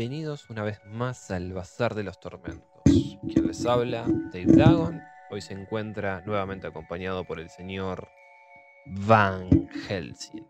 bienvenidos 0.00 0.48
una 0.48 0.62
vez 0.62 0.80
más 0.86 1.30
al 1.30 1.52
Bazar 1.52 1.94
de 1.94 2.02
los 2.04 2.18
Tormentos. 2.18 2.64
Quien 2.84 3.46
les 3.46 3.66
habla, 3.66 4.06
Dave 4.32 4.46
Dragon, 4.46 4.98
hoy 5.30 5.42
se 5.42 5.52
encuentra 5.52 6.22
nuevamente 6.22 6.66
acompañado 6.66 7.24
por 7.24 7.38
el 7.38 7.50
señor 7.50 8.08
Van 8.86 9.68
Helsing. 9.68 10.48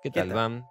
¿Qué 0.00 0.12
tal? 0.12 0.32
Van? 0.32 0.64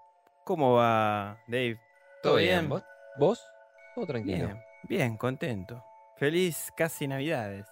¿Cómo 0.46 0.76
va, 0.76 1.38
Dave? 1.48 1.82
¿Todo 2.22 2.38
bien? 2.38 2.70
¿Vos? 2.70 2.86
¿Vos? 3.20 3.46
Todo 3.94 4.06
tranquilo. 4.06 4.46
Bien, 4.48 4.64
bien, 4.84 5.18
contento. 5.18 5.84
Feliz 6.16 6.72
casi 6.78 7.10
Navidades. 7.10 7.68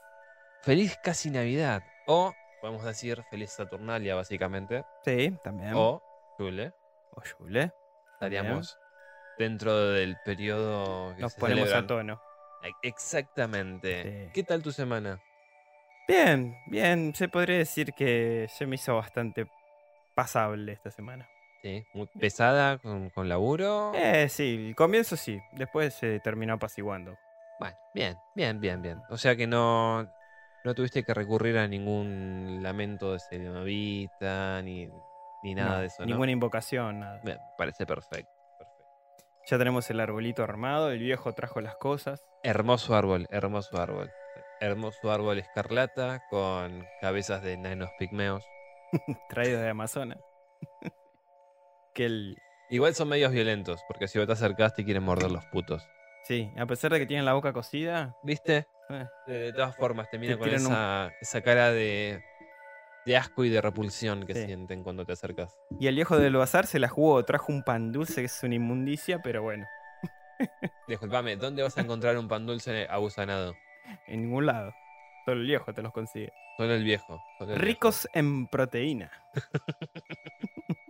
Feliz 0.63 0.99
casi 1.01 1.31
Navidad. 1.31 1.81
O, 2.07 2.33
podemos 2.59 2.83
decir, 2.83 3.23
feliz 3.29 3.51
Saturnalia, 3.51 4.15
básicamente. 4.15 4.83
Sí, 5.05 5.33
también. 5.41 5.71
O, 5.75 6.03
Jule. 6.37 6.73
O 7.11 7.21
Yule. 7.39 7.71
Estaríamos 8.15 8.80
dentro 9.41 9.89
del 9.89 10.15
periodo 10.23 11.15
que 11.15 11.21
Nos 11.21 11.33
se 11.33 11.39
ponemos 11.39 11.63
celebran. 11.69 11.83
a 11.83 11.87
tono. 11.87 12.21
Exactamente. 12.83 14.03
Sí. 14.25 14.31
¿Qué 14.33 14.43
tal 14.43 14.61
tu 14.61 14.71
semana? 14.71 15.19
Bien, 16.07 16.55
bien. 16.67 17.13
Se 17.15 17.27
podría 17.27 17.57
decir 17.57 17.93
que 17.93 18.47
se 18.49 18.65
me 18.65 18.75
hizo 18.75 18.95
bastante 18.95 19.47
pasable 20.15 20.71
esta 20.73 20.91
semana. 20.91 21.27
Sí, 21.63 21.83
muy 21.93 22.07
pesada 22.19 22.77
con, 22.79 23.09
con 23.11 23.29
laburo. 23.29 23.91
Eh, 23.95 24.27
sí, 24.29 24.67
el 24.69 24.75
comienzo 24.75 25.15
sí. 25.15 25.39
Después 25.53 25.93
se 25.93 26.19
terminó 26.19 26.53
apaciguando. 26.55 27.17
Bueno, 27.59 27.77
bien, 27.93 28.17
bien, 28.35 28.59
bien, 28.59 28.81
bien. 28.81 28.99
O 29.09 29.17
sea 29.17 29.35
que 29.35 29.45
no, 29.45 30.03
no 30.63 30.73
tuviste 30.75 31.03
que 31.03 31.13
recurrir 31.13 31.57
a 31.57 31.67
ningún 31.67 32.59
lamento 32.63 33.13
de 33.13 33.19
Selenavita 33.19 34.61
ni, 34.63 34.89
ni 35.43 35.53
nada 35.53 35.75
No, 35.75 35.79
de 35.81 35.85
eso, 35.87 36.01
¿no? 36.01 36.05
Ninguna 36.07 36.31
invocación, 36.31 36.99
nada. 37.01 37.21
Bien, 37.23 37.37
parece 37.57 37.85
perfecto. 37.85 38.30
Ya 39.47 39.57
tenemos 39.57 39.89
el 39.89 39.99
arbolito 39.99 40.43
armado. 40.43 40.91
El 40.91 40.99
viejo 40.99 41.33
trajo 41.33 41.61
las 41.61 41.75
cosas. 41.75 42.23
Hermoso 42.43 42.95
árbol, 42.95 43.27
hermoso 43.29 43.79
árbol. 43.79 44.11
Hermoso 44.59 45.11
árbol 45.11 45.39
escarlata 45.39 46.23
con 46.29 46.87
cabezas 46.99 47.41
de 47.41 47.57
nanos 47.57 47.89
pigmeos. 47.97 48.45
traído 49.29 49.59
de 49.59 49.69
Amazonas. 49.69 50.19
que 51.93 52.05
el. 52.05 52.37
Igual 52.69 52.95
son 52.95 53.09
medios 53.09 53.31
violentos, 53.31 53.83
porque 53.87 54.07
si 54.07 54.17
vos 54.17 54.27
te 54.27 54.33
acercás 54.33 54.73
te 54.73 54.85
quieren 54.85 55.03
morder 55.03 55.31
los 55.31 55.45
putos. 55.47 55.89
Sí, 56.23 56.49
a 56.57 56.65
pesar 56.65 56.91
de 56.93 56.99
que 56.99 57.05
tienen 57.05 57.25
la 57.25 57.33
boca 57.33 57.51
cocida. 57.51 58.15
¿Viste? 58.23 58.67
eh, 58.89 59.05
De, 59.27 59.33
de 59.39 59.53
todas 59.53 59.75
formas, 59.75 60.09
te 60.09 60.17
miran 60.19 60.37
con 60.37 60.47
un- 60.49 61.11
esa 61.19 61.41
cara 61.41 61.71
de, 61.71 62.21
de 63.05 63.17
asco 63.17 63.43
y 63.43 63.49
de 63.49 63.61
repulsión 63.61 64.25
que 64.25 64.33
Sí. 64.35 64.45
sienten 64.45 64.83
cuando 64.83 65.05
te 65.05 65.13
acercas. 65.13 65.57
Y 65.79 65.87
el 65.87 65.95
viejo 65.95 66.17
del 66.17 66.35
bazar 66.35 66.65
se 66.67 66.79
la 66.79 66.87
jugó, 66.87 67.23
trajo 67.25 67.51
un 67.51 67.63
pan 67.63 67.91
dulce 67.91 68.15
que 68.21 68.25
es 68.25 68.43
una 68.43 68.55
inmundicia, 68.55 69.19
pero 69.23 69.41
bueno, 69.43 69.65
Disculpame, 70.87 71.35
¿dónde 71.35 71.61
vas 71.63 71.77
a 71.77 71.81
encontrar 71.81 72.17
un 72.17 72.27
pan 72.27 72.45
dulce 72.45 72.87
abusanado? 72.89 73.55
en 74.07 74.21
ningún 74.21 74.45
lado. 74.45 74.73
Solo 75.25 75.41
el 75.41 75.47
viejo 75.47 75.73
te 75.73 75.81
los 75.81 75.91
consigue. 75.93 76.31
Solo 76.57 76.73
el 76.73 76.83
viejo. 76.83 77.21
solo 77.37 77.53
el 77.53 77.59
Ricos 77.59 78.07
en 78.13 78.47
proteína. 78.47 79.11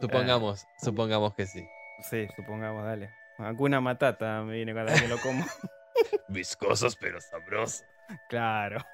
Supongamos, 0.00 0.66
supongamos 0.80 1.34
que 1.34 1.46
sí. 1.46 1.66
Sí, 2.08 2.28
supongamos, 2.36 2.84
dale. 2.84 3.10
Alguna 3.38 3.80
matata 3.80 4.42
me 4.42 4.54
viene 4.54 4.72
cada 4.72 4.92
vez 4.92 5.02
que 5.02 5.08
lo 5.08 5.18
como. 5.18 5.44
Viscosos 6.28 6.96
pero 6.96 7.20
sabrosos. 7.20 7.84
claro. 8.28 8.84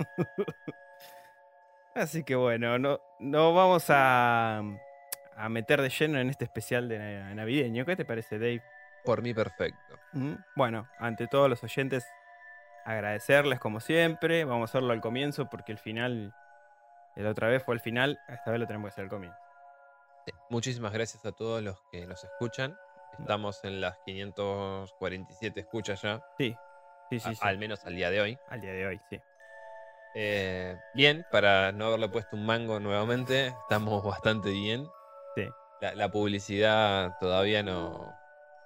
Así 1.94 2.24
que 2.24 2.34
bueno, 2.34 2.78
no, 2.78 3.00
no 3.20 3.54
vamos 3.54 3.86
a, 3.88 4.58
a 5.36 5.48
meter 5.48 5.80
de 5.80 5.88
lleno 5.90 6.18
en 6.18 6.28
este 6.30 6.44
especial 6.44 6.88
de 6.88 6.98
na- 6.98 7.34
navideño. 7.34 7.84
¿Qué 7.84 7.94
te 7.96 8.04
parece, 8.04 8.38
Dave? 8.38 8.62
Por 9.04 9.22
mí 9.22 9.32
perfecto. 9.34 9.98
Ujú. 10.12 10.36
Bueno, 10.56 10.88
ante 10.98 11.26
todos 11.28 11.48
los 11.48 11.62
oyentes, 11.62 12.04
agradecerles 12.84 13.60
como 13.60 13.80
siempre. 13.80 14.44
Vamos 14.44 14.70
a 14.70 14.70
hacerlo 14.72 14.92
al 14.92 15.00
comienzo 15.00 15.48
porque 15.48 15.72
el 15.72 15.78
final, 15.78 16.34
la 17.16 17.30
otra 17.30 17.48
vez 17.48 17.62
fue 17.62 17.74
el 17.74 17.80
final, 17.80 18.18
esta 18.28 18.50
vez 18.50 18.58
lo 18.60 18.66
tenemos 18.66 18.88
que 18.88 18.92
hacer 18.92 19.04
al 19.04 19.10
comienzo. 19.10 19.38
Sí, 20.26 20.32
Muchísimas 20.50 20.92
gracias 20.92 21.24
a 21.26 21.32
todos 21.32 21.62
los 21.62 21.80
que 21.92 22.06
nos 22.06 22.24
escuchan. 22.24 22.76
Estamos 23.18 23.62
en 23.64 23.80
las 23.80 23.96
547 24.06 25.60
escuchas 25.60 26.02
ya, 26.02 26.20
Sí, 26.38 26.56
sí, 27.10 27.20
sí. 27.20 27.28
a- 27.28 27.32
sí. 27.34 27.38
al 27.42 27.58
menos 27.58 27.84
al 27.84 27.94
día 27.94 28.10
de 28.10 28.20
hoy. 28.20 28.38
Al 28.48 28.60
día 28.60 28.72
de 28.72 28.86
hoy, 28.86 29.00
sí. 29.10 29.20
Eh, 30.14 30.76
bien, 30.94 31.26
para 31.32 31.72
no 31.72 31.86
haberle 31.86 32.08
puesto 32.08 32.36
un 32.36 32.46
mango 32.46 32.78
nuevamente, 32.80 33.48
estamos 33.48 34.02
bastante 34.04 34.50
bien. 34.50 34.88
Sí. 35.36 35.48
La, 35.80 35.94
la 35.94 36.10
publicidad 36.10 37.12
todavía 37.20 37.62
no, 37.62 38.12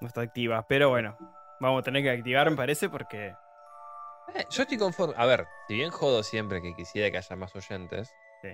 No 0.00 0.06
está 0.06 0.20
activa, 0.20 0.64
pero 0.68 0.90
bueno, 0.90 1.16
vamos 1.60 1.80
a 1.80 1.82
tener 1.84 2.02
que 2.02 2.10
activar, 2.10 2.50
me 2.50 2.56
parece, 2.56 2.88
porque. 2.88 3.28
Eh, 4.34 4.44
yo 4.50 4.62
estoy 4.62 4.76
conforme. 4.78 5.14
A 5.16 5.24
ver, 5.26 5.46
si 5.68 5.74
bien 5.74 5.90
jodo 5.90 6.22
siempre 6.22 6.60
que 6.60 6.74
quisiera 6.74 7.10
que 7.10 7.16
haya 7.18 7.36
más 7.36 7.54
oyentes, 7.56 8.12
Sí. 8.42 8.48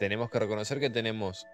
tenemos 0.00 0.28
que 0.30 0.40
reconocer 0.40 0.80
que 0.80 0.90
tenemos 0.90 1.46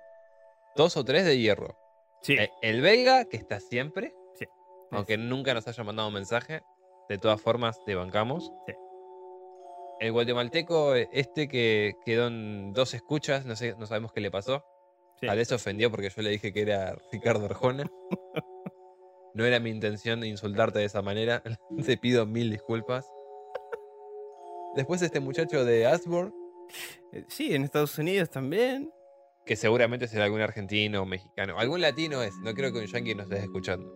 dos 0.77 0.97
o 0.97 1.05
tres 1.05 1.25
de 1.27 1.39
hierro. 1.39 1.77
Sí, 2.23 2.35
Eh, 2.39 2.51
el 2.63 2.81
belga, 2.81 3.27
que 3.27 3.37
está 3.37 3.61
siempre, 3.61 4.15
Sí. 4.35 4.47
aunque 4.91 5.19
nunca 5.19 5.53
nos 5.55 5.69
haya 5.69 5.85
mandado 5.85 6.09
un 6.09 6.15
mensaje, 6.15 6.63
de 7.11 7.19
todas 7.19 7.41
formas 7.41 7.79
te 7.85 7.95
bancamos. 7.95 8.51
Sí. 8.67 8.73
El 10.01 10.13
guatemalteco, 10.13 10.97
eh, 10.97 11.09
este 11.13 11.47
que 11.47 11.95
quedó 12.05 12.27
en 12.29 12.73
dos 12.73 12.95
escuchas, 12.95 13.45
no 13.47 13.55
sé, 13.55 13.75
no 13.79 13.87
sabemos 13.87 14.13
qué 14.13 14.21
le 14.21 14.31
pasó. 14.31 14.65
sí. 15.21 15.27
Tal 15.27 15.37
vez 15.37 15.49
se 15.49 15.55
ofendió 15.55 15.91
porque 15.91 16.09
yo 16.09 16.23
le 16.23 16.31
dije 16.31 16.53
que 16.53 16.63
era 16.63 16.97
Ricardo 17.13 17.45
Arjona. 17.47 17.85
No 19.33 19.45
era 19.45 19.61
mi 19.61 19.71
intención 19.71 20.25
insultarte 20.25 20.81
de 20.81 20.87
esa 20.87 21.03
manera. 21.03 21.41
Te 21.87 21.97
pido 21.97 22.27
mil 22.27 22.51
disculpas. 22.51 23.07
Después 24.75 25.03
este 25.03 25.21
muchacho 25.21 25.65
de 25.65 25.87
Asborn, 25.87 26.35
Eh, 27.13 27.25
Sí, 27.29 27.55
en 27.55 27.63
Estados 27.63 27.97
Unidos 27.97 28.29
también. 28.29 28.91
que 29.47 29.55
seguramente 29.55 30.09
será 30.09 30.25
algún 30.25 30.41
argentino 30.41 31.03
o 31.03 31.07
mexicano. 31.07 31.57
Algún 31.61 31.81
latino 31.81 32.25
es. 32.25 32.35
No 32.43 32.53
creo 32.55 32.73
que 32.73 32.81
un 32.81 32.87
yankee 32.87 33.15
nos 33.15 33.27
esté 33.31 33.39
escuchando. 33.45 33.87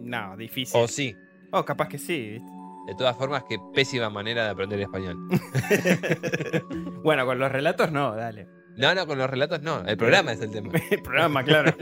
No, 0.00 0.36
difícil. 0.36 0.80
O 0.80 0.88
sí. 0.88 1.14
Oh, 1.52 1.64
capaz 1.64 1.88
que 1.88 1.98
sí. 1.98 2.40
¿viste? 2.40 2.46
De 2.86 2.94
todas 2.96 3.16
formas, 3.16 3.44
qué 3.48 3.58
pésima 3.74 4.10
manera 4.10 4.44
de 4.44 4.50
aprender 4.50 4.80
español. 4.80 5.16
bueno, 7.04 7.24
con 7.24 7.38
los 7.38 7.50
relatos 7.52 7.92
no, 7.92 8.14
dale. 8.14 8.48
No, 8.76 8.94
no, 8.94 9.06
con 9.06 9.18
los 9.18 9.28
relatos 9.28 9.62
no. 9.62 9.80
El 9.86 9.96
programa 9.96 10.32
es 10.32 10.40
el 10.40 10.50
tema. 10.50 10.72
El 10.90 11.02
programa, 11.02 11.44
claro. 11.44 11.72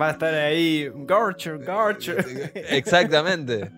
Va 0.00 0.08
a 0.08 0.10
estar 0.12 0.34
ahí. 0.34 0.90
Garcho, 0.94 1.58
Garcho. 1.58 2.14
Exactamente. 2.54 3.70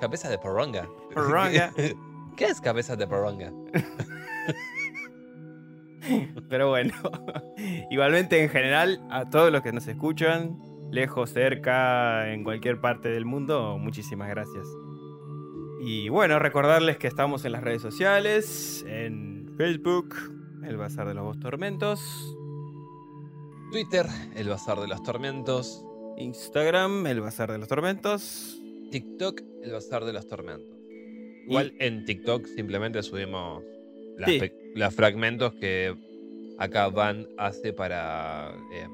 Cabeza 0.00 0.28
de 0.28 0.38
poronga. 0.38 0.88
Poronga. 1.14 1.72
¿Qué 2.36 2.44
es 2.44 2.60
cabeza 2.60 2.96
de 2.96 3.06
poronga? 3.06 3.52
Pero 6.48 6.68
bueno, 6.68 6.92
igualmente 7.90 8.42
en 8.42 8.48
general, 8.48 9.00
a 9.10 9.28
todos 9.28 9.50
los 9.50 9.62
que 9.62 9.72
nos 9.72 9.86
escuchan, 9.88 10.56
lejos, 10.90 11.30
cerca, 11.30 12.32
en 12.32 12.44
cualquier 12.44 12.80
parte 12.80 13.08
del 13.08 13.24
mundo, 13.24 13.78
muchísimas 13.78 14.28
gracias. 14.28 14.66
Y 15.80 16.08
bueno, 16.08 16.38
recordarles 16.38 16.96
que 16.96 17.06
estamos 17.06 17.44
en 17.44 17.52
las 17.52 17.62
redes 17.62 17.82
sociales, 17.82 18.84
en 18.88 19.54
Facebook, 19.56 20.14
el 20.64 20.76
Bazar 20.76 21.06
de 21.08 21.14
los 21.14 21.24
Dos 21.24 21.38
Tormentos, 21.40 22.36
Twitter, 23.70 24.06
el 24.36 24.48
bazar 24.48 24.78
de 24.80 24.86
los 24.86 25.02
tormentos. 25.02 25.84
Instagram, 26.18 27.06
el 27.08 27.20
Bazar 27.20 27.50
de 27.52 27.58
los 27.58 27.68
Tormentos. 27.68 28.60
TikTok, 28.90 29.40
el 29.62 29.72
bazar 29.72 30.04
de 30.04 30.12
los 30.12 30.26
tormentos. 30.28 30.78
Igual 31.46 31.74
en 31.80 32.04
TikTok 32.04 32.46
simplemente 32.46 33.02
subimos 33.02 33.62
Sí. 34.24 34.40
los 34.74 34.94
fragmentos 34.94 35.52
que 35.54 35.94
acá 36.58 36.88
Van 36.88 37.26
hace 37.36 37.72
para 37.72 38.54
eh, 38.72 38.88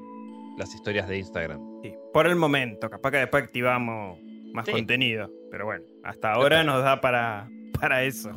las 0.57 0.73
historias 0.73 1.07
de 1.07 1.17
Instagram. 1.17 1.59
Sí, 1.83 1.93
por 2.13 2.27
el 2.27 2.35
momento, 2.35 2.89
capaz 2.89 3.11
que 3.11 3.17
después 3.17 3.43
activamos 3.43 4.19
más 4.53 4.65
Sí. 4.65 4.71
contenido, 4.71 5.31
pero 5.49 5.65
bueno, 5.65 5.83
hasta 6.03 6.31
ahora 6.33 6.63
nos 6.63 6.83
da 6.83 7.01
para, 7.01 7.49
para 7.79 8.03
eso. 8.03 8.31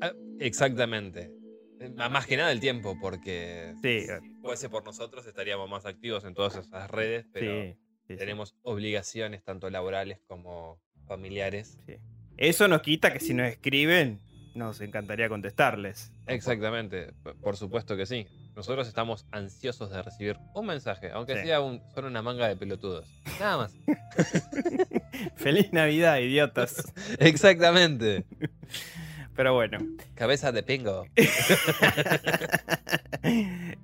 Ah, 0.00 0.12
Exactamente. 0.40 1.30
Eh, 1.80 1.90
Más 2.10 2.26
que 2.26 2.36
nada 2.36 2.50
el 2.52 2.60
tiempo, 2.60 2.96
porque 3.00 3.74
Sí, 3.82 4.00
si 4.02 4.30
fuese 4.40 4.68
por 4.68 4.84
nosotros 4.84 5.26
estaríamos 5.26 5.68
más 5.70 5.86
activos 5.86 6.24
en 6.24 6.34
todas 6.34 6.56
esas 6.56 6.90
redes, 6.90 7.26
pero 7.32 7.74
Sí, 8.06 8.16
tenemos 8.16 8.54
obligaciones 8.62 9.42
tanto 9.44 9.70
laborales 9.70 10.20
como 10.26 10.78
familiares. 11.06 11.78
Sí. 11.86 11.94
Eso 12.36 12.68
nos 12.68 12.82
quita 12.82 13.12
que 13.12 13.20
si 13.20 13.32
nos 13.32 13.48
escriben, 13.48 14.20
nos 14.54 14.80
encantaría 14.80 15.28
contestarles. 15.28 16.12
Exactamente, 16.26 17.12
por 17.42 17.56
supuesto 17.56 17.96
que 17.96 18.06
sí. 18.06 18.26
Nosotros 18.56 18.86
estamos 18.86 19.26
ansiosos 19.32 19.90
de 19.90 20.02
recibir 20.02 20.36
un 20.54 20.66
mensaje, 20.66 21.10
aunque 21.10 21.34
Sí. 21.36 21.42
sea 21.46 21.60
un, 21.60 21.82
solo 21.94 22.06
una 22.08 22.22
manga 22.22 22.46
de 22.48 22.56
pelotudos. 22.56 23.08
Nada 23.40 23.56
más. 23.56 23.74
Feliz 25.36 25.72
Navidad, 25.72 26.18
idiotas. 26.18 26.92
Exactamente. 27.18 28.24
Pero 29.34 29.54
bueno. 29.54 29.78
Cabeza 30.14 30.52
de 30.52 30.62
pingo. 30.62 31.06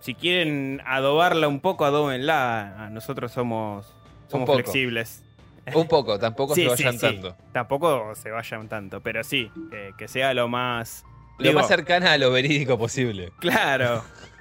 si 0.00 0.14
quieren 0.14 0.80
adobarla 0.84 1.48
un 1.48 1.60
poco, 1.60 1.84
adóbenla. 1.84 2.88
Nosotros 2.92 3.32
somos, 3.32 3.86
somos 4.28 4.46
poco. 4.46 4.58
flexibles. 4.58 5.24
Un 5.74 5.86
poco, 5.86 6.18
tampoco 6.18 6.54
Sí, 6.56 6.68
se 6.68 6.76
sí, 6.76 6.84
vayan 6.84 6.98
sí. 6.98 7.06
tanto. 7.06 7.36
Tampoco 7.52 8.14
se 8.16 8.30
vayan 8.32 8.68
tanto, 8.68 9.00
pero 9.00 9.22
sí, 9.22 9.48
que, 9.70 9.92
que 9.96 10.08
sea 10.08 10.34
lo 10.34 10.48
más... 10.48 11.04
Lo 11.38 11.48
digo, 11.48 11.60
más 11.60 11.68
cercana 11.68 12.12
a 12.12 12.18
lo 12.18 12.32
verídico 12.32 12.76
posible. 12.76 13.32
Claro. 13.38 14.02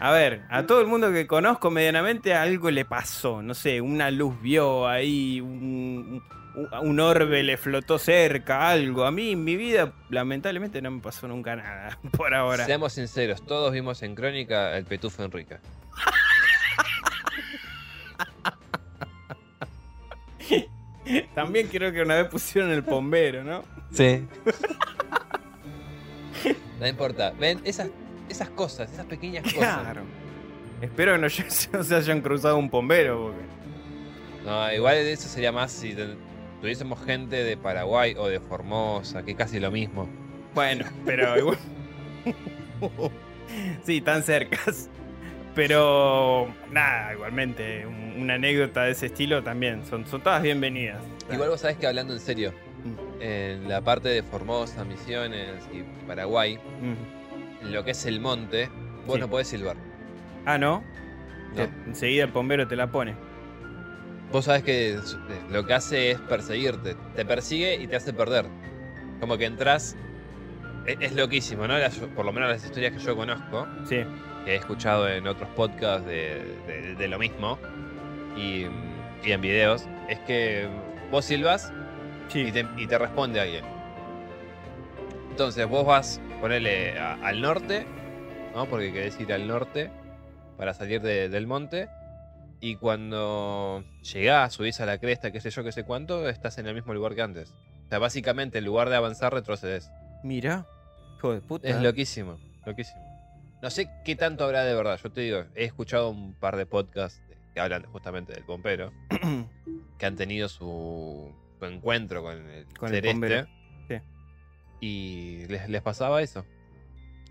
A 0.00 0.10
ver, 0.10 0.42
a 0.50 0.66
todo 0.66 0.80
el 0.80 0.86
mundo 0.86 1.12
que 1.12 1.26
conozco 1.26 1.70
medianamente 1.70 2.34
algo 2.34 2.70
le 2.70 2.84
pasó. 2.84 3.42
No 3.42 3.54
sé, 3.54 3.80
una 3.80 4.10
luz 4.10 4.40
vio 4.42 4.86
ahí, 4.88 5.40
un, 5.40 6.22
un- 6.82 7.00
orbe 7.00 7.42
le 7.42 7.56
flotó 7.56 7.98
cerca, 7.98 8.68
algo. 8.68 9.04
A 9.04 9.10
mí 9.10 9.32
en 9.32 9.44
mi 9.44 9.56
vida, 9.56 9.92
lamentablemente, 10.10 10.82
no 10.82 10.90
me 10.90 11.00
pasó 11.00 11.26
nunca 11.28 11.56
nada 11.56 11.98
por 12.16 12.34
ahora. 12.34 12.66
Seamos 12.66 12.92
sinceros, 12.92 13.44
todos 13.46 13.72
vimos 13.72 14.02
en 14.02 14.14
Crónica 14.14 14.76
el 14.76 14.84
Petufo 14.84 15.22
Enrique. 15.24 15.58
También 21.34 21.68
creo 21.68 21.92
que 21.92 22.02
una 22.02 22.16
vez 22.16 22.28
pusieron 22.28 22.70
el 22.70 22.82
bombero, 22.82 23.44
¿no? 23.44 23.62
Sí. 23.92 24.26
no 26.80 26.86
importa. 26.86 27.32
Ven, 27.38 27.60
esas, 27.64 27.88
esas 28.28 28.48
cosas, 28.50 28.90
esas 28.92 29.06
pequeñas 29.06 29.44
cosas. 29.44 29.80
Claro. 29.82 30.02
Espero 30.80 31.12
que 31.14 31.18
no, 31.72 31.84
se 31.84 31.94
hayan 31.94 32.20
cruzado 32.20 32.56
un 32.58 32.68
bombero. 32.68 33.22
Porque... 33.32 34.44
No, 34.44 34.72
igual 34.72 34.96
eso 34.96 35.28
sería 35.28 35.52
más 35.52 35.72
si 35.72 35.96
tuviésemos 36.60 37.02
gente 37.04 37.42
de 37.42 37.56
Paraguay 37.56 38.14
o 38.18 38.26
de 38.28 38.40
Formosa, 38.40 39.22
que 39.24 39.34
casi 39.34 39.60
lo 39.60 39.70
mismo. 39.70 40.08
Bueno, 40.54 40.84
pero 41.04 41.38
igual. 41.38 41.58
sí, 43.84 44.00
tan 44.00 44.22
cercas. 44.22 44.88
Pero 45.54 46.48
nada, 46.72 47.12
igualmente, 47.14 47.86
un- 47.86 48.22
una 48.22 48.34
anécdota 48.34 48.82
de 48.84 48.90
ese 48.92 49.06
estilo 49.06 49.42
también. 49.42 49.84
Son, 49.86 50.04
son 50.06 50.20
todas 50.20 50.42
bienvenidas. 50.42 51.00
Igual 51.32 51.50
vos 51.50 51.60
sabés 51.60 51.76
que 51.76 51.86
hablando 51.86 52.12
en 52.14 52.20
serio, 52.20 52.52
Mm. 52.84 53.22
en 53.22 53.68
la 53.68 53.80
parte 53.80 54.10
de 54.10 54.22
Formosa, 54.22 54.84
Misiones 54.84 55.52
y 55.72 55.82
Paraguay, 56.06 56.56
Mm. 56.56 57.23
En 57.64 57.72
lo 57.72 57.84
que 57.84 57.92
es 57.92 58.06
el 58.06 58.20
monte, 58.20 58.68
vos 59.06 59.14
Sí. 59.16 59.20
no 59.20 59.28
podés 59.30 59.48
silbar. 59.48 59.76
Ah, 60.46 60.58
¿no? 60.58 60.82
Enseguida 61.86 62.24
el 62.24 62.30
bombero 62.32 62.66
te 62.66 62.76
la 62.76 62.88
pone. 62.90 63.14
Vos 64.32 64.46
sabés 64.46 64.62
que 64.64 64.94
eh, 64.94 64.98
lo 65.50 65.64
que 65.64 65.74
hace 65.74 66.10
es 66.10 66.20
perseguirte. 66.20 66.96
Te 67.14 67.24
persigue 67.24 67.76
y 67.76 67.86
te 67.86 67.96
hace 67.96 68.12
perder. 68.12 68.46
Como 69.20 69.38
que 69.38 69.44
entras. 69.46 69.96
Es, 70.86 70.96
es 71.00 71.14
loquísimo, 71.14 71.66
¿no? 71.68 71.74
Por 72.16 72.24
lo 72.26 72.32
menos 72.32 72.48
las 72.50 72.64
historias 72.64 72.92
que 72.92 72.98
yo 72.98 73.16
conozco, 73.16 73.66
Sí. 73.84 74.02
que 74.44 74.52
he 74.52 74.56
escuchado 74.56 75.08
en 75.08 75.26
otros 75.28 75.48
podcasts 75.50 76.04
de, 76.06 76.56
de- 76.66 76.94
de 76.96 77.08
lo 77.08 77.18
mismo 77.18 77.58
y, 78.36 78.66
y 79.24 79.32
en 79.32 79.40
videos, 79.40 79.86
es 80.08 80.18
que 80.20 80.68
vos 81.10 81.24
silbas 81.24 81.72
Sí. 82.28 82.40
y 82.40 82.52
te, 82.52 82.66
y 82.76 82.86
te 82.86 82.98
responde 82.98 83.40
alguien. 83.40 83.64
Entonces 85.30 85.66
vos 85.68 85.86
vas, 85.86 86.20
ponele 86.44 86.98
a- 86.98 87.14
al 87.26 87.40
norte, 87.40 87.86
¿no? 88.54 88.66
Porque 88.66 88.92
querés 88.92 89.18
ir 89.18 89.32
al 89.32 89.46
norte 89.48 89.90
para 90.58 90.74
salir 90.74 91.00
de- 91.00 91.30
del 91.30 91.46
monte. 91.46 91.88
Y 92.60 92.76
cuando 92.76 93.82
llegás, 94.12 94.52
subís 94.52 94.78
a 94.80 94.84
la 94.84 94.98
cresta, 94.98 95.30
qué 95.32 95.40
sé 95.40 95.48
yo, 95.48 95.64
qué 95.64 95.72
sé 95.72 95.84
cuánto, 95.84 96.28
estás 96.28 96.58
en 96.58 96.66
el 96.66 96.74
mismo 96.74 96.92
lugar 96.92 97.14
que 97.14 97.22
antes. 97.22 97.54
O 97.86 97.88
sea, 97.88 97.98
básicamente 97.98 98.58
en 98.58 98.66
lugar 98.66 98.90
de 98.90 98.96
avanzar, 98.96 99.32
retrocedes. 99.32 99.90
Mira. 100.22 100.66
Hijo 101.16 101.32
de 101.32 101.40
puta. 101.40 101.66
Es 101.66 101.80
loquísimo, 101.80 102.36
loquísimo. 102.66 103.00
No 103.62 103.70
sé 103.70 103.88
qué 104.04 104.14
tanto 104.14 104.44
habrá 104.44 104.64
de 104.64 104.74
verdad. 104.74 105.00
Yo 105.02 105.10
te 105.10 105.22
digo, 105.22 105.44
he 105.54 105.64
escuchado 105.64 106.10
un 106.10 106.34
par 106.34 106.58
de 106.58 106.66
podcasts 106.66 107.22
que 107.54 107.60
hablan 107.60 107.84
justamente 107.86 108.34
del 108.34 108.44
pompero, 108.44 108.92
que 109.98 110.04
han 110.04 110.16
tenido 110.16 110.50
su, 110.50 111.32
su 111.58 111.64
encuentro 111.64 112.22
con 112.22 112.50
el 112.50 112.66
Con 112.78 112.94
el 112.94 113.00
Y 114.86 115.46
les, 115.48 115.68
les 115.68 115.80
pasaba 115.82 116.20
eso. 116.20 116.44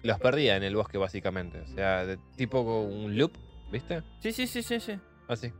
Los 0.02 0.20
perdía 0.20 0.58
en 0.58 0.64
el 0.64 0.76
bosque, 0.76 0.98
básicamente. 0.98 1.60
O 1.62 1.68
sea, 1.68 2.06
de- 2.06 2.18
tipo 2.36 2.62
un 2.62 3.16
loop, 3.18 3.34
¿viste? 3.72 4.02
sí, 4.20 4.32
sí, 4.32 4.48
sí, 4.48 4.64
sí, 4.64 4.80
sí. 4.80 5.00
Así. 5.28 5.52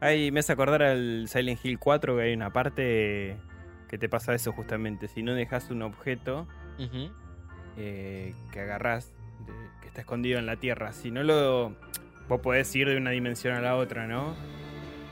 Ahí 0.00 0.30
me 0.30 0.40
hace 0.40 0.52
acordar 0.52 0.82
al 0.82 1.26
Silent 1.28 1.64
Hill 1.64 1.78
4 1.78 2.16
que 2.16 2.22
hay 2.22 2.32
una 2.34 2.52
parte 2.52 3.36
que 3.88 3.98
te 3.98 4.08
pasa 4.08 4.34
eso 4.34 4.52
justamente. 4.52 5.08
Si 5.08 5.22
no 5.22 5.34
dejas 5.34 5.70
un 5.70 5.82
objeto 5.82 6.46
eh, 7.76 8.34
que 8.52 8.60
agarrás, 8.60 9.12
de- 9.46 9.52
que 9.82 9.88
está 9.88 10.00
escondido 10.00 10.38
en 10.38 10.46
la 10.46 10.56
tierra, 10.56 10.92
si 10.92 11.10
no 11.10 11.22
lo. 11.22 11.76
Vos 12.28 12.40
podés 12.40 12.74
ir 12.74 12.88
de 12.88 12.96
una 12.96 13.10
dimensión 13.10 13.54
a 13.54 13.60
la 13.60 13.76
otra, 13.76 14.06
¿no? 14.06 14.34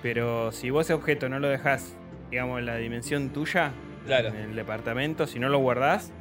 Pero 0.03 0.51
si 0.53 0.71
vos 0.71 0.87
ese 0.87 0.95
objeto 0.95 1.29
no 1.29 1.39
lo 1.39 1.49
dejás, 1.49 1.97
digamos, 2.31 2.59
en 2.59 2.67
la 2.67 2.77
dimensión 2.77 3.31
tuya, 3.31 3.73
Claro. 4.07 4.29
en 4.29 4.37
el 4.37 4.57
departamento, 4.57 5.27
si 5.27 5.39
no 5.39 5.49
lo 5.49 5.59
guardás, 5.59 6.13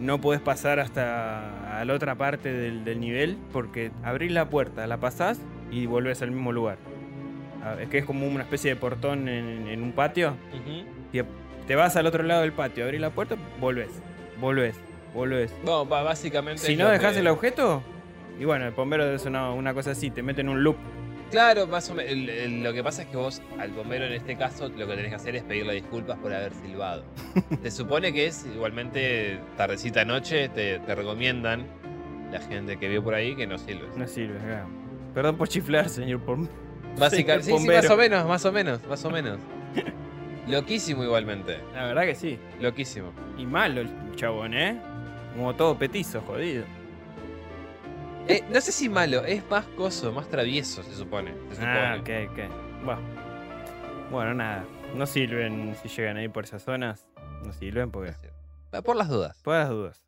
no 0.00 0.20
podés 0.20 0.40
pasar 0.40 0.80
hasta 0.80 1.80
a 1.80 1.84
la 1.84 1.94
otra 1.94 2.14
parte 2.16 2.52
del, 2.52 2.84
del 2.84 3.00
nivel 3.00 3.36
porque 3.52 3.90
abrís 4.02 4.32
la 4.32 4.48
puerta, 4.50 4.86
la 4.86 4.98
pasás 4.98 5.40
y 5.70 5.86
volvés 5.86 6.20
al 6.22 6.30
mismo 6.30 6.52
lugar. 6.52 6.78
Ah, 7.64 7.76
Es 7.80 7.88
que 7.88 7.98
es 7.98 8.04
como 8.04 8.26
una 8.26 8.42
especie 8.42 8.70
de 8.70 8.76
portón 8.76 9.28
en, 9.28 9.68
en 9.68 9.82
un 9.82 9.92
patio. 9.92 10.36
Ujú. 10.52 11.24
Te 11.66 11.76
vas 11.76 11.96
al 11.96 12.06
otro 12.06 12.22
lado 12.22 12.42
del 12.42 12.52
patio, 12.52 12.84
abrís 12.84 13.00
la 13.00 13.08
puerta, 13.10 13.36
volvés, 13.58 13.88
volvés, 14.38 14.76
volvés. 15.14 15.54
Básicamente. 15.64 16.60
Si 16.60 16.76
no 16.76 16.88
dejás 16.88 17.14
que- 17.14 17.20
el 17.20 17.28
objeto, 17.28 17.82
y 18.38 18.44
bueno, 18.44 18.66
el 18.66 18.72
bombero 18.72 19.04
es 19.14 19.24
una, 19.24 19.50
una 19.52 19.72
cosa 19.72 19.92
así, 19.92 20.10
te 20.10 20.22
mete 20.22 20.42
en 20.42 20.50
un 20.50 20.62
loop. 20.62 20.76
Claro, 21.34 21.66
más 21.66 21.90
o 21.90 21.94
menos. 21.96 22.62
Lo 22.62 22.72
que 22.72 22.84
pasa 22.84 23.02
es 23.02 23.08
que 23.08 23.16
vos, 23.16 23.42
al 23.58 23.72
bombero 23.72 24.04
en 24.06 24.12
este 24.12 24.36
caso, 24.36 24.68
lo 24.68 24.86
que 24.86 24.94
tenés 24.94 25.08
que 25.08 25.16
hacer 25.16 25.34
es 25.34 25.42
pedirle 25.42 25.74
disculpas 25.74 26.16
por 26.18 26.32
haber 26.32 26.52
silbado. 26.54 27.04
Se 27.62 27.72
supone 27.72 28.12
que 28.12 28.26
es 28.28 28.46
igualmente 28.54 29.40
tardecita 29.56 30.04
noche, 30.04 30.48
te, 30.50 30.78
te 30.78 30.94
recomiendan 30.94 31.66
la 32.30 32.40
gente 32.40 32.76
que 32.78 32.88
vio 32.88 33.02
por 33.02 33.14
ahí 33.14 33.34
que 33.34 33.48
no 33.48 33.58
silbes. 33.58 33.96
No 33.96 34.06
sirve, 34.06 34.38
claro. 34.38 34.68
Perdón 35.12 35.36
por 35.36 35.48
chiflar, 35.48 35.88
señor 35.88 36.24
bom- 36.24 36.48
Básicamente, 37.00 37.50
sí, 37.50 37.58
sí, 37.58 37.66
más 37.68 37.90
o 37.90 37.96
menos, 37.96 38.28
más 38.28 38.44
o 38.44 38.52
menos, 38.52 38.86
más 38.86 39.04
o 39.04 39.10
menos. 39.10 39.38
Loquísimo 40.48 41.02
igualmente, 41.02 41.58
La 41.74 41.86
verdad 41.86 42.02
que 42.04 42.14
sí. 42.14 42.38
loquísimo. 42.60 43.12
Y 43.38 43.44
malo 43.44 43.80
el 43.80 43.88
chabón, 44.14 44.54
¿eh? 44.54 44.78
Como 45.36 45.52
todo 45.56 45.76
petizo, 45.76 46.20
jodido. 46.20 46.64
Eh, 48.28 48.42
no 48.50 48.60
sé 48.60 48.72
si 48.72 48.88
malo, 48.88 49.24
es 49.24 49.48
más 49.50 49.66
coso, 49.76 50.10
más 50.12 50.28
travieso, 50.28 50.82
se 50.82 50.94
supone. 50.94 51.32
Se 51.50 51.56
supone. 51.56 51.78
Ah, 51.78 51.96
ok, 52.00 52.08
ok. 52.30 52.84
Bueno. 52.84 53.02
Bueno, 54.10 54.34
nada. 54.34 54.64
No 54.94 55.06
sirven 55.06 55.74
si 55.82 55.88
llegan 55.88 56.16
ahí 56.16 56.28
por 56.28 56.44
esas 56.44 56.62
zonas. 56.62 57.06
No 57.44 57.52
sirven 57.52 57.90
porque. 57.90 58.12
Por 58.84 58.96
las 58.96 59.08
dudas. 59.08 59.40
Por 59.42 59.54
las 59.54 59.68
dudas. 59.68 60.06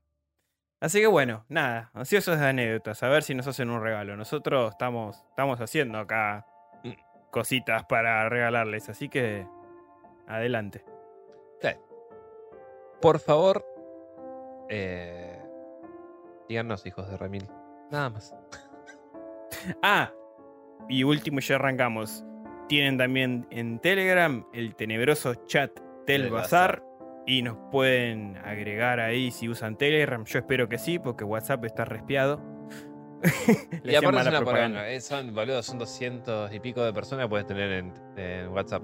Así 0.81 1.01
que 1.01 1.07
bueno, 1.07 1.45
nada. 1.49 1.91
Ansiosos 1.95 2.39
de 2.39 2.47
anécdotas. 2.47 3.03
A 3.03 3.09
ver 3.09 3.23
si 3.23 3.35
nos 3.35 3.47
hacen 3.47 3.71
un 3.71 3.83
regalo. 3.83 4.17
Nosotros 4.17 4.73
estamos, 4.73 5.23
estamos 5.31 5.61
haciendo 5.61 5.99
acá 5.99 6.47
Mm. 6.85 6.93
cositas 7.31 7.85
para 7.85 8.29
regalarles. 8.29 8.89
Así 8.89 9.09
que. 9.09 9.47
Adelante. 10.27 10.85
Por 13.01 13.21
favor, 13.21 13.63
eh, 14.71 15.39
díganos, 16.49 16.87
hijos 16.87 17.09
de 17.11 17.17
Ramil. 17.19 17.47
Nada 17.90 18.11
más. 18.11 18.35
Ah, 19.83 20.12
y 20.88 21.02
último, 21.05 21.40
ya 21.40 21.57
arrancamos. 21.57 22.25
Tienen 22.69 22.99
también 22.99 23.47
en 23.50 23.78
Telegram 23.78 24.45
el 24.52 24.75
tenebroso 24.75 25.35
chat 25.47 25.71
del 26.07 26.23
Del 26.23 26.31
bazar, 26.33 26.83
Y 27.26 27.43
nos 27.43 27.57
pueden 27.71 28.37
agregar 28.38 29.00
ahí 29.00 29.31
si 29.31 29.49
usan 29.49 29.76
Telegram. 29.76 30.25
Yo 30.25 30.38
espero 30.38 30.69
que 30.69 30.78
sí, 30.78 30.99
porque 30.99 31.25
WhatsApp 31.25 31.64
está 31.64 31.85
respiado. 31.85 32.40
Y 33.85 33.95
aparte 33.95 34.21
es 34.21 34.26
una 34.28 34.38
propaganda. 34.38 34.88
eh, 34.90 35.00
son, 35.00 35.35
boludo, 35.35 35.62
son 35.62 35.78
200 35.78 36.52
y 36.52 36.61
pico 36.61 36.85
de 36.85 36.93
personas 36.93 37.25
que 37.25 37.28
puedes 37.31 37.47
tener 37.47 37.73
en, 37.73 37.93
en 38.16 38.49
WhatsApp. 38.49 38.83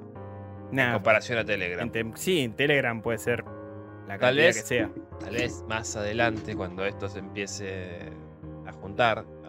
En 0.72 0.92
comparación 0.94 1.38
a 1.38 1.44
Telegram. 1.44 1.86
en 1.86 1.92
te- 1.92 2.10
sí, 2.16 2.40
en 2.40 2.54
Telegram 2.56 3.02
puede 3.02 3.18
ser 3.18 3.44
la 4.08 4.18
Tal 4.18 4.18
cantidad 4.18 4.46
vez- 4.46 4.56
que 4.62 4.66
sea. 4.66 4.90
Tal 5.20 5.34
vez 5.34 5.62
más 5.68 5.94
adelante, 5.96 6.56
cuando 6.56 6.84
esto 6.84 7.08
se 7.08 7.18
empiece 7.20 8.10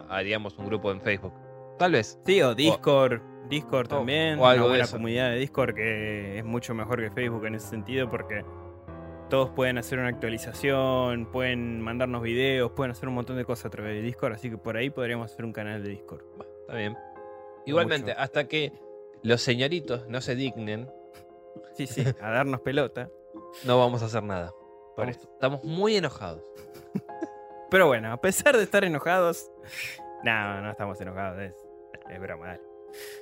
haríamos 0.08 0.56
un 0.58 0.66
grupo 0.66 0.90
en 0.92 1.00
Facebook. 1.00 1.32
Tal 1.78 1.92
vez. 1.92 2.18
Sí, 2.24 2.40
o 2.42 2.54
Discord. 2.54 3.20
Discord 3.48 3.86
o- 3.92 3.96
también. 3.98 4.38
o 4.38 4.46
algo 4.46 4.64
una 4.64 4.64
de 4.64 4.68
buena 4.70 4.84
eso. 4.84 4.96
comunidad 4.96 5.30
de 5.30 5.36
Discord 5.36 5.74
que 5.74 6.38
es 6.38 6.44
mucho 6.44 6.74
mejor 6.74 7.00
que 7.00 7.10
Facebook 7.10 7.44
en 7.46 7.56
ese 7.56 7.68
sentido 7.68 8.08
porque 8.08 8.44
todos 9.28 9.50
pueden 9.50 9.78
hacer 9.78 9.98
una 9.98 10.08
actualización, 10.08 11.26
pueden 11.30 11.80
mandarnos 11.80 12.22
videos, 12.22 12.70
pueden 12.72 12.92
hacer 12.92 13.08
un 13.08 13.14
montón 13.16 13.36
de 13.36 13.44
cosas 13.44 13.66
a 13.66 13.70
través 13.70 13.94
de 13.94 14.02
Discord. 14.02 14.32
Así 14.34 14.48
que 14.50 14.56
por 14.58 14.76
ahí 14.76 14.90
podríamos 14.90 15.30
hacer 15.32 15.44
un 15.44 15.52
canal 15.52 15.82
de 15.82 15.90
Discord. 15.90 16.22
Está 16.60 16.74
bien. 16.76 16.96
Igualmente, 17.66 18.12
Mucho. 18.12 18.20
hasta 18.22 18.46
que 18.48 18.72
los 19.22 19.40
señoritos 19.42 20.06
no 20.08 20.20
se 20.20 20.34
dignen, 20.36 20.90
Sí, 21.74 21.86
sí, 21.86 22.04
a 22.20 22.30
darnos 22.30 22.60
pelota. 22.60 23.10
no 23.66 23.78
vamos 23.78 24.02
a 24.02 24.06
hacer 24.06 24.22
nada. 24.22 24.52
Por 24.96 25.08
Estamos, 25.08 25.32
estamos 25.34 25.64
muy 25.64 25.96
enojados. 25.96 26.42
Pero 27.74 27.88
bueno, 27.88 28.12
a 28.12 28.20
pesar 28.20 28.56
de 28.56 28.62
estar 28.62 28.84
enojados. 28.84 29.50
No, 30.22 30.60
no 30.60 30.70
estamos 30.70 31.00
enojados, 31.00 31.40
es, 31.40 31.54
es 32.08 32.20
broma, 32.20 32.46
dale. 32.46 32.60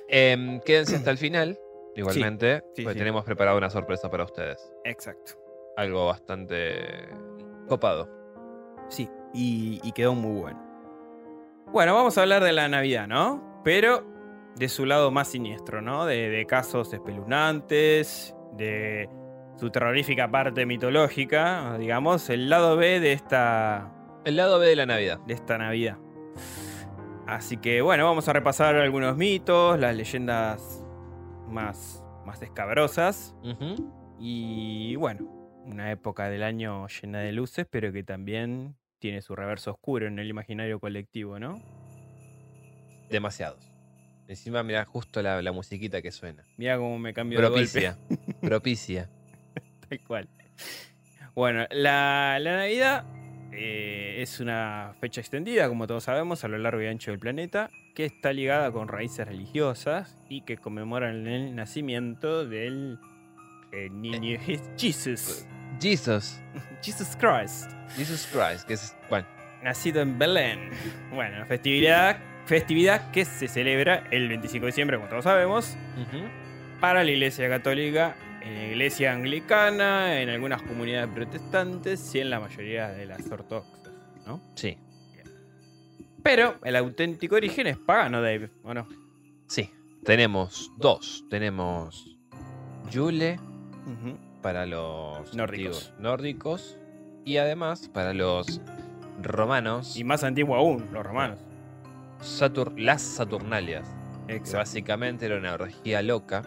Em, 0.07 0.59
quédense 0.59 0.95
hasta 0.95 1.09
el 1.09 1.17
final. 1.17 1.59
Igualmente, 1.95 2.63
sí, 2.75 2.83
porque 2.83 2.93
sí. 2.93 2.99
tenemos 2.99 3.25
preparado 3.25 3.57
una 3.57 3.71
sorpresa 3.71 4.11
para 4.11 4.25
ustedes. 4.25 4.71
Exacto. 4.83 5.33
Algo 5.75 6.05
bastante 6.05 7.09
copado. 7.67 8.07
Sí, 8.89 9.09
y, 9.33 9.81
y 9.83 9.91
quedó 9.91 10.13
muy 10.13 10.39
bueno. 10.39 10.63
Bueno, 11.71 11.95
vamos 11.95 12.15
a 12.19 12.21
hablar 12.21 12.43
de 12.43 12.53
la 12.53 12.67
Navidad, 12.67 13.07
¿no? 13.07 13.59
Pero 13.63 14.05
de 14.55 14.69
su 14.69 14.85
lado 14.85 15.09
más 15.09 15.29
siniestro, 15.29 15.81
¿no? 15.81 16.05
De, 16.05 16.29
de 16.29 16.45
casos 16.45 16.93
espeluznantes, 16.93 18.35
de 18.55 19.09
su 19.55 19.71
terrorífica 19.71 20.29
parte 20.29 20.67
mitológica, 20.67 21.75
digamos, 21.79 22.29
el 22.29 22.51
lado 22.51 22.77
B 22.77 22.99
de 22.99 23.13
esta, 23.13 23.92
El 24.25 24.35
lado 24.37 24.59
B 24.59 24.67
de 24.67 24.75
la 24.75 24.85
Navidad. 24.85 25.19
de 25.27 25.33
esta 25.33 25.57
Navidad. 25.57 25.97
Así 27.27 27.57
que 27.57 27.81
bueno, 27.81 28.05
vamos 28.05 28.27
a 28.27 28.33
repasar 28.33 28.75
algunos 28.75 29.15
mitos, 29.17 29.79
las 29.79 29.95
leyendas 29.95 30.83
más, 31.47 32.03
más 32.25 32.41
escabrosas. 32.41 33.35
Y 34.19 34.95
bueno, 34.95 35.25
una 35.65 35.91
época 35.91 36.29
del 36.29 36.43
año 36.43 36.87
llena 36.87 37.19
de 37.19 37.31
luces, 37.31 37.65
pero 37.69 37.91
que 37.91 38.03
también 38.03 38.75
tiene 38.99 39.21
su 39.21 39.35
reverso 39.35 39.71
oscuro 39.71 40.07
en 40.07 40.19
el 40.19 40.29
imaginario 40.29 40.79
colectivo, 40.79 41.39
¿no? 41.39 41.61
Demasiados. 43.09 43.69
Encima, 44.27 44.63
mira 44.63 44.85
justo 44.85 45.21
la, 45.21 45.41
la 45.41 45.51
musiquita 45.51 46.01
que 46.01 46.11
suena. 46.11 46.45
Mira 46.57 46.77
cómo 46.77 46.97
me 46.97 47.13
cambio 47.13 47.39
de 47.41 47.47
golpe. 47.49 47.59
Propicia. 47.59 47.97
Propicia. 48.41 49.09
Tal 49.89 49.99
cual. 50.07 50.29
Bueno, 51.35 51.65
la, 51.71 52.37
la 52.39 52.57
Navidad 52.57 53.05
eh, 53.55 54.21
es 54.21 54.39
una 54.39 54.93
fecha 54.99 55.21
extendida, 55.21 55.67
como 55.67 55.87
todos 55.87 56.05
sabemos, 56.05 56.43
a 56.43 56.47
lo 56.47 56.57
largo 56.57 56.81
y 56.81 56.87
ancho 56.87 57.11
del 57.11 57.19
planeta, 57.19 57.69
que 57.93 58.05
está 58.05 58.33
ligada 58.33 58.71
con 58.71 58.87
raíces 58.87 59.27
religiosas 59.27 60.17
y 60.29 60.41
que 60.41 60.57
conmemoran 60.57 61.27
el 61.27 61.55
nacimiento 61.55 62.45
del 62.45 62.99
eh, 63.71 63.89
niño 63.91 64.39
Jesus. 64.77 65.47
Jesus. 65.79 66.41
Jesus 66.81 67.15
Christ. 67.15 67.71
Jesus 67.95 68.27
Christ. 68.31 68.67
Que 68.67 68.73
es, 68.73 68.95
bueno, 69.09 69.27
nacido 69.63 70.01
en 70.01 70.17
Belén. 70.17 70.71
Bueno, 71.13 71.45
festividad, 71.45 72.17
festividad 72.45 73.11
que 73.11 73.25
se 73.25 73.47
celebra 73.47 74.07
el 74.11 74.29
25 74.29 74.65
de 74.65 74.71
diciembre, 74.71 74.97
como 74.97 75.09
todos 75.09 75.23
sabemos, 75.25 75.77
para 76.79 77.03
la 77.03 77.11
Iglesia 77.11 77.47
Católica, 77.49 78.15
en 78.45 78.55
la 78.55 78.65
Iglesia 78.67 79.13
Anglicana, 79.13 80.21
en 80.21 80.29
algunas 80.29 80.61
comunidades 80.63 81.09
protestantes 81.13 82.13
y 82.15 82.19
en 82.19 82.29
la 82.29 82.39
mayoría 82.39 82.89
de 82.89 83.05
las 83.05 83.29
ortodoxas, 83.31 83.93
¿no? 84.25 84.41
Sí. 84.55 84.77
Pero 86.21 86.55
el 86.63 86.75
auténtico 86.75 87.35
origen 87.35 87.67
es 87.67 87.77
pagano, 87.77 88.21
Dave, 88.21 88.49
¿o 88.63 88.73
no? 88.73 88.87
Sí. 89.47 89.69
Tenemos 90.05 90.71
dos. 90.77 91.25
Tenemos 91.29 92.17
Yule 92.91 93.39
para 94.41 94.65
los 94.65 95.33
Nórdicos. 95.33 95.87
antiguos 95.87 95.93
nórdicos 95.99 96.77
y 97.25 97.37
además 97.37 97.89
para 97.93 98.13
los 98.13 98.59
romanos 99.21 99.95
Y 99.95 100.03
más 100.03 100.23
antiguo 100.25 100.55
aún, 100.57 100.85
los 100.91 101.05
romanos. 101.05 101.39
Satur- 102.21 102.73
las 102.77 103.01
Saturnalias. 103.01 103.87
que 104.27 104.35
Exacto. 104.35 104.57
básicamente 104.59 105.25
era 105.25 105.37
una 105.37 105.53
orgía 105.53 106.01
loca 106.01 106.43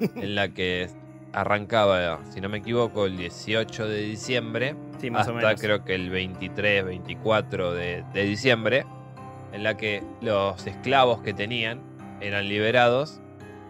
en 0.00 0.34
la 0.34 0.48
que 0.48 0.88
arrancaba, 1.40 2.20
si 2.30 2.40
no 2.40 2.48
me 2.48 2.58
equivoco, 2.58 3.06
el 3.06 3.16
18 3.16 3.88
de 3.88 4.00
diciembre 4.02 4.74
Sí, 5.00 5.10
más 5.10 5.20
hasta 5.22 5.32
o 5.32 5.36
menos. 5.36 5.60
creo 5.60 5.84
que 5.84 5.94
el 5.94 6.10
23, 6.10 6.84
24 6.84 7.72
de, 7.72 8.04
de 8.12 8.24
diciembre, 8.24 8.84
en 9.52 9.62
la 9.62 9.76
que 9.76 10.02
los 10.20 10.66
esclavos 10.66 11.22
que 11.22 11.32
tenían 11.34 11.80
eran 12.20 12.48
liberados, 12.48 13.20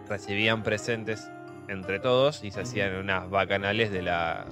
recibían 0.07 0.63
presentes 0.63 1.29
entre 1.67 1.99
todos 1.99 2.43
y 2.43 2.51
se 2.51 2.61
hacían 2.61 2.95
unas 2.95 3.29
bacanales 3.29 3.91
de 3.91 4.01
la 4.01 4.47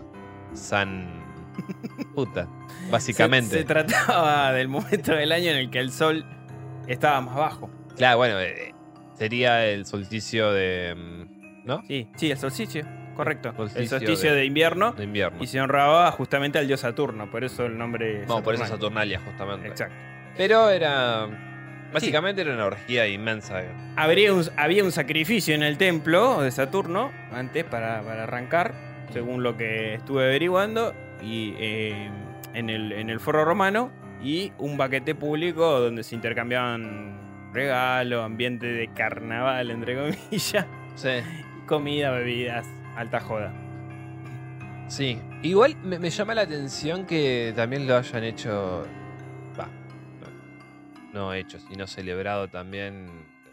San 0.53 1.25
puta, 2.15 2.47
básicamente. 2.91 3.57
Se, 3.57 3.63
trataba 3.63 4.51
del 4.53 4.67
momento 4.67 5.13
del 5.13 5.31
año 5.31 5.49
en 5.49 5.57
el 5.57 5.69
que 5.71 5.79
el 5.79 5.91
sol 5.91 6.23
estaba 6.87 7.19
más 7.21 7.35
bajo. 7.35 7.69
Claro, 7.95 8.17
bueno, 8.17 8.39
eh, 8.39 8.75
sería 9.15 9.65
el 9.65 9.87
solsticio 9.87 10.51
de. 10.51 10.93
mm, 10.95 11.65
¿No? 11.65 11.81
Sí, 11.87 12.07
sí, 12.15 12.29
el 12.31 12.37
solsticio, 12.37 12.85
correcto. 13.17 13.53
Solsticio 13.55 13.81
el 13.81 13.89
solsticio 13.89 14.31
de- 14.31 14.37
de, 14.37 14.45
invierno 14.45 14.91
De 14.93 15.03
invierno. 15.03 15.43
y 15.43 15.47
se 15.47 15.59
honraba 15.59 16.09
justamente 16.11 16.57
al 16.59 16.67
dios 16.67 16.79
Saturno, 16.81 17.29
por 17.29 17.43
eso 17.43 17.65
el 17.65 17.77
nombre. 17.77 18.25
No, 18.27 18.41
por 18.43 18.53
eso 18.53 18.63
Saturnal. 18.63 18.67
Saturnalia, 18.69 19.19
justamente. 19.25 19.67
Exacto. 19.67 19.95
Pero 20.37 20.69
era. 20.69 21.27
Básicamente 21.91 22.41
era 22.41 22.53
una 22.53 22.65
orgía 22.65 23.07
inmensa. 23.07 23.61
Habría 23.95 24.33
un- 24.33 24.43
había 24.57 24.83
un 24.83 24.91
sacrificio 24.91 25.55
en 25.55 25.63
el 25.63 25.77
templo 25.77 26.41
de 26.41 26.51
Saturno 26.51 27.11
antes 27.31 27.63
para, 27.63 28.01
para 28.03 28.23
arrancar, 28.23 28.73
según 29.11 29.41
lo 29.41 29.55
que 29.57 29.95
estuve 29.95 30.25
averiguando, 30.25 30.93
y 31.21 31.55
eh, 31.57 32.09
en, 32.53 32.69
el, 32.69 32.91
en 32.91 33.09
el 33.09 33.19
foro 33.21 33.45
romano, 33.45 33.89
y 34.21 34.51
un 34.57 34.77
baquete 34.77 35.15
público 35.15 35.79
donde 35.79 36.03
se 36.03 36.13
intercambiaban 36.15 37.17
regalos, 37.53 38.23
ambiente 38.25 38.67
de 38.67 38.89
carnaval, 38.89 39.71
entre 39.71 39.95
comillas, 39.95 40.65
Sí. 40.95 41.09
comida, 41.65 42.11
bebidas, 42.11 42.67
alta 42.97 43.19
joda. 43.19 43.53
Sí. 44.87 45.19
Igual 45.43 45.75
me, 45.83 45.99
me 45.99 46.09
llama 46.09 46.33
la 46.33 46.41
atención 46.41 47.05
que 47.05 47.53
también 47.55 47.87
lo 47.87 47.95
hayan 47.95 48.23
hecho. 48.23 48.85
Va. 49.59 49.69
No, 51.13 51.19
no 51.19 51.33
hecho, 51.33 51.59
sino 51.59 51.87
celebrado 51.87 52.47
también. 52.47 53.07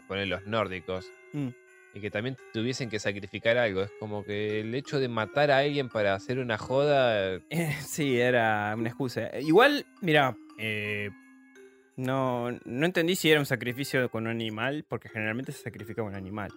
Poner 0.07 0.27
los 0.27 0.45
nórdicos. 0.45 1.11
Mm. 1.33 1.49
Y 1.93 1.99
que 2.01 2.11
también 2.11 2.35
tuviesen 2.51 2.89
que 2.89 2.99
sacrificar 2.99 3.57
algo. 3.57 3.83
Es 3.83 3.91
como 3.99 4.25
que 4.25 4.59
el 4.59 4.75
hecho 4.75 4.99
de 4.99 5.07
matar 5.07 5.51
a 5.51 5.59
alguien 5.59 5.89
para 5.89 6.13
hacer 6.13 6.39
una 6.39 6.57
joda. 6.57 7.35
Eh, 7.49 7.75
sí, 7.85 8.19
era 8.19 8.73
una 8.77 8.89
excusa. 8.89 9.29
Igual, 9.39 9.85
mira, 10.01 10.35
eh, 10.57 11.09
no, 11.95 12.51
no 12.51 12.85
entendí 12.85 13.15
si 13.15 13.31
era 13.31 13.39
un 13.39 13.45
sacrificio 13.45 14.09
con 14.09 14.23
un 14.23 14.31
animal, 14.31 14.85
porque 14.87 15.07
generalmente 15.07 15.53
se 15.53 15.63
sacrifica 15.63 16.01
con 16.01 16.11
un 16.11 16.17
animal. 16.17 16.51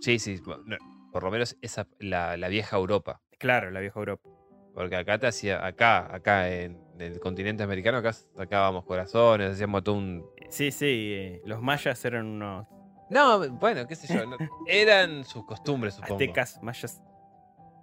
Sí, 0.00 0.18
sí. 0.18 0.38
bueno, 0.44 0.76
Por 1.14 1.22
lo 1.22 1.30
menos 1.30 1.56
esa, 1.62 1.86
la, 2.00 2.36
la 2.36 2.48
vieja 2.48 2.76
Europa. 2.76 3.20
Claro, 3.38 3.70
la 3.70 3.78
vieja 3.78 4.00
Europa. 4.00 4.28
Porque 4.74 4.96
acá 4.96 5.16
te 5.16 5.28
hacía, 5.28 5.64
acá, 5.64 6.12
acá 6.12 6.50
en 6.52 6.76
el 6.98 7.20
continente 7.20 7.62
americano, 7.62 7.98
acá 7.98 8.12
sacábamos 8.12 8.84
corazones, 8.84 9.52
hacíamos 9.52 9.84
todo 9.84 9.94
un. 9.94 10.26
Sí, 10.48 10.72
sí, 10.72 11.12
eh, 11.14 11.40
los 11.44 11.62
mayas 11.62 12.04
eran 12.04 12.26
unos 12.26 12.66
No, 13.10 13.48
bueno, 13.48 13.86
qué 13.86 13.94
sé 13.94 14.12
yo. 14.12 14.26
no- 14.26 14.38
eran 14.66 15.22
sus 15.22 15.44
costumbres, 15.46 15.94
supongo. 15.94 16.14
aztecas, 16.14 16.60
mayas. 16.64 17.00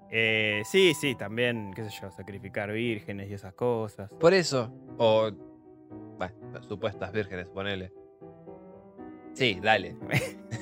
Eh, 0.10 0.64
sí, 0.66 0.94
sí, 0.94 1.16
también, 1.16 1.72
qué 1.74 1.86
sé 1.86 1.90
yo, 2.02 2.12
sacrificar 2.12 2.70
vírgenes 2.74 3.30
y 3.30 3.34
esas 3.36 3.54
cosas. 3.54 4.14
Por 4.16 4.34
eso. 4.34 4.74
O. 4.98 5.32
Bueno, 6.18 6.62
supuestas 6.68 7.14
vírgenes, 7.14 7.48
ponele. 7.48 7.94
Sí, 9.34 9.58
dale. 9.62 9.96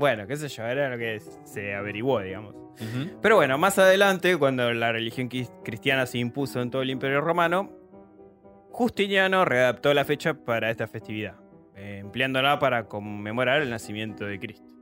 Bueno, 0.00 0.26
qué 0.26 0.34
sé 0.36 0.48
yo, 0.48 0.64
era 0.64 0.88
lo 0.88 0.98
que 0.98 1.20
se 1.44 1.74
averiguó, 1.74 2.20
digamos. 2.20 2.54
Pero 3.20 3.36
bueno, 3.36 3.58
más 3.58 3.78
adelante, 3.78 4.36
cuando 4.38 4.72
la 4.72 4.90
religión 4.90 5.28
cristiana 5.28 6.06
se 6.06 6.16
impuso 6.18 6.62
en 6.62 6.70
todo 6.70 6.80
el 6.82 6.88
imperio 6.90 7.20
romano, 7.20 7.70
Justiniano 8.70 9.44
readaptó 9.44 9.92
la 9.92 10.04
fecha 10.06 10.32
para 10.34 10.70
esta 10.70 10.86
festividad, 10.86 11.34
eh, 11.76 11.98
empleándola 12.00 12.58
para 12.58 12.86
conmemorar 12.86 13.60
el 13.60 13.68
nacimiento 13.68 14.24
de 14.24 14.38
Cristo, 14.38 14.74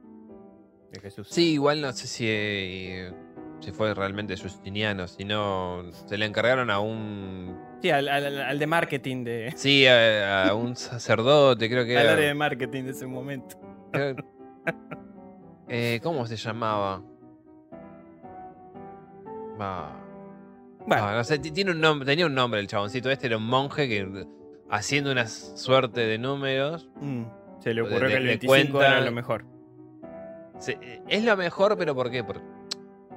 de 0.93 1.01
Jesús. 1.01 1.27
Sí, 1.29 1.55
igual 1.55 1.81
no 1.83 1.93
sé 1.93 2.07
si. 2.07 2.27
eh, 2.29 3.13
si 3.61 3.73
fue 3.73 3.93
realmente 3.95 4.37
Justiniano, 4.37 5.09
si 5.09 5.25
no, 5.25 5.83
se 6.07 6.17
le 6.17 6.27
encargaron 6.27 6.71
a 6.71 6.79
un... 6.79 7.59
Sí, 7.83 7.91
al, 7.91 8.09
al- 8.09 8.41
al 8.41 8.57
de 8.61 8.67
marketing 8.69 9.25
de... 9.25 9.53
Sí, 9.57 9.85
a, 9.89 10.51
a 10.51 10.55
un 10.55 10.77
sacerdote, 10.77 11.69
creo 11.69 11.85
que 11.85 11.97
Al 11.99 12.05
era. 12.05 12.13
área 12.13 12.29
de 12.29 12.35
marketing 12.35 12.85
de 12.85 12.91
ese 12.93 13.07
momento. 13.09 13.59
creo- 13.91 14.15
eh, 15.69 16.01
¿Cómo 16.03 16.27
se 16.27 16.37
llamaba? 16.37 17.03
Ah, 19.61 19.91
Bueno, 20.87 21.05
ah, 21.05 21.15
no 21.17 21.25
sé, 21.25 21.39
ti- 21.39 21.51
tiene 21.51 21.73
un 21.73 21.81
nombre, 21.81 22.07
tenía 22.07 22.27
un 22.27 22.35
nombre 22.35 22.61
el 22.61 22.67
chaboncito 22.67 23.11
este, 23.11 23.27
era 23.27 23.37
un 23.37 23.47
monje 23.47 23.89
que 23.89 24.27
haciendo 24.71 25.11
una 25.13 25.27
suerte 25.27 26.01
de 26.03 26.19
números. 26.19 26.89
mm, 27.01 27.23
se 27.61 27.75
le 27.75 27.83
ocurrió 27.83 28.03
de- 28.03 28.09
que 28.09 28.17
el 28.17 28.23
de 28.23 28.29
25 28.29 28.81
era 28.81 28.91
cuenta- 28.93 29.05
lo 29.05 29.13
mejor. 29.13 29.45
se- 30.59 30.79
es 31.09 31.25
lo 31.25 31.37
mejor, 31.37 31.77
pero 31.77 31.95
¿por 31.95 32.11
qué? 32.11 32.23
Por- 32.25 32.41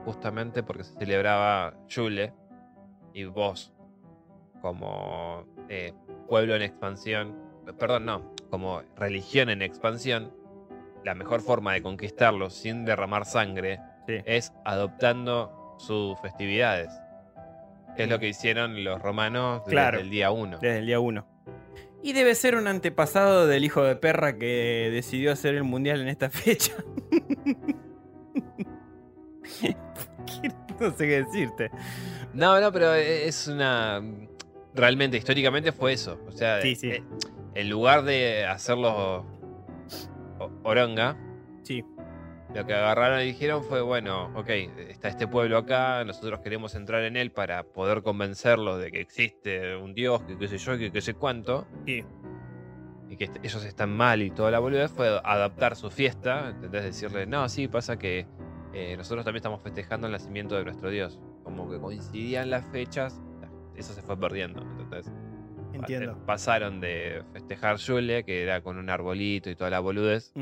justamente 0.06 0.64
porque 0.64 0.84
se 0.84 0.94
celebraba 0.96 1.76
Yule 1.88 2.34
y 3.14 3.26
vos, 3.26 3.72
como 4.62 5.46
eh, 5.70 5.94
pueblo 6.28 6.56
en 6.56 6.64
expansión, 6.64 7.36
perdón, 7.80 8.06
no, 8.06 8.34
como 8.50 8.82
religión 8.98 9.50
en 9.50 9.62
expansión, 9.62 10.34
la 11.04 11.16
mejor 11.16 11.42
forma 11.42 11.74
de 11.74 11.82
conquistarlo 11.82 12.50
sin 12.50 12.86
derramar 12.86 13.26
sangre 13.26 13.80
Sí. 14.08 14.16
es 14.26 14.54
adoptando 14.66 15.76
sus 15.80 16.20
festividades. 16.22 16.90
Que 17.96 18.04
es 18.04 18.10
lo 18.10 18.20
que 18.20 18.30
hicieron 18.30 18.84
los 18.84 19.02
romanos 19.02 19.62
desde 19.66 19.72
Claro. 19.72 20.00
el 20.00 20.10
día 20.10 20.32
1. 20.32 20.58
Desde 20.60 20.80
el 20.80 20.86
día 20.86 21.00
1. 21.00 21.26
Y 22.04 22.14
debe 22.14 22.34
ser 22.36 22.56
un 22.56 22.68
antepasado 22.68 23.46
del 23.48 23.64
hijo 23.64 23.84
de 23.84 23.96
perra 23.96 24.38
que 24.38 24.90
decidió 24.92 25.32
hacer 25.32 25.56
el 25.56 25.64
mundial 25.64 26.02
en 26.02 26.08
esta 26.08 26.30
fecha. 26.32 26.74
no 30.80 30.92
sé 30.92 31.08
qué 31.08 31.24
decirte. 31.24 31.72
No, 32.34 32.60
no, 32.60 32.72
pero 32.72 32.94
es 32.94 33.48
una. 33.48 34.02
Realmente, 34.74 35.18
históricamente 35.18 35.72
fue 35.72 35.94
eso. 35.94 36.20
O 36.28 36.32
sea, 36.32 36.62
Sí, 36.62 36.76
sí. 36.76 36.90
eh, 36.92 37.04
en 37.56 37.70
lugar 37.70 38.04
de 38.04 38.46
hacerlo 38.46 38.90
o- 39.20 39.41
oronga, 40.64 41.18
Sí. 41.64 41.84
lo 42.56 42.66
que 42.66 42.74
agarraron 42.74 43.22
y 43.22 43.26
dijeron 43.26 43.64
fue: 43.64 43.82
bueno, 43.82 44.32
ok, 44.36 44.50
está 44.90 45.08
este 45.10 45.28
pueblo 45.28 45.58
acá, 45.58 46.04
nosotros 46.06 46.40
queremos 46.40 46.76
entrar 46.76 47.04
en 47.04 47.16
él 47.18 47.32
para 47.32 47.64
poder 47.64 48.02
convencerlos 48.02 48.80
de 48.82 48.92
que 48.92 49.02
existe 49.02 49.76
un 49.76 49.94
dios, 49.94 50.22
que 50.24 50.38
qué 50.38 50.48
sé 50.48 50.58
yo, 50.58 50.78
que 50.78 50.92
qué 50.92 51.02
sé 51.02 51.14
cuánto, 51.14 51.68
Sí. 51.86 52.04
y 53.10 53.18
que 53.18 53.30
ellos 53.44 53.64
están 53.66 53.96
mal 53.96 54.22
y 54.22 54.32
toda 54.32 54.52
la 54.52 54.60
boludez, 54.60 54.92
fue 54.92 55.08
adaptar 55.24 55.76
su 55.76 55.90
fiesta, 55.92 56.50
¿entendés? 56.50 56.84
Decirle: 56.84 57.26
no, 57.26 57.48
sí, 57.50 57.68
pasa 57.68 57.98
que 57.98 58.26
eh, 58.74 58.96
nosotros 58.98 59.26
también 59.26 59.42
estamos 59.42 59.62
festejando 59.62 60.08
el 60.08 60.14
nacimiento 60.14 60.56
de 60.56 60.64
nuestro 60.64 60.90
dios. 60.90 61.20
Como 61.44 61.70
que 61.70 61.80
coincidían 61.80 62.50
las 62.50 62.66
fechas, 62.68 63.22
eso 63.76 63.94
se 63.94 64.02
fue 64.02 64.18
perdiendo, 64.18 64.62
¿entendés? 64.62 65.12
Entiendo. 65.82 66.26
Pasaron 66.26 66.80
de 66.82 67.24
festejar 67.34 67.78
Yule, 67.78 68.24
que 68.24 68.44
era 68.44 68.62
con 68.62 68.78
un 68.78 68.90
arbolito 68.90 69.50
y 69.50 69.56
toda 69.56 69.70
la 69.70 69.80
boludez. 69.80 70.34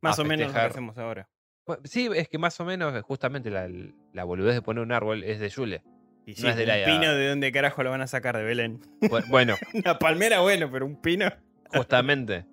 Más 0.00 0.18
o 0.18 0.24
menos 0.24 0.48
lo 0.48 0.52
que 0.54 0.58
hacemos 0.60 0.96
ahora. 0.98 1.28
Bueno, 1.66 1.82
sí, 1.84 2.08
es 2.14 2.28
que 2.28 2.38
más 2.38 2.58
o 2.60 2.64
menos 2.64 2.94
eh, 2.94 3.00
justamente 3.02 3.50
la, 3.50 3.68
la 4.12 4.24
boludez 4.24 4.54
de 4.54 4.62
poner 4.62 4.82
un 4.82 4.92
árbol 4.92 5.22
es 5.24 5.38
de 5.40 5.48
Yule. 5.50 5.82
Y 6.26 6.32
No 6.32 6.36
sí, 6.36 6.46
es 6.48 6.56
de 6.56 6.62
un 6.62 6.68
la- 6.68 6.84
pino 6.84 7.14
de 7.14 7.28
dónde 7.28 7.52
carajo 7.52 7.82
lo 7.82 7.90
van 7.90 8.00
a 8.02 8.06
sacar 8.06 8.36
de 8.36 8.42
Belén. 8.44 8.80
Bu- 9.00 9.26
Bueno, 9.28 9.56
Una 9.74 9.98
palmera, 9.98 10.40
bueno, 10.40 10.70
pero 10.70 10.86
un 10.86 11.00
pino. 11.00 11.26
justamente, 11.74 12.46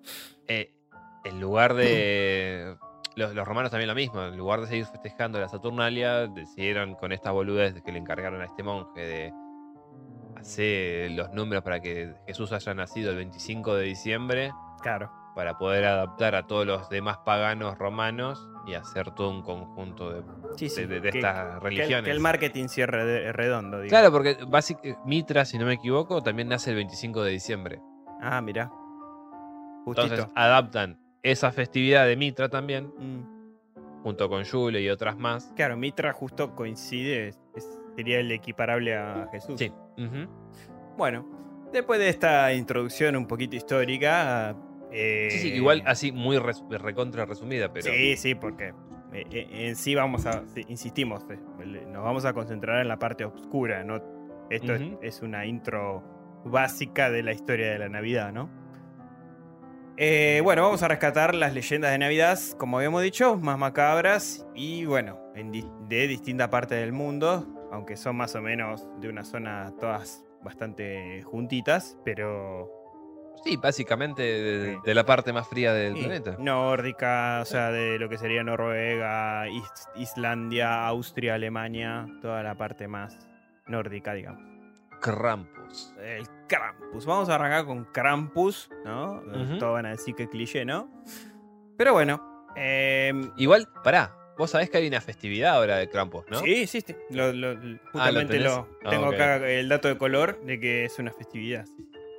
eh, 0.46 0.72
en 1.24 1.40
lugar 1.40 1.74
de... 1.74 2.76
Los, 3.16 3.34
los 3.34 3.48
romanos 3.48 3.72
también 3.72 3.88
lo 3.88 3.96
mismo, 3.96 4.22
en 4.22 4.36
lugar 4.36 4.60
de 4.60 4.68
seguir 4.68 4.84
festejando 4.86 5.40
la 5.40 5.48
Saturnalia, 5.48 6.28
decidieron 6.28 6.94
con 6.94 7.10
esta 7.10 7.32
boludez 7.32 7.82
que 7.82 7.90
le 7.90 7.98
encargaron 7.98 8.40
a 8.40 8.44
este 8.44 8.62
monje 8.62 9.00
de 9.00 9.32
hacer 10.40 11.10
los 11.12 11.32
números 11.32 11.62
para 11.64 11.80
que 11.80 12.14
Jesús 12.26 12.52
haya 12.52 12.74
nacido 12.74 13.10
el 13.10 13.16
25 13.16 13.74
de 13.74 13.84
diciembre, 13.84 14.52
Claro. 14.82 15.10
para 15.34 15.58
poder 15.58 15.84
adaptar 15.84 16.34
a 16.34 16.46
todos 16.46 16.66
los 16.66 16.88
demás 16.88 17.18
paganos 17.24 17.78
romanos 17.78 18.48
y 18.66 18.74
hacer 18.74 19.12
todo 19.12 19.30
un 19.30 19.42
conjunto 19.42 20.12
de, 20.12 20.22
Sí, 20.56 20.68
sí. 20.68 20.82
de- 20.82 20.86
de- 20.86 21.00
de 21.00 21.10
que, 21.12 21.18
estas 21.18 21.34
que 21.34 21.54
el, 21.54 21.60
religiones. 21.60 22.04
que 22.04 22.10
el 22.10 22.20
marketing 22.20 22.66
cierre 22.68 23.04
de- 23.04 23.32
redondo, 23.32 23.78
digo. 23.80 23.88
Claro, 23.90 24.10
porque 24.12 24.36
básic- 24.46 24.98
Mitra, 25.04 25.44
si 25.44 25.58
no 25.58 25.64
me 25.66 25.74
equivoco, 25.74 26.22
también 26.22 26.48
nace 26.48 26.70
el 26.70 26.76
25 26.76 27.22
de 27.22 27.30
diciembre. 27.32 27.80
Ah, 28.20 28.40
mira. 28.40 28.70
Justito. 29.84 30.02
Entonces 30.02 30.28
adaptan 30.34 30.98
esa 31.22 31.50
festividad 31.52 32.06
de 32.06 32.16
Mitra 32.16 32.48
también, 32.48 32.92
Mm. 32.98 34.02
junto 34.02 34.28
con 34.28 34.42
Yule 34.44 34.80
y 34.82 34.88
otras 34.90 35.16
más. 35.16 35.52
Claro, 35.56 35.76
Mitra 35.76 36.12
justo 36.12 36.54
coincide, 36.54 37.28
es- 37.54 37.78
sería 37.96 38.20
el 38.20 38.30
equiparable 38.32 38.96
a 38.96 39.28
Jesús. 39.32 39.58
Sí. 39.58 39.72
Bueno, 40.96 41.26
después 41.72 41.98
de 42.00 42.08
esta 42.08 42.52
introducción 42.54 43.16
un 43.16 43.26
poquito 43.26 43.56
histórica. 43.56 44.56
eh, 44.90 45.28
Sí, 45.30 45.38
sí, 45.38 45.48
igual 45.54 45.82
así 45.86 46.12
muy 46.12 46.38
res- 46.38 46.62
recontra 46.70 47.24
resumida, 47.26 47.72
pero. 47.72 47.86
Sí, 47.92 48.16
sí, 48.16 48.34
porque 48.34 48.72
eh, 49.12 49.24
eh, 49.30 49.48
en 49.68 49.76
sí 49.76 49.94
vamos 49.94 50.26
a, 50.26 50.42
insistimos, 50.68 51.24
nos 51.88 52.04
vamos 52.04 52.24
a 52.24 52.32
concentrar 52.32 52.80
en 52.80 52.88
la 52.88 52.98
parte 52.98 53.24
oscura, 53.24 53.84
¿no? 53.84 53.96
Esto 54.50 54.72
es- 55.02 55.20
una 55.22 55.44
intro 55.46 56.02
básica 56.44 57.10
de 57.10 57.22
la 57.22 57.32
historia 57.32 57.70
de 57.70 57.78
la 57.78 57.88
Navidad, 57.88 58.32
¿no? 58.32 58.48
Eh, 59.96 60.40
bueno, 60.44 60.62
vamos 60.62 60.82
a 60.84 60.88
rescatar 60.88 61.34
las 61.34 61.52
leyendas 61.52 61.90
de 61.90 61.98
Navidad, 61.98 62.38
como 62.56 62.76
habíamos 62.78 63.02
dicho, 63.02 63.36
más 63.36 63.58
macabras 63.58 64.46
y 64.54 64.84
bueno, 64.84 65.18
en 65.34 65.50
di- 65.50 65.66
de 65.88 66.06
distinta 66.06 66.48
parte 66.50 66.76
del 66.76 66.92
mundo, 66.92 67.46
aunque 67.72 67.96
son 67.96 68.16
más 68.16 68.34
o 68.34 68.42
menos 68.42 68.86
de 69.00 69.08
una 69.08 69.24
zona 69.24 69.72
todas 69.80 70.24
bastante 70.42 71.22
juntitas, 71.22 71.98
pero 72.04 72.70
Sí, 73.44 73.56
básicamente 73.56 74.20
de, 74.22 74.74
Sí. 74.74 74.80
de 74.84 74.94
la 74.96 75.06
parte 75.06 75.32
más 75.32 75.46
fría 75.46 75.72
del 75.72 75.94
Sí, 75.94 76.00
planeta. 76.00 76.36
Nórdica, 76.40 77.38
o 77.40 77.44
sea, 77.44 77.70
de 77.70 77.96
lo 78.00 78.08
que 78.08 78.18
sería 78.18 78.42
Noruega, 78.42 79.48
Is- 79.48 79.88
Islandia, 79.94 80.86
Austria, 80.88 81.34
Alemania, 81.34 82.06
toda 82.20 82.42
la 82.42 82.56
parte 82.56 82.88
más 82.88 83.16
nórdica, 83.68 84.12
digamos. 84.14 84.42
Krampus. 85.00 85.94
El 86.02 86.26
Krampus. 86.48 87.06
Vamos 87.06 87.28
a 87.28 87.36
arrancar 87.36 87.64
con 87.64 87.84
Krampus, 87.84 88.70
¿no? 88.84 89.20
Ujú. 89.20 89.58
Todos 89.58 89.72
van 89.74 89.86
a 89.86 89.90
decir 89.90 90.16
que 90.16 90.28
cliché, 90.28 90.64
¿no? 90.64 90.90
Pero 91.76 91.92
bueno. 91.92 92.44
em, 92.56 93.30
Igual, 93.36 93.68
pará, 93.84 94.16
vos 94.38 94.50
sabés 94.50 94.70
que 94.70 94.78
hay 94.78 94.86
una 94.88 95.00
festividad 95.00 95.54
ahora 95.56 95.76
de 95.76 95.88
Krampus, 95.90 96.24
¿no? 96.30 96.38
Sí, 96.40 96.66
sí, 96.66 96.80
sí. 96.80 96.94
Lo- 97.10 97.32
lo- 97.32 97.56
justamente 97.92 98.38
lo, 98.38 98.68
Ah, 98.84 98.90
tengo 98.90 99.06
acá 99.06 99.36
el 99.48 99.68
dato 99.68 99.88
de 99.88 99.98
color 99.98 100.40
de 100.44 100.58
que 100.60 100.84
es 100.84 100.98
una 100.98 101.12
festividad. 101.12 101.66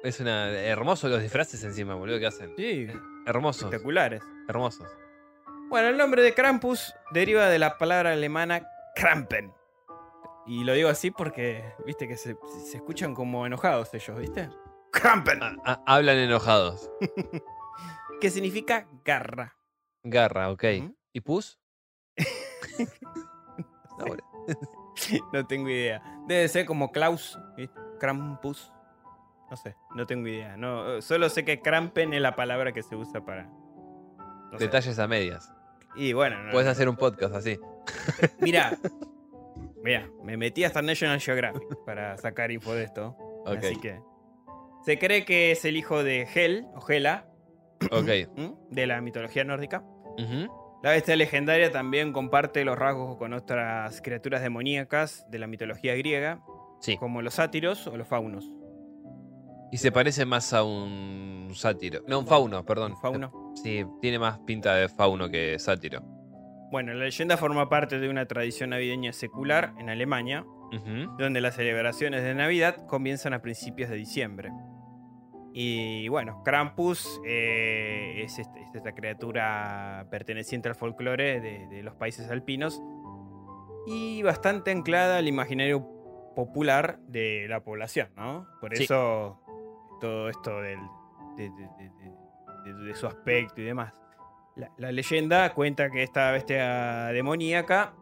Es 0.03 0.19
una. 0.19 0.49
Hermosos 0.51 1.10
los 1.10 1.21
disfraces 1.21 1.63
encima, 1.63 1.95
boludo, 1.95 2.19
que 2.19 2.27
hacen. 2.27 2.53
Sí, 2.55 2.88
Hermosos. 3.25 3.63
espectaculares. 3.63 4.21
Hermosos. 4.47 4.88
Bueno, 5.69 5.88
el 5.89 5.97
nombre 5.97 6.21
de 6.23 6.34
Krampus 6.34 6.93
deriva 7.12 7.47
de 7.47 7.60
la 7.60 7.77
palabra 7.77 8.13
alemana 8.13 8.65
Krampen. 8.95 9.53
Y 10.47 10.63
lo 10.63 10.73
digo 10.73 10.89
así 10.89 11.12
porque, 11.12 11.63
viste, 11.86 12.08
que 12.08 12.17
se, 12.17 12.36
se 12.65 12.77
escuchan 12.77 13.13
como 13.13 13.45
enojados 13.45 13.93
ellos, 13.93 14.17
¿viste? 14.17 14.49
Krampen. 14.91 15.39
Ah, 15.43 15.55
ah, 15.65 15.84
hablan 15.86 16.17
enojados. 16.17 16.89
Que 18.21 18.29
significa 18.32 18.88
garra. 19.05 19.55
Garra, 20.03 20.49
ok. 20.51 20.63
¿Y 21.13 21.21
pus? 21.21 21.59
No, 25.34 25.45
tengo 25.48 25.69
idea. 25.69 26.02
Debe 26.28 26.48
ser 26.50 26.65
como 26.65 26.91
Klaus, 26.91 27.39
¿viste? 27.56 27.80
Krampus. 28.00 28.72
No 29.50 29.56
sé, 29.58 29.76
no 29.95 30.06
tengo 30.06 30.28
idea. 30.28 30.58
No, 30.58 31.02
solo 31.02 31.30
sé 31.30 31.43
que 31.45 31.62
Krampen 31.62 32.13
es 32.13 32.22
la 32.22 32.36
palabra 32.36 32.72
que 32.72 32.84
se 32.84 32.95
usa 32.95 33.24
para. 33.26 33.43
no 33.45 34.58
sé. 34.58 34.65
Detalles 34.65 35.00
a 35.00 35.08
medias. 35.08 35.52
Y 35.95 36.13
bueno, 36.13 36.43
no- 36.43 36.52
Puedes 36.52 36.67
hacer 36.69 36.88
un 36.89 36.95
podcast 36.98 37.34
así. 37.36 37.58
Mira, 38.39 38.78
mira, 39.84 40.08
me 40.24 40.38
metí 40.38 40.63
hasta 40.63 40.82
National 40.82 41.19
Geographic 41.19 41.84
para 41.86 42.15
sacar 42.17 42.52
info 42.52 42.74
de 42.74 42.84
esto. 42.84 43.15
Ok. 43.45 43.58
Así 43.58 43.76
que. 43.78 44.00
Se 44.86 45.00
cree 45.00 45.26
que 45.26 45.52
es 45.52 45.65
el 45.65 45.76
hijo 45.78 46.04
de 46.04 46.28
Hel, 46.34 46.67
o 46.76 46.88
Hela, 46.88 47.26
Ok. 47.91 48.08
¿m? 48.36 48.54
de 48.69 48.86
la 48.88 49.02
mitología 49.02 49.43
nórdica. 49.43 49.84
La 50.82 50.92
bestia 50.92 51.15
legendaria 51.15 51.72
también 51.72 52.13
comparte 52.13 52.63
los 52.63 52.78
rasgos 52.78 53.18
con 53.18 53.34
otras 53.34 54.02
criaturas 54.02 54.42
demoníacas 54.42 55.26
de 55.30 55.39
la 55.39 55.48
mitología 55.48 55.94
griega, 55.96 56.42
Sí. 56.80 56.96
como 56.98 57.22
los 57.22 57.34
sátiros 57.34 57.86
o 57.88 57.98
los 57.98 58.08
faunos. 58.08 58.50
Y 59.72 59.78
se 59.78 59.92
parece 59.92 60.26
más 60.26 60.54
a 60.54 60.63
un 60.63 61.50
sátiro. 61.54 62.02
No, 62.08 62.20
un 62.20 62.28
fauno, 62.28 62.65
perdón. 62.65 62.94
¿Un 62.94 62.98
fauno? 63.02 63.52
Sí, 63.62 63.86
tiene 64.02 64.18
más 64.18 64.39
pinta 64.39 64.74
de 64.76 64.88
fauno 64.88 65.30
que 65.30 65.60
sátiro. 65.60 66.02
Bueno, 66.72 66.94
la 66.94 67.04
leyenda 67.06 67.36
forma 67.36 67.68
parte 67.68 68.00
de 68.00 68.10
una 68.10 68.26
tradición 68.26 68.70
navideña 68.72 69.12
secular 69.12 69.74
en 69.80 69.89
Alemania, 69.89 70.46
donde 71.18 71.42
las 71.42 71.56
celebraciones 71.56 72.24
de 72.24 72.34
Navidad 72.36 72.86
comienzan 72.88 73.34
a 73.34 73.42
principios 73.42 73.89
de 73.89 73.96
diciembre. 73.98 74.52
Y 75.53 76.07
bueno, 76.09 76.41
Krampus 76.43 77.19
eh, 77.25 78.21
es, 78.23 78.38
este- 78.39 78.62
es 78.62 78.75
esta 78.75 78.93
criatura 78.93 80.07
perteneciente 80.12 80.69
al 80.69 80.75
folclore 80.75 81.41
de, 81.41 81.67
de 81.67 81.83
los 81.83 81.95
países 81.95 82.29
alpinos. 82.29 82.81
y 83.88 84.21
bastante 84.21 84.69
anclada 84.71 85.17
al 85.17 85.27
imaginario 85.27 85.88
popular 86.35 86.99
de 87.07 87.47
la 87.49 87.62
población, 87.63 88.09
¿no? 88.15 88.45
Por 88.62 88.75
Sí. 88.77 88.83
eso 88.83 89.39
todo 89.99 90.29
esto 90.29 90.62
del, 90.62 90.77
de, 91.38 91.49
de- 91.49 92.73
de- 92.85 92.93
su 92.95 93.07
aspecto 93.07 93.62
y 93.62 93.63
demás. 93.65 93.93
La, 94.55 94.69
la 94.77 94.91
leyenda 94.91 95.53
cuenta 95.53 95.89
que 95.89 96.03
esta 96.03 96.31
bestia 96.31 97.05
demoníaca 97.07 97.93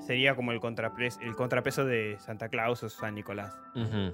sería 0.00 0.34
como 0.34 0.52
el, 0.52 0.60
contrapres- 0.60 1.18
el 1.22 1.34
contrapeso 1.36 1.84
de 1.86 2.16
Santa 2.18 2.48
Claus 2.50 2.82
o 2.82 2.88
San 2.90 3.14
Nicolás. 3.14 3.56
Ujú. 3.74 4.12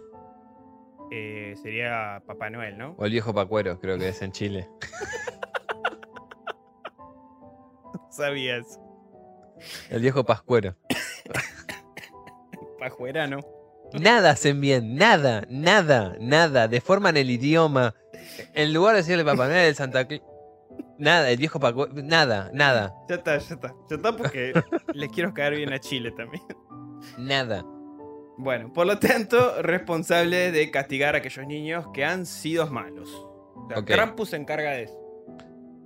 Eh, 1.10 1.54
sería 1.62 2.22
Papá 2.26 2.50
Noel, 2.50 2.76
¿no? 2.78 2.94
O 2.98 3.04
el 3.04 3.12
viejo 3.12 3.32
Pacuero, 3.32 3.78
creo 3.80 3.98
que 3.98 4.08
es 4.08 4.20
en 4.22 4.32
Chile. 4.32 4.68
Sabías. 8.10 8.80
El 9.90 10.02
viejo 10.02 10.24
Pascuero. 10.24 10.74
Pajuerano. 12.78 13.40
Nada 13.92 14.30
hacen 14.30 14.60
bien, 14.60 14.96
nada, 14.96 15.44
nada, 15.48 16.16
nada. 16.20 16.68
Deforman 16.68 17.16
el 17.16 17.30
idioma. 17.30 17.94
En 18.54 18.74
lugar 18.74 18.94
de 18.94 19.02
decirle 19.02 19.24
Papá 19.24 19.46
Noel, 19.46 19.68
el 19.68 19.74
Santa 19.74 20.06
Claus. 20.06 20.22
Nada, 20.98 21.30
el 21.30 21.36
viejo 21.36 21.60
Pacuero. 21.60 21.92
Nada, 21.94 22.50
nada, 22.52 22.92
Ya 23.08 23.16
está, 23.16 23.38
ya 23.38 23.54
está. 23.54 23.74
Ya 23.88 23.96
está 23.96 24.16
porque 24.16 24.52
les 24.94 25.10
quiero 25.10 25.32
caer 25.32 25.56
bien 25.56 25.72
a 25.72 25.78
Chile 25.78 26.10
también. 26.12 26.42
nada. 27.18 27.64
Bueno, 28.38 28.72
por 28.72 28.86
lo 28.86 28.98
tanto, 28.98 29.62
responsable 29.62 30.52
de 30.52 30.70
castigar 30.70 31.14
a 31.14 31.18
aquellos 31.18 31.46
niños 31.46 31.86
que 31.94 32.04
han 32.04 32.26
sido 32.26 32.66
malos. 32.70 33.10
O 33.54 33.66
sea. 33.68 33.84
Krampus 33.84 34.30
se 34.30 34.36
encarga 34.36 34.70
de 34.72 34.82
eso. 34.84 34.98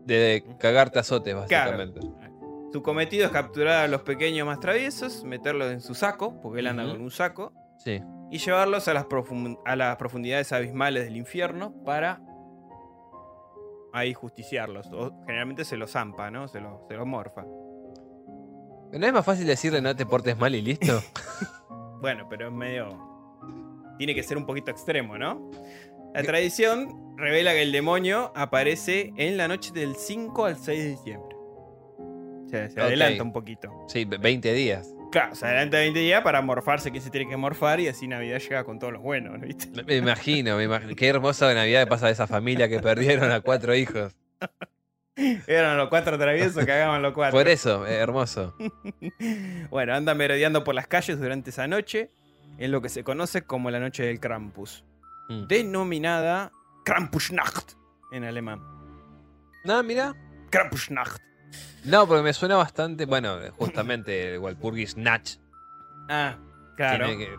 De 0.04 0.44
cagarte 0.58 0.98
azotes, 0.98 1.34
básicamente. 1.34 2.00
Su 2.72 2.82
cometido 2.82 3.26
es 3.26 3.32
capturar 3.32 3.84
a 3.84 3.88
los 3.88 4.02
pequeños 4.02 4.46
más 4.46 4.60
traviesos, 4.60 5.24
meterlos 5.24 5.72
en 5.72 5.80
su 5.80 5.94
saco, 5.94 6.40
porque 6.40 6.60
él 6.60 6.66
anda 6.66 6.84
Ujú. 6.84 6.92
con 6.92 7.02
un 7.02 7.10
saco, 7.10 7.52
Sí. 7.78 8.00
y 8.30 8.38
llevarlos 8.38 8.86
a 8.88 8.94
las, 8.94 9.06
profun- 9.06 9.58
a 9.64 9.74
las 9.76 9.96
profundidades 9.96 10.52
abismales 10.52 11.04
del 11.04 11.16
infierno 11.16 11.72
para 11.84 12.20
ahí 13.92 14.12
justiciarlos. 14.14 14.88
O 14.92 15.12
generalmente 15.26 15.64
se 15.64 15.76
los 15.76 15.90
zampa, 15.92 16.30
¿no? 16.30 16.46
Se 16.48 16.60
los, 16.60 16.86
se 16.88 16.94
los 16.94 17.06
morfa. 17.06 17.42
¿No 18.92 19.06
es 19.06 19.12
más 19.12 19.24
fácil 19.24 19.46
decirle 19.46 19.80
no 19.80 19.94
te 19.94 20.04
portes 20.06 20.36
mal 20.38 20.54
y 20.54 20.62
listo? 20.62 21.00
Bueno, 22.00 22.26
pero 22.28 22.48
es 22.48 22.52
medio. 22.52 22.98
Tiene 23.98 24.14
que 24.14 24.22
ser 24.22 24.36
un 24.36 24.46
poquito 24.46 24.70
extremo, 24.70 25.18
¿no? 25.18 25.50
La 26.14 26.22
tradición 26.22 27.16
revela 27.16 27.52
que 27.52 27.62
el 27.62 27.72
demonio 27.72 28.32
aparece 28.34 29.12
en 29.16 29.36
la 29.36 29.46
noche 29.46 29.70
del 29.72 29.94
5 29.94 30.44
al 30.44 30.56
6 30.56 30.82
de 30.82 30.88
diciembre. 30.88 31.36
O 31.36 32.48
sea, 32.48 32.68
se 32.68 32.80
adelanta 32.80 33.22
un 33.22 33.32
poquito. 33.32 33.70
Sí, 33.86 34.04
20 34.04 34.52
días. 34.54 34.92
Claro, 35.12 35.34
se 35.34 35.44
adelanta 35.44 35.78
20 35.78 35.98
días 35.98 36.22
para 36.22 36.40
morfarse 36.40 36.90
quien 36.90 37.02
se 37.02 37.10
tiene 37.10 37.28
que 37.28 37.36
morfar 37.36 37.80
y 37.80 37.88
así 37.88 38.08
Navidad 38.08 38.38
llega 38.38 38.64
con 38.64 38.78
todos 38.78 38.92
los 38.92 39.02
buenos, 39.02 39.38
¿no? 39.38 39.46
¿viste? 39.46 39.68
Me 39.84 39.96
imagino, 39.96 40.56
me 40.56 40.64
imagino. 40.64 40.94
Qué 40.94 41.08
hermosa 41.08 41.52
Navidad 41.52 41.86
pasa 41.88 42.06
de 42.06 42.12
esa 42.12 42.26
familia 42.26 42.68
que 42.68 42.80
perdieron 42.80 43.30
a 43.30 43.40
cuatro 43.40 43.74
hijos. 43.74 44.16
Eran 45.46 45.76
los 45.76 45.88
cuatro 45.88 46.18
traviesos 46.18 46.64
que 46.64 46.72
hagaban 46.72 47.02
los 47.02 47.12
cuatro. 47.12 47.38
Por 47.38 47.48
eso, 47.48 47.86
eh, 47.86 47.94
hermoso. 47.96 48.54
Bueno, 49.70 49.94
anda 49.94 50.14
merodeando 50.14 50.64
por 50.64 50.74
las 50.74 50.86
calles 50.86 51.20
durante 51.20 51.50
esa 51.50 51.66
noche, 51.66 52.10
en 52.58 52.70
lo 52.72 52.80
que 52.82 52.88
se 52.88 53.04
conoce 53.04 53.42
como 53.42 53.70
la 53.70 53.80
noche 53.80 54.04
del 54.04 54.20
Krampus, 54.20 54.84
Mm. 55.28 55.46
denominada 55.46 56.50
Krampusnacht 56.84 57.72
en 58.12 58.24
alemán. 58.24 58.60
No, 59.64 59.82
mira. 59.82 60.14
Krampusnacht. 60.50 61.20
No, 61.84 62.06
porque 62.08 62.22
me 62.22 62.32
suena 62.32 62.56
bastante. 62.56 63.04
Bueno, 63.06 63.38
justamente 63.56 64.34
el 64.34 64.38
Walpurgis 64.40 64.96
Natch. 64.96 65.36
Ah, 66.08 66.36
claro. 66.76 67.06
Tiene 67.06 67.24
que- 67.26 67.36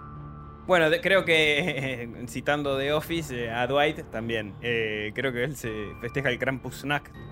Bueno, 0.68 0.90
de- 0.90 1.02
creo 1.02 1.26
que 1.26 2.10
citando 2.28 2.78
The 2.78 2.94
Office 2.94 3.46
eh, 3.46 3.52
a 3.52 3.66
Dwight 3.68 4.04
también. 4.12 4.54
eh, 4.62 5.12
creo 5.16 5.32
que 5.34 5.44
él 5.44 5.56
se 5.56 5.72
festeja 6.02 6.30
el 6.30 6.38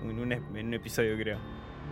en 0.02 0.18
un, 0.18 0.32
es- 0.32 0.42
en 0.54 0.66
un 0.66 0.74
episodio, 0.74 1.16
creo. 1.16 1.38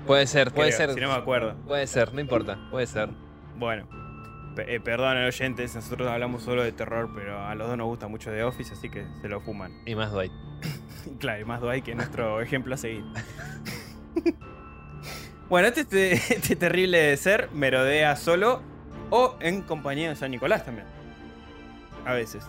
Puede 0.07 0.27
ser, 0.27 0.53
puede 0.53 0.69
Creo, 0.71 0.79
ser. 0.89 0.95
Si 0.95 1.01
no 1.01 1.09
me 1.09 1.15
acuerdo. 1.15 1.55
Puede 1.67 1.87
ser, 1.87 2.13
no 2.15 2.21
importa, 2.21 2.59
puede 2.71 2.87
ser. 2.87 3.11
Bueno, 3.57 3.87
eh, 4.59 4.81
perdonen 4.81 5.25
oyentes, 5.25 5.75
nosotros 5.75 6.09
hablamos 6.09 6.43
solo 6.43 6.63
de 6.63 6.73
terror, 6.73 7.11
pero 7.15 7.41
a 7.45 7.55
los 7.55 7.69
dos 7.69 7.77
nos 7.77 7.87
gusta 7.89 8.09
mucho 8.09 8.31
The 8.31 8.43
Office, 8.45 8.73
así 8.73 8.89
que 8.89 9.05
se 9.21 9.29
lo 9.29 9.41
fuman. 9.41 9.73
Y 9.87 9.95
más 9.95 10.13
Dwight. 10.13 10.33
Claro, 11.21 11.41
y 11.41 11.45
más 11.45 11.61
Dwight 11.61 11.85
que 11.85 11.95
nuestro 11.95 12.41
ejemplo 12.43 12.75
a 12.75 12.77
seguir. 12.77 13.05
bueno, 15.49 15.69
este, 15.69 15.81
este, 15.83 16.35
este 16.37 16.57
terrible 16.57 17.17
ser 17.17 17.49
merodea 17.53 18.15
solo 18.17 18.63
o 19.11 19.37
en 19.41 19.63
compañía 19.63 20.11
de 20.11 20.17
San 20.17 20.31
Nicolás 20.31 20.65
también. 20.65 20.87
A 22.09 22.15
veces. 22.15 22.45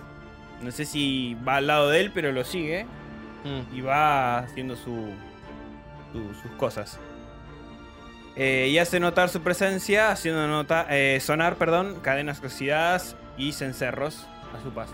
No 0.62 0.72
sé 0.72 0.86
si 0.86 1.36
va 1.48 1.58
al 1.58 1.68
lado 1.68 1.90
de 1.90 2.00
él, 2.02 2.12
pero 2.14 2.32
lo 2.32 2.44
sigue 2.44 2.86
Mm. 3.44 3.76
y 3.76 3.82
va 3.82 4.40
haciendo 4.40 4.76
su, 4.76 5.10
su- 6.12 6.34
sus 6.42 6.52
cosas. 6.58 6.98
Eh, 8.36 8.68
y 8.72 8.78
hace 8.78 9.00
notar 9.00 9.30
su 9.30 9.42
presencia, 9.42 10.12
haciendo 10.12 10.48
nota, 10.48 10.86
eh, 10.90 11.20
sonar 11.20 11.56
perdón, 11.56 12.00
cadenas 12.02 12.40
oxidadas 12.44 13.16
y 13.38 13.52
cencerros 13.52 14.28
a 14.58 14.62
su 14.64 14.72
paso. 14.72 14.94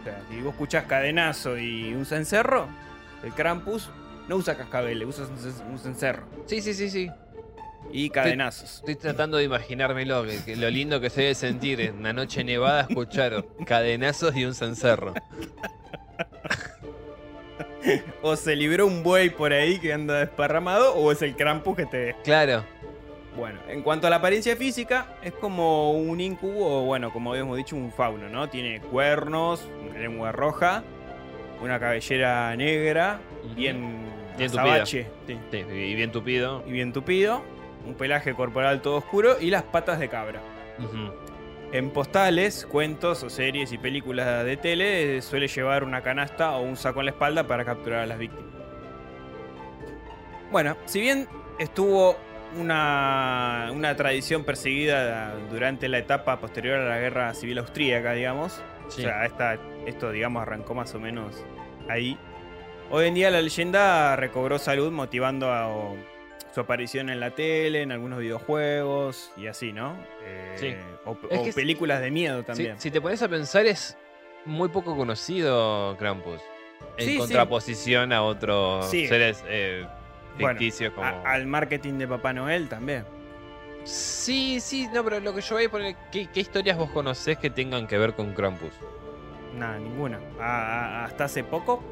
O 0.00 0.04
sea, 0.04 0.20
si 0.30 0.40
vos 0.42 0.52
escuchás 0.52 0.84
cadenazo 0.84 1.58
y 1.58 1.92
un 1.94 2.04
cencerro, 2.06 2.68
el 3.24 3.32
Krampus 3.32 3.90
no 4.28 4.36
usa 4.36 4.56
cascabel, 4.56 5.04
usa 5.04 5.24
un 5.26 5.36
cen- 5.38 5.66
un 5.70 5.78
cencerro. 5.78 6.24
Sí, 6.46 6.60
sí, 6.60 6.72
sí, 6.74 6.88
sí. 6.90 7.10
Y 7.92 8.10
cadenazos. 8.10 8.76
Estoy 8.76 8.96
tratando 8.96 9.38
de 9.38 9.44
imaginármelo, 9.44 10.24
que, 10.24 10.44
que 10.44 10.56
lo 10.56 10.68
lindo 10.70 11.00
que 11.00 11.10
se 11.10 11.22
debe 11.22 11.34
sentir 11.34 11.80
en 11.80 11.96
una 11.96 12.12
noche 12.12 12.44
nevada 12.44 12.82
escuchar 12.82 13.44
cadenazos 13.64 14.36
y 14.36 14.44
un 14.44 14.54
cencerro. 14.54 15.14
O 18.22 18.36
se 18.36 18.56
libró 18.56 18.86
un 18.86 19.02
buey 19.02 19.30
por 19.30 19.52
ahí 19.52 19.78
que 19.78 19.92
anda 19.92 20.18
desparramado, 20.18 20.94
o 20.94 21.12
es 21.12 21.22
el 21.22 21.36
Krampus 21.36 21.76
que 21.76 21.86
te 21.86 22.16
Claro. 22.24 22.64
Bueno, 23.36 23.60
en 23.68 23.82
cuanto 23.82 24.08
a 24.08 24.10
la 24.10 24.16
apariencia 24.16 24.56
física, 24.56 25.16
es 25.22 25.32
como 25.32 25.92
un 25.92 26.20
incubo, 26.20 26.82
o 26.82 26.84
bueno, 26.86 27.12
como 27.12 27.30
habíamos 27.30 27.56
dicho, 27.56 27.76
un 27.76 27.92
fauno, 27.92 28.28
¿no? 28.28 28.48
Tiene 28.48 28.80
cuernos, 28.80 29.68
una 29.88 29.98
lengua 29.98 30.32
roja, 30.32 30.82
una 31.62 31.78
cabellera 31.78 32.54
negra, 32.56 33.20
bien, 33.54 34.06
Bien 34.36 34.50
azabache, 34.50 35.06
sí, 35.26 35.38
Sí, 35.52 35.58
y 35.58 35.94
bien 35.94 36.10
tupido. 36.10 36.64
y 36.66 36.72
bien 36.72 36.92
tupido, 36.92 37.42
un 37.88 37.94
pelaje 37.94 38.34
corporal 38.34 38.82
todo 38.82 38.96
oscuro 38.98 39.36
y 39.40 39.50
las 39.50 39.62
patas 39.64 39.98
de 39.98 40.08
cabra. 40.08 40.40
En 41.72 41.90
postales, 41.90 42.66
cuentos 42.70 43.22
o 43.22 43.30
series 43.30 43.72
y 43.72 43.78
películas 43.78 44.44
de 44.44 44.56
tele 44.56 45.20
suele 45.22 45.48
llevar 45.48 45.84
una 45.84 46.02
canasta 46.02 46.56
o 46.56 46.62
un 46.62 46.76
saco 46.76 47.00
en 47.00 47.06
la 47.06 47.10
espalda 47.12 47.46
para 47.46 47.64
capturar 47.64 48.00
a 48.00 48.06
las 48.06 48.18
víctimas. 48.18 48.46
Bueno, 50.50 50.76
si 50.86 51.00
bien 51.00 51.28
estuvo 51.58 52.16
una, 52.58 53.70
una 53.74 53.94
tradición 53.96 54.44
perseguida 54.44 55.34
durante 55.50 55.88
la 55.88 55.98
etapa 55.98 56.38
posterior 56.40 56.78
a 56.78 56.88
la 56.88 56.98
guerra 56.98 57.34
civil 57.34 57.58
austríaca, 57.58 58.12
digamos, 58.12 58.62
Sí. 58.88 59.02
o 59.02 59.04
sea, 59.04 59.26
esta, 59.26 59.58
esto 59.84 60.10
digamos 60.10 60.40
arrancó 60.40 60.74
más 60.74 60.94
o 60.94 60.98
menos 61.00 61.44
ahí. 61.90 62.16
Hoy 62.90 63.06
en 63.08 63.12
día 63.14 63.30
la 63.30 63.42
leyenda 63.42 64.16
recobró 64.16 64.58
salud 64.58 64.90
motivando 64.90 65.52
a 65.52 65.68
su 66.58 66.62
aparición 66.62 67.08
en 67.08 67.20
la 67.20 67.30
tele, 67.30 67.82
en 67.82 67.92
algunos 67.92 68.18
videojuegos 68.18 69.30
y 69.36 69.46
así, 69.46 69.72
¿no? 69.72 69.96
Eh, 70.24 70.56
Sí. 70.56 70.74
O, 71.04 71.14
películas 71.54 72.00
de 72.00 72.10
miedo 72.10 72.42
también. 72.42 72.80
si 72.80 72.90
te 72.90 73.00
pones 73.00 73.22
a 73.22 73.28
pensar, 73.28 73.64
es 73.66 73.96
muy 74.44 74.68
poco 74.68 74.96
conocido 74.96 75.96
Krampus. 75.98 76.40
En 76.96 77.04
Sí, 77.06 77.12
sí. 77.12 77.18
contraposición 77.18 78.12
a 78.12 78.22
otros 78.24 78.90
Sí. 78.90 79.06
seres 79.06 79.44
eh, 79.46 79.86
Bueno, 80.40 80.58
ficticios 80.58 80.92
como. 80.94 81.06
A- 81.06 81.22
al 81.32 81.46
marketing 81.46 81.94
de 81.94 82.08
Papá 82.08 82.32
Noel 82.32 82.68
también. 82.68 83.04
Sí, 83.84 84.58
sí, 84.60 84.88
no, 84.92 85.04
pero 85.04 85.20
lo 85.20 85.32
que 85.32 85.40
yo 85.40 85.54
voy 85.54 85.66
a 85.66 85.70
poner. 85.70 85.94
¿qué, 86.10 86.26
qué 86.26 86.40
historias 86.40 86.76
vos 86.76 86.90
conocés 86.90 87.38
que 87.38 87.50
tengan 87.50 87.86
que 87.86 87.98
ver 87.98 88.14
con 88.14 88.34
Krampus? 88.34 88.72
Nada, 89.56 89.78
ninguna. 89.78 90.18
A- 90.40 90.44
a- 90.44 91.04
hasta 91.04 91.24
hace 91.24 91.44
poco. 91.44 91.84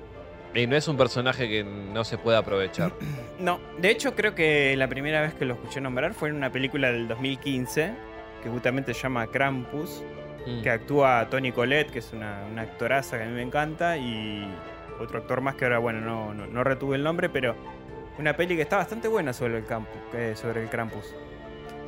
Y 0.54 0.66
no 0.66 0.76
es 0.76 0.88
un 0.88 0.96
personaje 0.96 1.48
que 1.48 1.64
no 1.64 2.04
se 2.04 2.18
puede 2.18 2.38
aprovechar. 2.38 2.92
No, 3.38 3.60
de 3.78 3.90
hecho 3.90 4.14
creo 4.14 4.34
que 4.34 4.74
la 4.78 4.88
primera 4.88 5.20
vez 5.20 5.34
que 5.34 5.44
lo 5.44 5.52
escuché 5.52 5.78
nombrar 5.82 6.14
fue 6.14 6.30
en 6.30 6.36
una 6.36 6.50
película 6.50 6.90
del 6.90 7.06
2015 7.06 7.92
que 8.42 8.48
justamente 8.48 8.94
se 8.94 9.02
llama 9.02 9.26
Krampus, 9.26 10.02
Mm. 10.46 10.62
que 10.62 10.70
actúa 10.70 11.26
Tony 11.28 11.52
Collette, 11.52 11.90
que 11.90 11.98
es 11.98 12.12
una, 12.12 12.44
una 12.50 12.62
actoraza 12.62 13.18
que 13.18 13.24
a 13.24 13.26
mí 13.26 13.32
me 13.34 13.42
encanta, 13.42 13.98
y 13.98 14.46
otro 15.00 15.18
actor 15.18 15.40
más 15.40 15.56
que 15.56 15.64
ahora, 15.64 15.78
bueno, 15.78 16.00
no, 16.00 16.32
no, 16.34 16.46
no 16.46 16.64
retuve 16.64 16.96
el 16.96 17.02
nombre, 17.02 17.28
pero 17.28 17.56
una 18.18 18.34
peli 18.36 18.56
que 18.56 18.62
está 18.62 18.76
bastante 18.76 19.08
buena 19.08 19.32
sobre 19.32 19.58
el, 19.58 19.64
campo, 19.66 19.90
eh, 20.14 20.34
sobre 20.36 20.62
el 20.62 20.68
Krampus. 20.68 21.14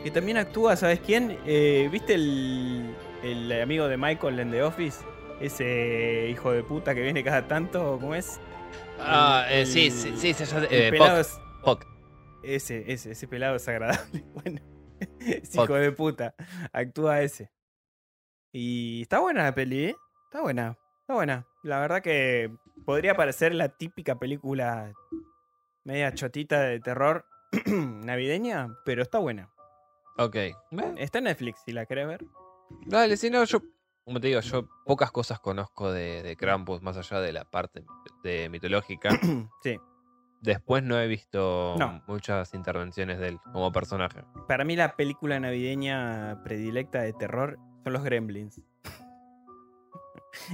Y 0.05 0.11
también 0.11 0.37
actúa, 0.39 0.77
¿sabes 0.77 1.01
quién? 1.01 1.39
Eh, 1.47 1.89
¿Viste 1.91 2.15
el, 2.15 2.95
el 3.23 3.63
amigo 3.63 3.89
de 3.89 3.97
Michael 3.97 4.41
en 4.41 4.51
The 4.51 4.63
Office? 4.63 5.05
Ese 5.41 6.29
hijo 6.29 6.51
de 6.51 6.65
puta 6.65 6.95
que 6.95 7.01
viene 7.01 7.23
cada 7.23 7.47
tanto, 7.47 7.99
¿cómo 8.01 8.15
es? 8.15 8.41
Ah, 9.01 9.47
eh, 9.49 9.61
el- 9.63 9.67
sí, 9.67 9.91
sí, 9.91 10.13
sí, 10.17 10.35
sí, 10.35 10.45
ya- 10.45 10.59
El 10.59 10.67
eh, 10.71 10.91
pelado 10.91 11.17
Puck, 11.17 11.21
es- 11.21 11.41
Puck. 11.65 11.87
ese, 12.43 12.93
ese, 12.93 13.13
ese 13.13 13.29
pelado 13.29 13.57
es 13.57 13.69
agradable. 13.69 14.25
Bueno, 14.35 14.61
es 15.21 15.55
hijo 15.55 15.75
de 15.75 15.93
puta. 15.93 16.35
Actúa 16.73 17.23
ese. 17.23 17.51
Y 18.53 19.03
está 19.03 19.21
buena 19.21 19.45
la 19.45 19.55
peli, 19.55 19.85
¿eh? 19.87 19.97
Está 20.25 20.41
buena. 20.43 20.77
Está 21.03 21.15
buena. 21.15 21.47
La 21.63 21.81
verdad 21.81 22.03
que 22.03 22.51
podría 22.85 23.15
parecer 23.15 23.55
la 23.55 23.69
típica 23.69 24.19
película 24.19 24.93
media 25.85 26.13
chotita 26.15 26.61
de 26.63 26.81
terror 26.81 27.25
navideña, 27.67 28.69
pero 28.85 29.03
está 29.03 29.19
buena. 29.19 29.51
Ok. 30.17 30.37
Está 30.97 31.19
en 31.19 31.25
Netflix, 31.25 31.61
si 31.65 31.73
la 31.73 31.87
querés 31.87 32.09
ver. 32.09 32.25
Dale, 32.87 33.17
si 33.17 33.31
no, 33.31 33.45
yo, 33.45 33.61
como 34.09 34.21
te 34.21 34.29
digo, 34.29 34.41
yo 34.41 34.67
pocas 34.87 35.11
cosas 35.13 35.39
conozco 35.39 35.93
de, 35.93 36.23
de 36.23 36.35
Krampus, 36.35 36.81
más 36.81 36.97
allá 36.97 37.21
de 37.21 37.31
la 37.31 37.45
parte 37.45 37.85
de 38.25 38.49
mitológica. 38.49 39.11
sí. 39.63 39.79
Después 40.41 40.83
no 40.83 40.99
he 40.99 41.07
visto 41.07 41.75
No. 41.79 42.03
muchas 42.07 42.55
intervenciones 42.55 43.19
de 43.19 43.29
él 43.29 43.39
como 43.53 43.71
personaje. 43.71 44.25
Para 44.47 44.65
mí 44.65 44.77
la 44.77 44.97
película 44.97 45.39
navideña 45.39 46.41
predilecta 46.43 47.03
de 47.03 47.13
terror 47.13 47.59
son 47.85 47.93
los 47.93 48.03
Gremlins. 48.03 48.63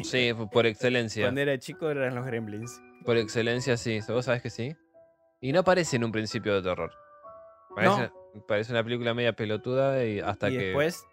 Sí, 0.02 0.32
por 0.52 0.66
excelencia. 0.66 1.26
Cuando 1.26 1.42
era 1.42 1.56
chico 1.58 1.88
eran 1.90 2.16
los 2.16 2.26
Gremlins. 2.26 2.82
Por 3.04 3.18
excelencia, 3.18 3.76
sí. 3.76 4.00
¿Vos 4.08 4.24
sabés 4.24 4.42
que 4.42 4.50
sí? 4.50 4.74
Y 5.40 5.52
no 5.52 5.62
parece 5.62 5.94
en 5.94 6.02
un 6.04 6.10
principio 6.10 6.54
de 6.56 6.62
terror. 6.62 6.90
Parece, 7.76 8.10
parece 8.48 8.72
una 8.72 8.82
película 8.82 9.14
media 9.14 9.32
pelotuda 9.34 10.04
y 10.04 10.18
hasta 10.18 10.50
y 10.50 10.56
que. 10.56 10.64
después 10.64 11.06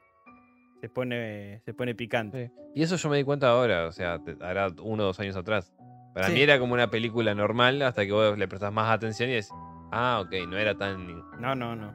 se 0.82 0.90
pone, 0.90 1.62
se 1.64 1.74
pone 1.74 1.96
picante. 1.96 2.48
Sí. 2.48 2.54
Y 2.76 2.84
eso 2.84 2.96
yo 2.98 3.10
me 3.10 3.18
di 3.18 3.24
cuenta 3.24 3.50
ahora, 3.50 3.86
o 3.88 3.92
sea, 3.92 4.20
hará 4.42 4.68
uno 4.82 5.04
o 5.04 5.06
dos 5.08 5.20
años 5.20 5.36
atrás. 5.38 5.72
Para 6.14 6.28
Sí. 6.28 6.34
mí 6.34 6.42
era 6.42 6.60
como 6.60 6.74
una 6.74 6.90
película 6.90 7.34
normal 7.36 7.82
hasta 7.84 8.06
que 8.06 8.12
vos 8.12 8.38
le 8.38 8.48
prestás 8.48 8.74
más 8.74 8.90
atención 8.90 9.30
y 9.30 9.34
decís, 9.34 9.52
ah, 9.92 10.22
ok, 10.26 10.48
no 10.48 10.58
era 10.58 10.76
tan. 10.76 11.22
No, 11.40 11.56
no, 11.56 11.76
no. 11.76 11.94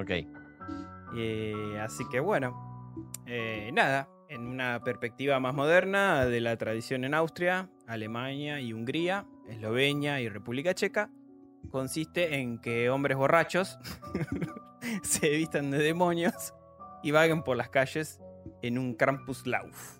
Ok. 0.00 0.10
Eh, 1.16 1.78
así 1.80 2.04
que 2.10 2.18
bueno, 2.20 2.92
eh, 3.26 3.70
nada, 3.72 4.08
en 4.28 4.46
una 4.46 4.80
perspectiva 4.82 5.38
más 5.38 5.54
moderna 5.54 6.24
de 6.26 6.40
la 6.40 6.56
tradición 6.56 7.04
en 7.04 7.14
Austria, 7.14 7.68
Alemania 7.86 8.60
y 8.60 8.72
Hungría, 8.72 9.26
Eslovenia 9.48 10.20
y 10.20 10.28
República 10.28 10.74
Checa, 10.74 11.10
consiste 11.70 12.36
en 12.40 12.58
que 12.58 12.90
hombres 12.90 13.16
borrachos 13.16 13.78
se 15.02 15.28
vistan 15.30 15.70
de 15.70 15.78
demonios 15.78 16.52
y 17.04 17.10
vaguen 17.12 17.42
por 17.44 17.56
las 17.56 17.68
calles 17.68 18.20
en 18.62 18.78
un 18.78 18.94
Krampuslauf, 18.94 19.98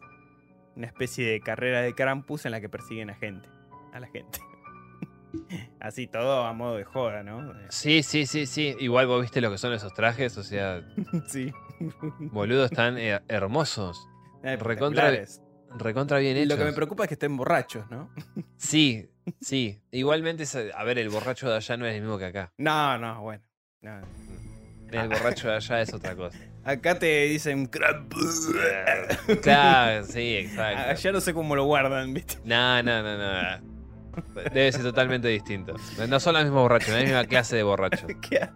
una 0.74 0.86
especie 0.86 1.26
de 1.28 1.40
carrera 1.40 1.80
de 1.82 1.94
Krampus 1.94 2.44
en 2.46 2.52
la 2.52 2.60
que 2.60 2.68
persiguen 2.68 3.10
a 3.10 3.14
gente, 3.14 3.48
a 3.92 4.00
la 4.00 4.08
gente. 4.08 4.40
Así 5.80 6.06
todo 6.06 6.44
a 6.46 6.52
modo 6.52 6.76
de 6.76 6.84
joda, 6.84 7.22
¿no? 7.22 7.52
Sí, 7.68 8.02
sí, 8.02 8.26
sí, 8.26 8.46
sí. 8.46 8.74
Igual 8.78 9.06
vos 9.06 9.20
viste 9.20 9.40
lo 9.40 9.50
que 9.50 9.58
son 9.58 9.72
esos 9.72 9.92
trajes, 9.94 10.36
o 10.38 10.42
sea, 10.42 10.82
Sí. 11.28 11.52
boludo, 12.20 12.64
están 12.64 12.98
eh, 12.98 13.20
hermosos. 13.28 14.08
Recontra-. 14.42 15.24
Recontra 15.76 16.18
bien 16.18 16.36
Y 16.36 16.40
hechos. 16.40 16.50
lo 16.50 16.56
que 16.58 16.70
me 16.70 16.72
preocupa 16.72 17.04
es 17.04 17.08
que 17.08 17.14
estén 17.14 17.36
borrachos, 17.36 17.90
¿no? 17.90 18.10
Sí, 18.56 19.10
sí. 19.40 19.82
Igualmente, 19.90 20.44
a 20.74 20.84
ver, 20.84 20.98
el 20.98 21.08
borracho 21.08 21.48
de 21.50 21.56
allá 21.56 21.76
no 21.76 21.86
es 21.86 21.94
el 21.96 22.00
mismo 22.02 22.16
que 22.18 22.26
acá. 22.26 22.52
No, 22.58 22.96
no, 22.98 23.20
bueno. 23.22 23.42
no. 23.82 24.00
El 24.92 25.08
borracho 25.08 25.48
de 25.48 25.56
allá 25.56 25.80
es 25.80 25.92
otra 25.92 26.14
cosa. 26.14 26.38
Acá 26.64 26.98
te 26.98 27.26
dicen 27.26 27.66
Krampus. 27.66 28.48
Claro, 29.42 30.04
sí, 30.04 30.36
exacto. 30.36 30.90
Allá 30.90 31.12
no 31.12 31.20
sé 31.20 31.34
cómo 31.34 31.54
lo 31.56 31.64
guardan, 31.64 32.12
¿viste? 32.14 32.38
No, 32.44 32.82
no, 32.82 33.02
no, 33.02 33.18
no. 33.18 33.74
Debe 34.52 34.70
ser 34.72 34.82
totalmente 34.82 35.28
distinto. 35.28 35.74
No 36.08 36.20
son 36.20 36.34
los 36.34 36.44
mismos 36.44 36.62
borrachos, 36.62 36.90
no 36.90 36.96
es 36.96 37.02
la 37.02 37.08
misma 37.08 37.24
clase 37.28 37.56
de 37.56 37.62
borrachos. 37.62 38.10
Claro. 38.28 38.54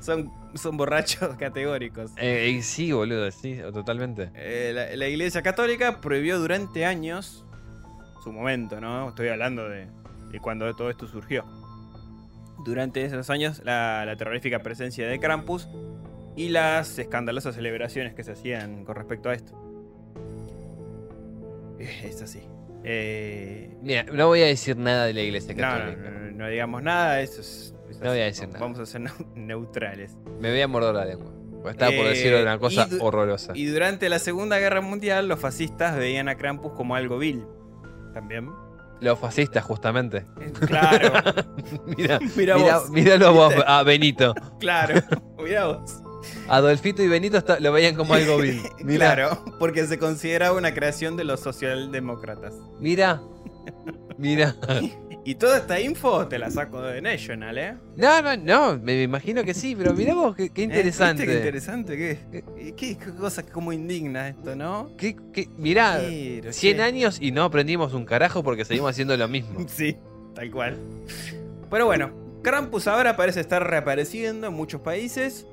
Son, 0.00 0.30
son 0.54 0.76
borrachos 0.76 1.36
categóricos. 1.36 2.10
Eh, 2.16 2.56
eh, 2.56 2.62
sí, 2.62 2.92
boludo, 2.92 3.30
sí, 3.30 3.58
totalmente. 3.72 4.30
Eh, 4.34 4.72
la, 4.74 4.96
la 4.96 5.08
Iglesia 5.08 5.42
Católica 5.42 6.00
prohibió 6.00 6.38
durante 6.38 6.84
años 6.86 7.44
su 8.22 8.32
momento, 8.32 8.80
¿no? 8.80 9.10
Estoy 9.10 9.28
hablando 9.28 9.68
de, 9.68 9.86
de 10.30 10.40
cuando 10.40 10.74
todo 10.74 10.90
esto 10.90 11.06
surgió. 11.06 11.44
Durante 12.64 13.04
esos 13.04 13.30
años, 13.30 13.62
la, 13.64 14.04
la 14.04 14.16
terrorífica 14.16 14.58
presencia 14.58 15.06
de 15.06 15.18
Krampus 15.18 15.68
y 16.36 16.48
las 16.50 16.98
escandalosas 16.98 17.54
celebraciones 17.54 18.14
que 18.14 18.22
se 18.24 18.32
hacían 18.32 18.84
con 18.84 18.94
respecto 18.96 19.28
a 19.30 19.34
esto. 19.34 19.52
Eh, 21.78 22.00
Es 22.04 22.22
así. 22.22 22.40
Eh, 22.84 23.76
Mira, 23.82 24.04
no 24.04 24.28
voy 24.28 24.42
a 24.42 24.46
decir 24.46 24.76
nada 24.76 25.04
de 25.06 25.12
la 25.12 25.20
iglesia 25.20 25.54
no, 25.54 25.62
no, 25.62 25.68
católica. 25.78 26.10
no, 26.10 26.30
no 26.32 26.48
digamos 26.48 26.82
nada, 26.82 27.20
eso 27.20 27.40
es. 27.42 27.74
es 27.90 28.00
No 28.00 28.08
voy 28.10 28.20
a 28.20 28.24
decir 28.24 28.48
nada. 28.48 28.60
Vamos 28.60 28.78
a 28.78 28.86
ser 28.86 29.02
neu- 29.02 29.34
neutrales. 29.34 30.16
Me 30.40 30.50
voy 30.50 30.60
a 30.62 30.68
morder 30.68 30.94
la 30.94 31.04
lengua. 31.04 31.32
Estaba 31.70 31.90
por 31.94 32.06
Eh, 32.06 32.10
decir 32.10 32.34
una 32.34 32.58
cosa 32.58 32.88
y 32.90 32.96
horrorosa. 33.00 33.52
Y 33.54 33.66
durante 33.66 34.08
la 34.08 34.18
Segunda 34.18 34.58
Guerra 34.58 34.80
Mundial, 34.80 35.28
los 35.28 35.38
fascistas 35.38 35.94
veían 35.96 36.28
a 36.30 36.36
Krampus 36.36 36.72
como 36.72 36.94
algo 36.94 37.18
vil. 37.18 37.44
También. 38.14 38.50
Los 39.02 39.18
fascistas, 39.18 39.62
justamente. 39.64 40.24
Eh, 40.40 40.52
Claro, 40.66 41.12
Mira, 41.98 42.18
Mira 42.36 42.56
mira, 42.56 42.78
vos. 42.78 42.90
míralo 42.90 43.34
vos, 43.34 43.54
a 43.66 43.82
Benito. 43.82 44.34
claro. 44.58 44.94
Mirá 45.42 45.66
vos. 45.66 46.02
Adolfito 46.48 47.02
y 47.02 47.08
Benito 47.08 47.38
está- 47.38 47.60
lo 47.60 47.72
veían 47.72 47.94
como 47.94 48.14
algo 48.14 48.38
vil. 48.38 48.60
Claro, 48.96 49.44
porque 49.58 49.86
se 49.86 49.98
consideraba 49.98 50.56
una 50.56 50.74
creación 50.74 51.16
de 51.16 51.24
los 51.24 51.40
socialdemócratas. 51.40 52.54
mira, 52.80 53.20
mira. 54.18 54.56
Y 55.22 55.34
toda 55.34 55.58
esta 55.58 55.78
info 55.78 56.26
te 56.28 56.38
la 56.38 56.50
saco 56.50 56.80
de 56.80 57.02
National, 57.02 57.58
¿eh? 57.58 57.74
No, 57.94 58.22
no, 58.22 58.36
no, 58.38 58.78
me 58.78 59.02
imagino 59.02 59.44
que 59.44 59.52
sí, 59.52 59.76
pero 59.76 59.92
mira 59.92 60.14
vos, 60.14 60.34
qué, 60.34 60.48
qué 60.48 60.62
Eh, 60.62 60.64
interesante. 60.64 61.22
¿viste 61.24 61.32
qué 61.32 61.38
interesante, 61.46 61.96
¿qué? 61.98 62.42
¿Qué, 62.56 62.74
qué 62.74 62.96
cosa 63.18 63.42
como 63.44 63.70
indigna 63.70 64.28
esto, 64.30 64.56
¿no? 64.56 64.92
¿Qué- 64.96 65.14
mirá, 65.58 65.98
Pero, 66.00 66.54
100 66.54 66.76
che. 66.78 66.82
años 66.82 67.18
y 67.20 67.32
no 67.32 67.44
aprendimos 67.44 67.92
un 67.92 68.06
carajo 68.06 68.42
porque 68.42 68.64
seguimos 68.64 68.92
haciendo 68.92 69.14
lo 69.14 69.28
mismo. 69.28 69.60
Sí, 69.68 69.94
tal 70.34 70.50
cual. 70.50 70.78
Pero 71.70 71.84
bueno, 71.84 72.12
Krampus 72.42 72.88
ahora 72.88 73.14
parece 73.14 73.40
estar 73.40 73.62
reapareciendo 73.68 74.46
en 74.46 74.54
muchos 74.54 74.80
países. 74.80 75.46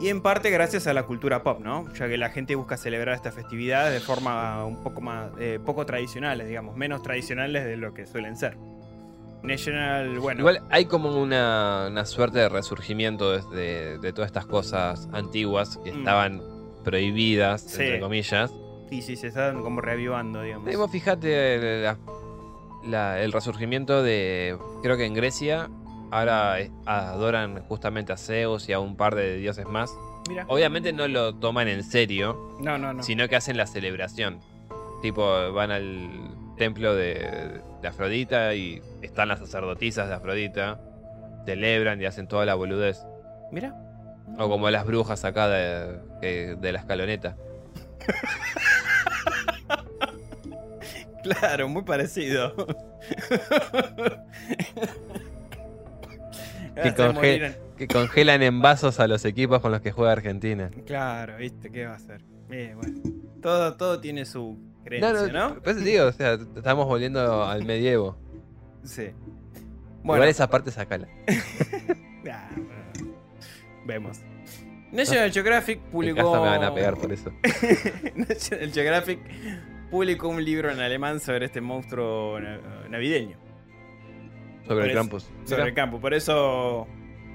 Y 0.00 0.08
en 0.08 0.22
parte 0.22 0.48
gracias 0.50 0.86
a 0.86 0.94
la 0.94 1.02
cultura 1.02 1.42
pop, 1.42 1.60
¿no? 1.60 1.92
Ya 1.94 2.08
que 2.08 2.16
la 2.16 2.30
gente 2.30 2.54
busca 2.54 2.76
celebrar 2.78 3.14
estas 3.14 3.34
festividades 3.34 3.92
de 3.92 4.00
forma 4.00 4.64
un 4.64 4.82
poco 4.82 5.00
más. 5.02 5.30
eh, 5.38 5.58
poco 5.64 5.84
tradicionales, 5.84 6.48
digamos, 6.48 6.74
menos 6.76 7.02
tradicionales 7.02 7.64
de 7.66 7.76
lo 7.76 7.92
que 7.92 8.06
suelen 8.06 8.36
ser. 8.36 8.56
National, 9.42 10.18
bueno. 10.18 10.40
Igual 10.40 10.62
hay 10.70 10.84
como 10.84 11.16
una, 11.20 11.86
una 11.90 12.04
suerte 12.04 12.38
de 12.40 12.48
resurgimiento 12.48 13.38
de, 13.50 13.98
de 13.98 14.12
todas 14.12 14.28
estas 14.28 14.46
cosas 14.46 15.08
antiguas 15.12 15.78
que 15.82 15.92
Mm. 15.92 15.98
estaban 15.98 16.42
prohibidas, 16.84 17.62
Sí. 17.62 17.82
entre 17.82 18.00
comillas. 18.00 18.52
Sí, 18.90 19.02
sí, 19.02 19.16
se 19.16 19.28
están 19.28 19.62
como 19.62 19.80
reavivando, 19.80 20.42
digamos. 20.42 20.70
Y 20.72 20.76
vos 20.76 20.90
fijate 20.90 21.54
el, 21.54 21.82
la- 21.84 21.98
la- 22.84 23.20
el 23.22 23.32
resurgimiento 23.32 24.02
de, 24.02 24.56
creo 24.82 24.96
que 24.96 25.04
en 25.06 25.14
Grecia, 25.14 25.70
ahora 26.10 26.56
adoran 26.86 27.62
justamente 27.68 28.12
a 28.12 28.16
Zeus 28.16 28.68
y 28.68 28.72
a 28.72 28.80
un 28.80 28.96
par 28.96 29.14
de 29.14 29.36
dioses 29.36 29.66
más. 29.66 29.90
Mira. 30.28 30.44
Obviamente 30.48 30.92
no 30.92 31.08
lo 31.08 31.34
toman 31.34 31.66
en 31.68 31.82
serio, 31.82 32.56
No, 32.60 32.78
no, 32.78 32.92
no. 32.92 33.02
sino 33.02 33.26
que 33.28 33.36
hacen 33.36 33.56
la 33.56 33.66
celebración. 33.66 34.40
Tipo, 35.02 35.52
van 35.52 35.70
al 35.70 36.10
templo 36.58 36.94
de, 36.94 37.60
de 37.80 37.88
Afrodita 37.88 38.54
y 38.54 38.82
están 39.02 39.28
las 39.28 39.38
sacerdotisas 39.40 40.08
de 40.08 40.14
Afrodita, 40.14 40.78
celebran 41.46 42.00
y 42.02 42.04
hacen 42.04 42.28
toda 42.28 42.44
la 42.44 42.54
boludez. 42.54 43.04
Mira. 43.50 43.74
O 44.38 44.48
como 44.48 44.70
las 44.70 44.84
brujas 44.86 45.24
acá 45.24 45.48
de, 45.48 46.56
de 46.56 46.72
la 46.72 46.78
escaloneta. 46.78 47.36
Claro, 51.22 51.68
muy 51.68 51.82
parecido. 51.82 52.54
Que, 56.82 56.94
conge- 56.94 57.56
en- 57.78 57.86
congelan 57.88 58.42
en 58.42 58.60
vasos 58.60 59.00
a 59.00 59.06
los 59.08 59.24
equipos 59.24 59.60
con 59.60 59.72
los 59.72 59.80
que 59.80 59.90
juega 59.92 60.12
Argentina. 60.12 60.70
Claro, 60.86 61.36
viste, 61.38 61.70
¿qué 61.70 61.86
va 61.86 61.92
a 61.92 61.96
hacer? 61.96 62.20
Bien, 62.48 62.76
bueno. 62.76 63.00
Todo, 63.40 63.76
todo 63.76 64.00
tiene 64.00 64.24
su 64.26 64.58
No, 64.58 64.84
creencia, 64.84 65.12
no, 65.32 65.48
¿no? 65.50 65.56
eso 65.56 65.62
te 65.78 65.80
digo, 65.80 66.06
o 66.06 66.12
sea, 66.12 66.34
estamos 66.34 66.86
volviendo 66.86 67.44
al 67.44 67.64
medievo. 67.64 68.16
Sí. 68.84 69.10
Igual 70.02 70.28
esa 70.28 70.48
parte 70.50 70.70
sacala. 70.70 71.08
ah, 72.30 72.48
bueno. 72.54 73.14
Vemos. 73.86 74.18
National 74.92 75.30
Geographic 75.32 75.78
En 75.84 75.90
publicó. 75.90 76.16
casa 76.32 76.42
me 76.42 76.48
van 76.48 76.64
a 76.64 76.74
pegar 76.74 76.96
por 76.96 77.12
eso. 77.12 77.30
National 78.16 78.72
Geographic 78.72 79.20
publicó 79.90 80.28
un 80.28 80.44
libro 80.44 80.70
en 80.70 80.80
alemán 80.80 81.20
sobre 81.20 81.46
este 81.46 81.60
monstruo 81.60 82.40
na- 82.40 82.60
navideño. 82.88 83.36
Sobre 84.70 84.86
el 84.86 84.94
campus. 84.94 85.28
Sobre 85.46 85.64
el 85.64 85.74
campo. 85.74 85.98
Por 86.00 86.14
eso, 86.14 86.86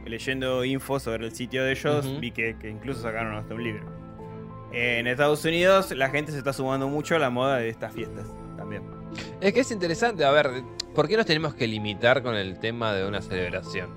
leyendo 0.06 0.64
info 0.64 1.02
sobre 1.02 1.26
el 1.26 1.34
sitio 1.34 1.66
de 1.66 1.74
ellos, 1.74 2.22
vi 2.22 2.32
que, 2.32 2.56
que 2.58 2.70
incluso 2.70 3.02
sacaron 3.02 3.36
hasta 3.36 3.54
un 3.54 3.62
libro. 3.62 3.84
En 4.72 5.06
Estados 5.06 5.44
Unidos, 5.44 5.92
la 5.92 6.10
gente 6.10 6.32
se 6.32 6.38
está 6.38 6.54
sumando 6.54 6.88
mucho 6.88 7.14
a 7.18 7.20
la 7.20 7.30
moda 7.30 7.58
de 7.58 7.68
estas 7.68 7.94
fiestas 7.94 8.34
también. 8.56 8.84
Es 9.42 9.52
que 9.52 9.60
es 9.60 9.72
interesante, 9.72 10.24
a 10.24 10.32
ver, 10.32 10.50
¿por 10.94 11.10
qué 11.10 11.18
nos 11.18 11.26
tenemos 11.26 11.54
que 11.56 11.68
limitar 11.68 12.24
con 12.24 12.36
el 12.36 12.58
tema 12.58 12.94
de 12.94 13.06
una 13.06 13.22
celebración? 13.22 13.90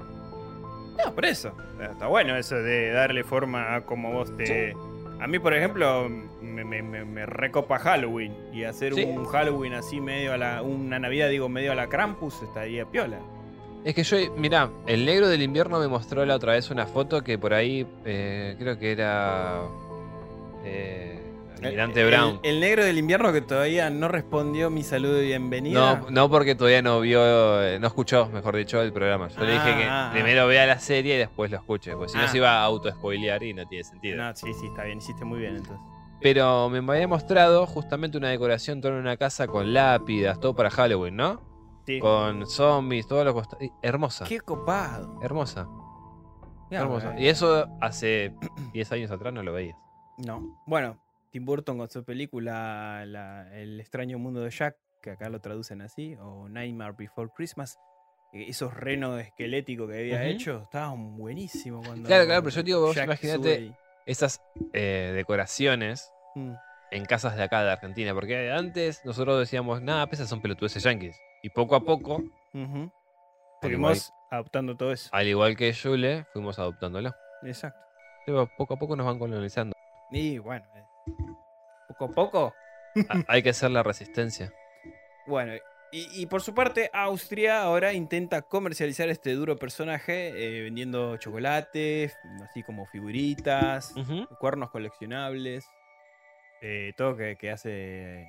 No, 1.04 1.14
por 1.14 1.24
eso. 1.24 1.56
Está 1.80 2.08
bueno 2.08 2.36
eso 2.36 2.56
de 2.56 2.90
darle 2.90 3.22
forma 3.22 3.76
a 3.76 3.84
como 3.84 4.10
vos 4.10 4.36
te. 4.36 4.74
A 5.20 5.26
mí, 5.26 5.38
por 5.38 5.52
ejemplo, 5.54 6.08
me, 6.40 6.64
me- 6.64 6.82
me- 6.82 7.04
me 7.04 7.26
recopa 7.26 7.78
Halloween. 7.78 8.34
Y 8.52 8.64
hacer 8.64 8.94
Sí. 8.94 9.02
un 9.04 9.24
Halloween 9.24 9.74
así 9.74 10.00
medio 10.00 10.32
a 10.32 10.36
la. 10.38 10.62
Una 10.62 10.98
Navidad, 10.98 11.28
digo, 11.28 11.48
medio 11.48 11.72
a 11.72 11.74
la 11.74 11.88
Krampus, 11.88 12.40
estaría 12.42 12.84
piola. 12.86 13.18
Es 13.84 13.94
que 13.94 14.02
yo, 14.02 14.16
mirá, 14.36 14.70
el 14.86 15.04
negro 15.06 15.28
del 15.28 15.42
invierno 15.42 15.78
me 15.80 15.88
mostró 15.88 16.24
la 16.26 16.34
otra 16.36 16.52
vez 16.52 16.70
una 16.70 16.86
foto 16.86 17.22
que 17.22 17.38
por 17.38 17.54
ahí 17.54 17.86
eh, 18.04 18.56
creo 18.58 18.78
que 18.78 18.92
era 18.92 19.62
eh, 20.64 21.20
Almirante 21.66 22.00
El- 22.02 22.06
Brown. 22.08 22.40
El, 22.42 22.54
el 22.54 22.60
negro 22.60 22.84
del 22.84 22.98
invierno 22.98 23.32
que 23.32 23.40
todavía 23.40 23.90
no 23.90 24.08
respondió 24.08 24.70
mi 24.70 24.82
saludo 24.82 25.14
de 25.14 25.22
bienvenida. 25.26 25.96
No, 26.00 26.10
no 26.10 26.30
porque 26.30 26.54
todavía 26.54 26.82
no 26.82 27.00
vio, 27.00 27.62
eh, 27.62 27.78
no 27.80 27.86
escuchó, 27.86 28.28
mejor 28.28 28.56
dicho, 28.56 28.80
el 28.82 28.92
programa. 28.92 29.28
Yo 29.28 29.40
le 29.42 29.52
dije 29.52 29.76
que 29.76 29.84
Ah, 29.88 30.10
primero 30.12 30.46
vea 30.46 30.66
la 30.66 30.78
serie 30.78 31.14
y 31.16 31.18
después 31.18 31.50
lo 31.50 31.56
escuche, 31.58 31.92
porque 31.92 32.10
si 32.12 32.18
no 32.18 32.24
Ah. 32.24 32.28
se 32.28 32.36
iba 32.36 32.50
a 32.52 32.64
auto-spoilear 32.64 33.42
y 33.42 33.54
no 33.54 33.66
tiene 33.66 33.84
sentido. 33.84 34.16
No, 34.16 34.34
sí, 34.36 34.52
sí, 34.54 34.66
está 34.66 34.84
bien. 34.84 34.98
Hiciste 34.98 35.24
muy 35.24 35.38
bien 35.40 35.56
entonces. 35.56 35.78
Pero 36.20 36.68
me 36.68 36.78
había 36.94 37.06
mostrado 37.06 37.64
justamente 37.66 38.18
una 38.18 38.28
decoración 38.30 38.80
toda 38.80 38.98
una 38.98 39.16
casa 39.16 39.46
con 39.46 39.72
lápidas, 39.72 40.40
todo 40.40 40.54
para 40.54 40.68
Halloween, 40.70 41.14
¿no? 41.16 41.40
Sí. 41.86 42.00
Con 42.00 42.46
zombies, 42.46 43.06
todo 43.06 43.24
lo 43.24 43.32
costa- 43.34 43.56
Hermosa, 43.82 44.24
Qué 44.26 44.40
copado. 44.40 45.20
hermosa, 45.22 45.68
hermosa. 46.70 47.12
eh. 47.16 47.22
Y 47.22 47.28
eso 47.28 47.66
hace 47.80 48.34
10 48.72 48.92
años 48.92 49.10
atrás 49.10 49.32
no 49.32 49.42
lo 49.42 49.52
veías. 49.52 49.76
No. 50.18 50.60
Bueno, 50.66 50.98
Tim 51.38 51.44
Burton 51.44 51.78
con 51.78 51.88
su 51.88 52.04
película 52.04 53.04
la- 53.06 53.48
El 53.56 53.78
extraño 53.78 54.18
mundo 54.18 54.40
de 54.40 54.50
Jack, 54.50 54.76
que 55.00 55.10
acá 55.12 55.28
lo 55.28 55.40
traducen 55.40 55.80
así, 55.82 56.16
o 56.20 56.48
Nightmare 56.48 56.94
Before 56.98 57.30
Christmas. 57.36 57.78
eh, 58.32 58.46
Esos 58.48 58.74
renos 58.74 59.20
esqueléticos 59.22 59.88
que 59.88 59.98
había 60.00 60.24
hecho 60.24 60.62
estaban 60.64 61.16
buenísimos 61.16 61.86
cuando. 61.86 62.08
Claro, 62.08 62.26
claro, 62.26 62.42
pero 62.42 62.56
yo 62.56 62.62
digo, 62.64 62.80
vos 62.80 62.96
imagínate- 62.96 63.72
Esas 64.04 64.40
eh, 64.72 65.12
decoraciones 65.14 66.10
Mm. 66.34 66.54
en 66.90 67.04
casas 67.04 67.36
de 67.36 67.42
acá 67.44 67.62
de 67.62 67.70
Argentina, 67.70 68.12
porque 68.14 68.50
antes 68.50 69.04
nosotros 69.04 69.38
decíamos, 69.38 69.80
nada, 69.80 70.06
pesas 70.08 70.28
son 70.28 70.40
pelotudeces 70.42 70.82
yanquis. 70.82 71.16
Y 71.42 71.50
poco 71.50 71.76
a 71.76 71.80
poco, 71.80 72.22
Fuimos 73.62 74.12
adoptando 74.30 74.76
todo 74.76 74.92
eso. 74.92 75.08
al 75.12 75.26
igual 75.28 75.56
que 75.56 75.70
Yule, 75.72 76.24
fuimos 76.32 76.58
adoptándolo. 76.58 77.14
Exacto. 77.44 77.78
Pero 78.26 78.48
poco 78.58 78.74
a 78.74 78.76
poco 78.78 78.96
nos 78.96 79.06
van 79.06 79.18
colonizando. 79.18 79.74
Y 80.10 80.38
bueno, 80.38 80.64
eh, 80.74 80.82
poco 81.88 82.04
a 82.04 82.08
poco. 82.12 82.54
Hay 83.28 83.42
que 83.42 83.50
hacer 83.50 83.70
la 83.70 83.82
resistencia. 83.82 84.52
Bueno, 85.26 85.54
y, 85.92 86.22
y 86.22 86.26
por 86.26 86.42
su 86.42 86.54
parte, 86.54 86.90
Austria 86.92 87.62
ahora 87.62 87.92
intenta 87.92 88.42
comercializar 88.42 89.08
este 89.08 89.32
duro 89.32 89.56
personaje 89.56 90.28
eh, 90.58 90.62
vendiendo 90.62 91.16
chocolates, 91.16 92.16
así 92.42 92.62
como 92.62 92.86
figuritas, 92.86 93.94
cuernos 94.38 94.70
coleccionables, 94.70 95.64
eh, 96.60 96.92
todo 96.96 97.16
que, 97.16 97.36
que 97.36 97.50
hace 97.50 98.22
eh, 98.22 98.26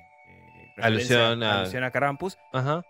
Alusión 0.78 1.42
a- 1.42 1.60
alusión 1.60 1.84
a. 1.84 1.90
Ajá. 2.52 2.82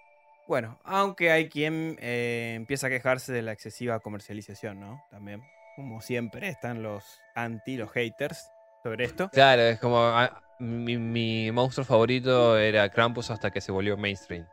Bueno, 0.46 0.78
aunque 0.84 1.30
hay 1.30 1.48
quien 1.48 1.96
empieza 2.00 2.88
a 2.88 2.90
quejarse 2.90 3.32
de 3.32 3.42
la 3.42 3.52
excesiva 3.52 4.00
comercialización, 4.00 4.80
¿no? 4.80 5.00
También, 5.10 5.42
como 5.76 6.00
siempre, 6.00 6.48
están 6.48 6.82
los 6.82 7.20
anti, 7.36 7.76
los 7.76 7.90
haters 7.92 8.50
sobre 8.82 9.04
esto. 9.04 9.28
Claro, 9.30 9.62
es 9.62 9.78
como 9.80 9.98
ah, 9.98 10.42
mi, 10.58 10.96
mi 10.98 11.50
monstruo 11.52 11.84
favorito 11.84 12.58
era 12.58 12.88
Krampus 12.90 13.30
hasta 13.30 13.50
que 13.50 13.60
se 13.60 13.72
volvió 13.72 13.96
mainstream. 13.96 14.46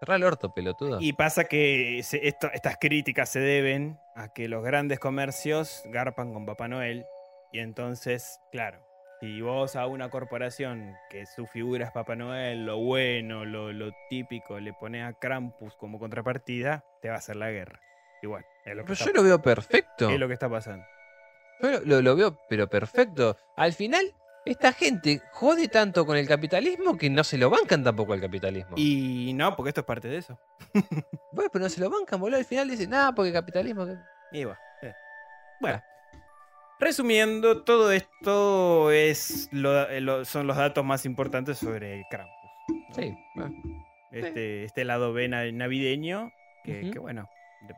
Cerrá 0.00 0.16
el 0.16 0.24
orto, 0.24 0.52
pelotudo. 0.54 0.98
Y 1.00 1.12
pasa 1.12 1.44
que 1.44 2.00
se- 2.02 2.26
esto- 2.26 2.50
estas 2.54 2.78
críticas 2.80 3.28
se 3.28 3.40
deben 3.40 3.98
a 4.14 4.32
que 4.32 4.48
los 4.48 4.64
grandes 4.64 4.98
comercios 4.98 5.82
garpan 5.86 6.32
con 6.32 6.46
Papá 6.46 6.68
Noel. 6.68 7.04
Y 7.52 7.58
entonces, 7.58 8.38
claro, 8.50 8.80
si 9.20 9.42
vos 9.42 9.76
a 9.76 9.86
una 9.86 10.08
corporación 10.08 10.94
que 11.10 11.26
su 11.26 11.46
figura 11.46 11.84
es 11.84 11.90
Papá 11.92 12.16
Noel, 12.16 12.64
lo 12.64 12.78
bueno, 12.78 13.44
lo, 13.44 13.72
lo 13.72 13.90
típico, 14.08 14.58
le 14.58 14.72
pones 14.72 15.04
a 15.04 15.12
Krampus 15.12 15.76
como 15.76 15.98
contrapartida, 15.98 16.82
te 17.02 17.08
va 17.08 17.16
a 17.16 17.18
hacer 17.18 17.36
la 17.36 17.50
guerra. 17.50 17.80
Igual, 18.22 18.44
es 18.64 18.74
lo 18.76 18.84
que, 18.84 18.92
Pero 18.94 19.04
yo 19.04 19.12
lo 19.12 19.22
veo 19.22 19.42
perfecto. 19.42 20.08
es 20.10 20.18
lo 20.18 20.28
que 20.28 20.34
está 20.34 20.48
pasando. 20.48 20.86
Yo 21.62 21.80
lo, 21.84 22.00
lo- 22.02 22.16
veo, 22.16 22.38
pero 22.48 22.68
perfecto. 22.68 23.36
Al 23.56 23.72
final, 23.72 24.04
esta 24.46 24.72
gente 24.72 25.20
jode 25.32 25.68
tanto 25.68 26.06
con 26.06 26.16
el 26.16 26.26
capitalismo 26.26 26.96
que 26.96 27.10
no 27.10 27.22
se 27.24 27.36
lo 27.38 27.50
bancan 27.50 27.84
tampoco 27.84 28.12
al 28.14 28.20
capitalismo. 28.20 28.72
Y 28.76 29.32
no, 29.34 29.54
porque 29.56 29.68
esto 29.70 29.80
es 29.82 29.86
parte 29.86 30.08
de 30.08 30.18
eso. 30.18 30.38
Bueno, 31.32 31.48
pero 31.52 31.62
no 31.62 31.68
se 31.68 31.80
lo 31.80 31.88
bancan, 31.90 32.18
boludo. 32.20 32.38
Al 32.38 32.44
final 32.44 32.68
dicen, 32.68 32.90
nada, 32.90 33.12
porque 33.14 33.32
capitalismo. 33.32 33.86
que-". 33.86 33.96
Y 34.32 34.44
va. 34.44 34.58
eh. 34.82 34.92
Bueno. 35.60 35.80
Resumiendo, 36.78 37.62
todo 37.62 37.92
esto 37.92 38.90
es 38.90 39.48
lo- 39.52 39.88
eh, 39.88 40.00
lo- 40.00 40.24
son 40.24 40.46
los 40.46 40.56
datos 40.56 40.84
más 40.84 41.04
importantes 41.04 41.58
sobre 41.58 42.04
Krampus. 42.10 42.34
¿no? 42.68 42.94
Sí. 42.94 43.14
bueno. 43.34 43.54
Este, 44.10 44.64
este 44.64 44.84
lado 44.84 45.12
B 45.12 45.28
na- 45.28 45.52
navideño, 45.52 46.32
que, 46.64 46.90
que 46.90 46.98
bueno, 46.98 47.28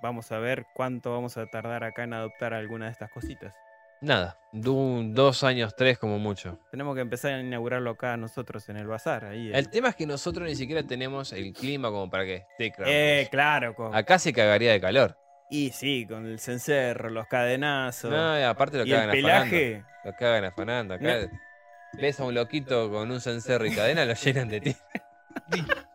vamos 0.02 0.32
a 0.32 0.38
ver 0.38 0.64
cuánto 0.74 1.12
vamos 1.12 1.36
a 1.36 1.46
tardar 1.46 1.84
acá 1.84 2.04
en 2.04 2.14
adoptar 2.14 2.54
alguna 2.54 2.86
de 2.86 2.92
estas 2.92 3.10
cositas. 3.10 3.54
Nada. 4.02 4.36
du- 4.52 5.02
dos 5.14 5.44
años, 5.44 5.74
tres 5.74 5.96
como 5.98 6.18
mucho. 6.18 6.58
Tenemos 6.70 6.94
que 6.94 7.00
empezar 7.00 7.32
a 7.32 7.40
inaugurarlo 7.40 7.92
acá 7.92 8.16
nosotros 8.18 8.68
en 8.68 8.76
el 8.76 8.86
bazar. 8.86 9.24
Ahí, 9.24 9.50
El 9.54 9.70
tema 9.70 9.88
es 9.90 9.96
que 9.96 10.06
nosotros 10.06 10.46
ni 10.46 10.54
siquiera 10.56 10.82
tenemos 10.82 11.32
el 11.32 11.52
clima 11.54 11.88
como 11.90 12.10
para 12.10 12.24
que 12.26 12.34
esté 12.50 12.70
Krampus. 12.72 12.92
eh, 12.94 13.28
claro, 13.30 13.74
con- 13.74 13.94
Acá 13.94 14.18
se 14.18 14.32
cagaría 14.34 14.72
de 14.72 14.80
calor. 14.80 15.16
y 15.48 15.70
sí, 15.70 16.04
con 16.06 16.26
el 16.26 16.38
cencerro, 16.38 17.08
los 17.10 17.26
cadenazos 17.28 18.10
No, 18.10 18.38
y 18.38 18.42
aparte 18.42 18.76
lo 18.78 18.84
y 18.84 18.90
el 18.92 18.96
cagan 18.98 19.10
afanando. 19.10 19.28
pelaje. 19.50 19.84
Lo 20.04 20.12
cagan 20.16 20.44
afanando. 20.44 20.94
Acá 20.94 21.16
ves 21.94 22.20
a 22.20 22.24
un 22.24 22.34
loquito 22.34 22.90
con 22.90 23.10
un 23.10 23.20
cencerro 23.20 23.64
y 23.66 23.74
cadena, 23.74 24.04
lo 24.04 24.14
llenan 24.14 24.48
de 24.48 24.60
ti. 24.60 24.76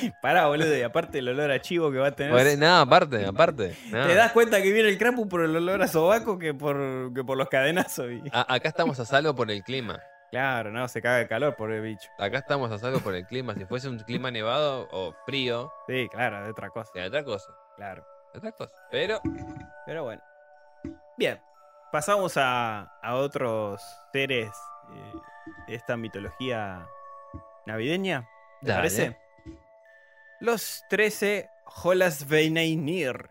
Pará, 0.22 0.46
boludo, 0.46 0.76
y 0.76 0.82
aparte 0.82 1.18
el 1.20 1.28
olor 1.28 1.50
a 1.50 1.60
chivo 1.60 1.90
que 1.90 1.98
va 1.98 2.08
a 2.08 2.12
tener. 2.12 2.32
Por- 2.32 2.58
No, 2.58 2.76
aparte, 2.78 3.24
aparte. 3.26 3.76
no. 3.90 4.06
Te 4.06 4.14
das 4.14 4.32
cuenta 4.32 4.60
que 4.62 4.72
viene 4.72 4.88
el 4.88 4.98
Krampus 4.98 5.26
por 5.28 5.42
el 5.42 5.54
olor 5.56 5.82
a 5.82 5.88
sobaco 5.88 6.38
que 6.38 6.54
por, 6.54 7.12
que 7.14 7.24
por 7.24 7.36
los 7.36 7.48
cadenazos. 7.48 8.10
y- 8.10 8.22
A- 8.32 8.54
acá 8.54 8.68
estamos 8.68 8.98
a 9.00 9.04
salvo 9.04 9.34
por 9.34 9.50
el 9.50 9.62
clima. 9.62 10.00
Claro, 10.30 10.70
no, 10.72 10.86
se 10.88 11.00
caga 11.00 11.18
de 11.18 11.28
calor 11.28 11.54
por 11.56 11.70
el 11.72 11.80
bicho. 11.82 12.08
Acá 12.18 12.38
estamos 12.38 12.70
a 12.72 12.78
salvo 12.78 12.98
por 13.00 13.14
el 13.14 13.26
clima. 13.26 13.54
Si 13.54 13.64
fuese 13.64 13.88
un 13.88 13.98
clima 14.00 14.30
nevado 14.30 14.88
o 14.90 15.14
frío, 15.24 15.72
Sí, 15.86 16.08
claro, 16.10 16.42
de 16.44 16.50
otra 16.50 16.68
cosa. 16.70 16.90
sería 16.92 17.08
otra 17.08 17.24
cosa. 17.24 17.46
Claro. 17.76 18.04
Otra 18.34 18.52
cosa. 18.52 18.72
Pero, 18.90 19.20
Pero 19.86 20.02
bueno. 20.04 20.20
Bien, 21.16 21.40
pasamos 21.92 22.36
a, 22.36 22.82
a 23.02 23.14
otros 23.14 23.80
seres 24.12 24.48
eh, 24.94 25.12
de 25.68 25.74
esta 25.76 25.96
mitología 25.96 26.86
navideña. 27.64 28.28
¿Te 28.60 28.66
Dale. 28.68 28.78
parece? 28.80 29.16
Los 30.40 30.82
13 30.90 31.48
Holasveinir 31.82 33.30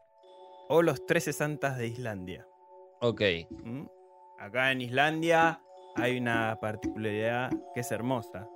o 0.70 0.82
los 0.82 1.06
13 1.06 1.34
santas 1.34 1.78
de 1.78 1.88
Islandia. 1.88 2.48
ok. 3.02 3.22
¿Mm? 3.50 3.86
Acá 4.40 4.72
en 4.72 4.82
Islandia 4.82 5.62
hay 5.96 6.18
una 6.18 6.60
particularidad 6.60 7.52
que 7.74 7.80
es 7.80 7.92
hermosa. 7.92 8.48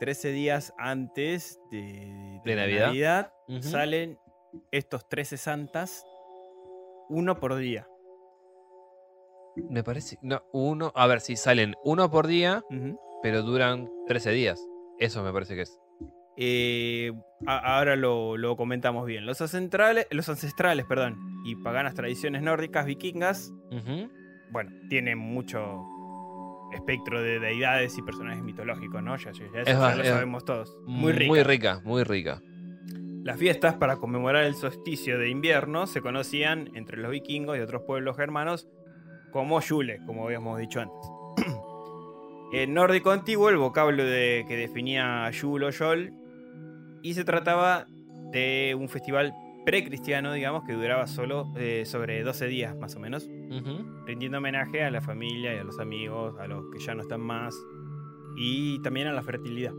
13 0.00 0.32
días 0.32 0.74
antes 0.76 1.60
de, 1.70 2.40
¿De 2.44 2.54
la 2.56 2.66
Navidad? 2.66 3.32
Salen 3.60 4.18
estos 4.70 5.08
13 5.08 5.36
santas, 5.36 6.04
uno 7.08 7.38
por 7.38 7.54
día. 7.56 7.88
Me 9.56 9.82
parece. 9.82 10.18
No, 10.22 10.42
uno. 10.52 10.92
A 10.94 11.06
ver, 11.06 11.20
si 11.20 11.36
salen 11.36 11.74
uno 11.84 12.10
por 12.10 12.26
día, 12.26 12.62
pero 13.22 13.42
duran 13.42 13.90
13 14.06 14.30
días. 14.30 14.64
Eso 14.98 15.22
me 15.22 15.32
parece 15.32 15.54
que 15.54 15.62
es. 15.62 15.80
Eh, 16.40 17.12
a- 17.46 17.76
ahora 17.78 17.96
lo, 17.96 18.36
lo 18.36 18.56
comentamos 18.56 19.04
bien. 19.06 19.26
Los 19.26 19.40
ancestrales, 19.40 20.06
los 20.10 20.28
ancestrales 20.28 20.86
perdón, 20.86 21.18
y 21.44 21.56
paganas 21.56 21.94
tradiciones 21.94 22.42
nórdicas 22.42 22.86
vikingas, 22.86 23.52
bueno, 24.50 24.70
tienen 24.88 25.18
mucho 25.18 25.84
espectro 26.72 27.20
de 27.22 27.40
deidades 27.40 27.96
y 27.98 28.02
personajes 28.02 28.42
mitológicos, 28.42 29.02
¿no? 29.02 29.16
Ya, 29.16 29.32
ya- 29.32 29.38
ya 29.52 29.60
eso 29.60 29.60
Es 29.62 29.66
ya 29.66 29.78
va- 29.78 29.94
lo 29.96 30.04
sabemos 30.04 30.44
todos. 30.44 30.76
Muy 30.86 31.12
rica. 31.12 31.28
Muy 31.28 31.42
rica, 31.42 31.80
muy 31.84 32.02
rica. 32.04 32.40
Las 33.24 33.36
fiestas 33.38 33.74
para 33.74 33.96
conmemorar 33.96 34.44
el 34.44 34.54
solsticio 34.54 35.18
de 35.18 35.28
invierno 35.30 35.86
se 35.86 36.00
conocían 36.00 36.70
entre 36.74 36.98
los 36.98 37.10
vikingos 37.10 37.58
y 37.58 37.60
otros 37.60 37.82
pueblos 37.86 38.16
germanos 38.16 38.68
como 39.32 39.60
Yule, 39.60 39.98
como 40.06 40.24
habíamos 40.24 40.58
dicho 40.58 40.80
antes. 40.80 41.10
en 42.52 42.72
nórdico 42.74 43.10
antiguo, 43.10 43.50
el 43.50 43.56
vocablo 43.58 44.04
de- 44.04 44.44
que 44.48 44.56
definía 44.56 45.30
Yule 45.30 45.66
o 45.66 45.70
Yol, 45.70 46.12
y 47.02 47.14
se 47.14 47.24
trataba 47.24 47.86
de 48.32 48.76
un 48.78 48.88
festival 48.88 49.32
precristiano, 49.64 50.32
digamos, 50.32 50.64
que 50.64 50.72
duraba 50.72 51.06
solo 51.06 51.52
eh, 51.56 51.84
sobre 51.84 52.22
12 52.22 52.46
días 52.46 52.76
más 52.76 52.96
o 52.96 53.00
menos, 53.00 53.28
Ujú. 53.50 53.84
rindiendo 54.06 54.38
homenaje 54.38 54.82
a 54.82 54.90
la 54.90 55.00
familia 55.00 55.54
y 55.54 55.58
a 55.58 55.64
los 55.64 55.78
amigos, 55.78 56.34
a 56.38 56.46
los 56.46 56.64
que 56.72 56.78
ya 56.78 56.94
no 56.94 57.02
están 57.02 57.20
más, 57.20 57.54
y 58.36 58.80
también 58.82 59.08
a 59.08 59.12
la 59.12 59.22
fertilidad. 59.22 59.72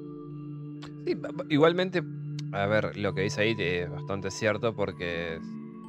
Sí, 1.06 1.18
igualmente, 1.50 2.04
a 2.52 2.66
ver, 2.68 2.98
lo 2.98 3.14
que 3.14 3.22
dice 3.22 3.42
ahí 3.42 3.56
es 3.58 3.90
bastante 3.90 4.30
cierto 4.32 4.76
porque 4.76 5.40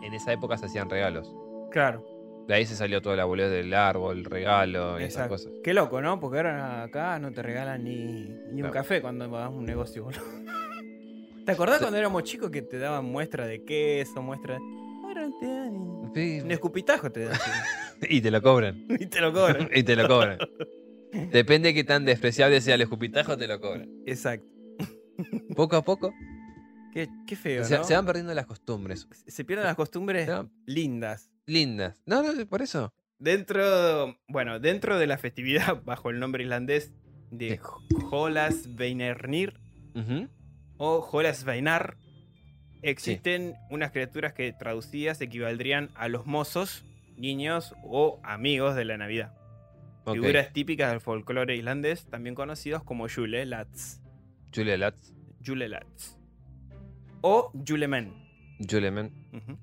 en 0.02 0.14
esa 0.14 0.32
época 0.32 0.56
se 0.56 0.66
hacían 0.66 0.88
regalos. 0.88 1.30
Claro. 1.70 2.04
De 2.48 2.54
ahí 2.54 2.64
se 2.66 2.74
salió 2.74 3.00
toda 3.02 3.16
la 3.16 3.26
boludez 3.26 3.50
del 3.50 3.72
árbol, 3.74 4.24
regalo 4.24 4.98
y 4.98 5.04
esas 5.04 5.28
cosas. 5.28 5.52
Qué 5.62 5.74
loco, 5.74 6.00
¿no? 6.00 6.18
Porque 6.18 6.38
ahora 6.38 6.82
acá 6.84 7.18
no 7.18 7.32
te 7.32 7.42
regalan 7.42 7.84
ni, 7.84 8.30
ni 8.52 8.62
un 8.62 8.70
café 8.70 9.00
cuando 9.00 9.28
vas 9.28 9.46
a 9.46 9.48
un 9.50 9.64
negocio, 9.66 10.04
boludo. 10.04 10.22
¿Te 11.50 11.54
acordás 11.54 11.78
Sí. 11.78 11.82
cuando 11.84 11.98
éramos 11.98 12.22
chicos 12.24 12.50
que 12.50 12.62
te 12.62 12.78
daban 12.78 13.04
muestra 13.06 13.46
de 13.46 13.64
queso, 13.64 14.22
muestra 14.22 14.54
de... 14.54 14.60
Ahora 15.04 15.26
no 15.28 15.38
te 15.38 15.46
dan 15.46 15.72
ni... 15.72 16.14
Sí, 16.14 16.40
Un 16.44 16.50
escupitajo 16.50 17.10
te 17.10 17.24
dan. 17.24 17.38
Y 18.08 18.20
te 18.22 18.30
lo 18.30 18.40
cobran. 18.40 18.86
y 18.98 19.06
te 19.06 19.20
lo 19.20 19.32
cobran. 19.32 19.68
y 19.74 19.82
te 19.82 19.94
lo 19.96 20.08
cobran. 20.08 20.38
Depende 21.32 21.68
de 21.68 21.74
qué 21.74 21.84
tan 21.84 22.04
despreciable 22.04 22.60
sea 22.60 22.76
el 22.76 22.82
escupitajo, 22.82 23.36
te 23.36 23.46
lo 23.48 23.60
cobran. 23.60 23.88
Exacto. 24.06 24.46
Poco 25.54 25.76
a 25.76 25.82
poco 25.84 26.14
Qué, 26.92 27.08
qué 27.26 27.36
feo, 27.36 27.64
se, 27.64 27.76
¿no? 27.78 27.84
se 27.84 27.94
van 27.94 28.06
perdiendo 28.06 28.32
las 28.34 28.46
costumbres. 28.46 29.06
Se 29.26 29.44
pierden 29.44 29.66
las 29.66 29.76
costumbres 29.76 30.28
lindas. 30.66 31.30
lindas. 31.46 32.00
No, 32.06 32.22
no, 32.22 32.46
por 32.46 32.62
eso. 32.62 32.92
Dentro, 33.18 34.16
bueno, 34.28 34.58
dentro 34.60 34.98
de 34.98 35.06
la 35.06 35.18
festividad 35.18 35.82
bajo 35.84 36.10
el 36.10 36.18
nombre 36.18 36.42
islandés 36.42 36.92
de 37.30 37.50
Sí. 37.50 37.96
Jólasveinarnir 38.06 39.54
Ujú. 39.94 40.28
O 40.82 41.02
Jólasveinar, 41.02 41.98
existen 42.80 43.54
unas 43.68 43.90
criaturas 43.90 44.32
que 44.32 44.50
traducidas 44.54 45.20
equivaldrían 45.20 45.90
a 45.94 46.08
los 46.08 46.24
mozos, 46.24 46.86
niños 47.18 47.74
o 47.84 48.18
amigos 48.22 48.74
de 48.76 48.86
la 48.86 48.96
Navidad. 48.96 49.34
Figuras 50.10 50.54
típicas 50.54 50.90
del 50.90 51.02
folclore 51.02 51.54
islandés, 51.54 52.06
también 52.06 52.34
conocidos 52.34 52.82
como 52.82 53.10
Julelats. 53.10 54.00
Julia 54.54 54.78
Latz, 54.78 55.12
Julelats. 55.44 56.18
O 57.20 57.52
Julemen. 57.68 58.14
Juleman. 58.66 59.12
Ujú. 59.34 59.58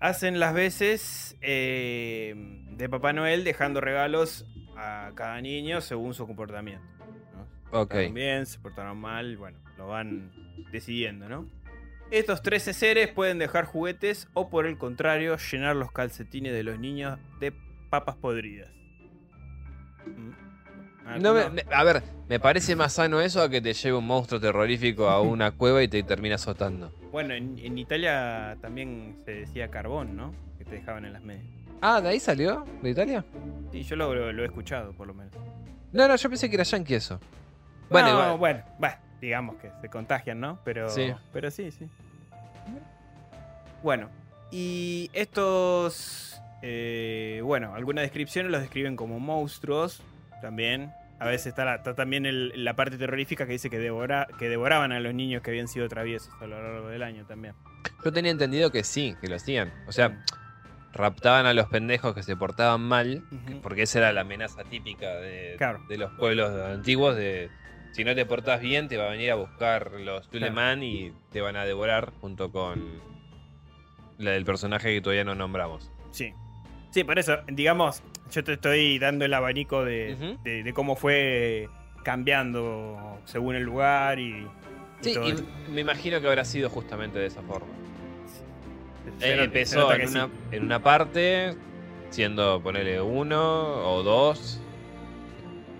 Hacen 0.00 0.40
las 0.40 0.54
veces 0.54 1.36
eh, 1.42 2.34
de 2.70 2.88
Papá 2.88 3.12
Noel 3.12 3.44
dejando 3.44 3.82
regalos 3.82 4.46
a 4.74 5.12
cada 5.14 5.38
niño 5.42 5.82
según 5.82 6.14
su 6.14 6.26
comportamiento. 6.26 6.96
Ok. 7.70 7.88
portaron 7.90 8.14
bien, 8.14 8.46
se 8.46 8.58
portaron 8.58 8.98
mal, 8.98 9.36
bueno, 9.36 9.58
lo 9.76 9.88
van 9.88 10.30
decidiendo, 10.72 11.28
¿no? 11.28 11.46
Estos 12.10 12.40
13 12.42 12.72
seres 12.72 13.08
pueden 13.08 13.38
dejar 13.38 13.64
juguetes 13.64 14.28
o 14.34 14.48
por 14.48 14.66
el 14.66 14.78
contrario 14.78 15.36
llenar 15.50 15.74
los 15.76 15.90
calcetines 15.90 16.52
de 16.52 16.62
los 16.62 16.78
niños 16.78 17.18
de 17.40 17.52
papas 17.90 18.14
podridas. 18.16 18.68
¿Mm? 20.06 21.20
No 21.22 21.34
me- 21.34 21.64
a 21.72 21.84
ver, 21.84 22.02
me 22.28 22.40
parece 22.40 22.74
más 22.74 22.94
sano 22.94 23.20
eso 23.20 23.40
a 23.42 23.48
que 23.48 23.60
te 23.60 23.72
lleve 23.72 23.96
un 23.96 24.06
monstruo 24.06 24.40
terrorífico 24.40 25.08
a 25.08 25.20
una 25.22 25.52
cueva 25.52 25.82
y 25.82 25.88
te 25.88 26.02
termina 26.02 26.34
azotando. 26.36 26.92
Bueno, 27.12 27.34
en, 27.34 27.58
en 27.58 27.78
Italia 27.78 28.56
también 28.60 29.16
se 29.24 29.32
decía 29.32 29.68
carbón, 29.70 30.16
¿no? 30.16 30.34
Que 30.58 30.64
te 30.64 30.76
dejaban 30.76 31.04
en 31.04 31.12
las 31.12 31.22
medias. 31.22 31.44
Ah, 31.80 32.00
¿de 32.00 32.08
ahí 32.08 32.20
salió? 32.20 32.64
¿De 32.82 32.90
Italia? 32.90 33.24
Sí, 33.70 33.82
yo 33.82 33.96
lo, 33.96 34.14
lo- 34.14 34.32
lo 34.32 34.42
he 34.42 34.46
escuchado 34.46 34.92
por 34.92 35.06
lo 35.06 35.14
menos. 35.14 35.32
No, 35.92 36.08
no, 36.08 36.16
yo 36.16 36.28
pensé 36.28 36.48
que 36.48 36.56
era 36.56 36.64
yankee 36.64 36.94
eso. 36.94 37.20
Bueno, 37.90 38.08
No, 38.08 38.14
igual. 38.34 38.38
bueno, 38.38 38.64
bah, 38.78 38.98
digamos 39.20 39.56
que 39.56 39.70
se 39.80 39.88
contagian, 39.88 40.40
¿no? 40.40 40.58
Pero 40.64 40.88
Sí. 40.90 41.12
pero 41.32 41.50
sí, 41.50 41.70
sí. 41.70 41.88
Bueno, 43.82 44.08
y 44.50 45.10
estos, 45.12 46.40
eh, 46.62 47.40
bueno, 47.44 47.74
algunas 47.74 48.02
descripciones 48.02 48.50
los 48.50 48.60
describen 48.60 48.96
como 48.96 49.20
monstruos 49.20 50.02
también. 50.40 50.92
A 51.18 51.26
veces 51.26 51.46
está, 51.48 51.64
la- 51.64 51.76
está 51.76 51.94
también 51.94 52.26
el- 52.26 52.64
la 52.64 52.74
parte 52.74 52.98
terrorífica 52.98 53.46
que 53.46 53.52
dice 53.52 53.70
que, 53.70 53.78
devora, 53.78 54.26
que 54.38 54.48
devoraban 54.48 54.92
a 54.92 55.00
los 55.00 55.14
niños 55.14 55.42
que 55.42 55.50
habían 55.50 55.68
sido 55.68 55.88
traviesos 55.88 56.30
a 56.40 56.46
lo 56.46 56.60
largo 56.62 56.88
del 56.88 57.02
año 57.02 57.24
también. 57.24 57.54
Yo 58.04 58.12
tenía 58.12 58.30
entendido 58.32 58.70
que 58.70 58.84
sí, 58.84 59.14
que 59.20 59.28
lo 59.28 59.36
hacían. 59.36 59.72
O 59.86 59.92
sea, 59.92 60.22
raptaban 60.92 61.46
a 61.46 61.54
los 61.54 61.68
pendejos 61.68 62.14
que 62.14 62.22
se 62.22 62.36
portaban 62.36 62.82
mal, 62.82 63.22
porque 63.62 63.82
esa 63.82 64.00
era 64.00 64.12
la 64.12 64.22
amenaza 64.22 64.62
típica 64.64 65.14
de, 65.16 65.54
Claro. 65.56 65.80
de 65.88 65.96
los 65.96 66.12
pueblos 66.14 66.50
antiguos 66.60 67.16
de 67.16 67.50
si 67.96 68.04
no 68.04 68.14
te 68.14 68.26
portas 68.26 68.60
bien 68.60 68.88
te 68.88 68.98
va 68.98 69.06
a 69.06 69.10
venir 69.10 69.30
a 69.30 69.36
buscar 69.36 69.90
los 69.92 70.28
Tuleman 70.28 70.82
y 70.82 71.12
te 71.32 71.40
van 71.40 71.56
a 71.56 71.64
devorar 71.64 72.12
junto 72.20 72.52
con 72.52 73.00
la 74.18 74.32
del 74.32 74.44
personaje 74.44 74.92
que 74.92 75.00
todavía 75.00 75.24
no 75.24 75.34
nombramos. 75.34 75.90
Sí. 76.10 76.34
Sí, 76.90 77.04
por 77.04 77.18
eso, 77.18 77.38
digamos, 77.48 78.02
yo 78.30 78.44
te 78.44 78.52
estoy 78.54 78.98
dando 78.98 79.24
el 79.24 79.32
abanico 79.32 79.82
de, 79.84 80.14
Ujú. 80.14 80.38
de- 80.44 80.62
de 80.62 80.72
cómo 80.74 80.94
fue 80.94 81.68
cambiando 82.04 83.18
según 83.24 83.54
el 83.56 83.62
lugar 83.62 84.18
y, 84.18 84.30
y 84.30 84.46
Sí, 85.00 85.14
todo 85.14 85.28
y 85.28 85.32
eso. 85.32 85.44
me 85.70 85.80
imagino 85.80 86.20
que 86.20 86.26
habrá 86.28 86.44
sido 86.44 86.68
justamente 86.68 87.18
de 87.18 87.26
esa 87.26 87.40
forma. 87.42 87.68
Se 89.18 89.32
Eh, 89.32 89.36
se 89.36 89.42
empezó 89.44 89.90
en 89.94 90.08
sí. 90.08 90.16
una, 90.18 90.28
en 90.52 90.64
una 90.64 90.82
parte, 90.82 91.54
siendo, 92.10 92.60
ponerle 92.62 93.00
uno 93.00 93.40
o 93.90 94.02
dos, 94.02 94.60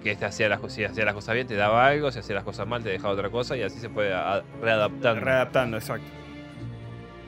que 0.06 0.12
este 0.12 0.24
hacía 0.24 0.48
las, 0.48 0.60
si 0.72 0.84
hacía 0.84 1.04
las 1.04 1.14
cosas 1.14 1.34
bien 1.34 1.46
te 1.48 1.56
daba 1.56 1.84
algo, 1.86 2.12
si 2.12 2.20
hacía 2.20 2.36
las 2.36 2.44
cosas 2.44 2.66
mal 2.66 2.82
te 2.82 2.90
dejaba 2.90 3.12
otra 3.14 3.28
cosa 3.28 3.56
y 3.56 3.62
así 3.62 3.80
se 3.80 3.88
puede 3.88 4.10
readaptando. 4.62 5.20
Readaptando, 5.20 5.76
exacto. 5.76 6.06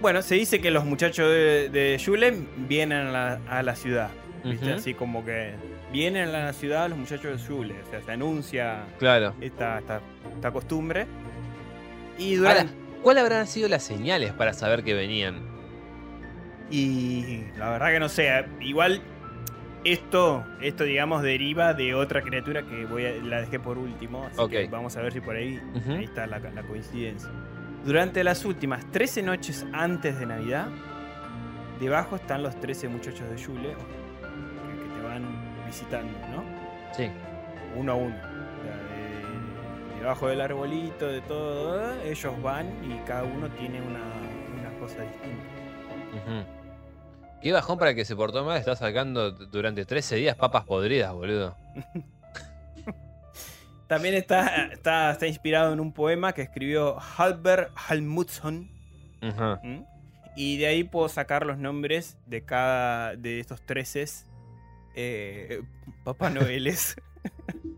Bueno, 0.00 0.22
se 0.22 0.36
dice 0.36 0.60
que 0.60 0.70
los 0.70 0.84
muchachos 0.84 1.28
de, 1.28 1.68
de 1.70 2.40
vienen 2.56 2.98
a 3.08 3.10
la, 3.10 3.40
a 3.48 3.62
la 3.64 3.74
ciudad. 3.74 4.10
¿viste? 4.44 4.72
Así 4.72 4.94
como 4.94 5.24
que 5.24 5.54
vienen 5.92 6.28
a 6.28 6.44
la 6.44 6.52
ciudad 6.52 6.88
los 6.88 6.96
muchachos 6.98 7.40
de 7.40 7.46
Julen. 7.46 7.76
O 7.86 7.90
sea, 7.90 8.00
se 8.00 8.12
anuncia 8.12 8.84
Claro. 9.00 9.34
esta, 9.40 9.80
esta, 9.80 10.00
esta 10.36 10.50
costumbre. 10.52 11.06
Y 12.16 12.36
Ahora. 12.36 12.66
¿cuáles 13.02 13.24
habrán 13.24 13.46
sido 13.48 13.68
las 13.68 13.82
señales 13.82 14.32
para 14.32 14.52
saber 14.52 14.84
que 14.84 14.94
venían? 14.94 15.42
Y 16.70 17.42
la 17.56 17.70
verdad 17.70 17.90
que 17.90 18.00
no 18.00 18.08
sé. 18.08 18.44
Igual 18.60 19.02
esto, 19.84 20.44
esto 20.60 20.84
digamos, 20.84 21.22
deriva 21.22 21.74
de 21.74 21.94
otra 21.94 22.22
criatura 22.22 22.62
que 22.62 22.84
voy 22.86 23.06
a- 23.06 23.12
la 23.24 23.40
dejé 23.40 23.58
por 23.60 23.78
último. 23.78 24.24
Así 24.24 24.38
que 24.48 24.56
vamos 24.68 24.96
a 24.96 25.02
ver 25.02 25.12
si 25.12 25.20
por 25.20 25.36
ahí, 25.36 25.60
ahí 25.88 26.04
está 26.04 26.26
la, 26.26 26.38
la 26.38 26.62
coincidencia. 26.62 27.30
Durante 27.84 28.22
las 28.24 28.44
últimas 28.44 28.84
13 28.90 29.22
noches 29.22 29.64
antes 29.72 30.18
de 30.18 30.26
Navidad, 30.26 30.68
debajo 31.80 32.16
están 32.16 32.42
los 32.42 32.58
13 32.60 32.88
muchachos 32.88 33.28
de 33.30 33.36
Yule 33.36 33.70
que, 33.70 35.00
te 35.00 35.06
van 35.06 35.24
visitando, 35.66 36.18
¿no? 36.28 36.42
Sí. 36.92 37.08
Uno 37.76 37.92
a 37.92 37.94
uno. 37.94 38.14
De- 38.16 40.00
debajo 40.00 40.28
del 40.28 40.40
arbolito, 40.40 41.06
de 41.06 41.20
todo, 41.22 42.00
ellos 42.02 42.42
van 42.42 42.66
y 42.84 42.98
cada 43.06 43.24
uno 43.24 43.48
tiene 43.50 43.80
una, 43.80 44.00
una 44.60 44.78
cosa 44.80 45.02
distinta. 45.02 45.44
Ujú. 46.14 46.57
Qué 47.42 47.52
bajón 47.52 47.78
para 47.78 47.90
el 47.90 47.96
que 47.96 48.04
se 48.04 48.16
portó 48.16 48.44
mal, 48.44 48.58
está 48.58 48.74
sacando 48.76 49.30
durante 49.30 49.84
13 49.84 50.16
días 50.16 50.36
papas 50.36 50.64
podridas, 50.64 51.12
boludo. 51.12 51.56
También 53.86 54.14
está, 54.14 54.66
está, 54.66 55.12
está 55.12 55.26
inspirado 55.26 55.72
en 55.72 55.80
un 55.80 55.92
poema 55.92 56.32
que 56.34 56.42
escribió 56.42 56.98
Halber 57.16 57.70
Halmutsson. 57.88 58.70
Ajá. 59.22 59.60
¿m? 59.62 59.84
Y 60.36 60.58
de 60.58 60.66
ahí 60.66 60.84
puedo 60.84 61.08
sacar 61.08 61.46
los 61.46 61.58
nombres 61.58 62.18
de 62.26 62.44
cada 62.44 63.16
de 63.16 63.40
estos 63.40 63.62
13 63.62 64.04
eh, 64.94 65.62
Papá 66.04 66.28
Noeles. 66.30 66.96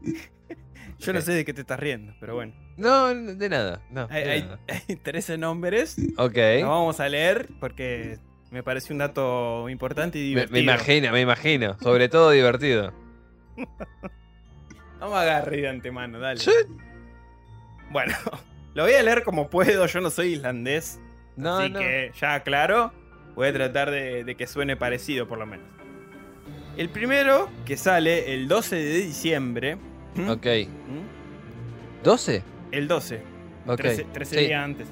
Yo 0.98 1.12
no 1.14 1.20
sé 1.22 1.32
de 1.32 1.44
qué 1.44 1.54
te 1.54 1.60
estás 1.62 1.78
riendo, 1.80 2.12
pero 2.20 2.34
bueno. 2.34 2.52
No, 2.76 3.06
de 3.14 3.48
nada. 3.48 3.80
No, 3.90 4.06
Hay, 4.10 4.24
de 4.24 4.30
hay- 4.30 4.42
nada. 4.42 4.58
hay 4.88 4.96
13 4.96 5.38
nombres. 5.38 5.96
Ok. 6.18 6.36
Los 6.60 6.68
vamos 6.68 7.00
a 7.00 7.08
leer 7.08 7.48
porque 7.60 8.18
me 8.50 8.62
parece 8.62 8.92
un 8.92 8.98
dato 8.98 9.68
importante 9.68 10.18
y 10.18 10.22
divertido. 10.28 10.52
me 10.54 10.60
imagino, 10.60 11.12
me 11.12 11.20
imagino. 11.20 11.76
Sobre 11.80 12.08
todo 12.08 12.30
divertido. 12.30 12.92
No 14.98 15.08
me 15.10 15.16
agarre 15.16 15.58
de 15.58 15.68
antemano, 15.68 16.18
dale. 16.18 16.40
Yo- 16.40 16.52
Bueno, 17.90 18.14
lo 18.74 18.82
voy 18.84 18.92
a 18.92 19.02
leer 19.02 19.22
como 19.24 19.48
puedo. 19.48 19.86
Yo 19.86 20.00
no 20.00 20.10
soy 20.10 20.34
islandés. 20.34 21.00
No, 21.36 21.56
así 21.58 21.70
no. 21.70 21.78
que 21.78 22.12
ya 22.20 22.34
aclaro. 22.34 22.92
Voy 23.34 23.48
a 23.48 23.52
tratar 23.52 23.90
de, 23.90 24.24
de 24.24 24.34
que 24.34 24.46
suene 24.46 24.76
parecido 24.76 25.26
por 25.28 25.38
lo 25.38 25.46
menos. 25.46 25.66
El 26.76 26.88
primero 26.88 27.48
que 27.64 27.76
sale 27.76 28.34
el 28.34 28.48
12 28.48 28.76
de 28.76 28.94
diciembre. 28.98 29.76
Ok. 30.28 30.46
¿m? 30.46 30.68
¿12? 32.04 32.42
El 32.72 32.88
12. 32.88 33.22
Ok. 33.66 33.76
13, 33.76 34.04
13 34.12 34.34
Sí. 34.38 34.46
días 34.46 34.64
antes. 34.64 34.88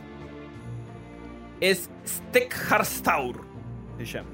Es 1.61 1.91
Stekharstaur. 2.07 3.45
Se 3.99 4.05
llama. 4.05 4.29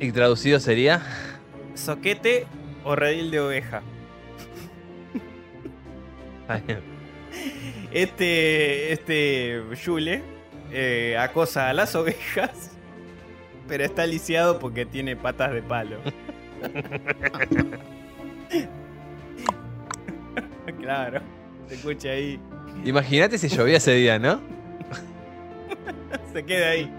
¿Y 0.00 0.12
traducido 0.12 0.60
sería? 0.60 1.02
Soquete 1.74 2.46
o 2.84 2.96
redil 2.96 3.30
de 3.30 3.40
oveja. 3.40 3.82
Este, 7.92 8.92
este 8.92 9.62
Yule 9.84 10.22
eh, 10.70 11.16
acosa 11.18 11.70
a 11.70 11.72
las 11.72 11.94
ovejas, 11.94 12.72
pero 13.68 13.84
está 13.84 14.06
lisiado 14.06 14.58
porque 14.58 14.84
tiene 14.84 15.16
patas 15.16 15.52
de 15.52 15.62
palo. 15.62 15.98
claro, 20.80 21.20
se 21.68 21.74
escucha 21.74 22.10
ahí, 22.10 22.40
Imagínate 22.84 23.38
si 23.38 23.48
llovía 23.48 23.78
ese 23.78 23.94
día, 23.94 24.18
¿no? 24.18 24.40
se 26.32 26.44
queda 26.44 26.70
ahí. 26.70 26.92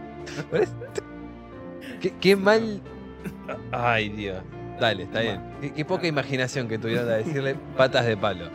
Qué, 2.01 2.13
qué 2.19 2.35
mal. 2.35 2.81
Ay, 3.71 4.09
Dios. 4.09 4.43
Dale, 4.79 5.03
está 5.03 5.21
bien. 5.21 5.41
Qué, 5.61 5.73
qué 5.73 5.85
poca 5.85 6.07
imaginación 6.07 6.67
que 6.67 6.77
tuvieron 6.77 7.09
a 7.09 7.13
decirle 7.13 7.55
patas 7.75 8.05
de 8.05 8.15
palo. 8.15 8.49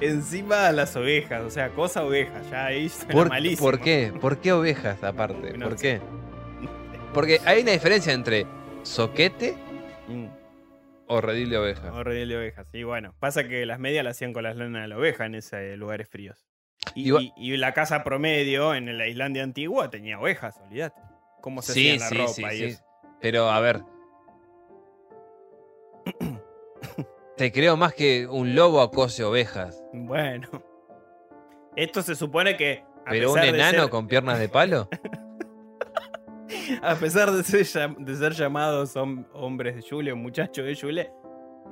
Encima 0.00 0.70
las 0.72 0.96
ovejas, 0.96 1.42
o 1.42 1.50
sea, 1.50 1.70
cosa 1.70 2.04
oveja, 2.04 2.42
ya 2.50 2.66
ahí 2.66 2.90
¿Por, 3.10 3.28
malísimo. 3.28 3.70
¿Por 3.70 3.80
qué? 3.80 4.12
¿Por 4.20 4.38
qué 4.38 4.52
ovejas 4.52 5.02
aparte? 5.02 5.56
No 5.56 5.68
¿Por 5.68 5.78
sé. 5.78 6.00
qué? 6.00 6.00
Porque 7.12 7.40
hay 7.44 7.62
una 7.62 7.72
diferencia 7.72 8.12
entre 8.12 8.46
soquete 8.82 9.56
Mm, 10.06 10.26
o 11.06 11.20
redil 11.22 11.48
de 11.48 11.56
oveja. 11.56 11.90
horrible 11.94 12.26
de 12.26 12.36
ovejas. 12.36 12.66
Y 12.74 12.82
bueno, 12.82 13.14
pasa 13.20 13.48
que 13.48 13.64
las 13.64 13.78
medias 13.78 14.04
las 14.04 14.16
hacían 14.16 14.34
con 14.34 14.42
las 14.42 14.56
lanas 14.56 14.82
de 14.82 14.88
la 14.88 14.98
oveja 14.98 15.24
en 15.24 15.34
esos 15.36 15.58
lugares 15.78 16.08
fríos. 16.10 16.44
Y, 16.94 17.08
Igual- 17.08 17.32
y- 17.36 17.54
y 17.54 17.56
la 17.56 17.72
casa 17.74 18.04
promedio 18.04 18.74
en 18.74 18.96
la 18.98 19.06
Islandia 19.06 19.42
antigua 19.42 19.90
tenía 19.90 20.18
ovejas, 20.20 20.60
olvídate. 20.66 21.00
¿Cómo 21.40 21.62
se 21.62 21.72
Sí, 21.72 21.90
hacía 21.90 22.00
la 22.00 22.08
sí, 22.08 22.16
ropa 22.16 22.50
sí, 22.50 22.54
y 22.54 22.58
sí. 22.58 22.64
eso? 22.64 22.84
Pero 23.20 23.50
a 23.50 23.60
ver. 23.60 23.82
Te 27.36 27.50
creo 27.52 27.76
más 27.76 27.94
que 27.94 28.26
un 28.28 28.54
lobo 28.54 28.80
acose 28.80 29.24
ovejas. 29.24 29.82
Bueno. 29.92 30.48
Esto 31.76 32.02
se 32.02 32.14
supone 32.14 32.56
que. 32.56 32.84
A 33.06 33.10
Pero 33.10 33.32
un 33.32 33.40
de 33.40 33.48
enano 33.48 33.82
ser- 33.82 33.90
con 33.90 34.06
piernas 34.06 34.38
de 34.38 34.48
palo. 34.48 34.88
A 36.82 36.94
pesar 36.94 37.30
de 37.32 37.42
ser, 37.42 37.62
llam- 37.62 37.96
de 37.98 38.16
ser 38.16 38.32
llamados 38.32 38.96
hom- 38.96 39.26
hombres 39.32 39.74
de 39.76 39.82
Yule 39.82 40.12
o 40.12 40.16
muchachos 40.16 40.64
de 40.64 40.74
Yule, 40.74 41.10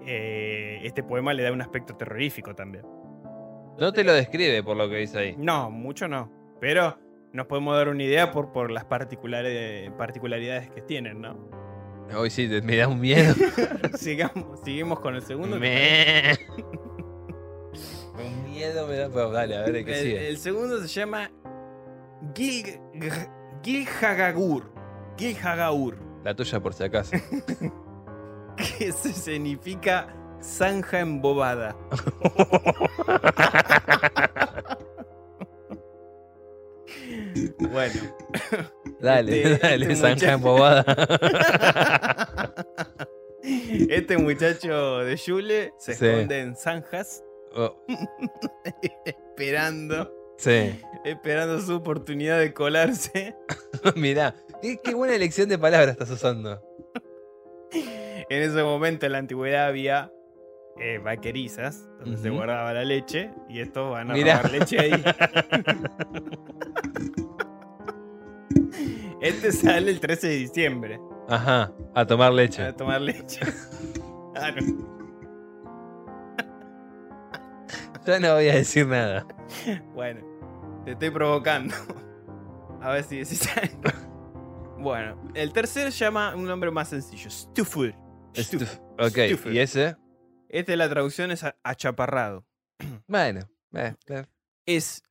eh, 0.06 0.80
este 0.82 1.02
poema 1.02 1.32
le 1.32 1.42
da 1.44 1.52
un 1.52 1.62
aspecto 1.62 1.94
terrorífico 1.96 2.54
también. 2.54 2.84
No 3.78 3.92
te 3.92 4.04
lo 4.04 4.12
describe 4.12 4.62
por 4.62 4.76
lo 4.76 4.88
que 4.88 4.96
dice 4.96 5.18
ahí. 5.18 5.34
No, 5.38 5.70
mucho 5.70 6.08
no. 6.08 6.30
Pero 6.60 6.98
nos 7.32 7.46
podemos 7.46 7.76
dar 7.76 7.88
una 7.88 8.02
idea 8.02 8.30
por, 8.30 8.52
por 8.52 8.70
las 8.70 8.84
particulares- 8.84 9.90
particularidades 9.96 10.70
que 10.70 10.82
tienen, 10.82 11.20
¿no? 11.20 11.36
Hoy 12.16 12.30
sí, 12.30 12.48
te- 12.48 12.62
me 12.62 12.76
da 12.76 12.88
un 12.88 13.00
miedo. 13.00 13.34
Sigamos, 13.98 14.60
seguimos 14.64 15.00
con 15.00 15.14
el 15.14 15.22
segundo. 15.22 15.56
¿te 15.56 15.60
Me- 15.60 16.38
un 18.22 18.50
miedo 18.50 18.86
me 18.86 18.96
da. 18.96 19.08
pero 19.08 19.30
dale, 19.30 19.56
a 19.56 19.62
ver 19.62 19.84
qué 19.84 19.92
El, 19.92 20.00
sigue. 20.02 20.28
el 20.28 20.38
segundo 20.38 20.78
se 20.80 20.88
llama 20.88 21.30
Gil. 22.34 22.78
Gilhagaur. 23.62 24.70
La 26.24 26.34
tuya 26.34 26.60
por 26.60 26.74
si 26.74 26.84
acaso. 26.84 27.16
Que 28.78 28.92
se 28.92 29.14
significa 29.14 30.14
zanja 30.42 31.00
embobada. 31.00 31.76
Bueno. 37.70 38.00
Dale, 39.00 39.42
Este- 39.54 39.66
dale, 39.68 39.84
este 39.92 39.96
zanja 39.96 40.14
muchacho- 40.14 40.32
embobada. 40.32 40.84
Este 43.88 44.16
muchacho 44.18 44.98
de 44.98 45.16
Yule 45.16 45.72
se 45.78 45.94
Sí. 45.94 46.06
esconde 46.06 46.40
en 46.40 46.54
zanjas 46.54 47.24
Oh, 47.54 47.76
esperando, 49.04 50.14
sí. 50.38 50.80
esperando 51.04 51.60
su 51.60 51.74
oportunidad 51.76 52.38
de 52.38 52.54
colarse. 52.54 53.34
Mirá, 53.96 54.34
qué, 54.62 54.78
qué 54.82 54.94
buena 54.94 55.14
elección 55.16 55.48
de 55.50 55.58
palabras 55.58 55.90
estás 55.90 56.08
usando. 56.10 56.62
En 57.72 58.42
ese 58.42 58.62
momento 58.62 59.04
en 59.06 59.12
la 59.12 59.18
antigüedad 59.18 59.66
había 59.66 60.10
eh, 60.78 60.98
vaquerizas 60.98 61.88
donde 62.00 62.16
se 62.18 62.30
guardaba 62.30 62.72
la 62.72 62.84
leche 62.84 63.30
y 63.48 63.60
estos 63.60 63.90
van 63.90 64.10
a 64.10 64.14
Mirá. 64.14 64.38
robar 64.38 64.52
leche 64.52 64.78
ahí. 64.80 64.92
Este 69.20 69.52
sale 69.52 69.90
el 69.92 70.00
13 70.00 70.26
de 70.28 70.34
diciembre 70.36 71.00
Ajá, 71.28 71.72
a 71.94 72.04
tomar 72.04 72.32
leche. 72.32 72.62
a 72.62 72.74
tomar 72.76 73.00
leche. 73.00 73.40
Claro. 74.34 74.60
Yo 78.06 78.18
no 78.18 78.34
voy 78.34 78.48
a 78.48 78.54
decir 78.54 78.86
nada. 78.88 79.26
Bueno, 79.94 80.20
te 80.84 80.92
estoy 80.92 81.10
provocando. 81.10 81.74
A 82.80 82.92
ver 82.92 83.04
si 83.04 83.18
decís 83.18 83.46
algo. 83.56 83.96
Bueno, 84.78 85.16
el 85.34 85.52
tercer 85.52 85.90
llama 85.92 86.34
un 86.34 86.44
nombre 86.46 86.70
más 86.72 86.88
sencillo: 86.88 87.30
Stufur. 87.30 87.94
Estuf- 88.34 88.80
Ok, 88.98 89.18
Stufur. 89.36 89.52
¿y 89.52 89.58
ese? 89.60 89.94
Este 90.52 90.76
la 90.76 90.88
traducción 90.88 91.32
es 91.32 91.44
achaparrado. 91.64 92.46
Bueno, 93.08 93.40
eh, 93.74 93.94
eh, 94.08 94.24
Es 94.66 95.02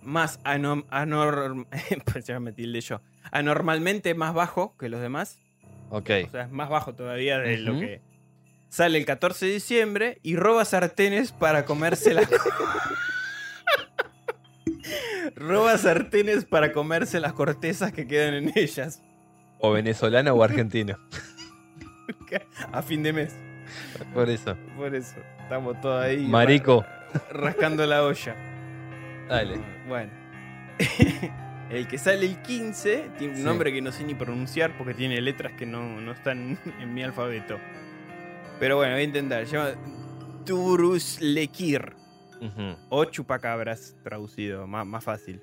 más 0.00 0.40
anom- 0.44 0.86
anor- 0.90 1.66
pues 2.12 2.26
yo. 2.26 3.00
anormalmente 3.30 4.14
más 4.14 4.34
bajo 4.34 4.76
que 4.78 4.88
los 4.88 5.00
demás. 5.00 5.38
ok. 5.90 6.10
O 6.26 6.30
sea, 6.30 6.42
es 6.44 6.50
más 6.50 6.68
bajo 6.70 6.94
todavía 6.94 7.38
de 7.38 7.58
lo 7.58 7.78
que. 7.78 8.00
Sale 8.68 8.98
el 8.98 9.04
14 9.06 9.46
de 9.46 9.52
diciembre 9.52 10.18
y 10.22 10.36
roba 10.36 10.64
sartenes 10.64 11.30
para 11.32 11.64
comerse 11.64 12.12
las. 12.14 12.28
roba 15.36 15.78
sartenes 15.78 16.44
para 16.44 16.72
comerse 16.72 17.20
las 17.20 17.32
cortezas 17.34 17.92
que 17.92 18.06
quedan 18.06 18.34
en 18.34 18.52
ellas. 18.56 19.00
O 19.60 19.70
venezolano 19.72 20.32
o 20.34 20.42
argentino. 20.42 20.98
A 22.72 22.82
fin 22.82 23.02
de 23.04 23.12
mes. 23.12 23.32
Por 24.12 24.28
eso. 24.30 24.56
Por 24.76 24.94
eso. 24.94 25.16
Estamos 25.42 25.80
todos 25.80 26.02
ahí. 26.04 26.26
Marico. 26.26 26.82
ra- 26.82 27.20
rascando 27.30 27.86
la 27.86 28.04
olla. 28.04 28.34
Dale. 29.28 29.60
Bueno. 29.88 30.10
El 31.70 31.88
que 31.88 31.96
sale 31.98 32.26
el 32.26 32.40
15 32.42 33.10
tiene 33.18 33.32
un 33.32 33.38
Sí. 33.38 33.44
nombre 33.44 33.72
que 33.72 33.80
no 33.80 33.90
sé 33.90 34.04
ni 34.04 34.14
pronunciar 34.14 34.76
porque 34.76 34.92
tiene 34.94 35.20
letras 35.20 35.52
que 35.54 35.64
no, 35.66 36.00
no 36.00 36.12
están 36.12 36.58
en 36.80 36.94
mi 36.94 37.02
alfabeto. 37.02 37.58
Pero 38.60 38.76
bueno, 38.76 38.92
voy 38.92 39.00
a 39.00 39.04
intentar. 39.04 39.46
Se 39.46 39.56
llama 39.56 39.70
Turuslekir. 40.44 41.94
Ujú. 42.40 42.76
O 42.90 43.04
chupacabras, 43.06 43.96
traducido, 44.02 44.66
más, 44.66 44.86
más 44.86 45.02
fácil. 45.02 45.40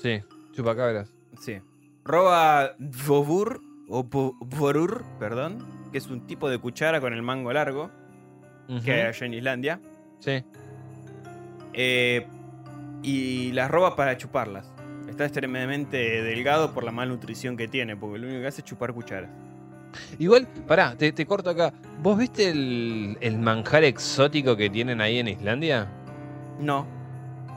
Sí, 0.00 0.22
chupacabras. 0.52 1.12
Sí. 1.40 1.60
Roba 2.04 2.74
Dvobur, 2.78 3.60
o 3.88 4.02
Bo- 4.04 4.36
Borur, 4.40 5.04
perdón, 5.18 5.58
que 5.92 5.98
es 5.98 6.06
un 6.08 6.26
tipo 6.26 6.48
de 6.50 6.58
cuchara 6.58 7.00
con 7.00 7.12
el 7.12 7.22
mango 7.22 7.52
largo 7.52 7.90
que 8.84 8.92
hay 8.92 9.00
allá 9.02 9.26
en 9.26 9.34
Islandia. 9.34 9.80
Sí. 10.20 10.42
Eh, 11.72 12.26
y 13.02 13.52
las 13.52 13.70
roba 13.70 13.96
para 13.96 14.16
chuparlas. 14.16 14.70
Está 15.08 15.24
extremadamente 15.24 16.22
delgado 16.22 16.72
por 16.72 16.82
la 16.84 16.90
malnutrición 16.90 17.56
que 17.56 17.68
tiene, 17.68 17.96
porque 17.96 18.18
lo 18.18 18.26
único 18.26 18.40
que 18.40 18.46
hace 18.48 18.62
es 18.62 18.64
chupar 18.64 18.92
cucharas. 18.94 19.30
Igual, 20.18 20.48
pará, 20.66 20.96
te, 20.96 21.12
te 21.12 21.24
corto 21.26 21.50
acá. 21.50 21.72
¿Vos 22.02 22.18
viste 22.18 22.48
el, 22.48 23.16
el 23.20 23.38
manjar 23.38 23.84
exótico 23.84 24.56
que 24.56 24.70
tienen 24.70 25.00
ahí 25.00 25.18
en 25.18 25.28
Islandia? 25.28 25.86
No. 26.58 26.86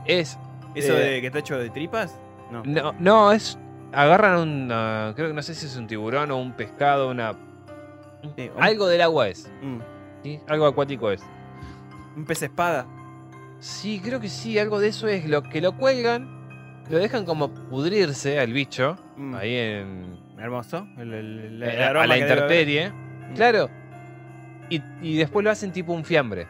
Es. 0.05 0.37
¿Eso 0.75 0.95
Eh, 0.97 1.11
de 1.13 1.21
que 1.21 1.27
está 1.27 1.39
hecho 1.39 1.57
de 1.57 1.69
tripas? 1.69 2.19
No. 2.51 2.63
No, 2.63 2.93
no, 2.99 3.31
es. 3.31 3.57
Agarran 3.93 4.39
un. 4.39 5.13
creo 5.15 5.27
que 5.29 5.33
no 5.33 5.41
sé 5.41 5.55
si 5.55 5.65
es 5.65 5.75
un 5.77 5.87
tiburón 5.87 6.31
o 6.31 6.37
un 6.37 6.53
pescado, 6.53 7.09
una. 7.09 7.33
Sí, 8.35 8.49
un- 8.55 8.63
Algo 8.63 8.87
del 8.87 9.01
agua 9.01 9.27
es. 9.29 9.49
Mm. 9.61 9.77
¿sí? 10.23 10.39
Algo 10.47 10.65
acuático 10.65 11.11
es. 11.11 11.23
Un 12.15 12.25
pez 12.25 12.41
espada. 12.43 12.85
Sí, 13.59 13.99
creo 14.03 14.19
que 14.19 14.29
sí, 14.29 14.57
algo 14.59 14.79
de 14.79 14.89
eso 14.89 15.07
es. 15.07 15.25
Lo 15.27 15.41
que 15.43 15.61
lo 15.61 15.75
cuelgan, 15.77 16.27
lo 16.89 16.97
dejan 16.99 17.25
como 17.25 17.53
pudrirse 17.53 18.39
al 18.39 18.53
bicho, 18.53 18.97
Mm. 19.15 19.35
ahí 19.35 19.55
en. 19.55 20.17
Hermoso. 20.37 20.87
El, 20.97 21.13
el- 21.13 21.39
el- 21.39 21.63
el 21.63 21.69
eh, 21.69 21.83
a 21.83 22.05
la 22.07 22.17
intemperie. 22.17 22.89
Mm. 22.91 23.33
Claro. 23.35 23.69
Y, 24.69 24.81
y 25.01 25.17
después 25.17 25.43
lo 25.43 25.49
hacen 25.49 25.71
tipo 25.71 25.93
un 25.93 26.03
fiambre. 26.03 26.47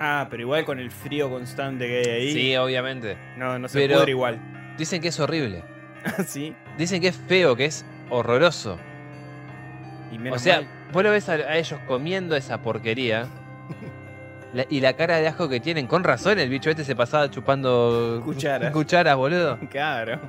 Ah, 0.00 0.26
pero 0.28 0.42
igual 0.42 0.64
con 0.64 0.78
el 0.80 0.90
frío 0.90 1.30
constante 1.30 1.86
que 1.86 1.98
hay 1.98 2.08
ahí. 2.20 2.32
Sí, 2.32 2.56
obviamente. 2.56 3.16
No, 3.38 3.58
no 3.58 3.68
se 3.68 3.78
Pero- 3.78 3.98
pudre 4.00 4.10
igual. 4.10 4.74
Dicen 4.76 5.00
que 5.00 5.08
es 5.08 5.20
horrible. 5.20 5.62
sí. 6.26 6.54
Dicen 6.78 7.00
que 7.00 7.08
es 7.08 7.16
feo, 7.16 7.54
que 7.56 7.66
es 7.66 7.84
horroroso. 8.10 8.78
Y 10.12 10.18
menos 10.18 10.40
o 10.40 10.42
sea, 10.44 10.56
mal. 10.56 10.68
vos 10.92 11.02
lo 11.04 11.10
ves 11.10 11.28
a, 11.28 11.32
a 11.34 11.56
ellos 11.56 11.78
comiendo 11.86 12.36
esa 12.36 12.60
porquería. 12.62 13.26
la- 14.52 14.66
y 14.68 14.80
la 14.80 14.94
cara 14.94 15.16
de 15.18 15.26
asco 15.28 15.48
que 15.48 15.60
tienen. 15.60 15.86
Con 15.86 16.04
razón, 16.04 16.38
el 16.38 16.48
bicho 16.48 16.70
este 16.70 16.84
se 16.84 16.94
pasaba 16.96 17.30
chupando 17.30 18.20
Cucharas. 18.24 18.72
cucharas, 18.72 19.16
boludo. 19.16 19.58
Claro. 19.70 20.20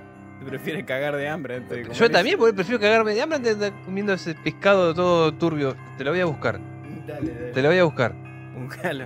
Prefiere 0.46 0.86
cagar 0.86 1.16
de 1.16 1.28
hambre 1.28 1.56
antes 1.56 1.70
de 1.72 1.82
comer 1.84 1.98
Yo 1.98 2.12
también, 2.12 2.38
porque 2.38 2.54
prefiero 2.54 2.80
cagarme 2.80 3.16
de 3.16 3.22
hambre 3.22 3.38
antes 3.38 3.58
de 3.58 3.68
estar 3.68 3.82
comiendo 3.84 4.14
ese 4.14 4.36
pescado 4.36 4.94
todo 4.94 5.34
turbio. 5.34 5.76
Te 5.98 6.04
lo 6.04 6.12
voy 6.12 6.20
a 6.20 6.26
buscar. 6.26 6.60
Dale, 7.08 7.32
dale. 7.34 7.52
Te 7.52 7.62
lo 7.64 7.70
voy 7.70 7.78
a 7.80 7.84
buscar. 7.84 8.14
Buscalo. 8.56 9.06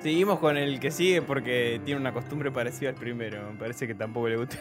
Seguimos 0.00 0.38
con 0.40 0.56
el 0.56 0.80
que 0.80 0.90
sigue 0.90 1.22
porque 1.22 1.80
tiene 1.84 2.00
una 2.00 2.12
costumbre 2.12 2.50
parecida 2.50 2.88
al 2.90 2.94
primero. 2.96 3.52
Me 3.52 3.58
parece 3.58 3.86
que 3.86 3.94
tampoco 3.94 4.28
le 4.28 4.36
gusta. 4.36 4.56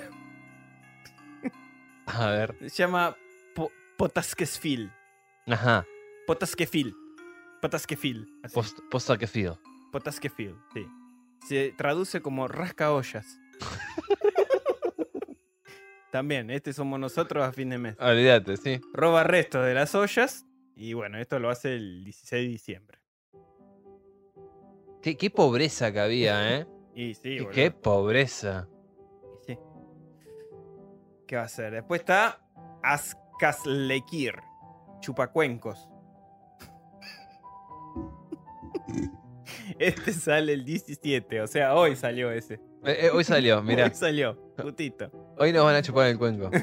A 2.08 2.30
ver. 2.32 2.56
Se 2.62 2.70
llama 2.70 3.16
Po- 3.56 3.72
Potaskesfil. 3.98 4.92
Ajá. 5.48 5.86
Potaskefil. 6.26 6.94
Potaskefil. 7.62 8.28
Post. 8.54 8.80
Potaskefil, 9.92 10.56
sí. 10.74 10.86
Se 11.48 11.74
traduce 11.78 12.22
como 12.22 12.48
rasca 12.48 12.92
ollas. 12.94 13.40
también, 16.12 16.50
este 16.50 16.74
somos 16.74 17.00
nosotros 17.00 17.44
a 17.46 17.52
fin 17.52 17.70
de 17.70 17.78
mes. 17.78 17.96
Olvídate, 18.00 18.58
sí. 18.58 18.82
Roba 18.94 19.24
restos 19.24 19.66
de 19.66 19.74
las 19.74 19.94
ollas 19.96 20.46
y 20.76 20.94
bueno, 20.94 21.18
esto 21.20 21.40
lo 21.40 21.50
hace 21.50 21.76
el 21.76 22.04
16 22.04 22.44
de 22.44 22.48
diciembre. 22.50 23.00
Qué, 25.02 25.18
qué 25.18 25.30
pobreza 25.30 25.92
que 25.92 26.00
había, 26.00 26.58
¿eh? 26.60 26.68
Y 26.96 27.14
sí, 27.14 27.38
boludo, 27.40 27.52
qué 27.52 27.72
pobreza. 27.72 28.68
¿Qué 31.28 31.36
va 31.36 31.44
a 31.44 31.50
ser? 31.50 31.74
Después 31.74 32.00
está 32.02 32.40
Azcazlekir, 32.82 34.36
chupacuencos. 35.02 35.88
Este 39.80 40.14
sale 40.14 40.54
el 40.54 40.64
17, 40.66 41.42
o 41.42 41.48
sea, 41.48 41.76
hoy 41.76 41.96
salió 41.96 42.32
ese. 42.32 42.56
Eh, 42.84 42.98
eh, 43.02 43.10
hoy 43.14 43.24
salió, 43.24 43.62
mira. 43.68 43.84
Hoy 43.86 43.92
salió, 43.94 44.36
putito. 44.56 45.12
Hoy 45.38 45.52
nos 45.54 45.66
van 45.66 45.76
a 45.76 45.82
chupar 45.82 46.08
el 46.08 46.18
cuenco. 46.18 46.50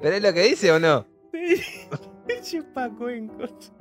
¿Pero 0.00 0.16
es 0.16 0.22
lo 0.22 0.32
que 0.32 0.42
dice 0.44 0.72
o 0.72 0.78
no? 0.80 1.06
Chupacuencos. 2.42 3.72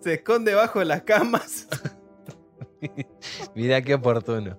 Se 0.00 0.14
esconde 0.14 0.54
bajo 0.54 0.82
las 0.82 1.02
camas, 1.02 1.68
Mirá 3.54 3.82
qué 3.82 3.94
oportuno. 3.94 4.56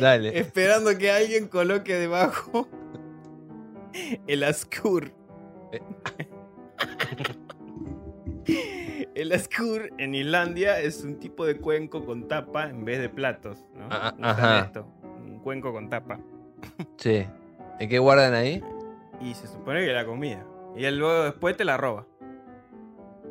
Dale. 0.00 0.38
esperando 0.38 0.96
que 0.98 1.10
alguien 1.10 1.46
coloque 1.48 1.94
debajo 1.94 2.68
el 4.26 4.42
ascur. 4.44 5.12
Eh. 5.72 5.80
El 9.14 9.32
ascur 9.32 9.90
en 9.98 10.14
Islandia 10.14 10.78
es 10.80 11.02
un 11.02 11.18
tipo 11.18 11.44
de 11.44 11.56
cuenco 11.56 12.06
con 12.06 12.28
tapa 12.28 12.70
en 12.70 12.84
vez 12.84 13.00
de 13.00 13.08
platos. 13.08 13.64
¿no? 13.74 13.88
Ah, 13.90 14.12
Usan 14.14 14.24
ajá. 14.24 14.58
esto, 14.60 14.86
un 15.26 15.40
cuenco 15.40 15.72
con 15.72 15.88
tapa. 15.90 16.20
Sí. 16.98 17.26
¿En 17.80 17.88
qué 17.88 17.98
guardan 17.98 18.34
ahí? 18.34 18.62
Y 19.20 19.34
se 19.34 19.48
supone 19.48 19.84
que 19.84 19.92
la 19.92 20.06
comida. 20.06 20.46
Y 20.76 20.84
él 20.84 20.98
luego 20.98 21.24
después 21.24 21.56
te 21.56 21.64
la 21.64 21.76
roba. 21.76 22.06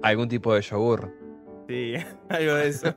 Algún 0.03 0.27
tipo 0.27 0.53
de 0.53 0.61
yogur. 0.61 1.13
Sí, 1.69 1.93
algo 2.29 2.55
de 2.55 2.67
eso. 2.67 2.95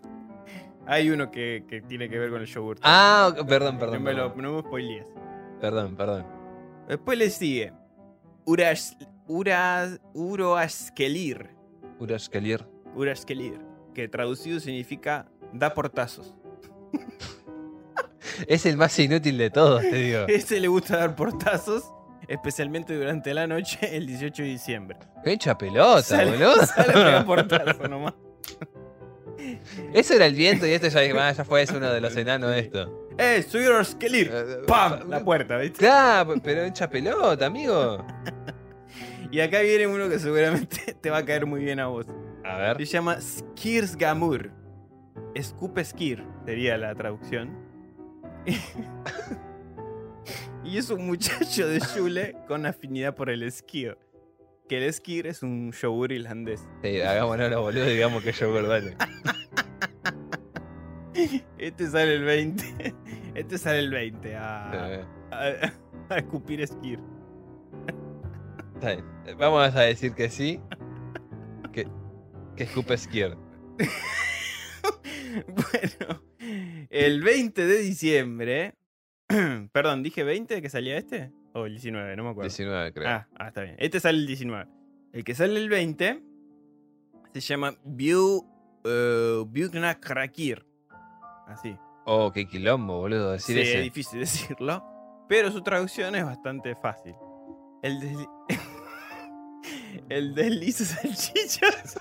Hay 0.86 1.10
uno 1.10 1.30
que, 1.30 1.64
que 1.68 1.82
tiene 1.82 2.08
que 2.08 2.18
ver 2.18 2.30
con 2.30 2.40
el 2.40 2.46
yogur. 2.46 2.78
Ah, 2.82 3.28
ok, 3.32 3.46
perdón, 3.46 3.74
no 3.74 3.80
perdón. 3.80 4.02
me, 4.02 4.12
lo, 4.12 4.28
Perdón, 4.34 4.42
no 4.42 4.52
me 4.56 4.60
spoilees. 4.62 5.06
perdón. 5.60 5.96
perdón. 5.96 6.26
Después 6.88 7.16
le 7.18 7.30
sigue 7.30 7.72
Uras, 8.44 8.96
Uras, 9.26 10.00
Uroaskelir. 10.14 11.50
Urashkelir. 12.00 12.66
Uraskelir, 12.96 13.60
que 13.94 14.08
traducido 14.08 14.58
significa 14.58 15.26
da 15.52 15.72
portazos. 15.74 16.34
Es 18.48 18.64
el 18.64 18.76
más 18.76 18.98
inútil 18.98 19.36
de 19.38 19.50
todos, 19.50 19.82
te 19.82 19.94
digo. 19.96 20.20
Ese 20.28 20.60
le 20.60 20.68
gusta 20.68 20.96
dar 20.96 21.14
portazos, 21.14 21.92
especialmente 22.26 22.96
durante 22.96 23.34
la 23.34 23.46
noche, 23.46 23.94
el 23.96 24.06
18 24.06 24.42
de 24.42 24.48
diciembre. 24.48 24.98
Qué 25.22 25.36
pelota, 25.58 26.02
Sale, 26.02 26.30
boludo. 26.32 26.64
sale 26.66 27.24
portazo 27.26 27.86
nomás. 27.88 28.14
Eso 29.94 30.14
era 30.14 30.26
el 30.26 30.34
viento 30.34 30.66
y 30.66 30.70
este 30.70 30.90
ya, 30.90 31.01
ah, 31.01 31.32
ya 31.32 31.44
fue, 31.44 31.62
es 31.62 31.70
uno 31.70 31.92
de 31.92 32.01
los 32.01 32.16
enanos 32.16 32.51
de 32.51 32.61
esto. 32.61 33.09
¡Eh, 33.18 33.44
soy 33.46 33.66
Uraskelir! 33.66 34.30
Eh, 34.32 34.62
¡Pam! 34.66 35.09
La 35.09 35.24
puerta, 35.24 35.59
¿viste? 35.59 35.78
Claro, 35.78 36.34
pero 36.42 36.66
hincha 36.66 36.88
pelota, 36.88 37.46
amigo. 37.46 38.05
Y 39.30 39.40
acá 39.40 39.61
viene 39.61 39.86
uno 39.86 40.09
que 40.09 40.18
seguramente 40.18 40.94
te 41.01 41.11
va 41.11 41.18
a 41.18 41.24
caer 41.24 41.46
muy 41.46 41.62
bien 41.62 41.78
a 41.78 41.86
vos. 41.86 42.07
A 42.44 42.59
ver. 42.59 42.76
Se 42.78 42.86
llama 42.86 43.20
Skirsgamur. 43.20 44.51
Escupe 45.34 45.84
Skir 45.84 46.24
sería 46.44 46.76
la 46.76 46.94
traducción. 46.94 47.57
y 50.64 50.78
es 50.78 50.90
un 50.90 51.07
muchacho 51.07 51.68
de 51.68 51.78
Shule 51.78 52.36
con 52.48 52.66
afinidad 52.66 53.14
por 53.14 53.30
el 53.30 53.44
esquío. 53.44 53.96
Que 54.70 54.78
el 54.86 54.94
skir 54.94 55.26
es 55.26 55.42
un 55.42 55.72
yogur 55.72 56.12
irlandés. 56.12 56.64
Sí, 56.84 57.00
hagámonos 57.00 57.50
los 57.50 57.60
boludos 57.60 57.88
y 57.88 57.94
digamos 57.94 58.22
que 58.22 58.30
yogur, 58.30 58.68
dale. 58.68 58.96
Este 61.58 61.88
sale 61.88 62.14
el 62.14 62.22
20. 62.22 62.94
Este 63.34 63.58
sale 63.58 63.80
el 63.80 63.90
20 63.90 64.36
a, 64.36 65.02
a, 65.32 65.72
a 66.08 66.18
escupir 66.18 66.64
Skir. 66.64 67.00
está 68.74 68.92
bien. 68.92 69.04
Vamos 69.36 69.74
a 69.74 69.80
decir 69.80 70.14
que 70.14 70.30
sí. 70.30 70.60
Que, 71.72 71.88
que 72.54 72.62
escupe 72.62 72.96
skier. 72.96 73.36
bueno, 75.48 76.22
el 76.90 77.22
20 77.22 77.66
de 77.66 77.78
diciembre. 77.78 78.76
Perdón, 79.72 80.04
dije 80.04 80.22
20 80.22 80.62
que 80.62 80.70
salía 80.70 80.96
este. 80.96 81.32
O 81.53 81.66
el 81.66 81.72
19, 81.72 82.16
no 82.16 82.24
me 82.24 82.30
acuerdo. 82.30 82.48
19, 82.48 82.92
creo. 82.92 83.09
Ah, 83.09 83.28
ah, 83.38 83.48
está 83.48 83.62
bien. 83.62 83.76
Este 83.78 84.01
sale 84.01 84.18
el 84.18 84.26
19. 84.26 84.68
El 85.12 85.24
que 85.24 85.34
sale 85.34 85.59
el 85.59 85.68
20 85.68 86.22
se 87.34 87.40
llama 87.40 87.74
Biu, 87.84 88.44
uh, 88.84 89.44
Biugnakrakir. 89.46 90.64
Así. 91.46 91.76
Oh, 92.07 92.30
qué 92.32 92.46
quilombo, 92.46 92.98
boludo. 92.98 93.32
Decir 93.32 93.57
Sí, 93.57 93.62
ese. 93.62 93.78
es 93.78 93.82
difícil 93.84 94.20
decirlo. 94.20 94.84
Pero 95.28 95.51
su 95.51 95.62
traducción 95.62 96.14
es 96.14 96.24
bastante 96.24 96.74
fácil. 96.76 97.14
El 97.82 98.01
desli... 98.01 98.26
el 100.09 100.34
desliza 100.34 100.84
salchichas. 100.84 101.98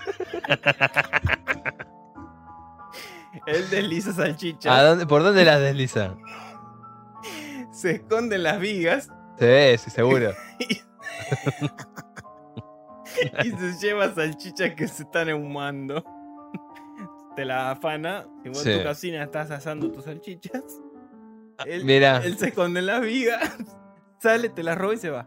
el 3.46 3.70
desliza 3.70 4.12
salchichas. 4.12 4.72
¿A 4.72 4.82
dónde, 4.82 5.06
¿Por 5.06 5.22
dónde 5.22 5.44
las 5.44 5.60
desliza? 5.60 6.16
Se 7.72 7.92
esconde 7.92 8.36
en 8.36 8.42
las 8.42 8.60
vigas 8.60 9.10
Se 9.40 9.46
ve, 9.46 9.78
sí, 9.78 9.88
seguro. 9.90 10.32
y 13.42 13.50
se 13.50 13.72
lleva 13.86 14.14
salchichas 14.14 14.74
que 14.74 14.86
se 14.86 15.04
están 15.04 15.30
ahumando. 15.30 16.04
Te 17.34 17.44
la 17.46 17.70
afana. 17.70 18.26
Si 18.42 18.50
vos 18.50 18.66
en 18.66 18.78
tu 18.78 18.84
cocina 18.86 19.22
estás 19.24 19.50
asando 19.50 19.90
tus 19.90 20.04
salchichas, 20.04 20.62
él, 21.66 21.84
Mira, 21.86 22.20
él 22.24 22.36
se 22.36 22.48
esconde 22.48 22.80
en 22.80 22.86
las 22.86 23.00
vigas, 23.00 23.56
sale, 24.20 24.50
te 24.50 24.62
las 24.62 24.76
roba 24.76 24.92
y 24.94 24.98
se 24.98 25.08
va. 25.10 25.26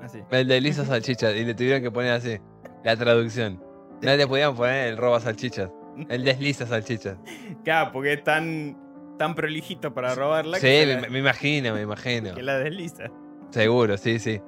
Así. 0.00 0.22
el 0.30 0.48
desliza 0.48 0.84
salchichas. 0.86 1.34
Y 1.36 1.44
le 1.44 1.54
tuvieron 1.54 1.82
que 1.82 1.90
poner 1.90 2.12
así. 2.12 2.38
La 2.84 2.96
traducción. 2.96 3.62
No 4.02 4.16
le 4.16 4.26
podían 4.26 4.54
poner 4.54 4.88
el 4.88 4.96
roba 4.96 5.20
salchichas. 5.20 5.70
El 6.08 6.24
desliza 6.24 6.66
salchichas. 6.66 7.18
Claro, 7.64 7.90
porque 7.92 8.14
es 8.14 8.24
tan, 8.24 8.78
tan 9.18 9.34
prolijito 9.34 9.92
para 9.92 10.14
robarla 10.14 10.56
Sí, 10.58 10.66
que, 10.66 10.86
me, 10.86 11.00
la, 11.02 11.08
me 11.08 11.18
imagino, 11.18 11.74
me 11.74 11.82
imagino. 11.82 12.34
que 12.34 12.42
la 12.42 12.58
desliza. 12.58 13.10
Seguro, 13.50 13.96
sí, 13.96 14.18
sí. 14.18 14.40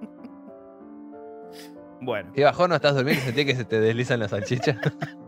Bueno, 2.00 2.30
¿Qué 2.32 2.44
bajón 2.44 2.70
no 2.70 2.76
estás 2.76 2.94
durmiendo 2.94 3.22
y 3.22 3.26
sentís 3.26 3.44
que 3.46 3.56
se 3.56 3.64
te 3.64 3.80
deslizan 3.80 4.20
las 4.20 4.30
salchichas? 4.30 4.76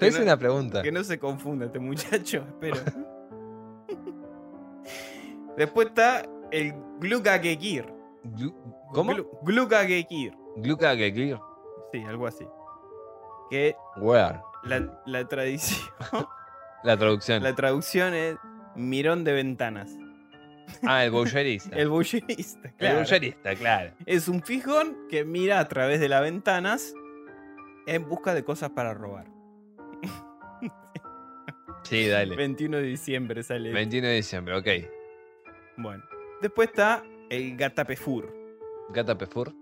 Yo 0.00 0.06
hice 0.08 0.18
no- 0.18 0.24
una 0.24 0.36
pregunta. 0.36 0.82
que 0.82 0.92
no 0.92 1.02
se 1.04 1.18
confunda 1.18 1.66
este 1.66 1.78
muchacho, 1.78 2.44
espero. 2.48 2.76
Después 5.56 5.88
está 5.88 6.22
el 6.50 6.74
Glukagekir. 6.98 7.86
Glu- 8.24 8.54
¿Cómo? 8.92 9.12
Glu- 9.12 9.28
Glukagekir. 9.42 10.36
Glucagekir. 10.56 11.38
Sí, 11.92 12.02
algo 12.04 12.26
así. 12.26 12.46
Que 13.50 13.76
Where? 13.96 14.40
la, 14.64 15.00
la 15.06 15.28
tradición, 15.28 15.88
La 16.82 16.96
traducción. 16.96 17.42
la 17.42 17.54
traducción 17.54 18.14
es 18.14 18.36
mirón 18.76 19.24
de 19.24 19.32
ventanas. 19.32 19.96
Ah, 20.82 21.04
el 21.04 21.10
boucherista. 21.10 21.76
El 21.76 21.88
bullerista, 21.88 22.68
El 22.68 22.74
claro. 22.74 22.96
boucherista, 22.96 23.54
claro. 23.54 23.92
Es 24.06 24.28
un 24.28 24.42
fijón 24.42 24.96
que 25.08 25.24
mira 25.24 25.60
a 25.60 25.68
través 25.68 26.00
de 26.00 26.08
las 26.08 26.22
ventanas 26.22 26.94
en 27.86 28.08
busca 28.08 28.34
de 28.34 28.44
cosas 28.44 28.70
para 28.70 28.94
robar. 28.94 29.26
Sí, 31.84 32.08
dale. 32.08 32.34
21 32.34 32.78
de 32.78 32.82
diciembre 32.84 33.42
sale. 33.42 33.70
21 33.70 34.08
de 34.08 34.14
diciembre, 34.14 34.56
ok. 34.56 34.68
Bueno. 35.76 36.02
Después 36.40 36.70
está 36.70 37.04
el 37.28 37.56
Gatapefur 37.58 38.32
Gata 38.90 39.16
Pefur. 39.18 39.54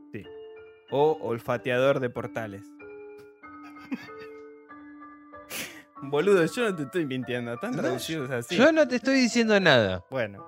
o 0.90 1.18
olfateador 1.20 1.98
de 1.98 2.10
portales. 2.10 2.62
Boludo, 6.02 6.44
yo 6.44 6.70
no 6.70 6.76
te 6.76 6.82
estoy 6.82 7.06
mintiendo, 7.06 7.54
están 7.54 7.72
No, 7.72 7.82
traducidos 7.82 8.30
así. 8.30 8.56
Yo 8.56 8.72
no 8.72 8.86
te 8.88 8.96
estoy 8.96 9.14
diciendo 9.14 9.58
nada. 9.60 10.04
Bueno. 10.10 10.44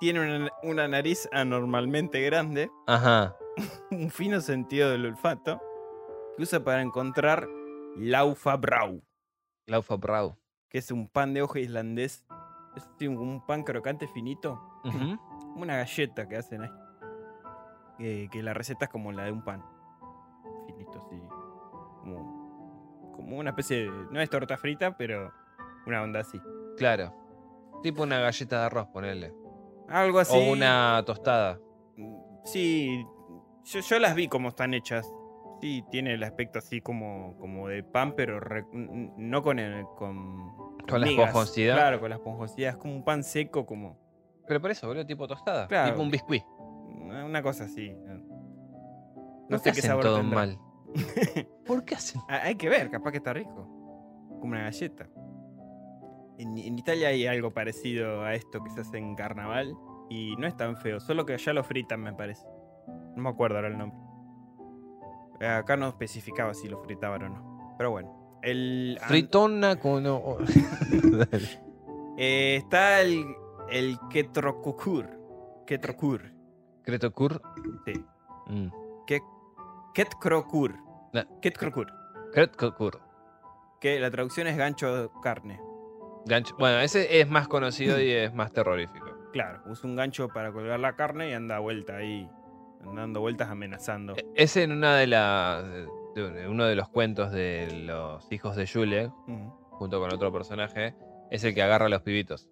Tiene 0.00 0.20
una, 0.20 0.52
una 0.62 0.86
nariz 0.88 1.28
anormalmente 1.32 2.20
grande, 2.22 2.70
Ajá. 2.86 3.36
un 3.90 4.10
fino 4.10 4.40
sentido 4.40 4.90
del 4.90 5.06
olfato, 5.06 5.60
que 6.36 6.44
usa 6.44 6.62
para 6.62 6.80
encontrar 6.82 7.48
Laufa 7.96 8.56
Brau, 8.56 9.02
Laufa 9.66 9.96
Brau. 9.96 10.38
que 10.70 10.78
es 10.78 10.92
un 10.92 11.08
pan 11.08 11.34
de 11.34 11.42
hoja 11.42 11.58
islandés. 11.58 12.24
Es 12.76 13.08
un 13.08 13.44
pan 13.44 13.64
crocante 13.64 14.06
finito, 14.06 14.60
como 14.84 15.18
una 15.56 15.78
galleta 15.78 16.28
que 16.28 16.36
hacen 16.36 16.62
ahí. 16.62 16.70
Que, 17.98 18.28
que 18.30 18.40
la 18.44 18.54
receta 18.54 18.84
es 18.84 18.90
como 18.92 19.10
la 19.10 19.24
de 19.24 19.32
un 19.32 19.42
pan. 19.42 19.64
Finito, 20.68 21.04
así. 21.04 21.20
Una 23.30 23.50
especie 23.50 23.84
de. 23.84 23.90
No 24.10 24.20
es 24.20 24.28
torta 24.30 24.56
frita, 24.56 24.96
pero 24.96 25.32
una 25.86 26.02
onda 26.02 26.20
así. 26.20 26.40
Claro. 26.76 27.14
Tipo 27.82 28.02
una 28.02 28.18
galleta 28.20 28.60
de 28.60 28.66
arroz, 28.66 28.86
ponele. 28.88 29.32
Algo 29.88 30.18
así. 30.18 30.36
O 30.36 30.52
una 30.52 31.02
tostada. 31.06 31.58
Sí, 32.44 33.04
yo, 33.64 33.80
yo 33.80 33.98
las 33.98 34.14
vi 34.14 34.28
como 34.28 34.48
están 34.48 34.74
hechas. 34.74 35.10
Sí, 35.60 35.84
tiene 35.90 36.14
el 36.14 36.22
aspecto 36.22 36.60
así 36.60 36.80
como, 36.80 37.36
como 37.38 37.66
de 37.68 37.82
pan, 37.82 38.14
pero 38.16 38.38
re- 38.38 38.64
no 38.72 39.42
con 39.42 39.58
el, 39.58 39.84
con, 39.96 40.52
Con 40.88 41.00
la 41.00 41.08
esponjosidad. 41.08 41.74
Claro, 41.74 42.00
con 42.00 42.10
la 42.10 42.16
esponjosidad. 42.16 42.70
Es 42.70 42.76
como 42.76 42.94
un 42.94 43.04
pan 43.04 43.24
seco, 43.24 43.66
como 43.66 43.98
Pero 44.46 44.60
por 44.60 44.70
eso, 44.70 44.86
boludo, 44.86 45.04
tipo 45.04 45.26
tostada. 45.26 45.66
Claro. 45.66 45.90
Tipo 45.92 46.02
un 46.02 46.10
biscuit. 46.10 46.44
una 46.46 47.42
cosa 47.42 47.64
así. 47.64 47.90
No, 47.90 48.20
No 49.48 49.58
sé 49.58 49.72
qué 49.72 49.82
sabor 49.82 50.04
todo 50.04 50.18
tendrá. 50.18 50.36
mal. 50.38 50.58
¿Por 51.66 51.84
qué 51.84 51.94
hacen? 51.94 52.20
Ah, 52.28 52.40
Hay 52.44 52.56
que 52.56 52.68
ver, 52.68 52.90
capaz 52.90 53.10
que 53.10 53.18
está 53.18 53.32
rico. 53.32 53.66
Como 54.40 54.52
una 54.52 54.62
galleta. 54.62 55.08
En, 56.38 56.56
en 56.56 56.78
Italia 56.78 57.08
hay 57.08 57.26
algo 57.26 57.50
parecido 57.50 58.22
a 58.22 58.34
esto 58.34 58.62
que 58.62 58.70
se 58.70 58.82
hace 58.82 58.98
en 58.98 59.16
carnaval 59.16 59.74
y 60.08 60.36
no 60.36 60.46
es 60.46 60.56
tan 60.56 60.76
feo, 60.76 61.00
solo 61.00 61.26
que 61.26 61.34
allá 61.34 61.52
lo 61.52 61.64
fritan, 61.64 62.00
me 62.00 62.12
parece. 62.12 62.46
No 63.16 63.22
me 63.22 63.28
acuerdo 63.28 63.56
ahora 63.56 63.68
el 63.68 63.78
nombre. 63.78 63.98
Acá 65.40 65.76
no 65.76 65.88
especificaba 65.88 66.54
si 66.54 66.68
lo 66.68 66.82
fritaban 66.82 67.22
o 67.24 67.28
no. 67.28 67.74
Pero 67.76 67.90
bueno. 67.90 68.38
El, 68.42 68.98
Fritona 69.02 69.76
con. 69.76 70.06
eh, 72.16 72.56
está 72.56 73.00
el, 73.00 73.24
el 73.70 73.98
Ketrokukur. 74.10 75.10
Ketrokur. 75.66 76.32
Kretokur. 76.82 77.42
Sí. 77.84 77.92
Mm. 78.46 78.68
Ke- 79.98 80.04
Ketkrokur. 80.04 80.74
No. 81.12 81.40
Ketkrokur. 81.40 81.92
Kretokur. 82.32 83.00
Que 83.80 83.98
la 83.98 84.10
traducción 84.12 84.46
es 84.46 84.56
gancho 84.56 84.94
de 84.94 85.10
carne. 85.24 85.60
Gancho. 86.24 86.54
Bueno, 86.56 86.78
ese 86.80 87.20
es 87.20 87.28
más 87.28 87.48
conocido 87.48 88.00
y 88.00 88.12
es 88.12 88.32
más 88.32 88.52
terrorífico. 88.52 89.06
Claro, 89.32 89.60
usa 89.66 89.88
un 89.90 89.94
gancho 89.94 90.28
para 90.28 90.52
colgar 90.52 90.80
la 90.80 90.96
carne 90.96 91.28
y 91.28 91.32
anda 91.34 91.58
vuelta 91.58 91.96
ahí, 91.96 92.30
dando 92.94 93.20
vueltas 93.20 93.50
amenazando. 93.50 94.14
E- 94.16 94.24
Ese 94.36 94.62
en 94.62 94.72
una 94.72 94.96
de 94.96 95.06
las. 95.06 95.62
de 96.14 96.48
uno 96.48 96.64
de 96.64 96.74
los 96.74 96.88
cuentos 96.88 97.30
de 97.30 97.82
los 97.84 98.30
hijos 98.32 98.56
de 98.56 98.66
Jule, 98.66 99.08
Ujú. 99.08 99.52
junto 99.72 100.00
con 100.00 100.12
otro 100.14 100.32
personaje, 100.32 100.94
es 101.30 101.44
el 101.44 101.54
que 101.54 101.62
agarra 101.62 101.86
a 101.86 101.88
los 101.90 102.00
pibitos. 102.02 102.48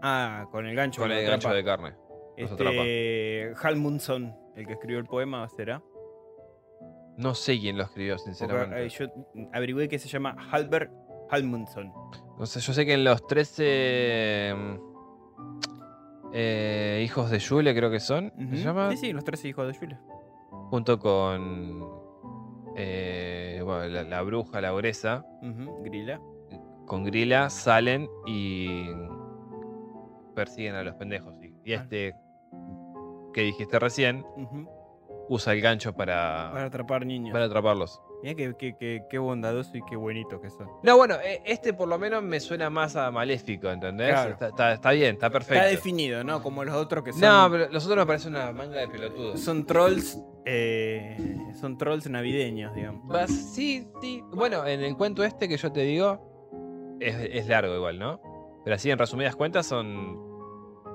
Ah, 0.00 0.46
con 0.50 0.64
el 0.66 0.74
gancho. 0.74 1.02
Con 1.02 1.12
el 1.12 1.26
gancho 1.26 1.50
de 1.52 1.62
carne. 1.62 1.94
Este, 2.38 3.52
Halmundson, 3.62 4.34
el 4.56 4.66
que 4.66 4.72
escribió 4.72 4.98
el 5.00 5.06
poema, 5.06 5.46
¿será? 5.50 5.82
No 7.18 7.34
sé 7.34 7.58
quién 7.58 7.76
lo 7.76 7.82
escribió, 7.84 8.16
Porque, 8.16 8.34
sinceramente. 8.34 8.86
eh, 8.86 8.88
yo 8.88 9.06
averigüé 9.52 9.88
que 9.88 9.98
se 9.98 10.08
llama 10.08 10.36
Halbert 10.50 10.90
Halmundson. 11.30 11.92
No 12.38 12.46
sé, 12.46 12.60
yo 12.60 12.72
sé 12.72 12.86
que 12.86 12.94
en 12.94 13.04
los 13.04 13.26
13 13.26 14.54
mm, 14.56 14.78
eh, 16.32 17.02
hijos 17.04 17.30
de 17.30 17.40
Jule, 17.40 17.74
creo 17.74 17.90
que 17.90 18.00
son. 18.00 18.32
¿se 18.50 18.56
llama? 18.56 18.90
Sí, 18.92 18.96
sí, 18.96 19.12
los 19.12 19.24
tres 19.24 19.44
hijos 19.44 19.66
de 19.66 19.78
Jules. 19.78 19.98
Junto 20.70 20.98
con 20.98 21.84
eh, 22.76 23.60
bueno, 23.64 23.86
la, 23.88 24.02
la 24.04 24.22
bruja, 24.22 24.60
la 24.60 24.70
Gresa, 24.72 25.24
Ujú, 25.42 25.82
Grilla. 25.82 26.20
con 26.86 27.02
Grilla, 27.04 27.50
salen 27.50 28.08
y 28.26 28.86
persiguen 30.34 30.74
a 30.76 30.82
los 30.84 30.94
pendejos. 30.94 31.34
Y, 31.42 31.52
y 31.70 31.74
Ah. 31.74 31.82
este 31.82 32.14
que 33.34 33.42
dijiste 33.42 33.78
recién 33.78 34.24
Ujú, 34.36 34.68
usa 35.28 35.52
el 35.52 35.60
gancho 35.60 35.92
para, 35.94 36.50
Para 36.52 36.64
atrapar 36.66 37.04
niños. 37.06 37.32
para 37.32 37.44
atraparlos. 37.46 38.00
Mira 38.22 38.34
qué, 38.34 38.54
qué- 38.58 38.76
qué- 38.78 39.02
qué 39.08 39.18
bondadoso 39.18 39.76
y 39.76 39.82
qué 39.84 39.94
bonito 39.94 40.40
que 40.40 40.50
son. 40.50 40.66
No, 40.82 40.96
bueno, 40.96 41.14
eh, 41.22 41.40
este 41.44 41.72
por 41.72 41.86
lo 41.88 41.98
menos 41.98 42.22
me 42.22 42.40
suena 42.40 42.68
más 42.70 42.96
a 42.96 43.10
maléfico, 43.10 43.68
¿entendés? 43.70 44.10
Claro. 44.10 44.30
Está, 44.32 44.48
está- 44.48 44.72
está 44.72 44.90
bien, 44.92 45.14
está 45.14 45.30
perfecto. 45.30 45.54
Está 45.62 45.66
definido, 45.68 46.24
¿no? 46.24 46.42
Como 46.42 46.64
los 46.64 46.74
otros 46.74 47.04
que 47.04 47.12
son. 47.12 47.20
No, 47.20 47.48
pero 47.50 47.68
los 47.70 47.84
otros 47.86 47.98
me 47.98 48.06
parecen 48.06 48.34
una 48.34 48.50
manga 48.52 48.80
de 48.80 48.88
pelotudos. 48.88 49.40
Son 49.40 49.64
trolls. 49.66 50.18
eh, 50.50 51.16
son 51.60 51.76
trolls 51.76 52.08
navideños, 52.08 52.74
digamos. 52.74 53.06
Vas- 53.06 53.30
Sí, 53.54 53.86
sí. 54.00 54.22
Bueno, 54.32 54.66
en 54.66 54.82
el 54.82 54.96
cuento 54.96 55.22
este 55.22 55.46
que 55.48 55.56
yo 55.58 55.70
te 55.70 55.82
digo, 55.82 56.96
es, 57.00 57.14
es 57.16 57.46
largo 57.48 57.74
igual, 57.76 57.98
¿no? 57.98 58.20
Pero 58.64 58.74
así, 58.76 58.90
en 58.90 58.98
resumidas 58.98 59.36
cuentas, 59.36 59.66
son 59.66 60.18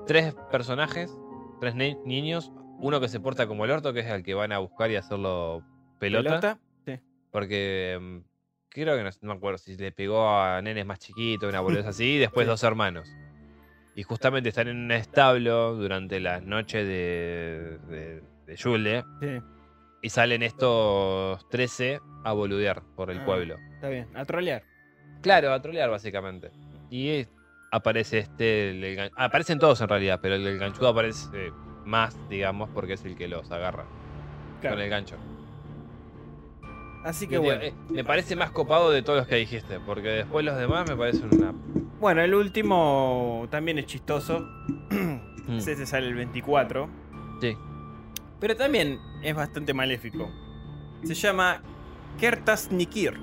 tres 0.06 0.34
personajes, 0.50 1.16
tres 1.60 1.74
ni- 1.74 1.96
niños, 2.04 2.52
uno 2.78 3.00
que 3.00 3.08
se 3.08 3.20
porta 3.20 3.46
como 3.46 3.64
el 3.64 3.70
orto, 3.70 3.92
que 3.92 4.00
es 4.00 4.06
el 4.06 4.22
que 4.22 4.34
van 4.34 4.52
a 4.52 4.58
buscar 4.58 4.90
y 4.90 4.96
hacerlo 4.96 5.62
pelota. 5.98 6.58
Sí. 6.84 6.98
Porque 7.30 7.98
mm, 8.00 8.16
creo 8.68 8.96
que 8.96 9.02
no, 9.04 9.10
no 9.22 9.32
me 9.32 9.36
acuerdo 9.36 9.58
si 9.58 9.76
le 9.76 9.92
pegó 9.92 10.28
a 10.28 10.60
nenes 10.62 10.84
más 10.86 10.98
chiquitos, 10.98 11.48
una 11.48 11.60
boludez 11.60 11.86
así, 11.86 12.14
y 12.14 12.18
después 12.18 12.44
Sí. 12.46 12.50
dos 12.50 12.62
hermanos. 12.62 13.08
Y 13.96 14.02
justamente 14.02 14.48
están 14.48 14.68
en 14.68 14.76
un 14.76 14.90
establo 14.92 15.74
durante 15.76 16.18
las 16.20 16.42
noches 16.42 16.86
de, 16.86 17.78
de, 17.88 18.22
de 18.46 18.56
Yule, 18.56 19.04
Sí, 19.20 19.28
y 20.02 20.10
salen 20.10 20.42
estos 20.42 21.48
13 21.48 22.00
a 22.24 22.32
boludear 22.32 22.82
por 22.96 23.10
el 23.10 23.20
Ah. 23.20 23.24
pueblo. 23.24 23.56
está 23.74 23.88
bien. 23.88 24.08
A 24.14 24.24
trolear. 24.24 24.62
Claro, 25.22 25.52
a 25.52 25.62
trolear 25.62 25.88
básicamente. 25.90 26.50
Y 26.90 27.26
aparece 27.70 28.18
este. 28.18 28.70
el- 28.70 28.84
el 28.84 28.96
gan- 28.98 29.10
aparecen 29.16 29.58
todos 29.60 29.80
en 29.80 29.88
realidad, 29.88 30.18
pero 30.20 30.34
el, 30.34 30.46
el 30.46 30.58
ganchudo 30.58 30.88
aparece 30.88 31.52
más, 31.84 32.16
digamos, 32.28 32.68
porque 32.70 32.94
es 32.94 33.04
el 33.04 33.16
que 33.16 33.28
los 33.28 33.50
agarra 33.50 33.84
Claro. 34.60 34.76
con 34.76 34.84
el 34.84 34.90
gancho. 34.90 35.16
Así 37.04 37.26
que 37.28 37.36
bueno. 37.38 37.60
eh, 37.62 37.74
me 37.90 38.02
parece 38.02 38.34
más 38.34 38.50
copado 38.50 38.90
de 38.90 39.02
todos 39.02 39.18
los 39.18 39.28
que 39.28 39.36
dijiste, 39.36 39.78
porque 39.80 40.08
después 40.08 40.44
los 40.44 40.56
demás 40.56 40.88
me 40.88 40.96
parecen 40.96 41.28
una. 41.34 41.52
Bueno, 42.00 42.22
el 42.22 42.34
último 42.34 43.46
también 43.50 43.78
es 43.78 43.86
chistoso. 43.86 44.46
Mm, 45.46 45.58
Ese 45.58 45.84
sale 45.84 46.06
el 46.08 46.14
24. 46.14 46.88
Sí. 47.42 47.54
Pero 48.40 48.56
también 48.56 48.98
es 49.22 49.36
bastante 49.36 49.74
maléfico. 49.74 50.30
Se 51.02 51.12
llama 51.12 51.60
Kertas 52.18 52.72
Nikir. 52.72 53.20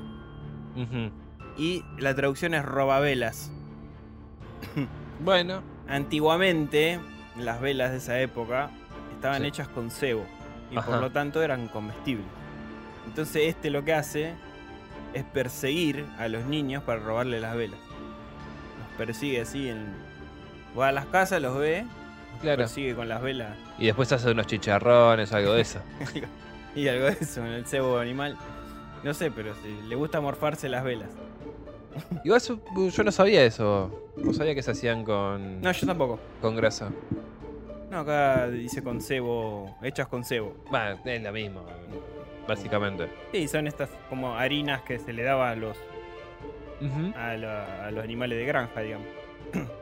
Y 1.58 1.84
la 1.98 2.14
traducción 2.14 2.54
es 2.54 2.64
robavelas. 2.64 3.52
Bueno, 5.26 5.64
Antiguamente, 5.88 7.00
las 7.38 7.62
velas 7.62 7.92
de 7.92 7.98
esa 7.98 8.20
época 8.20 8.70
estaban 9.14 9.42
Sí. 9.42 9.48
hechas 9.48 9.68
con 9.68 9.92
cebo. 9.92 10.26
Y 10.72 10.78
Ajá. 10.78 10.90
por 10.90 11.00
lo 11.02 11.12
tanto 11.12 11.42
eran 11.44 11.68
comestibles. 11.68 12.26
Entonces 13.06 13.44
este 13.48 13.70
lo 13.70 13.84
que 13.84 13.94
hace 13.94 14.34
es 15.14 15.24
perseguir 15.26 16.06
a 16.18 16.28
los 16.28 16.46
niños 16.46 16.84
para 16.84 17.00
robarle 17.00 17.40
las 17.42 17.56
velas. 17.56 17.80
Los 17.80 18.98
persigue 18.98 19.42
así 19.42 19.70
en... 19.70 19.88
Va 20.78 20.88
a 20.90 20.92
las 20.94 21.06
casas, 21.08 21.42
los 21.42 21.58
ve, 21.58 21.86
claro. 22.42 22.60
persigue 22.60 22.96
con 22.96 23.10
las 23.10 23.22
velas 23.22 23.58
Y 23.78 23.88
después 23.88 24.10
hace 24.14 24.32
unos 24.32 24.48
chicharrones, 24.48 25.34
algo 25.34 25.54
de 25.54 25.62
eso. 25.62 25.80
y 26.76 26.88
algo 26.88 27.06
de 27.08 27.18
eso 27.20 27.46
en 27.46 27.52
el 27.52 27.66
cebo 27.66 27.98
animal. 28.00 28.38
No 29.04 29.14
sé, 29.14 29.30
pero 29.32 29.54
si 29.56 29.88
le 29.90 29.96
gusta 29.96 30.22
morfarse 30.22 30.70
las 30.70 30.84
velas. 30.86 31.10
Igual 32.24 32.42
yo 32.92 33.04
no 33.04 33.12
sabía 33.12 33.44
eso. 33.44 34.01
No 34.18 34.34
sabía 34.34 34.54
que 34.56 34.62
se 34.62 34.72
hacían 34.72 35.04
con, 35.04 35.62
No, 35.62 35.72
yo 35.72 35.88
tampoco. 35.88 36.20
con 36.42 36.56
grasa. 36.56 36.92
No, 37.90 38.00
acá 38.00 38.48
dice 38.50 38.82
con 38.84 39.02
cebo, 39.02 39.76
hechas 39.82 40.08
con 40.08 40.24
cebo. 40.24 40.56
Bueno, 40.70 41.00
es 41.04 41.22
la 41.22 41.32
misma, 41.32 41.62
básicamente. 42.48 43.08
Sí, 43.34 43.48
son 43.48 43.68
estas 43.68 43.90
como 44.10 44.36
harinas 44.38 44.82
que 44.82 45.00
se 45.00 45.12
le 45.14 45.24
daba 45.24 45.52
a 45.52 45.56
los, 45.56 45.78
a, 47.16 47.34
la- 47.36 47.86
a 47.88 47.92
los 47.92 48.04
animales 48.04 48.38
de 48.38 48.46
granja, 48.46 48.82
digamos. 48.82 49.08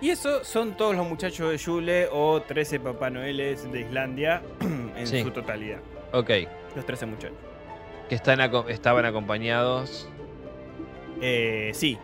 Y 0.00 0.10
eso 0.10 0.44
son 0.44 0.76
todos 0.76 0.94
los 0.94 1.04
muchachos 1.08 1.50
de 1.50 1.56
Yule 1.58 2.08
o 2.12 2.40
13 2.42 2.78
Papá 2.78 3.10
Noeles 3.10 3.70
de 3.72 3.80
Islandia 3.80 4.42
en 4.96 5.04
Sí. 5.08 5.22
su 5.24 5.32
totalidad. 5.32 5.80
Ok. 6.12 6.30
Los 6.76 6.86
13 6.86 7.06
muchachos. 7.06 7.36
Que 8.08 8.14
están 8.14 8.38
aco- 8.40 8.68
estaban 8.68 9.04
acompañados. 9.06 10.08
Eh, 11.20 11.72
sí. 11.74 11.98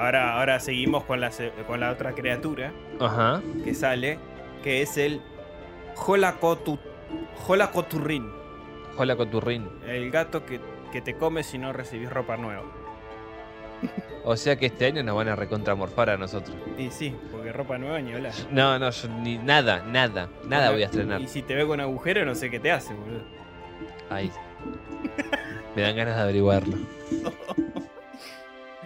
Ahora, 0.00 0.38
ahora 0.38 0.60
seguimos 0.60 1.04
con 1.04 1.20
la, 1.20 1.30
con 1.66 1.78
la 1.78 1.90
otra 1.90 2.14
criatura 2.14 2.72
Ajá. 2.98 3.42
que 3.62 3.74
sale, 3.74 4.18
que 4.62 4.80
es 4.80 4.96
el 4.96 5.20
Jolacotu, 5.94 6.78
Jolacoturrin, 7.46 8.30
Hola 8.96 9.14
Coturrín. 9.14 9.68
el 9.86 10.10
gato 10.10 10.46
que, 10.46 10.58
que 10.90 11.02
te 11.02 11.16
come 11.16 11.42
si 11.42 11.58
no 11.58 11.74
recibís 11.74 12.08
ropa 12.08 12.38
nueva. 12.38 12.62
O 14.24 14.36
sea 14.38 14.56
que 14.56 14.66
este 14.66 14.86
año 14.86 15.02
nos 15.02 15.16
van 15.16 15.28
a 15.28 15.36
recontramorfar 15.36 16.08
a 16.08 16.16
nosotros. 16.16 16.56
Y 16.78 16.88
sí, 16.88 17.14
porque 17.30 17.52
ropa 17.52 17.76
nueva 17.76 18.00
ni 18.00 18.14
hablar. 18.14 18.32
No, 18.50 18.78
no, 18.78 18.90
yo 18.90 19.08
ni 19.08 19.36
nada, 19.36 19.82
nada, 19.86 20.30
nada 20.46 20.70
voy 20.70 20.82
a 20.82 20.86
estrenar. 20.86 21.20
Y 21.20 21.28
si 21.28 21.42
te 21.42 21.54
ve 21.54 21.66
con 21.66 21.78
agujero, 21.78 22.24
no 22.24 22.34
sé 22.34 22.48
qué 22.48 22.58
te 22.58 22.72
hace, 22.72 22.94
boludo. 22.94 23.20
Ahí. 24.08 24.32
Me 25.76 25.82
dan 25.82 25.94
ganas 25.94 26.16
de 26.16 26.22
averiguarlo. 26.22 26.76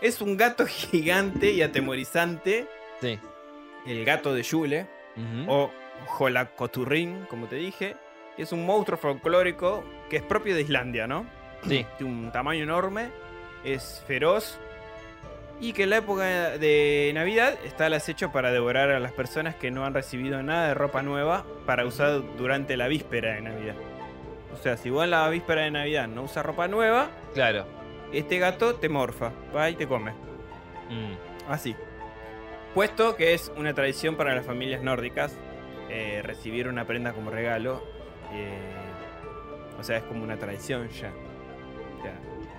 Es 0.04 0.20
un 0.20 0.36
gato 0.36 0.66
gigante 0.68 1.50
y 1.50 1.62
atemorizante, 1.62 2.66
Sí. 3.00 3.18
el 3.86 4.04
gato 4.04 4.34
de 4.34 4.42
Yule, 4.42 4.86
o 5.48 5.70
Jolacoturrin, 6.06 7.26
como 7.28 7.46
te 7.46 7.56
dije. 7.56 7.96
Es 8.36 8.52
un 8.52 8.66
monstruo 8.66 8.98
folclórico 8.98 9.84
que 10.10 10.16
es 10.16 10.22
propio 10.22 10.54
de 10.54 10.62
Islandia, 10.62 11.06
¿no? 11.06 11.26
Sí. 11.68 11.86
Tiene 11.98 12.12
un 12.12 12.32
tamaño 12.32 12.64
enorme, 12.64 13.08
es 13.64 14.02
feroz 14.06 14.58
y 15.60 15.72
que 15.72 15.84
en 15.84 15.90
la 15.90 15.98
época 15.98 16.24
de 16.58 17.12
Navidad 17.14 17.54
está 17.64 17.86
al 17.86 17.94
acecho 17.94 18.32
para 18.32 18.50
devorar 18.50 18.90
a 18.90 18.98
las 19.00 19.12
personas 19.12 19.54
que 19.54 19.70
no 19.70 19.84
han 19.86 19.94
recibido 19.94 20.42
nada 20.42 20.68
de 20.68 20.74
ropa 20.74 21.02
nueva 21.02 21.44
para 21.64 21.86
usar 21.86 22.20
durante 22.36 22.76
la 22.76 22.88
víspera 22.88 23.34
de 23.34 23.40
Navidad. 23.42 23.76
O 24.52 24.56
sea, 24.62 24.76
si 24.76 24.90
vos 24.90 25.04
en 25.04 25.10
la 25.12 25.28
víspera 25.28 25.62
de 25.62 25.70
Navidad 25.70 26.08
no 26.08 26.22
usas 26.24 26.44
ropa 26.44 26.66
nueva, 26.68 27.08
Claro. 27.34 27.66
Este 28.18 28.38
gato 28.38 28.74
te 28.76 28.88
morfa, 28.88 29.32
va 29.54 29.70
y 29.70 29.74
te 29.76 29.86
come. 29.86 30.12
Mm. 30.90 31.14
Así. 31.48 31.74
Puesto 32.74 33.16
que 33.16 33.34
es 33.34 33.52
una 33.56 33.72
tradición 33.74 34.16
para 34.16 34.34
las 34.34 34.44
familias 34.44 34.82
nórdicas 34.82 35.36
eh, 35.88 36.22
recibir 36.24 36.68
una 36.68 36.86
prenda 36.86 37.12
como 37.12 37.30
regalo. 37.30 37.82
eh, 38.32 38.58
o 39.78 39.82
sea, 39.82 39.98
es 39.98 40.02
como 40.04 40.22
una 40.24 40.36
tradición 40.38 40.88
ya. 40.88 41.12
O 41.98 42.02
sea, 42.02 42.14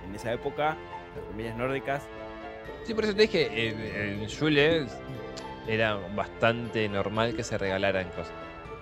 en 0.06 0.14
esa 0.14 0.32
época, 0.32 0.76
las 1.16 1.24
familias 1.30 1.56
nórdicas. 1.56 2.06
Sí, 2.84 2.94
por 2.94 3.04
eso 3.04 3.14
te 3.14 3.22
dije, 3.22 3.68
en, 3.68 4.20
en 4.22 4.26
Yule 4.28 4.86
era 5.66 5.96
bastante 6.14 6.88
normal 6.88 7.34
que 7.34 7.42
se 7.42 7.58
regalaran 7.58 8.08
cosas. 8.10 8.32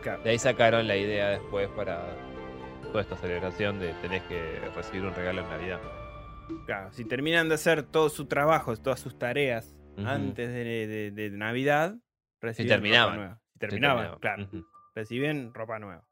Claro, 0.02 0.22
De 0.22 0.30
ahí 0.30 0.38
sacaron 0.38 0.86
la 0.86 0.96
idea 0.96 1.30
después 1.30 1.68
para 1.68 2.04
toda 2.88 3.00
esta 3.02 3.16
celebración 3.16 3.78
de 3.80 3.92
tenés 4.02 4.22
que 4.24 4.60
recibir 4.74 5.04
un 5.04 5.14
regalo 5.14 5.40
en 5.42 5.48
Navidad. 5.48 5.80
Claro, 6.66 6.92
si 6.92 7.04
terminan 7.04 7.48
de 7.48 7.54
hacer 7.56 7.82
todo 7.82 8.08
su 8.08 8.26
trabajo, 8.26 8.76
todas 8.76 9.00
sus 9.00 9.18
tareas 9.18 9.74
antes 9.96 10.48
de, 10.48 10.86
de- 10.86 11.10
de 11.12 11.30
Navidad, 11.30 11.94
reciben 12.40 12.68
terminaban. 12.68 13.10
ropa 13.14 13.16
nueva. 13.16 13.40
Si 13.52 13.58
terminaban, 13.58 14.18
claro. 14.18 14.48
Reciben 14.94 15.54
ropa 15.54 15.78
nueva. 15.78 16.04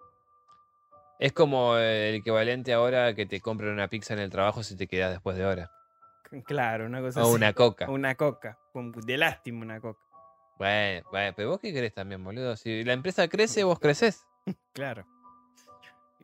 Es 1.19 1.33
como 1.33 1.77
el 1.77 2.17
equivalente 2.17 2.73
ahora 2.73 3.15
que 3.15 3.27
te 3.27 3.41
compren 3.41 3.73
una 3.73 3.89
pizza 3.89 4.15
en 4.15 4.21
el 4.21 4.31
trabajo 4.31 4.63
si 4.63 4.77
te 4.77 4.87
quedas 4.89 5.11
después 5.13 5.37
de 5.37 5.45
hora. 5.45 5.71
Claro, 6.47 6.87
una 6.87 7.01
cosa 7.01 7.21
O 7.23 7.27
así. 7.27 7.35
una 7.35 7.53
coca. 7.53 7.89
Una 7.91 8.15
coca. 8.15 8.59
De 9.05 9.17
lástima 9.19 9.63
una 9.63 9.81
coca. 9.81 10.01
Bueno, 10.59 11.07
bueno, 11.11 11.33
pero 11.37 11.51
vos 11.51 11.61
qué 11.61 11.73
querés 11.73 11.93
también, 11.93 12.23
boludo. 12.25 12.57
Si 12.57 12.83
la 12.85 12.93
empresa 12.93 13.29
crece, 13.29 13.65
vos 13.65 13.79
creces. 13.79 14.25
Claro. 14.73 15.07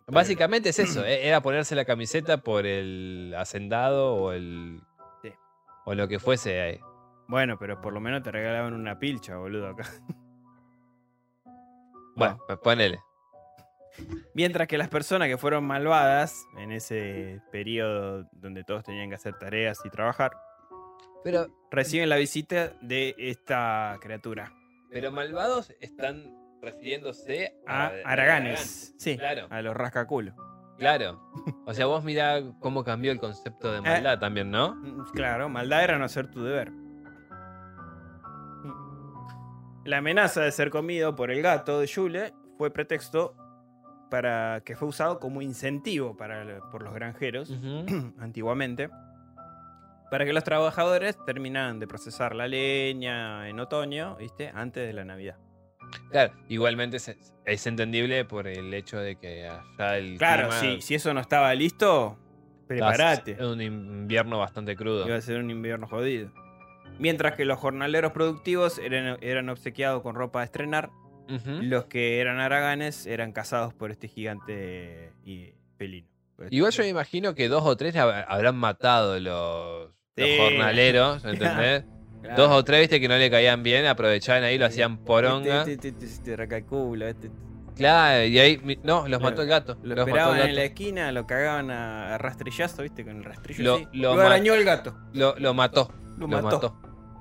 Básicamente 0.09 0.71
es 0.71 0.79
eso, 0.79 1.05
e- 1.05 1.27
era 1.29 1.41
ponerse 1.43 1.75
la 1.75 1.85
camiseta 1.85 2.39
por 2.39 2.67
el 2.67 3.35
hacendado 3.37 4.15
o 4.15 4.33
el. 4.33 4.81
Sí. 5.23 5.33
O 5.85 5.95
lo 5.95 6.09
que 6.09 6.19
fuese. 6.19 6.61
ahí. 6.61 6.81
Bueno, 7.29 7.59
pero 7.59 7.81
por 7.81 7.93
lo 7.93 8.01
menos 8.01 8.23
te 8.23 8.31
regalaban 8.33 8.73
una 8.73 8.99
pilcha, 8.99 9.37
boludo, 9.37 9.69
acá. 9.69 9.85
Bueno, 12.17 12.39
pues 12.47 12.59
ponele. 12.59 12.99
Mientras 14.35 14.67
que 14.69 14.79
las 14.79 14.89
personas 14.89 15.29
que 15.29 15.37
fueron 15.39 15.65
malvadas 15.65 16.47
en 16.57 16.73
ese 16.73 17.41
periodo 17.51 18.29
donde 18.33 18.65
todos 18.65 18.85
tenían 18.85 19.09
que 19.09 19.17
hacer 19.17 19.37
tareas 19.39 19.81
y 19.85 19.91
trabajar, 19.91 20.31
Pero, 21.25 21.49
reciben 21.71 22.09
la 22.09 22.17
visita 22.17 22.73
de 22.81 23.15
esta 23.19 23.99
criatura. 24.01 24.53
pero 24.91 25.11
malvados 25.13 25.73
están 25.81 26.33
refiriéndose 26.63 27.55
A 27.67 27.87
a. 27.87 27.93
Araganes. 28.05 28.95
Sí, 28.99 29.17
Claro, 29.17 29.47
a 29.51 29.63
los 29.63 29.77
rascaculos. 29.77 30.35
claro. 30.79 31.21
O 31.67 31.75
sea, 31.75 31.87
vos 31.87 32.03
mirá 32.05 32.41
cómo 32.61 32.85
cambió 32.85 33.13
el 33.13 33.19
concepto 33.19 33.73
de 33.73 33.81
maldad 33.81 34.19
también, 34.19 34.51
¿no? 34.51 34.75
Mm, 34.75 35.11
Claro, 35.13 35.49
maldad 35.49 35.85
era 35.85 35.99
no 35.99 36.05
hacer 36.05 36.31
tu 36.31 36.43
deber. 36.43 36.73
La 39.85 39.99
amenaza 39.99 40.43
de 40.43 40.53
ser 40.53 40.71
comido 40.71 41.15
por 41.17 41.31
el 41.31 41.41
gato 41.43 41.81
de 41.81 41.87
Yule 41.87 42.35
fue 42.59 42.71
pretexto 42.71 43.35
para 44.11 44.61
que 44.65 44.77
fue 44.77 44.89
usado 44.89 45.19
como 45.19 45.41
incentivo 45.43 46.17
para, 46.17 46.61
por 46.71 46.83
los 46.83 46.93
granjeros 46.95 47.51
antiguamente 48.19 48.91
para 50.11 50.25
que 50.25 50.33
los 50.33 50.43
trabajadores 50.45 51.19
terminaran 51.27 51.79
de 51.79 51.87
procesar 51.87 52.35
la 52.35 52.49
leña 52.49 53.47
en 53.51 53.61
otoño, 53.61 54.17
¿viste? 54.17 54.51
Antes 54.55 54.87
de 54.87 54.93
la 54.95 55.05
Navidad. 55.05 55.37
Claro, 56.11 56.33
igualmente 56.49 56.97
es, 56.99 57.17
es 57.45 57.67
entendible 57.67 58.25
por 58.25 58.47
el 58.47 58.73
hecho 58.75 58.99
de 58.99 59.17
que 59.17 59.49
allá 59.49 59.97
el. 59.97 60.19
Claro, 60.19 60.49
clima 60.49 60.61
si, 60.61 60.81
si 60.83 60.95
eso 60.95 61.13
no 61.15 61.21
estaba 61.21 61.55
listo, 61.55 62.19
prepárate. 62.67 63.33
Es 63.33 63.41
un 63.41 63.61
invierno 63.61 64.39
bastante 64.39 64.77
crudo. 64.77 65.07
Iba 65.07 65.17
a 65.17 65.21
ser 65.21 65.39
un 65.39 65.51
invierno 65.51 65.87
jodido. 65.87 66.31
Mientras 66.99 67.35
que 67.35 67.45
los 67.45 67.59
jornaleros 67.59 68.13
productivos 68.13 68.79
eran, 68.79 69.19
eran 69.21 69.49
obsequiados 69.51 70.03
con 70.03 70.15
ropa 70.15 70.41
a 70.41 70.45
estrenar, 70.45 70.91
los 71.69 71.85
que 71.85 72.21
eran 72.21 72.41
araganes 72.41 73.07
eran 73.07 73.33
cazados 73.33 73.75
por 73.75 73.91
este 73.91 74.09
gigante 74.09 75.13
y 75.25 75.53
pelino. 75.77 76.09
Igual 76.51 76.73
yo 76.73 76.83
me 76.85 76.89
imagino 76.89 77.35
que 77.35 77.49
dos 77.49 77.65
o 77.67 77.77
tres 77.77 77.95
hab- 77.97 78.25
habrán 78.29 78.57
matado 78.57 79.21
los, 79.21 79.91
los 80.17 80.29
jornaleros, 80.39 81.23
¿entendés? 81.27 81.85
Claro. 82.23 82.43
Dos 82.43 82.53
o 82.53 82.65
tres, 82.65 82.81
viste, 82.81 83.01
que 83.01 83.09
no 83.09 83.17
le 83.17 83.31
caían 83.31 83.63
bien, 83.63 83.87
aprovechaban 83.87 84.43
ahí, 84.45 84.59
lo 84.59 84.67
hacían 84.67 84.99
poronga. 84.99 85.59
Este, 85.61 85.73
este, 85.75 85.89
este, 85.89 86.05
este 86.07 86.37
recalculo, 86.37 87.07
este- 87.07 87.31
Claro, 87.77 88.25
y 88.25 88.37
ahí, 88.41 88.79
no, 88.83 89.03
los 89.03 89.07
Claro. 89.07 89.21
mató 89.21 89.43
el 89.43 89.49
gato. 89.49 89.77
Lo 89.85 89.95
los 89.95 89.99
esperaban 90.09 90.41
en 90.41 90.57
la 90.57 90.65
esquina, 90.65 91.13
lo 91.13 91.27
cagaban 91.29 91.71
a, 91.71 92.15
a 92.15 92.19
rastrillazo, 92.19 92.83
¿viste? 92.83 93.05
Con 93.05 93.19
el 93.19 93.25
rastrillo 93.25 93.63
Lo- 93.63 93.75
así. 93.77 93.87
lo 93.93 94.17
Lo, 94.17 94.23
arañó 94.23 94.55
el 94.55 94.65
gato. 94.65 94.97
Lo, 95.13 95.37
lo 95.39 95.55
mató, 95.55 95.93
Lo, 96.19 96.27
mató. 96.27 96.43
mató. 96.43 96.77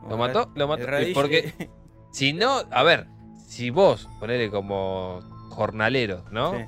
Lo 0.09 0.17
mató, 0.17 0.51
lo 0.55 0.67
mató. 0.67 0.85
Porque- 1.13 1.53
Si 2.11 2.33
no, 2.33 2.63
a 2.71 2.81
ver, 2.81 3.05
si 3.47 3.69
vos, 3.69 4.09
ponele 4.19 4.49
como 4.49 5.19
jornalero, 5.51 6.25
¿no? 6.31 6.53
Sí. 6.57 6.65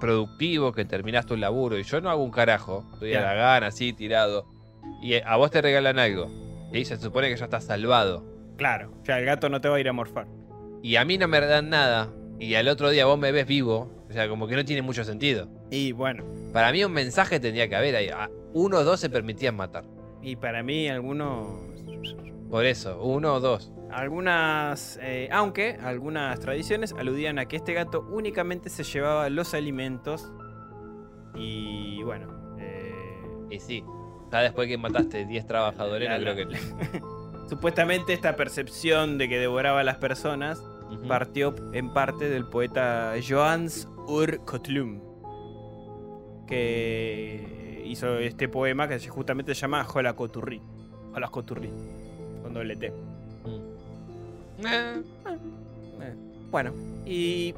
Productivo, 0.00 0.72
que 0.72 0.84
terminás 0.84 1.26
tu 1.26 1.36
laburo 1.36 1.78
y 1.78 1.84
yo 1.84 2.00
no 2.00 2.10
hago 2.10 2.24
un 2.24 2.32
carajo, 2.32 2.84
estoy 2.94 3.14
a 3.14 3.20
la 3.20 3.34
gana, 3.34 3.68
así, 3.68 3.92
tirado, 3.92 4.46
y 5.00 5.14
a 5.14 5.36
vos 5.36 5.52
te 5.52 5.62
regalan 5.62 6.00
algo, 6.00 6.28
y 6.72 6.84
se 6.84 6.96
supone 6.96 7.28
que 7.28 7.36
ya 7.36 7.44
estás 7.44 7.64
salvado, 7.64 8.24
Claro, 8.56 8.92
ya 9.04 9.18
el 9.18 9.24
gato 9.24 9.48
no 9.48 9.60
te 9.60 9.68
va 9.68 9.76
a 9.76 9.80
ir 9.80 9.88
a 9.88 9.92
morfar. 9.92 10.26
y 10.82 10.96
a 10.96 11.04
mí 11.04 11.18
no 11.18 11.26
me 11.28 11.40
dan 11.40 11.70
nada, 11.70 12.10
y 12.38 12.54
al 12.54 12.68
otro 12.68 12.90
día 12.90 13.06
vos 13.06 13.18
me 13.18 13.32
ves 13.32 13.46
vivo, 13.46 13.90
o 14.08 14.12
sea, 14.12 14.28
como 14.28 14.46
que 14.46 14.56
no 14.56 14.64
tiene 14.64 14.82
mucho 14.82 15.04
sentido. 15.04 15.48
Y 15.70 15.92
bueno, 15.92 16.24
Para 16.52 16.70
mí 16.72 16.84
un 16.84 16.92
mensaje 16.92 17.40
tendría 17.40 17.66
que 17.68 17.76
haber 17.76 17.96
ahí. 17.96 18.10
Uno 18.52 18.78
o 18.78 18.84
dos 18.84 19.00
se 19.00 19.08
permitían 19.08 19.56
matar. 19.56 19.84
y 20.22 20.36
para 20.36 20.62
mí 20.62 20.88
algunos... 20.88 21.46
Por 22.50 22.66
eso, 22.66 23.02
uno 23.02 23.34
o 23.34 23.40
dos. 23.40 23.72
Algunas, 23.90 24.98
eh, 25.02 25.28
aunque 25.32 25.78
algunas 25.82 26.38
tradiciones 26.40 26.92
aludían 26.92 27.38
a 27.38 27.46
que 27.46 27.56
este 27.56 27.72
gato 27.72 28.06
únicamente 28.10 28.68
se 28.70 28.84
llevaba 28.84 29.28
los 29.30 29.54
alimentos 29.54 30.30
y 31.34 32.02
bueno, 32.02 32.28
eh, 32.58 32.92
Y 33.50 33.58
sí, 33.60 33.82
ya 34.32 34.40
después 34.40 34.66
que 34.66 34.76
mataste 34.78 35.24
10 35.26 35.46
trabajadores, 35.46 36.08
La- 36.08 36.18
no 36.18 36.24
la- 36.24 36.34
creo 36.34 36.48
que. 36.48 36.56
supuestamente 37.48 38.12
esta 38.14 38.34
percepción 38.34 39.18
de 39.18 39.28
que 39.28 39.38
devoraba 39.38 39.80
a 39.80 39.84
las 39.84 39.98
personas 39.98 40.62
partió 41.06 41.54
en 41.72 41.92
parte 41.92 42.28
del 42.28 42.44
poeta 42.46 43.14
Johannes 43.26 43.88
Ur 44.08 44.40
Kotlum, 44.44 45.00
que 46.46 47.82
hizo 47.86 48.18
este 48.18 48.48
poema 48.48 48.88
que 48.88 48.98
justamente 49.08 49.54
se 49.54 49.62
llama 49.62 49.86
Holakoturri. 49.92 50.60
Holakoturri, 51.14 51.70
con 52.42 52.54
doble 52.54 52.76
T. 52.76 52.90
Mm. 52.90 54.66
Eh, 54.66 55.02
Eh, 56.00 56.14
Bueno, 56.50 56.72
y 57.06 57.54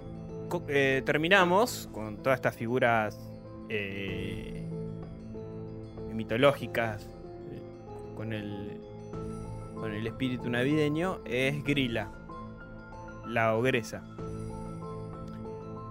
eh, 0.69 1.03
terminamos 1.05 1.89
con 1.93 2.17
todas 2.19 2.37
estas 2.39 2.55
figuras 2.55 3.19
eh, 3.69 4.69
mitológicas 6.15 7.07
eh, 7.51 7.63
con 8.17 8.33
el 8.33 8.81
con 9.75 9.93
el 9.93 10.07
espíritu 10.07 10.49
navideño 10.49 11.19
es 11.27 11.63
Grilla, 11.65 12.09
la 13.27 13.55
ogresa. 13.55 14.03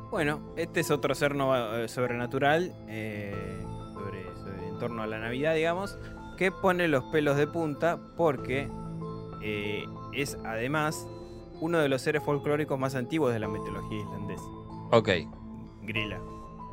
Bueno, 0.09 0.39
este 0.57 0.79
es 0.79 0.91
otro 0.91 1.13
ser 1.15 1.35
no- 1.35 1.75
eh, 1.77 1.87
sobrenatural 1.87 2.71
eh, 2.87 3.63
sobre, 3.93 4.23
sobre- 4.35 4.67
en 4.69 4.77
torno 4.79 5.01
a 5.03 5.07
la 5.07 5.19
Navidad, 5.19 5.55
digamos, 5.55 5.97
que 6.37 6.51
pone 6.51 6.87
los 6.87 7.03
pelos 7.05 7.35
de 7.37 7.47
punta 7.47 7.99
porque 8.15 8.67
eh, 9.41 9.85
es 10.13 10.37
además 10.45 11.07
uno 11.61 11.79
de 11.79 11.89
los 11.89 12.01
seres 12.01 12.23
folclóricos 12.23 12.77
más 12.79 12.95
antiguos 12.95 13.33
de 13.33 13.39
la 13.39 13.47
mitología 13.47 13.99
islandesa, 13.99 14.43
Ok. 14.91 15.09
Grilla. 15.83 16.19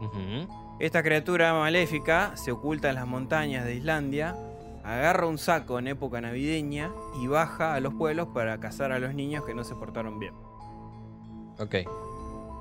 Ujú. 0.00 0.48
Esta 0.80 1.02
criatura 1.02 1.52
maléfica 1.52 2.34
se 2.36 2.52
oculta 2.52 2.88
en 2.88 2.94
las 2.94 3.06
montañas 3.06 3.64
de 3.66 3.74
Islandia, 3.74 4.34
agarra 4.82 5.26
un 5.26 5.36
saco 5.38 5.78
en 5.78 5.88
época 5.88 6.20
navideña 6.22 6.90
y 7.22 7.26
baja 7.26 7.74
a 7.74 7.80
los 7.80 7.92
pueblos 7.94 8.28
para 8.32 8.58
cazar 8.60 8.90
a 8.92 8.98
los 8.98 9.14
niños 9.14 9.44
que 9.44 9.54
no 9.54 9.62
se 9.62 9.74
portaron 9.74 10.18
bien. 10.18 10.32
Ok. 11.58 11.76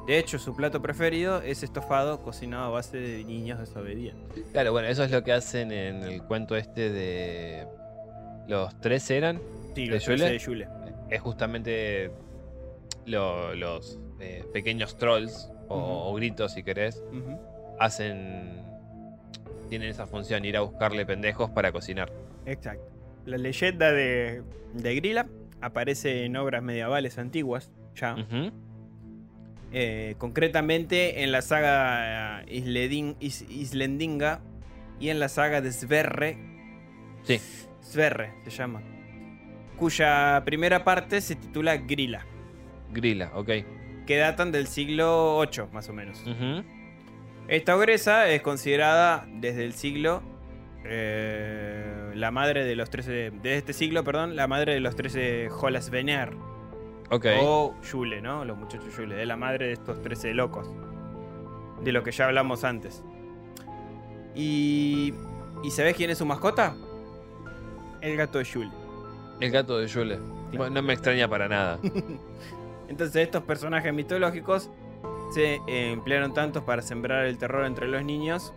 De 0.05 0.17
hecho, 0.17 0.37
su 0.39 0.53
plato 0.55 0.81
preferido 0.81 1.41
es 1.41 1.63
estofado 1.63 2.21
cocinado 2.21 2.65
a 2.65 2.69
base 2.69 2.97
de 2.97 3.23
niños 3.23 3.59
desobedientes. 3.59 4.43
Claro, 4.51 4.71
bueno, 4.73 4.87
eso 4.89 5.03
es 5.03 5.11
lo 5.11 5.23
que 5.23 5.31
hacen 5.31 5.71
en 5.71 6.03
el 6.03 6.23
cuento 6.23 6.55
este 6.57 6.89
de. 6.89 7.67
Los 8.47 8.81
tres 8.81 9.09
eran. 9.11 9.39
Sí, 9.75 9.85
¿De 9.85 9.91
los 9.95 10.03
trece 10.03 10.17
Yule? 10.17 10.31
de 10.31 10.39
Yule. 10.39 10.67
Es 11.09 11.21
justamente 11.21 12.11
lo- 13.05 13.53
los 13.55 13.99
eh, 14.19 14.43
pequeños 14.51 14.97
trolls 14.97 15.49
o, 15.69 16.11
gritos, 16.15 16.53
si 16.53 16.63
querés, 16.63 17.01
Ujú. 17.11 17.39
Hacen 17.79 18.59
tienen 19.69 19.89
esa 19.89 20.07
función, 20.07 20.45
ir 20.45 20.57
a 20.57 20.61
buscarle 20.61 21.05
pendejos 21.05 21.49
para 21.51 21.71
cocinar. 21.71 22.11
Exacto. 22.45 22.83
La 23.25 23.37
leyenda 23.37 23.91
de, 23.91 24.41
de 24.73 24.95
Grilla 24.95 25.27
aparece 25.61 26.25
en 26.25 26.35
obras 26.37 26.63
medievales 26.63 27.17
antiguas, 27.19 27.71
ya. 27.95 28.15
Eh, 29.71 30.15
concretamente 30.17 31.21
en 31.23 31.31
la 31.31 31.43
saga 31.43 32.41
eh, 32.41 32.45
Isledin- 32.59 33.15
Is- 33.19 33.45
Islendinga 33.47 34.39
y 34.99 35.09
en 35.09 35.19
la 35.19 35.29
saga 35.29 35.61
de 35.61 35.71
Sverre. 35.71 36.37
Sí. 37.23 37.39
Sverre 37.81 38.33
se 38.45 38.49
llama. 38.49 38.81
Cuya 39.77 40.41
primera 40.45 40.83
parte 40.83 41.21
se 41.21 41.35
titula 41.35 41.77
Grilla, 41.77 42.25
Grilla, 42.91 43.31
ok. 43.35 43.49
que 44.07 44.17
datan 44.17 44.51
del 44.51 44.65
siglo 44.67 45.37
8 45.37 45.69
más 45.71 45.87
o 45.89 45.93
menos. 45.93 46.23
Esta 47.49 47.75
ogresa 47.75 48.29
es 48.29 48.41
considerada 48.43 49.25
desde 49.27 49.65
el 49.65 49.73
siglo. 49.73 50.21
eh, 50.85 52.11
la 52.15 52.31
madre 52.31 52.63
de 52.63 52.75
los 52.75 52.89
13. 52.89 53.31
De 53.41 53.57
este 53.57 53.73
siglo, 53.73 54.03
perdón, 54.03 54.35
la 54.35 54.47
madre 54.47 54.73
de 54.73 54.79
los 54.79 54.95
13 54.95 55.49
Holasvener. 55.49 56.31
Ok. 57.09 57.25
O 57.41 57.75
Yule, 57.81 58.21
¿no? 58.21 58.45
Los 58.45 58.57
muchachos 58.57 58.95
Yule. 58.95 59.15
De 59.15 59.25
la 59.25 59.35
madre 59.35 59.67
de 59.67 59.73
estos 59.73 60.01
13 60.01 60.33
locos. 60.35 60.69
De 61.83 61.91
lo 61.91 62.03
que 62.03 62.11
ya 62.11 62.25
hablamos 62.27 62.63
antes. 62.63 63.03
Y. 64.35 65.13
¿Y 65.63 65.71
sabés 65.71 65.95
quién 65.95 66.09
es 66.11 66.19
su 66.19 66.25
mascota? 66.25 66.75
El 68.01 68.15
gato 68.15 68.37
de 68.37 68.43
Yule. 68.43 68.71
El 69.39 69.51
gato 69.51 69.79
de 69.79 69.87
Yule. 69.87 70.19
No 70.53 70.81
me 70.83 70.93
extraña 70.93 71.27
para 71.27 71.49
nada. 71.49 71.79
Entonces, 72.87 73.17
estos 73.23 73.43
personajes 73.43 73.93
mitológicos 73.93 74.69
se 75.29 75.55
eh, 75.67 75.91
emplearon 75.91 76.33
tantos 76.33 76.63
para 76.63 76.81
sembrar 76.81 77.25
el 77.25 77.37
terror 77.37 77.65
entre 77.65 77.87
los 77.87 78.03
niños. 78.03 78.53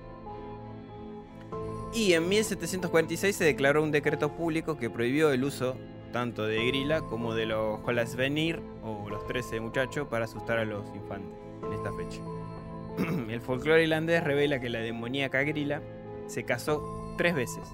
Y 1.92 2.14
en 2.14 2.28
1746 2.28 3.36
se 3.36 3.44
declaró 3.44 3.82
un 3.82 3.90
decreto 3.90 4.32
público 4.32 4.78
que 4.78 4.88
prohibió 4.88 5.30
el 5.30 5.44
uso 5.44 5.76
tanto 6.12 6.44
de 6.44 6.66
Grilla 6.66 7.00
como 7.00 7.34
de 7.34 7.46
los 7.46 7.80
Holasvenir 7.84 8.62
o 8.82 9.08
los 9.08 9.26
13 9.26 9.60
muchachos 9.60 10.08
para 10.08 10.24
asustar 10.26 10.58
a 10.58 10.64
los 10.64 10.86
infantes 10.94 11.36
en 11.64 11.72
esta 11.72 11.92
fecha. 11.92 12.22
el 13.30 13.40
folclore 13.40 13.82
irlandés 13.82 14.22
revela 14.22 14.60
que 14.60 14.70
la 14.70 14.80
demoníaca 14.80 15.42
Grilla 15.42 15.82
se 16.26 16.44
casó 16.44 17.14
tres 17.18 17.34
veces, 17.34 17.68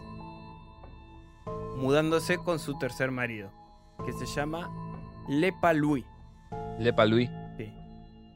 mudándose 1.77 2.39
con 2.39 2.59
su 2.59 2.79
tercer 2.79 3.11
marido, 3.11 3.51
que 4.05 4.13
se 4.13 4.27
llama 4.27 4.71
Lepa 5.29 5.73
Louis. 5.73 6.05
Lepa 6.79 7.05
Luis. 7.05 7.31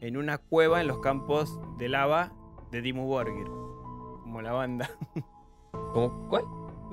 En 0.02 0.16
una 0.16 0.38
cueva 0.38 0.80
en 0.80 0.88
los 0.88 0.98
campos 0.98 1.58
de 1.78 1.88
lava 1.88 2.32
de 2.70 2.82
Dimmu 2.82 3.06
Borgir. 3.06 3.46
Como 3.46 4.42
la 4.42 4.52
banda. 4.52 4.90
¿Cómo? 5.92 6.28
¿Cuál? 6.28 6.42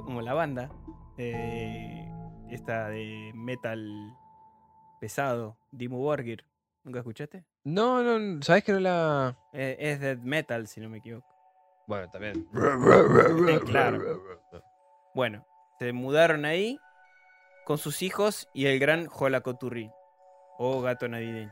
Como 0.05 0.21
la 0.21 0.33
banda. 0.33 0.69
eh, 1.17 2.07
esta 2.49 2.89
de 2.89 3.31
metal 3.33 4.15
pesado. 5.01 5.57
Dimmu 5.71 5.97
Borgir. 5.97 6.45
¿Nunca 6.83 6.99
escuchaste? 6.99 7.43
No, 7.63 8.01
no, 8.03 8.41
¿sabes 8.43 8.63
que 8.63 8.73
no 8.73 8.79
la. 8.79 9.35
Eh, 9.53 9.75
es 9.79 9.99
death 9.99 10.19
metal, 10.19 10.67
si 10.67 10.79
no 10.79 10.87
me 10.89 10.99
equivoco. 10.99 11.27
Bueno, 11.87 12.09
también. 12.11 12.47
claro. 13.65 14.21
Bueno, 15.15 15.45
se 15.79 15.91
mudaron 15.93 16.45
ahí 16.45 16.79
con 17.65 17.79
sus 17.79 18.03
hijos 18.03 18.47
y 18.53 18.67
el 18.67 18.79
gran 18.79 19.07
Jolacoturri. 19.07 19.91
O 20.59 20.81
gato 20.81 21.07
navideño. 21.07 21.51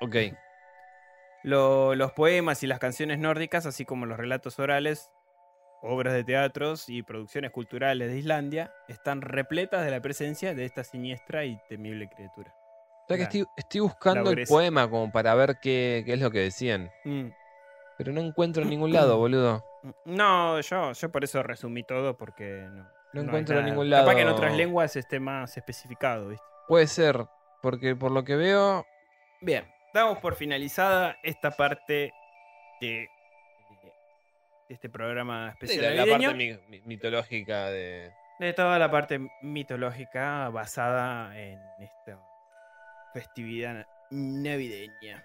Ok. 0.00 0.16
Lo- 1.42 1.94
los 1.94 2.12
poemas 2.12 2.62
y 2.62 2.66
las 2.66 2.78
canciones 2.78 3.18
nórdicas, 3.18 3.66
así 3.66 3.84
como 3.84 4.06
los 4.06 4.16
relatos 4.18 4.58
orales, 4.58 5.10
obras 5.82 6.14
de 6.14 6.22
teatros 6.24 6.88
y 6.88 7.02
producciones 7.02 7.50
culturales 7.50 8.08
de 8.10 8.18
Islandia, 8.18 8.72
están 8.88 9.20
repletas 9.20 9.84
de 9.84 9.90
la 9.90 10.00
presencia 10.00 10.54
de 10.54 10.64
esta 10.64 10.84
siniestra 10.84 11.44
y 11.44 11.58
temible 11.68 12.08
criatura. 12.08 12.54
O 12.54 13.04
sea 13.08 13.16
que 13.16 13.22
estoy, 13.24 13.44
estoy 13.56 13.80
buscando 13.80 14.30
el 14.30 14.46
poema 14.46 14.88
como 14.88 15.10
para 15.10 15.34
ver 15.34 15.56
qué, 15.60 16.02
qué 16.06 16.12
es 16.14 16.20
lo 16.20 16.30
que 16.30 16.38
decían. 16.38 16.90
Mm. 17.04 17.26
Pero 17.98 18.12
no 18.12 18.20
encuentro 18.20 18.62
en 18.62 18.70
ningún 18.70 18.92
lado, 18.92 19.18
boludo. 19.18 19.64
No, 20.04 20.60
yo, 20.60 20.92
yo 20.92 21.10
por 21.10 21.24
eso 21.24 21.42
resumí 21.42 21.82
todo, 21.82 22.16
porque 22.16 22.68
no. 22.70 22.88
No 23.12 23.20
encuentro 23.20 23.58
en 23.58 23.66
ningún 23.66 23.90
Capaz 23.90 24.14
que 24.14 24.20
en 24.20 24.26
lado. 24.28 24.36
otras 24.38 24.56
lenguas 24.56 24.96
esté 24.96 25.20
más 25.20 25.54
especificado, 25.58 26.28
¿viste? 26.28 26.44
Puede 26.68 26.86
ser, 26.86 27.26
porque 27.60 27.94
por 27.94 28.10
lo 28.12 28.24
que 28.24 28.36
veo. 28.36 28.86
Bien, 29.42 29.66
damos 29.94 30.18
por 30.18 30.34
finalizada 30.36 31.16
esta 31.22 31.50
parte 31.50 32.12
de, 32.80 33.08
de 34.68 34.74
este 34.74 34.88
programa 34.88 35.44
de 35.44 35.50
especial 35.50 35.96
la, 35.96 36.06
la 36.06 36.12
parte 36.12 36.34
mi- 36.34 36.58
mi- 36.68 36.80
mitológica 36.82 37.66
de. 37.70 38.12
De 38.38 38.52
toda 38.54 38.78
la 38.78 38.90
parte 38.90 39.20
mitológica 39.42 40.48
basada 40.48 41.38
en 41.38 41.60
esta 41.78 42.18
festividad 43.12 43.86
navideña. 44.10 45.24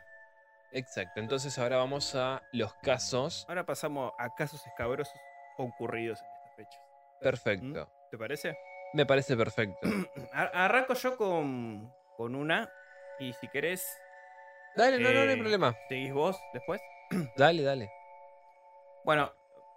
Exacto. 0.74 1.20
Entonces 1.20 1.57
ahora 1.57 1.78
vamos 1.78 2.13
a 2.15 2.43
los 2.51 2.74
casos. 2.76 3.45
Ahora 3.47 3.65
pasamos 3.65 4.11
a 4.20 4.36
casos 4.36 4.65
escabrosos 4.68 5.18
ocurridos 5.57 6.20
en 6.22 6.28
estas 6.28 6.55
fechas. 6.57 6.82
Perfecto. 7.22 7.89
¿Te 8.11 8.18
parece? 8.18 8.57
Me 8.93 9.05
parece 9.05 9.36
perfecto. 9.36 9.80
Ar- 10.34 10.51
Arranco 10.53 10.93
yo 10.93 11.18
con, 11.18 11.91
con 12.18 12.36
una. 12.36 12.70
Y 13.20 13.34
si 13.34 13.47
querés, 13.47 13.97
Dale, 14.78 14.99
no, 14.99 15.09
no, 15.11 15.25
no 15.25 15.32
hay 15.32 15.36
Eh, 15.36 15.38
problema. 15.38 15.75
seguís 15.89 16.13
vos 16.13 16.39
después. 16.53 16.80
Dale, 17.38 17.63
dale. 17.63 17.89
Bueno, 19.03 19.32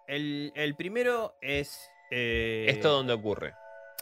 el, 0.06 0.52
el 0.54 0.74
primero 0.76 1.34
es. 1.40 1.90
eh, 2.10 2.66
¿Esto 2.68 2.90
dónde 2.90 3.12
ocurre? 3.14 3.54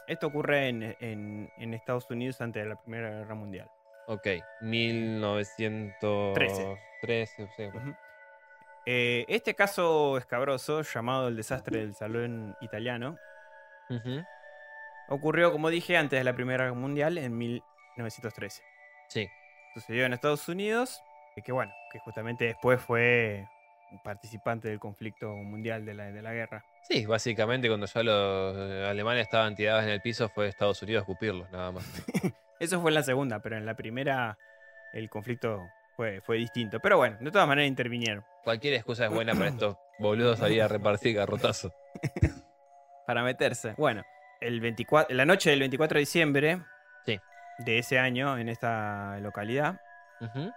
esto 0.07 0.27
ocurre 0.27 0.67
en, 0.69 0.95
en- 0.99 1.49
en 1.59 1.73
Estados 1.75 2.09
Unidos 2.09 2.41
antes 2.41 2.63
de 2.63 2.69
la 2.69 2.75
Primera 2.81 3.11
Guerra 3.11 3.35
Mundial. 3.35 3.69
Ok. 4.07 4.27
1913. 4.61 6.77
13, 7.01 7.47
sí. 7.55 7.63
Ujú. 7.67 7.93
Eh, 8.87 9.25
este 9.27 9.53
caso 9.53 10.17
escabroso, 10.17 10.81
llamado 10.81 11.27
el 11.27 11.35
desastre 11.35 11.79
del 11.81 11.93
salón 11.93 12.55
italiano, 12.61 13.19
ocurrió, 15.09 15.51
como 15.51 15.69
dije, 15.69 15.95
antes 15.95 16.19
de 16.19 16.23
la 16.23 16.33
Primera 16.33 16.63
Guerra 16.65 16.75
Mundial, 16.75 17.19
en 17.19 17.37
1913. 17.37 18.63
Sí. 19.09 19.27
Sucedió 19.73 20.05
en 20.05 20.13
Estados 20.13 20.47
Unidos, 20.49 21.01
y 21.35 21.41
que 21.41 21.51
bueno, 21.51 21.71
que 21.91 21.99
justamente 21.99 22.45
después 22.45 22.81
fue 22.81 23.47
un 23.91 23.99
participante 23.99 24.67
del 24.67 24.79
conflicto 24.79 25.29
mundial 25.35 25.85
de 25.85 25.93
la, 25.93 26.11
de 26.11 26.21
la 26.21 26.33
guerra. 26.33 26.63
Sí, 26.83 27.05
básicamente 27.05 27.67
cuando 27.67 27.85
ya 27.85 28.03
los 28.03 28.55
eh, 28.57 28.85
alemanes 28.87 29.23
estaban 29.23 29.55
tirados 29.55 29.83
en 29.83 29.89
el 29.89 30.01
piso 30.01 30.29
fue 30.29 30.47
Estados 30.47 30.81
Unidos 30.81 31.01
a 31.01 31.03
escupirlos, 31.03 31.49
nada 31.51 31.71
más. 31.71 31.85
Eso 32.59 32.81
fue 32.81 32.91
en 32.91 32.95
la 32.95 33.03
segunda, 33.03 33.39
pero 33.41 33.57
en 33.57 33.65
la 33.65 33.75
primera 33.75 34.37
el 34.93 35.09
conflicto 35.09 35.67
fue, 35.95 36.21
fue 36.21 36.37
distinto. 36.37 36.79
Pero 36.79 36.97
bueno, 36.97 37.17
de 37.19 37.31
todas 37.31 37.47
maneras 37.47 37.69
intervinieron. 37.69 38.23
Cualquier 38.43 38.73
excusa 38.73 39.05
es 39.05 39.11
buena 39.11 39.33
para 39.33 39.49
estos 39.49 39.77
boludos 39.99 40.39
salir 40.39 40.61
a 40.61 40.67
repartir 40.67 41.15
garrotazo. 41.15 41.73
para 43.07 43.23
meterse. 43.23 43.73
Bueno, 43.77 44.03
el 44.41 44.59
24, 44.59 45.15
la 45.15 45.25
noche 45.25 45.49
del 45.49 45.59
24 45.59 45.95
de 45.95 45.99
diciembre. 45.99 46.61
De 47.59 47.77
ese 47.79 47.99
año 47.99 48.37
en 48.37 48.49
esta 48.49 49.17
localidad, 49.19 49.79
Ujú. 50.21 50.51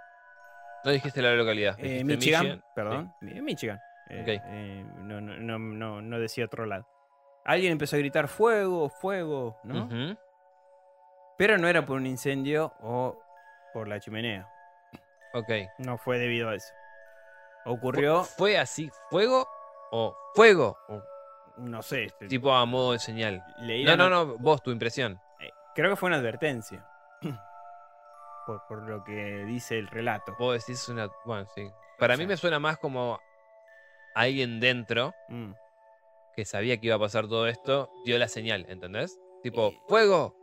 No 0.85 0.91
dijiste 0.91 1.23
la 1.23 1.33
localidad. 1.35 1.77
eh, 1.79 1.83
dijiste 2.03 2.05
Michigan, 2.17 2.65
perdón, 2.75 3.13
Mi- 3.21 3.41
Michigan. 3.41 3.79
eh, 4.11 4.21
Ok. 4.23 4.29
eh, 4.49 4.85
no, 4.99 5.21
no, 5.21 5.59
no, 5.59 6.01
no, 6.03 6.19
decía 6.19 6.45
otro 6.47 6.67
lado. 6.67 6.87
Alguien 7.45 7.73
empezó 7.73 7.95
a 7.97 8.01
gritar 8.01 8.27
fuego, 8.29 8.89
fuego, 8.89 9.59
¿no? 9.63 9.89
Pero 11.39 11.59
no 11.59 11.69
era 11.69 11.85
por 11.87 11.97
un 11.97 12.07
incendio 12.07 12.73
o 12.81 13.17
por 13.73 13.87
la 13.89 14.01
chimenea. 14.01 14.49
Ok. 15.35 15.51
No 15.79 15.99
fue 15.99 16.19
debido 16.19 16.49
a 16.51 16.55
eso. 16.57 16.73
Ocurrió, 17.65 18.25
¿Fue 18.25 18.59
así? 18.59 18.91
¿Fuego? 19.11 19.47
¿O 19.93 20.17
fuego? 20.35 20.77
No 21.59 21.83
sé, 21.83 22.05
este, 22.05 22.27
tipo 22.27 22.53
a 22.53 22.65
modo 22.67 22.93
de 22.93 22.99
señal. 22.99 23.43
No, 23.85 23.97
no, 23.97 24.09
no, 24.11 24.37
vos, 24.39 24.63
tu 24.63 24.71
impresión. 24.73 25.21
Creo 25.75 25.91
que 25.91 25.97
fue 25.97 26.09
una 26.09 26.17
advertencia. 26.17 26.85
por, 28.47 28.63
por 28.69 28.83
lo 28.89 29.05
que 29.05 29.45
dice 29.47 29.79
el 29.79 29.87
relato. 29.89 30.35
Vos 30.39 30.55
decís 30.67 30.89
una. 30.89 31.09
Bueno, 31.25 31.47
sí. 31.55 31.69
Para 31.99 32.17
mí 32.17 32.27
me 32.27 32.37
suena 32.37 32.59
más 32.59 32.79
como 32.79 33.19
alguien 34.15 34.61
dentro 34.61 35.15
Mm. 35.29 35.53
que 36.35 36.45
sabía 36.45 36.79
que 36.79 36.87
iba 36.89 36.97
a 36.97 37.01
pasar 37.01 37.29
todo 37.29 37.47
esto, 37.47 37.91
dio 38.05 38.19
la 38.19 38.29
señal, 38.29 38.67
¿entendés? 38.69 39.19
Tipo, 39.43 39.69
Y- 39.71 39.81
¡fuego! 39.89 40.37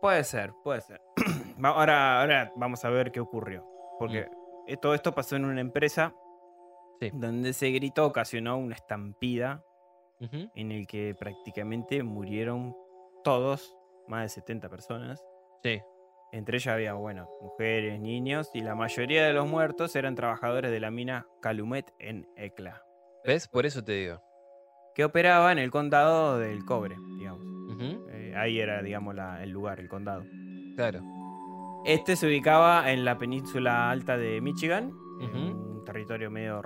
Puede 0.00 0.24
ser, 0.24 0.52
puede 0.64 0.80
ser. 0.80 1.00
Ahora, 1.62 2.20
ahora 2.20 2.52
vamos 2.56 2.84
a 2.84 2.90
ver 2.90 3.12
qué 3.12 3.20
ocurrió. 3.20 3.64
Porque 3.98 4.28
eh, 4.66 4.76
todo 4.76 4.94
esto 4.94 5.12
pasó 5.14 5.36
en 5.36 5.44
una 5.44 5.60
empresa 5.60 6.12
Mm. 6.14 7.04
Sí. 7.04 7.10
donde 7.14 7.48
ese 7.50 7.70
grito 7.72 8.06
ocasionó 8.06 8.56
una 8.58 8.74
estampida 8.76 9.62
en 10.54 10.70
el 10.70 10.86
que 10.86 11.16
prácticamente 11.18 12.04
murieron 12.04 12.76
todos, 13.24 13.76
más 14.06 14.22
de 14.22 14.28
70 14.28 14.68
personas. 14.68 15.20
Sí. 15.64 15.82
Entre 16.32 16.56
ellas 16.56 16.74
había, 16.74 16.94
bueno, 16.94 17.28
mujeres, 17.42 18.00
niños 18.00 18.50
y 18.54 18.62
la 18.62 18.74
mayoría 18.74 19.26
de 19.26 19.34
los 19.34 19.46
muertos 19.48 19.94
eran 19.96 20.14
trabajadores 20.14 20.70
de 20.70 20.80
la 20.80 20.90
mina 20.90 21.26
Calumet 21.42 21.92
en 21.98 22.26
Ecla. 22.36 22.82
¿Ves? 23.24 23.46
Por 23.48 23.66
eso 23.66 23.84
te 23.84 23.92
digo. 23.92 24.20
que 24.94 25.04
operaba 25.06 25.52
en 25.52 25.58
el 25.58 25.70
condado 25.70 26.38
del 26.38 26.66
cobre, 26.66 26.96
digamos. 27.18 27.46
Eh, 28.10 28.34
ahí 28.36 28.60
era, 28.60 28.82
digamos, 28.82 29.14
la- 29.14 29.42
el 29.42 29.48
lugar, 29.50 29.80
el 29.80 29.88
condado. 29.88 30.22
Claro. 30.76 31.00
Este 31.86 32.14
se 32.14 32.26
ubicaba 32.26 32.90
en 32.92 33.04
la 33.06 33.16
península 33.16 33.90
alta 33.90 34.18
de 34.18 34.40
Michigan, 34.42 34.92
en 35.22 35.34
un 35.36 35.82
territorio 35.86 36.30
medio 36.30 36.60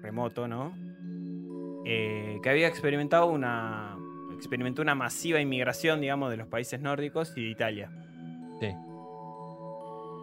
remoto, 0.00 0.48
¿no? 0.48 0.72
Eh, 1.84 2.38
que 2.42 2.48
había 2.50 2.66
experimentado 2.66 3.26
una, 3.26 3.96
experimentó 4.34 4.80
una 4.82 4.94
masiva 4.94 5.38
inmigración, 5.40 6.00
digamos, 6.00 6.30
de 6.30 6.36
los 6.38 6.48
países 6.48 6.80
nórdicos 6.80 7.32
y 7.36 7.42
de 7.44 7.50
Italia. 7.50 7.90
Sí. 8.58 8.68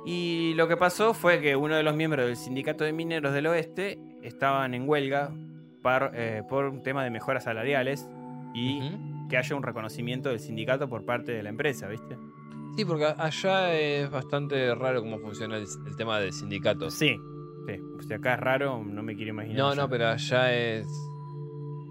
Y 0.05 0.53
lo 0.55 0.67
que 0.67 0.77
pasó 0.77 1.13
fue 1.13 1.41
que 1.41 1.55
uno 1.55 1.75
de 1.75 1.83
los 1.83 1.95
miembros 1.95 2.25
del 2.25 2.35
sindicato 2.37 2.83
de 2.83 2.93
mineros 2.93 3.33
del 3.33 3.47
oeste 3.47 3.99
estaban 4.23 4.73
en 4.73 4.87
huelga 4.87 5.33
par- 5.81 6.11
eh, 6.15 6.43
por 6.49 6.65
un 6.65 6.81
tema 6.83 7.03
de 7.03 7.09
mejoras 7.09 7.43
salariales 7.43 8.09
y 8.53 8.79
que 9.29 9.37
haya 9.37 9.55
un 9.55 9.63
reconocimiento 9.63 10.29
del 10.29 10.39
sindicato 10.39 10.87
por 10.87 11.03
parte 11.05 11.33
de 11.33 11.43
la 11.43 11.49
empresa, 11.49 11.87
¿viste? 11.87 12.17
Sí, 12.77 12.85
porque 12.85 13.05
allá 13.05 13.73
es 13.73 14.09
bastante 14.09 14.73
raro 14.75 15.01
cómo 15.01 15.19
funciona 15.19 15.57
el, 15.57 15.65
el 15.87 15.95
tema 15.97 16.19
de 16.19 16.31
sindicatos. 16.31 16.93
Sí, 16.93 17.17
sí. 17.67 17.73
O 17.97 18.01
sea, 18.03 18.17
acá 18.17 18.35
es 18.35 18.39
raro, 18.39 18.81
no 18.85 19.03
me 19.03 19.15
quiero 19.15 19.31
imaginar. 19.31 19.57
No, 19.57 19.67
allá. 19.69 19.81
no, 19.81 19.89
pero 19.89 20.07
allá 20.07 20.53
es 20.53 20.87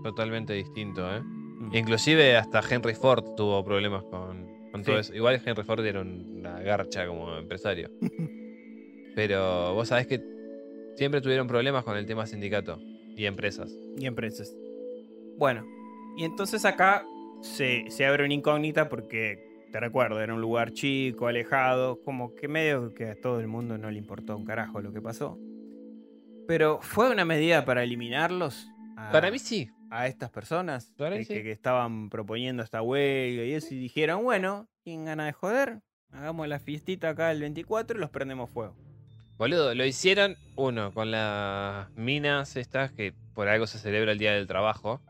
totalmente 0.02 0.52
distinto, 0.54 1.14
¿eh? 1.14 1.22
Inclusive 1.72 2.36
hasta 2.36 2.60
Henry 2.68 2.94
Ford 2.94 3.24
tuvo 3.36 3.62
problemas 3.64 4.04
con, 4.04 4.45
con 4.76 4.84
todo 4.84 4.98
eso. 4.98 5.14
Igual 5.14 5.40
Henry 5.44 5.62
Ford 5.62 5.84
era 5.84 6.00
una 6.00 6.60
garcha 6.60 7.06
como 7.06 7.36
empresario. 7.36 7.90
Pero 9.14 9.74
vos 9.74 9.88
sabés 9.88 10.06
que 10.06 10.22
siempre 10.96 11.20
tuvieron 11.20 11.46
problemas 11.46 11.84
con 11.84 11.96
el 11.96 12.06
tema 12.06 12.26
sindicato 12.26 12.78
y 13.16 13.24
empresas. 13.24 13.74
y 13.96 14.06
empresas. 14.06 14.54
Bueno, 15.38 15.66
y 16.16 16.24
entonces 16.24 16.64
acá 16.64 17.04
se, 17.40 17.84
se 17.88 18.06
abre 18.06 18.24
una 18.24 18.34
incógnita 18.34 18.88
porque, 18.88 19.38
te 19.72 19.80
recuerdo, 19.80 20.20
era 20.20 20.34
un 20.34 20.40
lugar 20.40 20.72
chico, 20.72 21.26
alejado, 21.26 22.00
como 22.02 22.34
que 22.34 22.48
medio 22.48 22.92
que 22.94 23.10
a 23.10 23.20
todo 23.20 23.40
el 23.40 23.46
mundo 23.46 23.78
no 23.78 23.90
le 23.90 23.98
importó 23.98 24.36
un 24.36 24.44
carajo 24.44 24.80
lo 24.80 24.92
que 24.92 25.00
pasó. 25.00 25.38
Pero 26.46 26.78
¿fue 26.80 27.10
una 27.10 27.24
medida 27.24 27.64
para 27.64 27.82
eliminarlos? 27.82 28.68
Para 29.12 29.30
mí 29.30 29.38
sí. 29.38 29.68
A 29.90 30.06
estas 30.06 30.30
personas 30.30 30.92
que, 30.96 31.24
sí. 31.24 31.34
que- 31.34 31.42
que 31.42 31.52
estaban 31.52 32.10
proponiendo 32.10 32.62
esta 32.62 32.82
huelga 32.82 33.44
y 33.44 33.52
eso, 33.52 33.74
y 33.74 33.78
dijeron, 33.78 34.22
bueno, 34.24 34.68
¿quién 34.82 35.04
gana 35.04 35.26
de 35.26 35.32
joder? 35.32 35.80
Hagamos 36.12 36.48
la 36.48 36.58
fiestita 36.58 37.10
acá 37.10 37.30
el 37.30 37.40
24 37.40 37.96
y 37.96 38.00
los 38.00 38.10
prendemos 38.10 38.50
fuego. 38.50 38.74
Boludo, 39.38 39.74
lo 39.74 39.84
hicieron, 39.84 40.36
uno, 40.56 40.92
con 40.94 41.10
las 41.10 41.90
minas 41.92 42.56
estas, 42.56 42.90
que 42.92 43.12
por 43.34 43.48
algo 43.48 43.66
se 43.66 43.78
celebra 43.78 44.12
el 44.12 44.18
Día 44.18 44.32
del 44.32 44.46
Trabajo. 44.46 45.02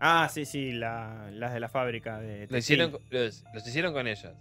Ah, 0.00 0.28
sí, 0.30 0.44
sí, 0.44 0.70
la- 0.72 1.30
las 1.32 1.52
de 1.54 1.60
la 1.60 1.68
fábrica 1.68 2.20
de 2.20 2.46
Lo 2.48 2.58
hicieron, 2.58 2.92
los, 3.10 3.44
los 3.52 3.66
hicieron 3.66 3.92
con 3.92 4.06
ellas. 4.06 4.34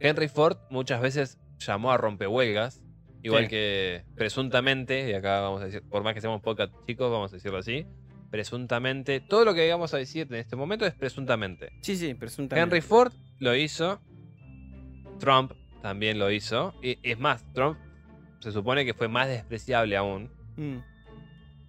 Henry 0.00 0.28
Ford 0.28 0.56
muchas 0.70 1.00
veces 1.00 1.38
llamó 1.58 1.92
a 1.92 1.96
rompehuelgas, 1.96 2.82
igual 3.22 3.44
Sí. 3.44 3.50
que 3.50 4.04
presuntamente, 4.16 5.08
y 5.10 5.14
acá 5.14 5.40
vamos 5.40 5.62
a 5.62 5.66
decir, 5.66 5.82
por 5.88 6.02
más 6.02 6.14
que 6.14 6.20
seamos 6.20 6.42
podcast 6.42 6.72
chicos, 6.86 7.10
vamos 7.10 7.32
a 7.32 7.36
decirlo 7.36 7.58
así, 7.58 7.86
presuntamente, 8.30 9.20
todo 9.20 9.44
lo 9.44 9.54
que 9.54 9.68
vamos 9.70 9.94
a 9.94 9.98
decir 9.98 10.26
en 10.30 10.36
este 10.36 10.56
momento 10.56 10.86
es 10.86 10.94
presuntamente. 10.94 11.70
Sí, 11.82 11.96
sí, 11.96 12.14
presuntamente. 12.14 12.76
Henry 12.76 12.80
Ford 12.86 13.12
lo 13.38 13.54
hizo, 13.54 14.00
Trump 15.18 15.52
también 15.82 16.18
lo 16.18 16.30
hizo, 16.30 16.74
y 16.82 16.98
es 17.02 17.18
más, 17.18 17.44
Trump 17.52 17.78
se 18.40 18.52
supone 18.52 18.84
que 18.84 18.94
fue 18.94 19.08
más 19.08 19.28
despreciable 19.28 19.96
aún, 19.96 20.30
Mm. 20.56 20.78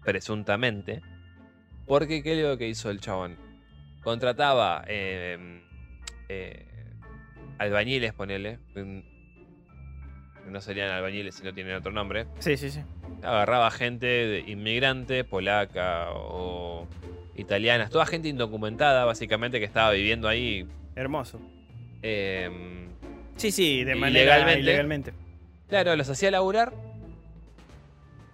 presuntamente. 0.04 1.02
Porque, 1.86 2.22
¿qué 2.24 2.38
es 2.40 2.46
lo 2.48 2.58
que 2.58 2.68
hizo 2.68 2.90
el 2.90 3.00
chabón? 3.00 3.38
Contrataba 4.04 4.84
eh, 4.88 5.62
eh, 6.30 6.66
albañiles, 7.58 8.14
ponele. 8.14 8.60
No 10.48 10.62
serían 10.62 10.90
albañiles 10.92 11.36
si 11.36 11.44
no 11.44 11.54
tienen 11.54 11.76
otro 11.76 11.92
nombre. 11.92 12.26
Sí, 12.40 12.56
sí, 12.58 12.70
sí. 12.72 12.82
Agarraba 13.22 13.70
gente 13.72 14.06
de- 14.08 14.40
inmigrante, 14.48 15.24
polaca 15.24 16.08
o 16.12 16.88
italianas. 17.36 17.90
Toda 17.90 18.06
gente 18.06 18.28
indocumentada, 18.30 19.06
básicamente, 19.06 19.60
que 19.60 19.66
estaba 19.66 19.92
viviendo 19.92 20.28
ahí. 20.28 20.68
Hermoso. 20.96 21.40
eh, 22.02 22.50
Sí, 23.36 23.52
sí, 23.52 23.84
de 23.84 23.94
manera 23.96 24.22
Ilegalmente. 24.22 24.60
ilegalmente. 24.62 25.14
claro, 25.70 25.96
los 25.96 26.10
hacía 26.10 26.32
laburar. 26.32 26.74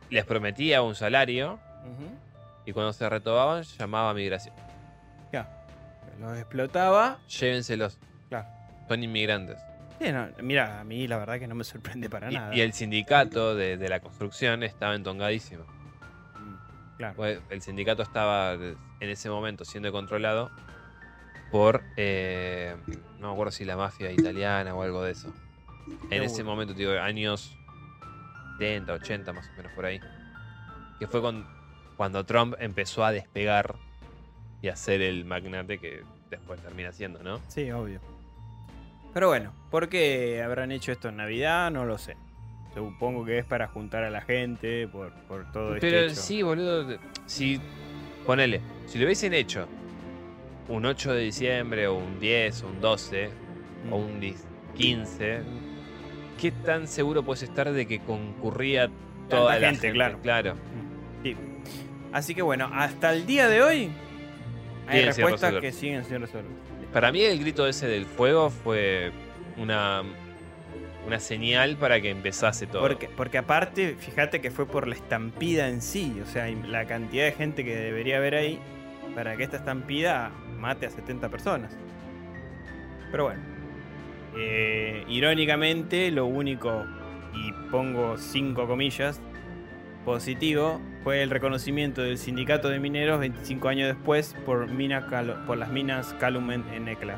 Les 0.10 0.24
prometía 0.26 0.82
un 0.82 0.96
salario. 0.96 1.60
Y 2.66 2.72
cuando 2.72 2.94
se 2.94 3.10
retobaban, 3.10 3.64
llamaba 3.64 4.12
a 4.12 4.14
migración. 4.14 4.56
Ya. 5.34 5.50
Los 6.22 6.38
explotaba. 6.38 7.20
Llévenselos. 7.28 7.98
Claro. 8.30 8.48
Son 8.88 9.04
inmigrantes. 9.04 9.58
Sí, 10.04 10.12
no, 10.12 10.28
mira, 10.42 10.82
a 10.82 10.84
mí 10.84 11.08
la 11.08 11.18
verdad 11.18 11.40
que 11.40 11.48
no 11.48 11.56
me 11.56 11.64
sorprende 11.64 12.10
para 12.10 12.30
Y, 12.30 12.36
nada. 12.36 12.54
y 12.56 12.60
el 12.62 12.74
sindicato 12.74 13.56
de, 13.56 13.78
de 13.78 13.88
la 13.90 14.02
construcción 14.02 14.62
estaba 14.64 14.96
entongadísimo. 14.96 15.64
Mm, 15.64 16.98
Claro. 16.98 17.16
Pues 17.16 17.40
el 17.50 17.62
sindicato 17.62 18.04
estaba 18.04 18.54
en 18.54 18.78
ese 19.00 19.30
momento 19.30 19.64
siendo 19.64 19.92
controlado 19.94 20.52
por, 21.52 21.84
eh, 21.96 22.76
no 23.20 23.28
me 23.28 23.34
acuerdo 23.34 23.52
si 23.52 23.64
la 23.64 23.78
mafia 23.78 24.12
italiana 24.12 24.76
o 24.76 24.82
algo 24.84 25.04
de 25.04 25.12
eso. 25.12 25.34
En 26.10 26.22
ese 26.24 26.44
momento, 26.44 26.74
digo, 26.74 26.92
años 27.00 27.58
70, 28.58 28.94
80 28.94 29.32
más 29.34 29.48
o 29.50 29.54
menos 29.58 29.72
por 29.72 29.86
ahí. 29.86 30.00
Que 31.00 31.08
fue 31.08 31.22
con- 31.22 31.48
cuando 31.96 32.26
Trump 32.26 32.56
empezó 32.60 33.06
a 33.06 33.12
despegar 33.12 33.76
y 34.62 34.68
a 34.68 34.76
ser 34.76 35.02
el 35.02 35.24
magnate 35.26 35.80
que 35.80 36.04
después 36.30 36.60
termina 36.62 36.92
siendo, 36.92 37.22
¿no? 37.24 37.40
Sí, 37.48 37.72
obvio. 37.72 38.02
Pero 39.14 39.28
bueno, 39.28 39.54
¿por 39.70 39.90
qué 39.90 40.42
habrán 40.44 40.72
hecho 40.72 40.92
esto 40.92 41.10
en 41.10 41.18
Navidad? 41.18 41.70
No 41.72 41.86
lo 41.86 41.98
sé. 41.98 42.18
Supongo 42.74 43.24
que 43.26 43.38
es 43.40 43.46
para 43.46 43.68
juntar 43.68 44.04
a 44.04 44.10
la 44.10 44.22
gente 44.22 44.88
por, 44.88 45.12
por 45.28 45.52
todo 45.52 45.76
este 45.76 45.90
Pero 45.92 46.06
hecho. 46.08 46.16
sí, 46.16 46.42
boludo. 46.42 46.98
Si. 47.28 47.60
Ponele. 48.26 48.62
Si 48.88 48.98
lo 48.98 49.06
hubiesen 49.06 49.34
hecho 49.34 49.68
un 50.70 50.86
8 50.86 51.14
de 51.14 51.22
diciembre, 51.22 51.88
o 51.88 51.96
un 51.96 52.20
10, 52.20 52.64
o 52.64 52.68
un 52.68 52.82
12, 52.82 53.30
Mm. 53.86 53.92
o 53.94 53.98
un 53.98 54.20
10 54.22 54.48
15, 54.76 55.42
¿qué 56.40 56.52
tan 56.52 56.88
seguro 56.88 57.22
puedes 57.22 57.44
estar 57.44 57.70
de 57.72 57.86
que 57.86 58.00
concurría 58.00 58.90
toda 59.30 59.60
la 59.60 59.70
gente, 59.72 59.92
claro. 59.92 60.20
Claro. 60.24 60.56
Sí. 61.22 61.36
Así 62.14 62.34
que 62.34 62.42
bueno, 62.42 62.70
hasta 62.74 63.12
el 63.14 63.26
día 63.26 63.50
de 63.50 63.62
hoy 63.62 63.92
hay 64.88 65.04
respuestas 65.06 65.56
que 65.56 65.72
siguen 65.74 66.06
sin 66.06 66.22
resolver. 66.22 66.50
Para 66.94 67.12
mí, 67.12 67.22
el 67.22 67.40
grito 67.40 67.68
ese 67.68 67.88
del 67.88 68.06
fuego 68.06 68.50
fue 68.50 69.12
una. 69.58 70.04
Una 71.06 71.20
señal 71.20 71.76
para 71.76 72.00
que 72.00 72.10
empezase 72.10 72.66
todo. 72.66 72.82
Porque, 72.82 73.10
porque 73.10 73.38
aparte, 73.38 73.98
fíjate 74.00 74.40
que 74.40 74.52
fue 74.52 74.66
por 74.66 74.88
la 74.88 74.96
estampida 74.96 75.68
en 75.68 75.82
sí, 75.82 76.18
o 76.24 76.26
sea, 76.26 76.50
la 76.50 76.86
cantidad 76.86 77.26
de 77.26 77.34
gente 77.34 77.66
que 77.66 77.76
debería 77.76 78.20
haber 78.20 78.36
ahí 78.36 78.58
para 79.14 79.36
que 79.36 79.44
esta 79.44 79.58
estampida 79.58 80.32
mate 80.58 80.86
a 80.86 80.90
70 80.90 81.28
personas. 81.28 81.76
Pero 83.12 83.26
bueno, 83.26 83.42
eh, 84.38 85.04
irónicamente, 85.10 86.10
lo 86.10 86.26
único, 86.26 86.86
y 87.34 87.52
pongo 87.70 88.18
cinco 88.18 88.66
comillas, 88.66 89.20
positivo, 90.06 90.80
fue 91.04 91.22
el 91.24 91.30
reconocimiento 91.30 92.02
del 92.02 92.18
sindicato 92.18 92.70
de 92.70 92.80
mineros 92.80 93.20
25 93.20 93.68
años 93.68 93.88
después 93.96 94.36
por, 94.46 94.68
mina 94.70 95.08
Calo- 95.08 95.46
por 95.46 95.58
las 95.58 95.70
minas 95.70 96.14
Calumet 96.20 96.62
en 96.74 96.88
Ecla. 96.88 97.18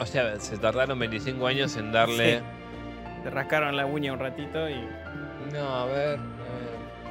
O 0.00 0.06
sea, 0.06 0.38
se 0.40 0.58
tardaron 0.58 0.98
25 0.98 1.46
años 1.46 1.76
en 1.76 1.92
darle. 1.92 2.42
Se 3.22 3.30
rascaron 3.30 3.76
la 3.76 3.86
uña 3.86 4.12
un 4.12 4.18
ratito 4.18 4.68
y 4.68 4.74
No, 5.52 5.66
a 5.68 5.84
ver. 5.86 6.18
eh, 6.18 6.22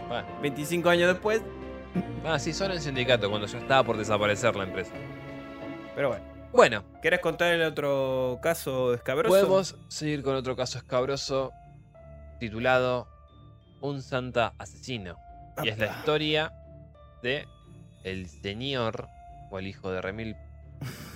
bueno. 0.07 0.27
25 0.41 0.89
años 0.89 1.07
después, 1.13 1.41
Ah, 2.25 2.39
sí, 2.39 2.53
solo 2.53 2.73
en 2.73 2.81
sindicato, 2.81 3.29
cuando 3.29 3.47
ya 3.47 3.57
estaba 3.59 3.83
por 3.83 3.97
desaparecer 3.97 4.55
la 4.55 4.63
empresa. 4.63 4.91
pero 5.95 6.09
bueno. 6.09 6.23
Bueno, 6.51 6.83
¿Querés 7.01 7.19
contar 7.19 7.51
el 7.53 7.63
otro 7.63 8.37
caso 8.41 8.93
escabroso? 8.93 9.29
podemos 9.33 9.75
seguir 9.87 10.21
con 10.23 10.35
otro 10.35 10.55
caso 10.55 10.77
escabroso 10.77 11.51
titulado 12.39 13.07
Un 13.83 14.01
Santa 14.01 14.53
Asesino. 14.57 15.17
Y 15.63 15.67
es 15.69 15.77
la 15.77 15.87
historia 15.87 16.51
de 17.21 17.45
el 18.03 18.27
señor, 18.27 19.07
o 19.51 19.59
el 19.59 19.67
hijo 19.67 19.91
de 19.91 20.01
Remil 20.01 20.35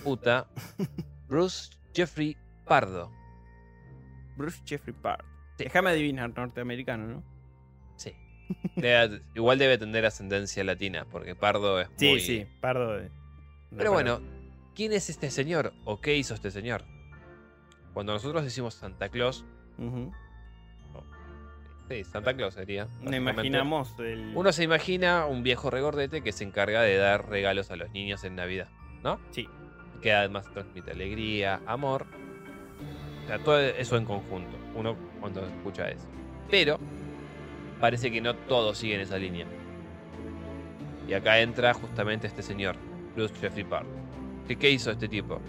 puta, 0.03 0.45
Bruce 1.27 1.71
Jeffrey 1.95 2.37
Pardo. 2.65 3.11
Bruce 4.35 4.61
Jeffrey 4.65 4.93
Parr. 5.01 5.23
Sí. 5.57 5.63
Déjame 5.63 5.89
adivinar, 5.89 6.31
norteamericano, 6.35 7.07
¿no? 7.07 7.23
Sí. 7.95 8.13
Debe- 8.75 9.21
igual 9.33 9.57
debe 9.57 9.77
tener 9.77 10.05
ascendencia 10.05 10.63
latina, 10.63 11.05
porque 11.09 11.35
Pardo 11.35 11.79
es 11.81 11.87
Sí, 11.95 12.09
muy... 12.11 12.19
sí, 12.19 12.45
pardo 12.61 12.97
de. 12.97 13.09
Pero 13.75 13.91
bueno, 13.91 14.19
¿quién 14.75 14.93
es 14.93 15.09
este 15.09 15.31
señor? 15.31 15.73
¿O 15.85 15.99
qué 15.99 16.15
hizo 16.15 16.33
este 16.33 16.51
señor? 16.51 16.83
Cuando 17.93 18.13
nosotros 18.13 18.43
decimos 18.43 18.75
Santa 18.75 19.09
Claus, 19.09 19.43
Ujú. 19.77 20.13
Sí, 21.89 22.03
Santa 22.03 22.33
Claus 22.35 22.53
sería. 22.55 22.87
No 23.01 23.15
imaginamos 23.15 23.93
el. 23.99 24.33
Uno 24.35 24.51
se 24.51 24.63
imagina 24.63 25.25
un 25.25 25.41
viejo 25.43 25.69
regordete 25.69 26.21
que 26.21 26.31
se 26.33 26.43
encarga 26.43 26.81
de 26.81 26.97
dar 26.97 27.29
regalos 27.29 27.71
a 27.71 27.75
los 27.77 27.89
niños 27.91 28.23
en 28.25 28.35
Navidad, 28.35 28.67
¿no? 29.03 29.19
Sí. 29.31 29.47
Que 30.01 30.13
además 30.13 30.51
transmite 30.51 30.91
alegría, 30.91 31.61
amor. 31.65 32.05
O 33.23 33.27
sea, 33.27 33.39
todo 33.39 33.59
eso 33.59 33.97
en 33.97 34.05
conjunto. 34.05 34.57
Uno 34.75 34.95
cuando 35.21 35.45
escucha 35.45 35.89
eso. 35.89 36.07
Pero 36.51 36.77
parece 37.79 38.11
que 38.11 38.19
no 38.21 38.35
todos 38.35 38.77
siguen 38.77 38.99
esa 39.01 39.17
línea. 39.17 39.45
Y 41.07 41.13
acá 41.13 41.39
entra 41.39 41.73
justamente 41.73 42.27
este 42.27 42.43
señor, 42.43 42.75
Bruce 43.15 43.33
Jeffrey 43.39 43.63
Park. 43.63 43.87
¿Qué, 44.47 44.57
qué 44.57 44.69
hizo 44.71 44.91
este 44.91 45.07
tipo? 45.07 45.39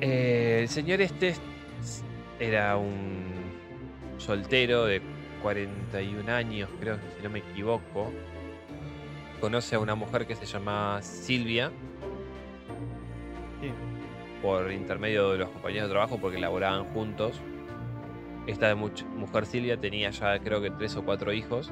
Eh, 0.00 0.60
el 0.62 0.68
señor 0.68 1.00
este 1.00 1.28
es- 1.28 1.40
era 2.38 2.76
un 2.76 3.35
soltero 4.18 4.84
de 4.84 5.02
41 5.42 6.32
años, 6.32 6.68
creo 6.80 6.96
si 7.16 7.22
no 7.22 7.30
me 7.30 7.40
equivoco. 7.40 8.12
Conoce 9.40 9.76
a 9.76 9.78
una 9.78 9.94
mujer 9.94 10.26
que 10.26 10.34
se 10.34 10.46
llama 10.46 11.00
Silvia 11.02 11.70
Sí. 13.60 13.70
por 14.42 14.70
intermedio 14.72 15.30
de 15.32 15.38
los 15.38 15.50
compañeros 15.50 15.88
de 15.88 15.92
trabajo 15.92 16.18
porque 16.18 16.38
laboraban 16.38 16.84
juntos. 16.86 17.40
Esta 18.46 18.74
mujer 18.74 19.46
Silvia 19.46 19.76
tenía 19.76 20.10
ya 20.10 20.38
creo 20.38 20.60
que 20.60 20.70
tres 20.70 20.96
o 20.96 21.04
cuatro 21.04 21.32
hijos. 21.32 21.70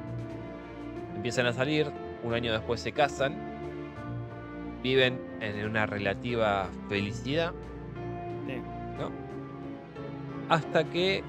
Empiezan 1.15 1.47
a 1.47 1.53
salir, 1.53 1.91
un 2.23 2.35
año 2.35 2.53
después 2.53 2.81
se 2.81 2.93
casan, 2.93 3.37
viven 4.83 5.19
en 5.41 5.65
una 5.67 5.87
relativa 5.87 6.69
felicidad, 6.89 7.53
Sí. 8.47 8.57
¿no? 8.99 9.11
Hasta 10.49 10.85
que 10.85 11.23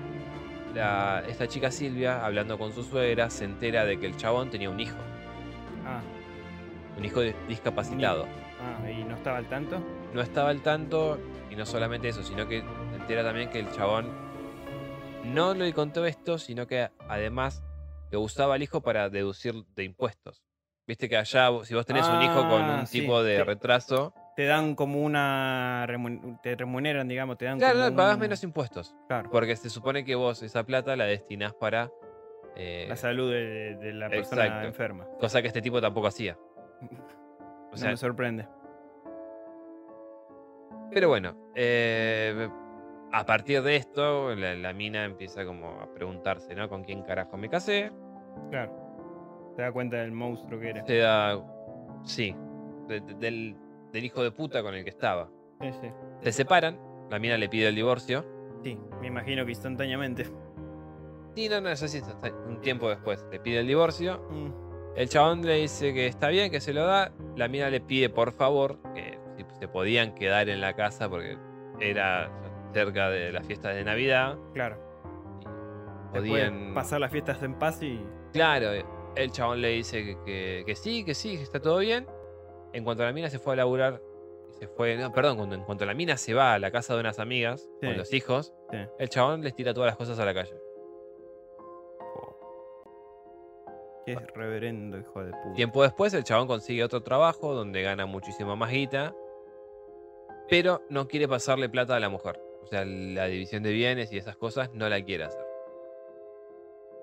la- 0.76 1.24
esta 1.28 1.48
chica 1.48 1.72
Silvia, 1.72 2.24
hablando 2.26 2.58
con 2.58 2.72
su 2.74 2.84
suegra, 2.84 3.30
se 3.30 3.46
entera 3.46 3.86
de 3.86 3.98
que 4.00 4.06
el 4.06 4.18
chabón 4.18 4.50
tenía 4.52 4.70
un 4.70 4.80
hijo, 4.80 4.98
Ah, 5.86 6.02
un 6.98 7.06
hijo 7.06 7.22
di- 7.22 7.34
discapacitado. 7.48 8.26
ah, 8.62 8.90
y 8.90 9.04
no 9.04 9.16
estaba 9.16 9.38
al 9.38 9.48
tanto. 9.48 9.82
no 10.14 10.22
estaba 10.22 10.50
al 10.50 10.62
tanto 10.62 11.20
y 11.52 11.56
no 11.56 11.66
solamente 11.66 12.08
eso, 12.10 12.24
sino 12.24 12.48
que 12.48 12.62
se 12.62 12.96
entera 12.96 13.24
también 13.24 13.50
que 13.50 13.60
el 13.60 13.70
chabón 13.72 14.08
no 15.24 15.54
le 15.54 15.74
contó 15.74 16.06
esto, 16.06 16.38
sino 16.38 16.68
que 16.68 16.90
además 17.10 17.64
lo 18.12 18.22
usaba 18.22 18.56
al 18.56 18.64
hijo 18.64 18.82
para 18.82 19.10
deducir 19.10 19.66
de 19.76 19.84
impuestos. 19.84 20.42
Viste 20.88 21.10
que 21.10 21.18
allá, 21.18 21.50
si 21.64 21.74
vos 21.74 21.86
tenés 21.86 22.08
un 22.10 22.22
hijo 22.22 22.48
con 22.48 22.62
Ah, 22.70 22.80
un 22.82 22.86
sí, 22.88 23.02
tipo 23.02 23.24
de 23.24 23.38
sí. 23.40 23.44
retraso, 23.44 24.14
Te 24.36 24.46
dan 24.46 24.76
como 24.76 25.02
una. 25.02 25.86
Te 26.44 26.56
remuneran, 26.56 27.08
digamos, 27.08 27.38
te 27.38 27.46
dan 27.46 27.58
claro, 27.58 27.86
como. 27.86 27.96
pagás 27.96 28.16
un- 28.16 28.20
menos 28.22 28.44
impuestos. 28.44 28.96
Claro. 29.08 29.30
Porque 29.32 29.56
se 29.56 29.70
supone 29.70 30.04
que 30.04 30.16
vos 30.16 30.44
esa 30.44 30.64
plata 30.66 30.96
la 30.98 31.06
destinás 31.06 31.54
para... 31.54 31.90
eh, 32.56 32.86
La 32.90 32.98
salud 32.98 33.32
de, 33.32 33.76
de 33.78 33.94
la 33.94 34.10
persona 34.10 34.44
Exacto. 34.46 34.68
enferma. 34.68 35.06
cosa 35.20 35.42
que 35.42 35.48
este 35.48 35.62
tipo 35.62 35.80
tampoco 35.82 36.08
hacía. 36.08 36.38
O 37.68 37.72
no 37.72 37.78
sea, 37.78 37.90
me 37.90 37.98
sorprende. 37.98 38.48
Pero 40.92 41.10
bueno, 41.10 41.36
eh, 41.56 42.48
a 43.12 43.26
partir 43.26 43.62
de 43.64 43.76
esto, 43.76 44.34
la, 44.36 44.54
la 44.56 44.72
mina 44.72 45.04
empieza 45.04 45.46
como 45.46 45.82
a 45.82 45.94
preguntarse, 45.94 46.56
¿no? 46.56 46.70
¿Con 46.70 46.84
quién 46.86 47.02
carajo 47.04 47.36
me 47.38 47.50
casé? 47.50 47.92
Claro. 48.50 48.72
Te 49.58 49.64
da 49.64 49.72
cuenta 49.74 49.98
del 49.98 50.12
monstruo 50.14 50.58
que 50.60 50.70
era. 50.70 50.86
Se 50.86 50.98
da. 51.00 51.42
Sí. 52.04 52.34
de- 52.88 53.02
de- 53.02 53.14
del, 53.16 53.58
del 53.96 54.06
hijo 54.06 54.22
de 54.22 54.32
puta 54.32 54.62
con 54.62 54.74
el 54.76 54.84
que 54.84 54.90
estaba. 54.92 55.30
Sí, 55.62 55.72
sí. 55.82 55.88
Se 56.22 56.32
separan. 56.32 56.80
La 57.10 57.18
mina 57.20 57.38
le 57.38 57.50
pide 57.50 57.68
el 57.70 57.76
divorcio. 57.76 58.26
Sí, 58.64 58.78
me 59.02 59.08
imagino 59.08 59.46
que 59.46 59.52
instantáneamente. 59.52 60.26
Y 61.36 61.50
no, 61.50 61.62
no, 61.62 61.70
eso 61.70 61.88
sí, 61.88 62.00
hasta 62.00 62.32
un 62.48 62.62
tiempo 62.62 62.90
después. 62.90 63.26
Le 63.32 63.40
pide 63.40 63.60
el 63.60 63.68
divorcio. 63.68 64.26
Mm, 64.30 64.52
El 64.96 65.10
chabón 65.10 65.42
le 65.46 65.56
dice 65.56 65.94
que 65.94 66.08
está 66.08 66.30
bien, 66.30 66.50
que 66.52 66.60
se 66.62 66.74
lo 66.74 66.86
da. 66.86 67.12
La 67.36 67.48
mina 67.48 67.70
le 67.70 67.82
pide 67.82 68.10
por 68.10 68.32
favor 68.32 68.80
que 68.94 69.20
si 69.38 69.44
se 69.60 69.68
podían 69.68 70.16
quedar 70.16 70.48
en 70.50 70.62
la 70.62 70.74
casa 70.76 71.10
porque 71.10 71.38
era 71.80 72.32
cerca 72.74 73.10
de 73.10 73.32
las 73.32 73.46
fiestas 73.46 73.76
de 73.76 73.84
Navidad. 73.84 74.38
claro. 74.54 74.78
Podían 76.14 76.54
Podían. 76.54 76.74
pasar 76.74 77.02
las 77.02 77.12
fiestas 77.12 77.44
en 77.44 77.56
paz 77.56 77.82
y. 77.84 78.00
Claro, 78.32 78.70
el 79.16 79.32
chabón 79.32 79.62
le 79.62 79.70
dice 79.70 80.04
que, 80.04 80.18
que- 80.26 80.64
que 80.66 80.76
sí, 80.76 81.04
que 81.04 81.14
sí, 81.14 81.36
que 81.38 81.44
está 81.44 81.60
todo 81.62 81.80
bien. 81.80 82.06
En 82.76 82.84
cuanto 82.84 83.04
la 83.04 83.14
mina 83.14 83.30
se 83.30 83.40
fue 83.40 83.54
a 83.54 83.56
laburar, 83.56 84.02
se 84.60 84.68
fue, 84.68 84.98
no, 84.98 85.12
perdón, 85.14 85.38
cuando, 85.38 85.56
en 85.56 85.64
cuanto 85.64 85.86
la 85.86 85.94
mina 85.94 86.18
se 86.18 86.34
va 86.34 86.54
a 86.54 86.60
la 86.60 86.72
casa 86.72 86.94
de 86.94 87.00
unas 87.00 87.20
amigas 87.20 87.62
Sí. 87.80 87.88
con 87.88 87.98
los 87.98 88.14
hijos, 88.14 88.54
Sí. 88.72 88.78
el 89.00 89.10
chabón 89.10 89.42
les 89.42 89.56
tira 89.56 89.74
todas 89.74 89.88
las 89.88 89.98
cosas 89.98 90.20
a 90.20 90.26
la 90.26 90.34
calle. 90.34 90.54
Qué 94.06 94.16
reverendo 94.36 95.00
hijo 95.00 95.24
de 95.24 95.32
puta. 95.32 95.54
Tiempo 95.56 95.82
después, 95.84 96.14
el 96.14 96.24
chabón 96.24 96.48
consigue 96.48 96.84
otro 96.84 97.02
trabajo 97.02 97.54
donde 97.56 97.82
gana 97.82 98.06
muchísima 98.06 98.56
más 98.56 98.70
guita, 98.72 99.16
pero 100.48 100.84
no 100.90 101.08
quiere 101.08 101.28
pasarle 101.28 101.70
plata 101.70 101.96
a 101.96 102.00
la 102.00 102.10
mujer. 102.10 102.40
O 102.62 102.68
sea, 102.68 102.86
la 102.86 103.26
división 103.26 103.64
de 103.64 103.72
bienes 103.72 104.12
y 104.12 104.18
esas 104.18 104.36
cosas 104.38 104.72
no 104.74 104.88
la 104.90 105.02
quiere 105.04 105.24
hacer. 105.24 105.44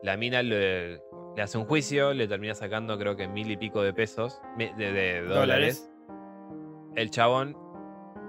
La 0.03 0.17
mina 0.17 0.43
le, 0.43 0.97
le 1.37 1.43
hace 1.43 1.59
un 1.59 1.65
juicio, 1.65 2.13
le 2.13 2.27
termina 2.29 2.55
sacando 2.55 2.99
creo 2.99 3.17
que 3.17 3.29
mil 3.29 3.51
y 3.51 3.57
pico 3.57 3.83
de 3.83 3.93
pesos, 3.93 4.41
de, 4.59 4.73
de 4.75 5.23
dólares. 5.23 5.89
El 6.97 7.11
chabón 7.11 7.57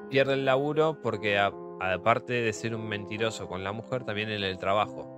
pierde 0.10 0.34
el 0.34 0.46
laburo 0.46 1.00
porque 1.02 1.38
a- 1.40 1.52
aparte 1.82 2.34
de 2.34 2.54
ser 2.54 2.76
un 2.76 2.88
mentiroso 2.88 3.48
con 3.48 3.64
la 3.64 3.72
mujer, 3.72 4.04
también 4.04 4.30
en 4.30 4.44
el 4.44 4.58
trabajo. 4.58 5.10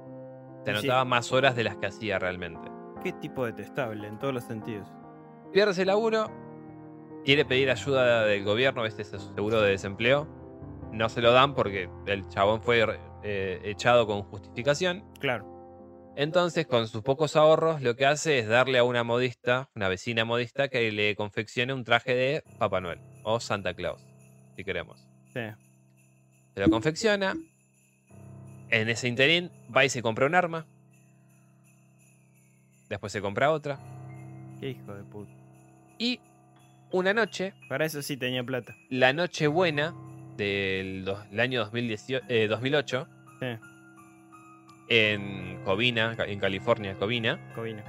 Se 0.65 0.71
sí. 0.71 0.77
anotaba 0.79 1.05
más 1.05 1.31
horas 1.31 1.55
de 1.55 1.63
las 1.63 1.75
que 1.77 1.87
hacía 1.87 2.17
realmente. 2.17 2.71
Qué 3.03 3.11
tipo 3.13 3.45
detestable 3.45 4.07
en 4.07 4.17
todos 4.17 4.33
los 4.33 4.43
sentidos. 4.45 4.87
pierde 5.53 5.71
ese 5.71 5.85
laburo, 5.85 6.31
quiere 7.23 7.45
pedir 7.45 7.69
ayuda 7.69 8.23
del 8.25 8.43
gobierno, 8.43 8.85
este 8.85 9.03
es 9.03 9.09
su 9.09 9.19
seguro 9.35 9.61
de 9.61 9.71
desempleo. 9.71 10.27
No 10.91 11.09
se 11.09 11.21
lo 11.21 11.31
dan 11.33 11.53
porque 11.53 11.89
el 12.07 12.27
chabón 12.29 12.61
fue 12.61 12.83
eh, 13.21 13.59
echado 13.63 14.07
con 14.07 14.23
justificación. 14.23 15.03
Claro. 15.19 15.45
Entonces, 16.17 16.65
con 16.65 16.87
sus 16.87 17.01
pocos 17.01 17.35
ahorros, 17.35 17.81
lo 17.81 17.95
que 17.95 18.05
hace 18.05 18.39
es 18.39 18.47
darle 18.47 18.77
a 18.77 18.83
una 18.83 19.03
modista, 19.03 19.69
una 19.75 19.89
vecina 19.89 20.23
modista, 20.23 20.69
que 20.69 20.91
le 20.91 21.15
confeccione 21.15 21.73
un 21.73 21.83
traje 21.83 22.15
de 22.15 22.43
Papá 22.57 22.79
Noel 22.79 22.99
o 23.23 23.39
Santa 23.41 23.73
Claus, 23.73 24.01
si 24.55 24.63
queremos. 24.63 25.05
Sí. 25.33 25.41
Se 26.53 26.59
lo 26.61 26.69
confecciona. 26.69 27.35
En 28.69 28.89
ese 28.89 29.07
interín 29.09 29.51
va 29.75 29.83
y 29.83 29.89
se 29.89 30.01
compra 30.01 30.25
un 30.25 30.35
arma. 30.35 30.65
Después 32.89 33.11
se 33.11 33.21
compra 33.21 33.51
otra. 33.51 33.77
Qué 34.59 34.69
hijo 34.69 34.93
de 34.95 35.03
puta. 35.03 35.31
Y 35.97 36.19
una 36.91 37.13
noche, 37.13 37.53
Para 37.67 37.85
eso 37.85 38.01
sí 38.01 38.15
tenía 38.15 38.43
plata. 38.43 38.73
la 38.89 39.11
noche 39.11 39.47
buena 39.47 39.93
del, 40.37 41.05
año 41.37 41.59
2018, 41.61 42.25
eh, 42.29 42.47
2008 42.47 43.07
Sí. 43.39 43.45
En 44.87 45.61
Covina, 45.63 46.15
en 46.27 46.39
California, 46.39 46.95
Covina, 46.95 47.39
Covina. 47.55 47.83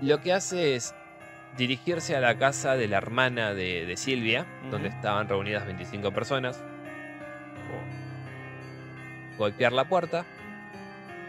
lo 0.00 0.20
que 0.20 0.32
hace 0.32 0.74
es 0.74 0.94
dirigirse 1.56 2.14
a 2.16 2.20
la 2.20 2.38
casa 2.38 2.76
de 2.76 2.88
la 2.88 2.96
hermana 2.98 3.52
de, 3.54 3.84
de 3.86 3.96
Silvia, 3.96 4.46
donde 4.70 4.88
estaban 4.88 5.28
reunidas 5.28 5.66
25 5.66 6.12
personas, 6.12 6.62
Oh, 7.70 9.38
golpear 9.38 9.72
la 9.72 9.88
puerta. 9.88 10.24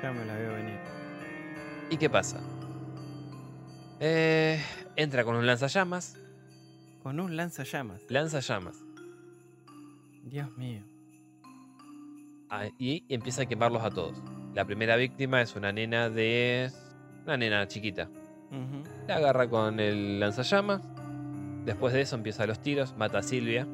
ya 0.01 0.11
me 0.13 0.23
la 0.25 0.35
veo 0.35 0.53
venir. 0.53 0.77
¿Y 1.89 1.97
qué 1.97 2.09
pasa? 2.09 2.39
Eh, 3.99 4.61
entra 4.95 5.23
con 5.25 5.35
un 5.35 5.45
lanzallamas, 5.45 6.15
Con 7.03 7.19
un 7.19 7.35
lanzallamas. 7.35 8.01
lanzallamas, 8.09 8.77
Dios 10.23 10.49
mío. 10.57 10.83
ah, 12.49 12.67
y 12.77 13.03
empieza 13.09 13.41
a 13.41 13.45
quemarlos 13.45 13.83
a 13.83 13.89
todos. 13.89 14.15
La 14.59 14.65
primera 14.65 14.97
víctima 14.97 15.41
es 15.41 15.55
una 15.55 15.71
nena 15.71 16.09
de... 16.09 16.69
una 17.23 17.37
nena 17.37 17.65
chiquita. 17.69 18.09
La 19.07 19.15
agarra 19.15 19.47
con 19.47 19.79
el 19.79 20.19
lanzallamas. 20.19 20.81
Después 21.63 21.93
de 21.93 22.01
eso 22.01 22.17
empieza 22.17 22.45
los 22.45 22.59
tiros, 22.59 22.93
mata 22.97 23.19
a 23.19 23.23
Silvia. 23.23 23.65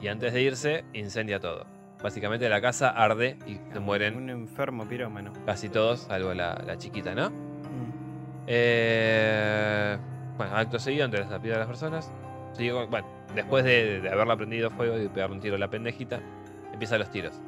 Y 0.00 0.06
antes 0.06 0.32
de 0.32 0.42
irse, 0.42 0.84
incendia 0.92 1.40
todo. 1.40 1.66
Básicamente 2.00 2.48
la 2.48 2.60
casa 2.60 2.90
arde 2.90 3.36
y 3.48 3.58
se 3.72 3.80
mueren 3.80 4.16
Un 4.16 4.30
enfermo 4.30 4.86
pirómano. 4.86 5.32
casi 5.44 5.70
todos, 5.70 6.02
salvo 6.02 6.32
la, 6.32 6.62
la 6.64 6.78
chiquita, 6.78 7.12
¿no? 7.16 7.30
Mm. 7.30 8.44
Eh, 8.46 9.98
bueno, 10.36 10.54
acto 10.54 10.78
seguido 10.78 11.04
entre 11.04 11.18
las 11.22 11.30
lápidas 11.30 11.56
de 11.56 11.58
las 11.58 11.66
personas. 11.66 12.12
sigo- 12.52 12.86
bueno, 12.88 13.08
después 13.34 13.64
de, 13.64 14.02
de 14.02 14.08
haberla 14.08 14.36
prendido 14.36 14.70
fuego 14.70 14.96
y 15.02 15.08
pegarle 15.08 15.34
un 15.34 15.42
tiro 15.42 15.56
a 15.56 15.58
la 15.58 15.68
pendejita, 15.68 16.20
empiezan 16.72 17.00
los 17.00 17.10
tiros. 17.10 17.40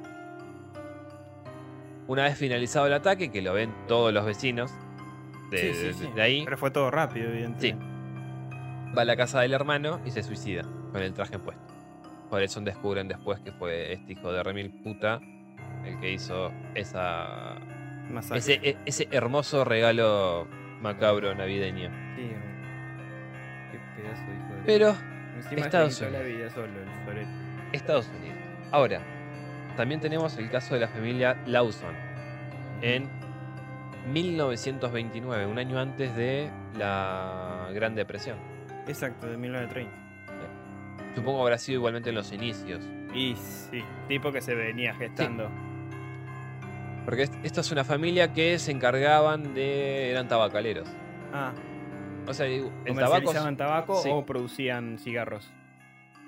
Una 2.08 2.24
vez 2.24 2.36
finalizado 2.38 2.86
el 2.86 2.92
ataque, 2.94 3.30
que 3.30 3.40
lo 3.42 3.52
ven 3.52 3.72
todos 3.86 4.12
los 4.12 4.24
vecinos 4.24 4.72
de, 5.50 5.58
Sí, 5.58 5.74
sí, 5.74 5.86
de- 5.86 5.92
sí. 5.94 6.10
de 6.14 6.22
ahí, 6.22 6.42
Pero 6.44 6.56
fue 6.58 6.70
todo 6.70 6.90
rápido, 6.90 7.28
evidentemente. 7.30 7.84
va 8.96 9.02
a 9.02 9.04
la 9.04 9.16
casa 9.16 9.40
del 9.40 9.52
hermano 9.52 10.00
y 10.04 10.10
se 10.10 10.22
suicida 10.22 10.62
con 10.92 11.02
el 11.02 11.12
traje 11.12 11.38
puesto. 11.38 11.62
Por 12.30 12.42
eso 12.42 12.60
descubren 12.62 13.08
después 13.08 13.40
que 13.40 13.52
fue 13.52 13.92
este 13.92 14.12
hijo 14.12 14.32
de 14.32 14.42
remil 14.42 14.70
puta 14.82 15.20
el 15.84 15.98
que 16.00 16.12
hizo 16.12 16.50
esa, 16.74 17.56
ese, 18.34 18.54
e- 18.62 18.76
ese 18.84 19.08
hermoso 19.10 19.64
regalo 19.64 20.46
macabro 20.80 21.34
navideño. 21.34 21.90
Sí, 22.16 22.30
qué 23.72 24.02
pedazo 24.02 24.22
hijo 24.24 24.54
de 24.54 24.62
Pero 24.66 24.94
Encima 25.36 25.60
Estados 25.62 25.98
quitó 25.98 26.10
la 26.10 26.18
Unidos. 26.20 26.36
vida 26.36 26.50
solo, 26.50 26.66
el. 27.12 27.26
Estados 27.72 28.08
Unidos. 28.18 28.38
Ahora, 28.72 29.00
también 29.78 30.00
tenemos 30.00 30.36
el 30.36 30.50
caso 30.50 30.74
de 30.74 30.80
la 30.80 30.88
familia 30.88 31.40
Lawson 31.46 31.94
en 32.82 33.08
1929, 34.12 35.46
un 35.46 35.58
año 35.58 35.78
antes 35.78 36.14
de 36.16 36.50
la 36.76 37.68
Gran 37.72 37.94
Depresión. 37.94 38.36
Exacto, 38.86 39.26
de 39.26 39.36
1930. 39.36 39.92
Supongo 41.14 41.38
que 41.38 41.42
habrá 41.42 41.58
sido 41.58 41.78
igualmente 41.78 42.10
en 42.10 42.14
los 42.16 42.32
inicios. 42.32 42.84
Y 43.14 43.34
sí, 43.36 43.82
tipo 44.08 44.30
que 44.32 44.40
se 44.40 44.54
venía 44.54 44.94
gestando. 44.94 45.50
Porque 47.04 47.22
est- 47.22 47.34
esta 47.42 47.60
es 47.62 47.72
una 47.72 47.84
familia 47.84 48.32
que 48.32 48.58
se 48.58 48.70
encargaban 48.70 49.54
de. 49.54 50.10
eran 50.10 50.28
tabacaleros. 50.28 50.88
Ah, 51.32 51.52
O 52.26 52.34
sea, 52.34 52.46
el 52.46 52.62
tabaco 52.64 52.84
¿comercializaban 52.86 53.56
tabaco 53.56 54.02
sí. 54.02 54.10
o 54.12 54.24
producían 54.26 54.98
cigarros? 54.98 55.50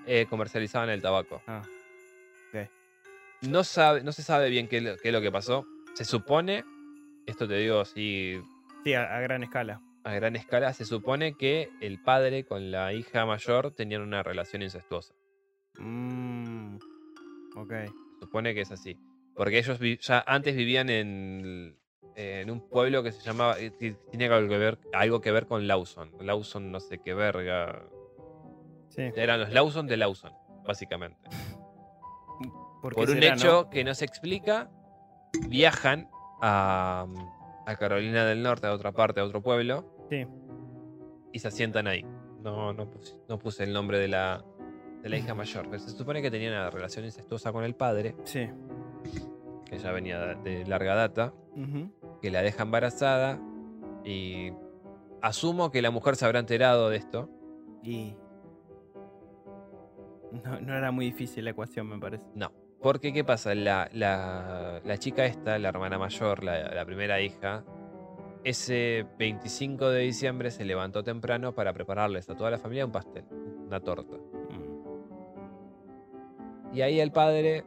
eh, 0.06 0.26
comercializaban 0.30 0.88
el 0.88 1.02
tabaco. 1.02 1.42
Ah, 1.46 1.60
No, 3.42 3.64
sabe, 3.64 4.02
no 4.02 4.12
se 4.12 4.22
sabe 4.22 4.50
bien 4.50 4.68
qué, 4.68 4.78
es 4.78 4.82
lo- 4.82 4.96
qué 4.96 5.08
es 5.08 5.12
lo 5.14 5.20
que 5.20 5.32
pasó. 5.32 5.66
Se 5.94 6.04
supone, 6.04 6.64
esto 7.26 7.48
te 7.48 7.54
digo 7.56 7.80
así 7.80 8.40
sí, 8.84 8.94
a, 8.94 9.16
a 9.16 9.20
gran 9.20 9.42
escala. 9.42 9.80
a 10.04 10.14
gran 10.14 10.36
escala, 10.36 10.72
se 10.72 10.84
supone 10.84 11.34
que 11.36 11.68
el 11.80 12.00
padre 12.02 12.44
con 12.44 12.70
la 12.70 12.92
hija 12.92 13.24
mayor 13.26 13.72
tenían 13.74 14.02
una 14.02 14.22
relación 14.22 14.62
incestuosa. 14.62 15.14
Mmm. 15.78 16.76
Ok. 17.56 17.72
Se 18.18 18.20
supone 18.26 18.54
que 18.54 18.60
es 18.62 18.70
así. 18.70 18.96
Porque 19.34 19.58
ellos 19.58 19.78
ya 20.00 20.22
antes 20.26 20.54
vivían 20.54 20.90
en, 20.90 21.78
en 22.16 22.50
un 22.50 22.68
pueblo 22.68 23.02
que 23.02 23.12
se 23.12 23.22
llamaba. 23.22 23.58
eh, 23.58 23.72
que 23.78 23.92
Tiene 24.10 24.26
algo 24.26 24.48
que 24.48 24.58
ver, 24.58 24.78
algo 24.92 25.20
que 25.20 25.32
ver 25.32 25.46
con 25.46 25.66
Lawson. 25.66 26.12
Lawson, 26.20 26.70
no 26.70 26.78
sé 26.80 26.98
qué 27.02 27.14
verga. 27.14 27.82
Sí. 28.90 29.02
Eran 29.16 29.40
los 29.40 29.50
Lawson 29.52 29.86
de 29.86 29.96
Lawson, 29.96 30.32
básicamente. 30.66 31.18
¿Por, 32.82 32.98
un 32.98 33.06
será, 33.06 33.34
hecho 33.34 33.62
no? 33.64 33.70
que 33.70 33.84
no 33.84 33.94
se 33.94 34.04
explica, 34.04 34.70
viajan 35.48 36.08
a, 36.42 37.06
a 37.66 37.76
Carolina 37.76 38.24
del 38.24 38.42
Norte, 38.42 38.66
a 38.66 38.72
otra 38.72 38.92
parte, 38.92 39.20
a 39.20 39.24
otro 39.24 39.42
pueblo, 39.42 39.84
Sí. 40.10 40.26
y 41.32 41.38
se 41.38 41.48
asientan 41.48 41.86
ahí. 41.86 42.04
No, 42.42 42.72
no, 42.72 42.88
puse, 42.90 43.16
no 43.28 43.38
puse 43.38 43.64
el 43.64 43.72
nombre 43.72 43.98
de 43.98 44.08
la, 44.08 44.42
de 45.02 45.08
la 45.08 45.16
hija 45.18 45.34
mayor, 45.34 45.66
pero 45.66 45.78
se 45.78 45.90
supone 45.90 46.22
que 46.22 46.30
tenía 46.30 46.48
una 46.50 46.70
relación 46.70 47.04
incestuosa 47.04 47.52
con 47.52 47.64
el 47.64 47.74
padre, 47.74 48.16
Sí. 48.24 48.48
que 49.66 49.78
ya 49.78 49.92
venía 49.92 50.18
de 50.36 50.64
larga 50.66 50.94
data, 50.94 51.34
Ujú. 51.54 52.18
que 52.22 52.30
la 52.30 52.40
deja 52.42 52.62
embarazada 52.62 53.38
y 54.04 54.52
asumo 55.20 55.70
que 55.70 55.82
la 55.82 55.90
mujer 55.90 56.16
se 56.16 56.24
habrá 56.24 56.38
enterado 56.38 56.88
de 56.88 56.96
esto. 56.96 57.28
Y. 57.82 58.14
No, 60.44 60.60
no 60.60 60.74
era 60.76 60.90
muy 60.92 61.06
difícil 61.06 61.44
la 61.44 61.50
ecuación, 61.50 61.88
me 61.88 61.98
parece. 61.98 62.24
No. 62.34 62.52
Porque, 62.82 63.12
¿qué 63.12 63.24
pasa? 63.24 63.54
La, 63.54 63.88
la- 63.92 64.80
la 64.84 64.96
chica 64.98 65.24
esta, 65.26 65.58
la 65.58 65.68
hermana 65.68 65.98
mayor, 65.98 66.42
la, 66.42 66.74
la 66.74 66.84
primera 66.86 67.20
hija, 67.20 67.62
ese 68.42 69.06
25 69.18 69.90
de 69.90 70.00
diciembre 70.00 70.50
se 70.50 70.64
levantó 70.64 71.02
temprano 71.04 71.54
para 71.54 71.74
prepararles 71.74 72.30
a 72.30 72.34
toda 72.36 72.50
la 72.50 72.58
familia 72.58 72.86
un 72.86 72.92
pastel, 72.92 73.24
una 73.66 73.80
torta. 73.80 74.16
Mm. 74.16 74.80
Y 76.76 76.80
ahí 76.82 77.00
el 77.00 77.12
padre 77.12 77.64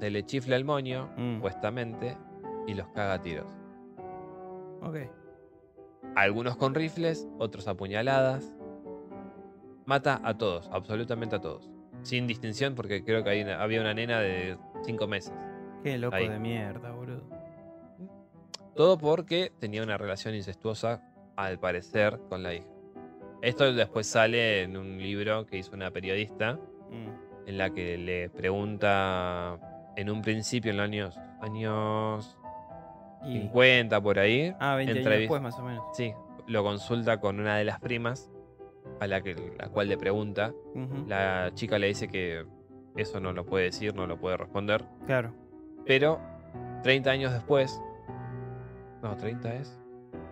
se 0.00 0.10
le 0.10 0.24
chifla 0.24 0.56
el 0.56 0.64
moño, 0.64 1.10
Mm. 1.18 1.34
supuestamente, 1.36 2.16
y 2.66 2.72
los 2.74 2.88
caga 2.88 3.14
a 3.14 3.22
tiros. 3.22 3.52
Ok. 4.80 4.96
Algunos 6.16 6.56
con 6.56 6.74
rifles, 6.74 7.28
otros 7.38 7.68
a 7.68 7.74
puñaladas. 7.74 8.54
Mata 9.84 10.18
a 10.24 10.38
todos, 10.38 10.68
absolutamente 10.72 11.36
a 11.36 11.40
todos. 11.42 11.70
Sin 12.04 12.26
distinción, 12.26 12.74
porque 12.74 13.02
creo 13.02 13.24
que 13.24 13.30
hay 13.30 13.42
una- 13.42 13.60
había 13.62 13.80
una 13.80 13.92
nena 13.94 14.20
de 14.20 14.56
5 14.84 15.06
meses. 15.08 15.32
Qué 15.82 15.98
loco 15.98 16.14
Ahí. 16.14 16.28
de 16.28 16.38
mierda, 16.38 16.92
boludo. 16.92 17.22
Todo 18.74 18.98
porque 18.98 19.52
tenía 19.58 19.82
una 19.82 19.96
relación 19.98 20.34
incestuosa, 20.34 21.02
al 21.36 21.58
parecer, 21.58 22.20
con 22.28 22.42
la 22.42 22.54
hija. 22.54 22.66
Esto 23.42 23.72
después 23.72 24.06
sale 24.06 24.62
en 24.62 24.76
un 24.76 24.98
libro 24.98 25.46
que 25.46 25.58
hizo 25.58 25.72
una 25.74 25.90
periodista, 25.90 26.54
Mm. 26.90 27.48
en 27.48 27.58
la 27.58 27.70
que 27.70 27.98
le 27.98 28.30
pregunta 28.30 29.58
en 29.96 30.10
un 30.10 30.22
principio, 30.22 30.70
en 30.70 30.76
los 30.78 30.84
años, 30.84 31.18
años 31.40 32.38
Y- 33.24 33.32
50 33.40 34.00
por 34.00 34.18
ahí. 34.18 34.54
Ah, 34.60 34.76
20 34.76 34.98
años 34.98 35.04
después, 35.10 35.40
más 35.42 35.58
o 35.58 35.62
menos. 35.62 35.84
Sí, 35.94 36.12
lo 36.46 36.62
consulta 36.62 37.20
con 37.20 37.38
una 37.40 37.56
de 37.56 37.64
las 37.64 37.80
primas, 37.80 38.30
a 39.00 39.06
la, 39.06 39.20
que, 39.22 39.34
la 39.58 39.68
cual 39.68 39.88
le 39.88 39.96
pregunta. 39.98 40.52
Ujú. 40.74 41.04
La 41.08 41.50
chica 41.54 41.78
le 41.78 41.88
dice 41.88 42.08
que 42.08 42.44
eso 42.96 43.20
no 43.20 43.32
lo 43.32 43.44
puede 43.44 43.64
decir, 43.66 43.94
no 43.94 44.06
lo 44.06 44.18
puede 44.18 44.36
responder. 44.36 44.84
Claro. 45.06 45.34
Pero 45.84 46.20
30 46.82 47.10
años 47.10 47.32
después. 47.32 47.80
No, 49.02 49.16
30 49.16 49.54
es. 49.56 49.78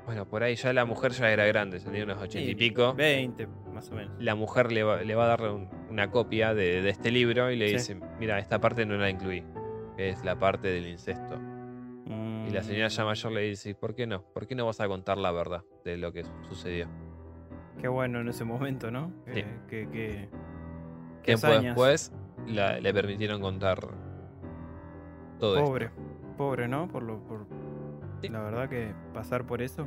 Bueno, 0.06 0.26
por 0.26 0.42
ahí 0.42 0.54
ya 0.56 0.72
la 0.72 0.84
mujer 0.84 1.12
ya 1.12 1.30
era 1.30 1.44
grande, 1.46 1.78
ya 1.78 1.84
tenía 1.86 2.04
unos 2.04 2.20
80 2.20 2.50
y 2.50 2.54
pico. 2.54 2.94
20, 2.94 3.46
más 3.72 3.90
o 3.90 3.94
menos. 3.94 4.14
La 4.18 4.34
mujer 4.34 4.72
le 4.72 4.82
va, 4.82 5.02
le 5.02 5.14
va 5.14 5.24
a 5.24 5.28
dar 5.28 5.42
un- 5.52 5.68
una 5.90 6.10
copia 6.10 6.54
de, 6.54 6.82
de 6.82 6.90
este 6.90 7.10
libro 7.10 7.50
y 7.50 7.56
le 7.56 7.68
Sí. 7.68 7.72
dice: 7.74 8.00
Mira, 8.18 8.38
esta 8.38 8.60
parte 8.60 8.84
no 8.86 8.96
la 8.96 9.10
incluí, 9.10 9.44
que 9.96 10.08
es 10.08 10.24
la 10.24 10.38
parte 10.38 10.68
del 10.68 10.86
incesto. 10.88 11.38
Y 12.06 12.50
la 12.50 12.60
Mm. 12.60 12.64
señora 12.64 12.88
ya 12.88 13.04
mayor 13.04 13.32
le 13.32 13.40
dice: 13.42 13.70
"¿Y 13.70 13.74
¿Por 13.74 13.94
qué 13.94 14.06
no? 14.06 14.22
¿Por 14.32 14.46
qué 14.46 14.54
no 14.56 14.66
vas 14.66 14.80
a 14.80 14.88
contar 14.88 15.18
la 15.18 15.30
verdad 15.30 15.62
de 15.84 15.96
lo 15.96 16.12
que 16.12 16.24
sucedió? 16.48 16.88
Qué 17.82 17.88
bueno 17.88 18.20
en 18.20 18.28
ese 18.28 18.44
momento, 18.44 18.90
¿no? 18.90 19.12
Sí. 19.26 19.32
Que, 19.34 19.44
que, 19.68 19.90
que- 19.90 20.28
Tiempo 21.24 21.46
hazañas. 21.48 21.64
después 21.64 22.12
la- 22.46 22.80
le 22.80 22.94
permitieron 22.94 23.40
contar 23.42 23.80
todo 25.38 25.56
esto. 25.56 25.66
Pobre, 25.68 25.90
pobre, 26.38 26.68
¿no? 26.68 26.88
Por 26.88 27.02
lo, 27.02 27.22
por... 27.26 27.46
Sí. 28.22 28.28
La 28.28 28.40
verdad 28.40 28.68
que 28.68 28.94
pasar 29.12 29.44
por 29.46 29.60
eso. 29.62 29.86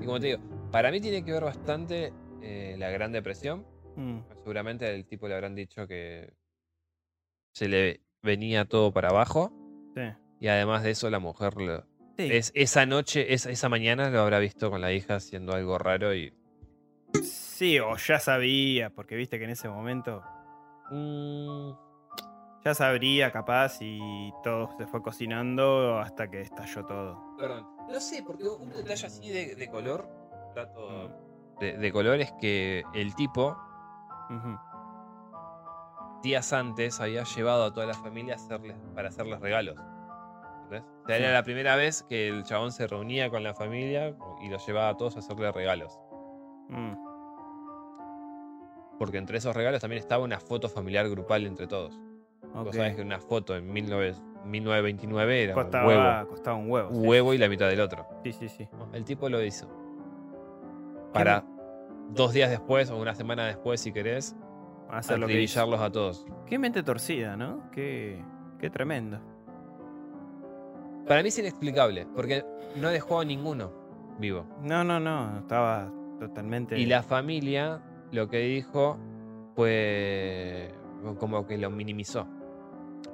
Y 0.00 0.04
como 0.06 0.18
te 0.18 0.28
digo, 0.28 0.38
para 0.70 0.90
mí 0.90 1.00
tiene 1.00 1.22
que 1.24 1.32
ver 1.32 1.44
bastante 1.44 2.12
eh, 2.40 2.74
la 2.78 2.90
Gran 2.90 3.12
Depresión. 3.12 3.64
mm, 3.96 4.18
Seguramente 4.42 4.88
al 4.88 5.04
tipo 5.04 5.28
le 5.28 5.34
habrán 5.34 5.54
dicho 5.54 5.86
que 5.86 6.32
se 7.54 7.68
le 7.68 8.00
venía 8.22 8.64
todo 8.64 8.92
para 8.92 9.10
abajo. 9.10 9.52
Sí. 9.94 10.02
Y 10.40 10.48
además 10.48 10.82
de 10.82 10.90
eso, 10.92 11.10
la 11.10 11.18
mujer 11.18 11.54
lo- 11.60 11.84
Sí. 12.18 12.28
es, 12.30 12.52
esa 12.54 12.84
noche, 12.86 13.32
esa 13.32 13.68
mañana 13.70 14.10
lo 14.10 14.20
habrá 14.20 14.38
visto 14.38 14.70
con 14.70 14.80
la 14.82 14.92
hija 14.92 15.16
haciendo 15.16 15.52
algo 15.54 15.76
raro 15.78 16.14
y. 16.14 16.32
Sí, 17.22 17.78
o 17.78 17.96
ya 17.96 18.18
sabía, 18.18 18.90
porque 18.90 19.14
viste 19.16 19.38
que 19.38 19.44
en 19.44 19.50
ese 19.50 19.68
momento 19.68 20.22
mm, 20.90 21.70
ya 22.64 22.74
sabría 22.74 23.30
capaz 23.30 23.78
y 23.80 24.32
todo 24.42 24.70
se 24.78 24.86
fue 24.86 25.02
cocinando 25.02 25.98
hasta 25.98 26.28
que 26.30 26.40
estalló 26.40 26.84
todo. 26.86 27.36
perdón. 27.38 27.66
No 27.90 28.00
sé, 28.00 28.22
porque 28.26 28.44
un 28.48 28.70
detalle 28.70 29.06
así 29.06 29.28
de, 29.30 29.54
de 29.54 29.68
color, 29.70 30.08
dato 30.54 30.88
Mm. 30.88 31.58
de, 31.60 31.76
de 31.78 31.92
color, 31.92 32.20
es 32.20 32.32
que 32.40 32.84
el 32.94 33.14
tipo 33.14 33.56
días 36.22 36.52
antes 36.52 37.00
había 37.00 37.24
llevado 37.24 37.64
a 37.64 37.72
toda 37.72 37.86
la 37.86 37.94
familia 37.94 38.34
a 38.34 38.36
hacerles, 38.36 38.76
para 38.94 39.08
hacerles 39.08 39.40
regalos. 39.40 39.76
¿Entendés? 40.64 40.82
O 41.02 41.06
sea, 41.06 41.16
Sí. 41.16 41.22
era 41.22 41.32
la 41.32 41.42
primera 41.42 41.76
vez 41.76 42.02
que 42.04 42.28
el 42.28 42.44
chabón 42.44 42.72
se 42.72 42.86
reunía 42.86 43.28
con 43.28 43.42
la 43.42 43.54
familia 43.54 44.16
y 44.40 44.48
los 44.48 44.64
llevaba 44.66 44.90
a 44.90 44.96
todos 44.96 45.16
a 45.16 45.18
hacerle 45.18 45.50
regalos. 45.52 45.98
Mm, 46.72 46.96
Porque 48.98 49.18
entre 49.18 49.38
esos 49.38 49.54
regalos 49.54 49.80
también 49.80 50.00
estaba 50.00 50.22
una 50.24 50.38
foto 50.40 50.68
familiar 50.68 51.08
grupal 51.08 51.46
entre 51.46 51.66
todos. 51.66 51.98
ok. 52.54 52.64
Vos 52.66 52.76
sabés 52.76 52.94
que 52.96 53.02
una 53.02 53.18
foto 53.18 53.56
en 53.56 53.72
19 53.72 54.14
1929 54.44 55.44
era 55.44 55.54
un 55.56 55.62
Costaba, 55.62 55.86
huevo. 55.86 56.28
costaba 56.28 56.56
un 56.56 56.70
huevo. 56.70 56.88
Un 56.90 57.02
sí. 57.02 57.08
huevo 57.08 57.34
y 57.34 57.38
la 57.38 57.48
mitad 57.48 57.68
del 57.68 57.80
otro. 57.80 58.06
Sí, 58.24 58.32
sí, 58.32 58.48
sí. 58.48 58.68
No, 58.72 58.88
El 58.92 59.04
tipo 59.04 59.28
lo 59.28 59.42
hizo. 59.42 59.68
Para 61.12 61.44
dos 62.10 62.32
días 62.32 62.50
después 62.50 62.90
o 62.90 62.96
una 62.98 63.14
semana 63.14 63.46
después, 63.46 63.80
si 63.80 63.92
querés, 63.92 64.34
acribillarlos 64.88 65.80
a 65.80 65.90
todos. 65.90 66.26
Qué 66.46 66.58
mente 66.58 66.82
torcida, 66.82 67.36
¿no? 67.36 67.70
Qué, 67.70 68.20
qué 68.58 68.68
tremendo. 68.70 69.20
Para 71.06 71.22
mí 71.22 71.28
es 71.28 71.38
inexplicable, 71.38 72.06
porque 72.14 72.44
no 72.76 72.88
dejó 72.88 73.20
a 73.20 73.24
ninguno 73.24 73.72
vivo. 74.18 74.44
No, 74.62 74.82
no, 74.84 74.98
no. 75.00 75.38
Estaba 75.38 75.90
totalmente. 76.28 76.78
Y 76.78 76.86
la 76.86 77.02
familia 77.02 77.80
lo 78.10 78.28
que 78.28 78.38
dijo 78.38 78.98
fue 79.54 80.72
como 81.18 81.46
que 81.46 81.58
lo 81.58 81.70
minimizó. 81.70 82.26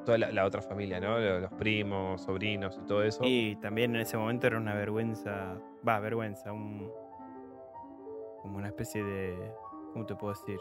Toda 0.05 0.19
la, 0.19 0.31
la 0.33 0.45
otra 0.45 0.63
familia, 0.63 1.01
¿no? 1.01 1.19
Lo- 1.19 1.41
Los 1.41 1.53
primos, 1.55 2.23
sobrinos 2.23 2.79
y 2.83 2.87
todo 2.87 3.03
eso. 3.03 3.21
Y 3.25 3.57
también 3.57 3.95
en 3.95 4.01
ese 4.03 4.17
momento 4.17 4.47
era 4.47 4.59
una 4.59 4.75
vergüenza. 4.75 5.57
Va, 5.87 5.99
vergüenza. 6.01 6.53
Un. 6.53 6.91
Como 8.43 8.59
una 8.59 8.69
especie 8.69 9.03
de. 9.03 9.53
¿Cómo 9.93 10.07
te 10.07 10.15
puedo 10.15 10.33
decir? 10.33 10.59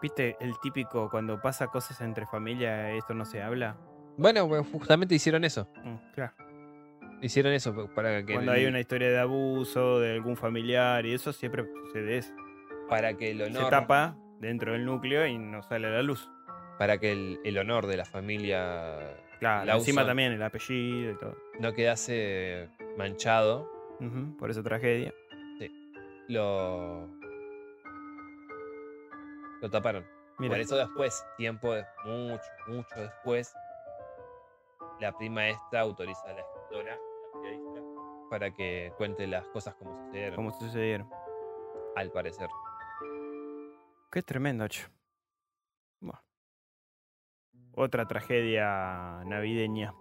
¿Viste 0.00 0.36
el 0.40 0.58
típico 0.60 1.10
cuando 1.10 1.40
pasa 1.40 1.66
cosas 1.66 2.00
entre 2.00 2.24
familia, 2.26 2.92
esto 2.92 3.14
no 3.14 3.24
se 3.24 3.42
habla? 3.42 3.76
Bueno, 4.16 4.46
pues, 4.46 4.64
justamente 4.70 5.14
hicieron 5.16 5.44
eso. 5.44 5.66
Mm, 5.84 5.96
claro. 6.14 6.32
Hicieron 7.20 7.52
eso 7.52 7.74
p- 7.74 7.92
para 7.94 8.24
que, 8.24 8.32
Cuando 8.34 8.52
el, 8.52 8.58
hay 8.58 8.66
una 8.66 8.80
historia 8.80 9.08
de 9.10 9.18
abuso 9.18 9.98
de 10.00 10.12
algún 10.12 10.36
familiar 10.36 11.04
y 11.04 11.14
eso, 11.14 11.32
siempre 11.32 11.64
sucede 11.86 12.18
eso. 12.18 12.32
para 12.88 13.14
que 13.14 13.30
el 13.32 13.38
Se 13.38 13.44
honor, 13.44 13.70
tapa 13.70 14.16
dentro 14.40 14.72
del 14.72 14.84
núcleo 14.84 15.26
y 15.26 15.36
no 15.38 15.62
sale 15.62 15.88
a 15.88 15.90
la 15.90 16.02
luz. 16.02 16.30
para 16.78 16.98
que 16.98 17.10
el, 17.12 17.40
el 17.44 17.58
honor 17.58 17.86
de 17.86 17.96
la 17.96 18.04
familia 18.04 19.16
Claro, 19.40 19.66
Lawson 19.66 19.80
encima 19.80 20.06
también 20.06 20.32
el 20.32 20.42
apellido 20.42 21.12
y 21.12 21.16
todo. 21.18 21.36
no 21.58 21.72
quedase 21.72 22.68
manchado, 22.96 23.68
por 24.38 24.50
esa 24.50 24.62
tragedia. 24.62 25.12
lo, 26.28 27.08
lo 29.60 29.70
taparon. 29.70 30.04
Mira, 30.38 30.52
Por 30.52 30.60
eso 30.60 30.76
después, 30.76 31.24
tiempo 31.36 31.74
mucho, 32.04 32.44
mucho 32.68 32.94
después, 32.96 33.52
la 35.00 35.10
prima 35.16 35.48
esta 35.48 35.80
autoriza 35.80 36.22
a 36.28 36.32
la 36.34 36.40
escritora, 36.42 36.96
para 38.30 38.52
que 38.52 38.92
cuente 38.96 39.26
las 39.26 39.46
cosas 39.48 39.74
como 39.76 39.94
sucedieron, 39.96 40.36
cómo 40.36 40.50
sucedieron. 40.52 41.08
al 41.96 42.10
parecer. 42.12 42.48
Qué 44.10 44.22
tremendo, 44.22 44.66
che. 44.68 44.82
Buah. 46.00 46.20
Otra 47.74 48.06
tragedia 48.06 49.22
navideña. 49.24 49.94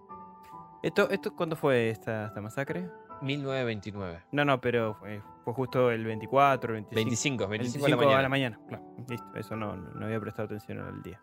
¿Esto, 0.83 1.09
esto 1.09 1.35
cuándo 1.35 1.55
fue 1.55 1.89
esta, 1.89 2.27
esta 2.27 2.39
masacre? 2.41 2.89
1929. 3.21 4.23
No, 4.31 4.45
no, 4.45 4.61
pero 4.61 4.93
fue, 4.95 5.21
fue 5.43 5.53
justo 5.53 5.89
el 5.91 6.05
24, 6.05 6.75
el 6.75 6.83
25. 6.83 6.95
25, 6.95 7.47
25, 7.47 7.85
25 7.87 8.15
a 8.17 8.21
la 8.21 8.29
mañana. 8.29 8.59
Claro, 8.67 8.83
listo, 9.09 9.27
eso 9.35 9.55
no, 9.55 9.75
no 9.75 10.05
había 10.05 10.19
prestado 10.19 10.45
atención 10.45 10.79
al 10.79 11.01
día. 11.01 11.19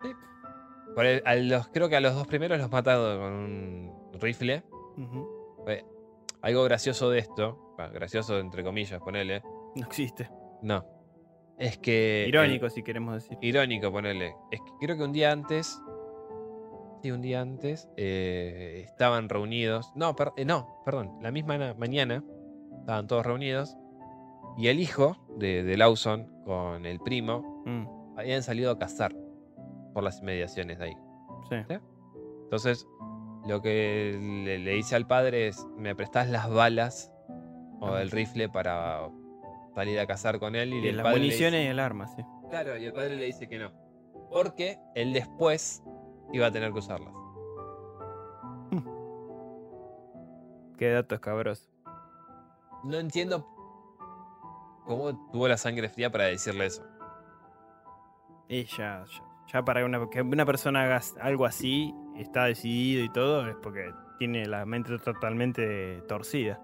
Por 0.94 1.06
el- 1.06 1.22
a 1.24 1.34
los, 1.36 1.68
creo 1.68 1.88
que 1.88 1.96
a 1.96 2.00
los 2.00 2.14
dos 2.14 2.26
primeros 2.26 2.58
los 2.58 2.70
mataron 2.70 3.18
con 3.20 3.32
un 3.32 4.10
rifle. 4.20 4.64
Eh, 5.68 5.84
Algo 6.44 6.62
gracioso 6.64 7.10
de 7.10 7.18
esto, 7.20 7.74
bah, 7.78 7.88
gracioso 7.88 8.38
entre 8.38 8.62
comillas, 8.62 9.00
ponele. 9.00 9.42
No 9.76 9.86
existe. 9.86 10.30
No. 10.62 10.84
Es 11.58 11.78
que. 11.78 12.26
Irónico, 12.28 12.68
si 12.70 12.82
queremos 12.82 13.14
decir. 13.14 13.38
irónico, 13.40 13.90
ponele. 13.90 14.34
Es 14.50 14.60
que 14.60 14.70
creo 14.80 14.96
que 14.96 15.02
un 15.04 15.12
día 15.12 15.32
antes. 15.32 15.80
Sí, 17.02 17.10
un 17.10 17.20
día 17.22 17.40
antes. 17.40 17.88
eh, 17.96 18.82
estaban 18.86 19.28
reunidos. 19.28 19.92
No, 19.94 20.14
per- 20.16 20.32
eh, 20.36 20.44
no, 20.44 20.80
perdón. 20.84 21.18
La 21.20 21.30
misma 21.30 21.58
na- 21.58 21.74
mañana. 21.74 22.22
Estaban 22.80 23.06
todos 23.06 23.24
reunidos. 23.26 23.76
Y 24.56 24.68
el 24.68 24.78
hijo 24.80 25.16
de, 25.36 25.62
de 25.64 25.76
Lawson 25.76 26.30
con 26.44 26.86
el 26.86 27.00
primo 27.00 27.62
Mm, 27.66 28.18
habían 28.18 28.42
salido 28.42 28.70
a 28.70 28.78
cazar 28.78 29.14
por 29.94 30.02
las 30.04 30.20
inmediaciones 30.20 30.78
de 30.78 30.84
ahí. 30.84 30.96
sí. 31.48 31.56
Entonces, 32.44 32.86
lo 33.46 33.60
que 33.62 34.18
le, 34.20 34.58
le 34.58 34.70
dice 34.72 34.96
al 34.96 35.06
padre 35.06 35.48
es: 35.48 35.64
¿me 35.76 35.94
prestás 35.94 36.28
las 36.28 36.50
balas 36.50 37.12
o 37.80 37.96
el 37.96 38.10
rifle 38.10 38.48
para 38.48 39.08
salir 39.74 39.98
a 40.00 40.06
cazar 40.06 40.38
con 40.38 40.54
él? 40.56 40.72
Y, 40.72 40.78
Y 40.84 40.88
el 40.88 40.96
las 40.96 41.04
padre 41.04 41.18
municiones 41.18 41.60
dice- 41.60 41.64
y 41.64 41.70
el 41.70 41.78
arma, 41.80 42.06
sí. 42.08 42.22
Claro, 42.50 42.76
y 42.78 42.84
el 42.86 42.92
padre 42.92 43.16
le 43.16 43.24
dice 43.26 43.48
que 43.48 43.58
no. 43.58 43.70
Porque 44.30 44.78
él 44.94 45.12
después 45.12 45.82
iba 46.32 46.46
a 46.46 46.52
tener 46.52 46.72
que 46.72 46.78
usarlas. 46.78 47.12
Qué 50.78 50.90
dato 50.90 51.14
escabroso. 51.14 51.68
No 52.84 52.98
entiendo 52.98 53.46
cómo 54.86 55.16
tuvo 55.32 55.48
la 55.48 55.56
sangre 55.56 55.88
fría 55.88 56.10
para 56.10 56.24
decirle 56.24 56.66
eso. 56.66 56.84
Y 58.48 58.64
ya, 58.64 59.04
ya, 59.06 59.24
ya 59.52 59.64
para 59.64 59.84
una, 59.84 60.08
que 60.10 60.20
una 60.20 60.44
persona 60.44 60.82
haga 60.84 61.00
algo 61.20 61.46
así, 61.46 61.94
está 62.18 62.44
decidido 62.44 63.04
y 63.04 63.12
todo, 63.12 63.46
es 63.48 63.56
porque 63.62 63.90
tiene 64.18 64.46
la 64.46 64.64
mente 64.66 64.96
totalmente 64.98 66.02
torcida. 66.08 66.60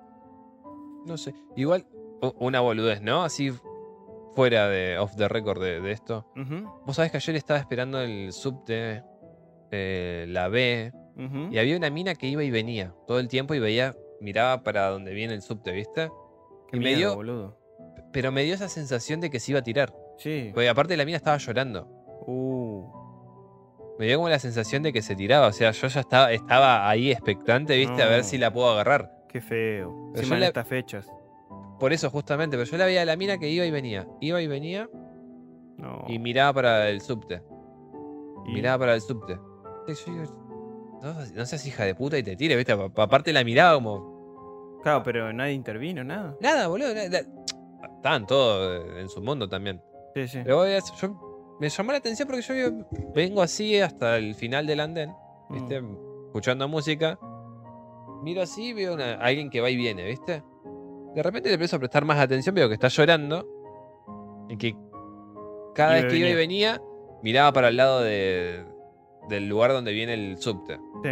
No 1.07 1.17
sé. 1.17 1.35
Igual, 1.57 1.87
una 2.39 2.61
boludez, 2.61 3.01
¿no? 3.03 3.23
Así 3.23 3.53
fuera 4.35 4.69
de 4.69 4.99
off 4.99 5.17
the 5.17 5.29
record 5.29 5.61
de, 5.61 5.81
de 5.81 5.93
esto. 5.93 6.27
Vos 6.87 6.97
sabés 6.97 7.11
que 7.11 7.17
ayer 7.17 7.37
estaba 7.37 7.59
esperando 7.59 8.01
el 8.01 8.33
subte, 8.33 9.03
eh, 9.71 10.27
la 10.29 10.49
B, 10.49 10.93
y 11.51 11.59
había 11.59 11.77
una 11.77 11.91
mina 11.91 12.15
que 12.15 12.27
iba 12.29 12.43
y 12.43 12.51
venía 12.51 12.95
todo 13.07 13.19
el 13.19 13.29
tiempo 13.29 13.55
y 13.55 13.59
veía, 13.59 13.95
miraba 14.21 14.63
para 14.63 14.89
donde 14.89 15.13
viene 15.13 15.35
el 15.35 15.43
subte, 15.43 15.73
¿viste? 15.73 16.09
Qué 16.71 16.77
y 16.77 16.81
me 16.81 16.87
miedo, 16.95 16.99
dio- 16.99 17.15
boludo. 17.17 17.59
Pero 18.13 18.33
me 18.33 18.43
dio 18.43 18.55
esa 18.55 18.69
sensación 18.69 19.21
de 19.21 19.31
que 19.31 19.39
se 19.41 19.53
iba 19.53 19.61
a 19.61 19.63
tirar. 19.63 19.95
Sí. 20.19 20.51
Porque 20.55 20.69
aparte 20.69 20.97
la 20.97 21.05
mina 21.05 21.17
estaba 21.17 21.37
llorando. 21.37 21.87
Uh, 22.27 22.85
Me 24.01 24.07
dio 24.07 24.17
como 24.17 24.29
la 24.31 24.39
sensación 24.39 24.83
de 24.83 24.93
que 24.93 25.03
se 25.03 25.15
tiraba. 25.15 25.47
O 25.49 25.53
sea, 25.53 25.73
yo 25.73 25.87
ya 25.89 26.01
estaba, 26.01 26.33
estaba 26.33 26.89
ahí 26.89 27.13
expectante, 27.13 27.77
¿viste? 27.77 28.03
A 28.03 28.07
ver 28.09 28.25
si 28.25 28.39
la 28.39 28.51
puedo 28.53 28.71
agarrar. 28.71 29.13
qué 29.29 29.41
feo. 29.41 30.11
Encima 30.17 30.35
en 30.37 30.41
la- 30.41 30.47
estas 30.49 30.67
fechas. 30.67 31.07
Por 31.79 31.93
eso, 31.93 32.11
justamente. 32.11 32.57
Pero 32.57 32.69
yo 32.69 32.77
la 32.79 32.87
veía 32.87 33.03
a 33.03 33.05
la 33.05 33.15
mina 33.17 33.39
que 33.39 33.49
iba 33.49 33.65
y 33.65 33.71
venía. 33.71 34.09
Iba 34.21 34.41
y 34.43 34.47
venía 34.49 34.89
No. 35.77 36.05
y 36.09 36.19
miraba 36.19 36.53
para 36.55 36.89
el 36.89 37.01
subte. 37.01 37.41
Y- 38.47 38.53
Miraba 38.55 38.79
para 38.81 38.95
el 38.95 39.01
subte. 39.03 39.39
Y 39.87 39.93
yo 39.95 40.13
digo, 40.13 40.99
no, 41.03 41.13
no 41.35 41.47
seas 41.47 41.65
hija 41.67 41.85
de 41.85 41.95
puta 41.95 42.19
y 42.19 42.23
te 42.25 42.35
tire, 42.37 42.57
¿viste? 42.57 42.75
Pa- 42.77 43.03
Aparte 43.05 43.33
la 43.33 43.45
miraba 43.45 43.75
como. 43.75 44.79
Claro, 44.83 45.03
pero 45.05 45.33
nadie 45.33 45.53
intervino, 45.53 46.03
nada. 46.03 46.35
Nada, 46.41 46.67
boludo. 46.69 46.89
Estaban 46.89 48.27
todos 48.27 48.99
en 48.99 49.09
su 49.11 49.21
mundo 49.23 49.49
también. 49.49 49.81
Sí, 50.15 50.27
sí. 50.27 50.41
Pero 50.43 50.67
yo, 50.67 51.30
me 51.61 51.69
llamó 51.69 51.93
la 51.93 51.99
atención 51.99 52.27
porque 52.27 52.43
yo 52.43 52.87
vengo 53.15 53.43
así 53.43 53.79
hasta 53.81 54.17
el 54.17 54.35
final 54.35 54.67
del 54.67 54.81
andén. 54.81 55.11
Mm. 55.49 55.55
¿viste? 55.55 55.83
Escuchando 56.27 56.67
música. 56.69 57.19
Miro 58.23 58.43
así 58.43 58.69
y 58.69 58.73
veo 58.73 58.95
una- 58.95 59.15
alguien 59.15 59.51
que 59.51 59.61
va 59.61 59.71
y 59.71 59.77
viene, 59.77 60.05
¿viste? 60.05 60.43
De 61.15 61.23
repente 61.23 61.49
le 61.49 61.55
empiezo 61.55 61.77
a 61.77 61.79
prestar 61.79 62.05
más 62.05 62.19
atención, 62.19 62.55
veo 62.55 62.69
que 62.69 62.75
está 62.75 62.89
llorando. 62.89 63.47
Y 64.49 64.57
que 64.57 64.77
cada 65.75 65.95
vez 65.95 66.07
que 66.07 66.17
iba 66.17 66.29
y 66.29 66.35
venía. 66.35 66.81
miraba 67.23 67.53
para 67.53 67.69
el 67.69 67.77
lado 67.77 68.01
de- 68.01 68.65
del 69.29 69.49
lugar 69.49 69.73
donde 69.73 69.93
viene 69.93 70.15
el 70.15 70.39
subte. 70.39 70.79
Sí. 71.05 71.11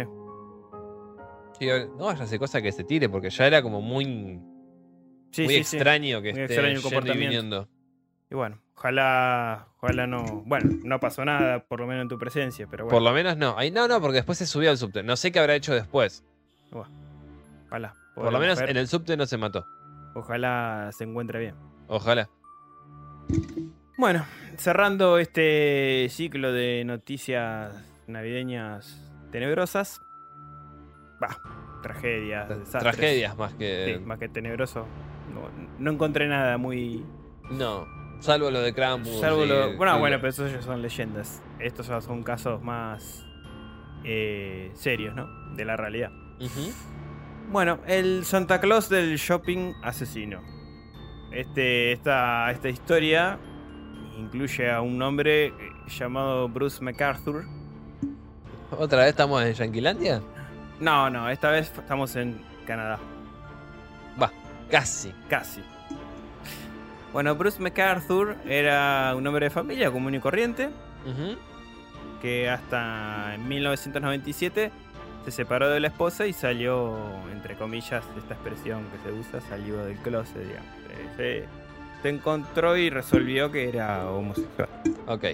Y 1.59 1.65
digo, 1.65 1.95
no 1.97 2.05
vaya 2.05 2.21
a 2.21 2.23
hacer 2.23 2.39
cosa 2.39 2.61
que 2.61 2.71
se 2.71 2.83
tire, 2.83 3.09
porque 3.09 3.29
ya 3.29 3.45
era 3.47 3.61
como 3.61 3.81
muy, 3.81 4.05
Sí, 5.31 5.43
muy 5.43 5.55
sí, 5.55 5.63
sí. 5.63 5.75
extraño 5.77 6.21
que 6.21 6.31
Muy 6.33 6.41
esté 6.41 6.53
extraño 6.53 6.67
el 6.69 6.73
yendo 6.75 6.79
y 6.79 6.83
comportamiento. 6.91 7.29
viniendo. 7.29 7.67
Y 8.31 8.35
bueno, 8.35 8.61
ojalá, 8.79 9.67
ojalá 9.81 10.07
no. 10.07 10.23
Bueno, 10.45 10.79
no 10.83 10.99
pasó 10.99 11.25
nada, 11.25 11.59
por 11.59 11.81
lo 11.81 11.87
menos 11.87 12.03
en 12.03 12.07
tu 12.07 12.17
presencia, 12.17 12.65
pero 12.69 12.85
Por 12.85 12.93
bueno. 12.93 13.09
lo 13.09 13.13
menos 13.15 13.37
no. 13.37 13.57
Ahí 13.57 13.71
no, 13.71 13.87
no, 13.87 13.99
porque 13.99 14.15
después 14.17 14.37
se 14.37 14.45
subió 14.47 14.69
al 14.69 14.77
subte. 14.77 15.03
No 15.03 15.17
sé 15.17 15.31
qué 15.31 15.39
habrá 15.39 15.55
hecho 15.55 15.73
después. 15.73 16.23
Ojalá. 16.71 17.93
Por 18.15 18.31
lo 18.31 18.39
menos 18.39 18.59
en 18.61 18.77
el 18.77 18.87
subte 18.87 19.17
no 19.17 19.25
se 19.25 19.37
mató. 19.37 19.65
Ojalá 20.15 20.89
se 20.93 21.03
encuentre 21.03 21.39
bien. 21.39 21.55
Ojalá. 21.87 22.29
Bueno, 23.97 24.25
cerrando 24.57 25.17
este 25.19 26.07
ciclo 26.09 26.51
de 26.53 26.83
noticias 26.85 27.73
navideñas 28.07 29.11
tenebrosas. 29.31 30.01
Va, 31.21 31.37
tragedias, 31.83 32.47
desastres. 32.47 32.95
Tragedias 32.95 33.37
más 33.37 33.53
que. 33.55 33.97
Sí, 33.97 34.05
más 34.05 34.19
que 34.19 34.29
tenebroso. 34.29 34.87
No, 35.33 35.49
no 35.77 35.91
encontré 35.91 36.27
nada 36.27 36.57
muy. 36.57 37.05
No. 37.51 37.98
Salvo 38.19 38.51
lo 38.51 38.59
de 38.61 38.73
Krampus. 38.73 39.19
Salvo 39.19 39.45
y- 39.45 39.47
lo. 39.47 39.77
Bueno, 39.77 39.97
bueno, 39.99 40.17
pero 40.17 40.29
esos 40.29 40.51
ya 40.51 40.61
son 40.61 40.81
leyendas. 40.81 41.41
Estos 41.59 41.87
ya 41.87 42.01
son 42.01 42.23
casos 42.23 42.61
más 42.61 43.25
eh, 44.03 44.71
serios, 44.75 45.15
¿no? 45.15 45.27
De 45.55 45.65
la 45.65 45.77
realidad. 45.77 46.11
Bueno, 47.51 47.79
el 47.87 48.25
Santa 48.25 48.59
Claus 48.61 48.89
del 48.89 49.15
shopping 49.17 49.73
asesino. 49.83 50.41
Este, 51.31 51.91
esta, 51.91 52.49
esta 52.51 52.69
historia 52.69 53.37
incluye 54.17 54.69
a 54.71 54.81
un 54.81 55.01
hombre 55.01 55.47
eh, 55.47 55.53
llamado 55.87 56.47
Bruce 56.49 56.83
MacArthur. 56.83 57.45
¿Otra 58.71 58.99
vez 58.99 59.09
estamos 59.09 59.41
en 59.43 59.53
Yanquilandia? 59.53 60.21
No, 60.79 61.09
no, 61.09 61.29
esta 61.29 61.49
vez 61.51 61.71
estamos 61.75 62.15
en 62.15 62.39
Canadá. 62.65 62.99
Va, 64.21 64.31
casi. 64.69 65.11
Casi. 65.29 65.61
Bueno, 67.13 67.35
Bruce 67.35 67.61
MacArthur 67.61 68.35
era 68.47 69.13
un 69.15 69.25
hombre 69.25 69.45
de 69.45 69.49
familia 69.49 69.91
común 69.91 70.13
y 70.15 70.19
corriente 70.19 70.69
que 72.21 72.49
hasta 72.49 73.35
en 73.35 73.47
1997 73.47 74.71
se 75.25 75.31
separó 75.31 75.69
de 75.69 75.79
la 75.79 75.87
esposa 75.87 76.27
y 76.27 76.33
salió, 76.33 76.97
entre 77.31 77.55
comillas, 77.55 78.03
esta 78.17 78.33
expresión 78.35 78.83
que 78.91 79.09
se 79.09 79.13
usa, 79.15 79.41
salió 79.41 79.83
del 79.85 79.97
closet, 79.97 80.37
digamos. 80.43 80.69
Se, 81.17 81.45
se 82.01 82.09
encontró 82.09 82.77
y 82.77 82.89
resolvió 82.89 83.51
que 83.51 83.69
era 83.69 84.09
homosexual. 84.11 84.69
Ok. 85.07 85.25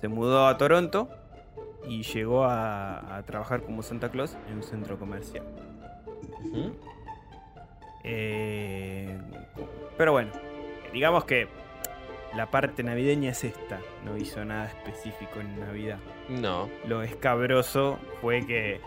Se 0.00 0.08
mudó 0.08 0.46
a 0.46 0.56
Toronto 0.56 1.08
y 1.86 2.02
llegó 2.02 2.44
a, 2.44 3.16
a 3.16 3.22
trabajar 3.24 3.62
como 3.62 3.82
Santa 3.82 4.10
Claus 4.10 4.36
en 4.48 4.56
un 4.56 4.62
centro 4.62 4.98
comercial. 4.98 5.44
Eh, 8.02 9.18
pero 9.98 10.12
bueno, 10.12 10.30
digamos 10.92 11.24
que 11.24 11.48
la 12.36 12.50
parte 12.50 12.82
navideña 12.82 13.30
es 13.30 13.44
esta. 13.44 13.80
No 14.04 14.16
hizo 14.16 14.44
nada 14.44 14.66
específico 14.66 15.40
en 15.40 15.58
Navidad. 15.60 15.98
No. 16.28 16.68
Lo 16.86 17.02
escabroso 17.02 17.98
fue 18.20 18.46
que, 18.46 18.80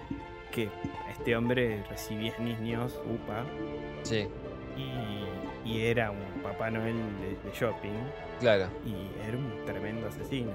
que 0.52 0.70
este 1.12 1.36
hombre 1.36 1.84
recibía 1.90 2.34
niños, 2.40 3.00
upa, 3.06 3.44
Sí, 4.04 4.28
y, 4.78 5.70
y 5.70 5.82
era 5.86 6.12
un 6.12 6.42
Papá 6.42 6.70
Noel 6.72 6.96
de, 7.22 7.50
de 7.50 7.56
shopping. 7.56 7.92
claro. 8.40 8.68
y 8.86 8.96
era 9.28 9.38
un 9.38 9.66
tremendo 9.66 10.08
asesino. 10.08 10.52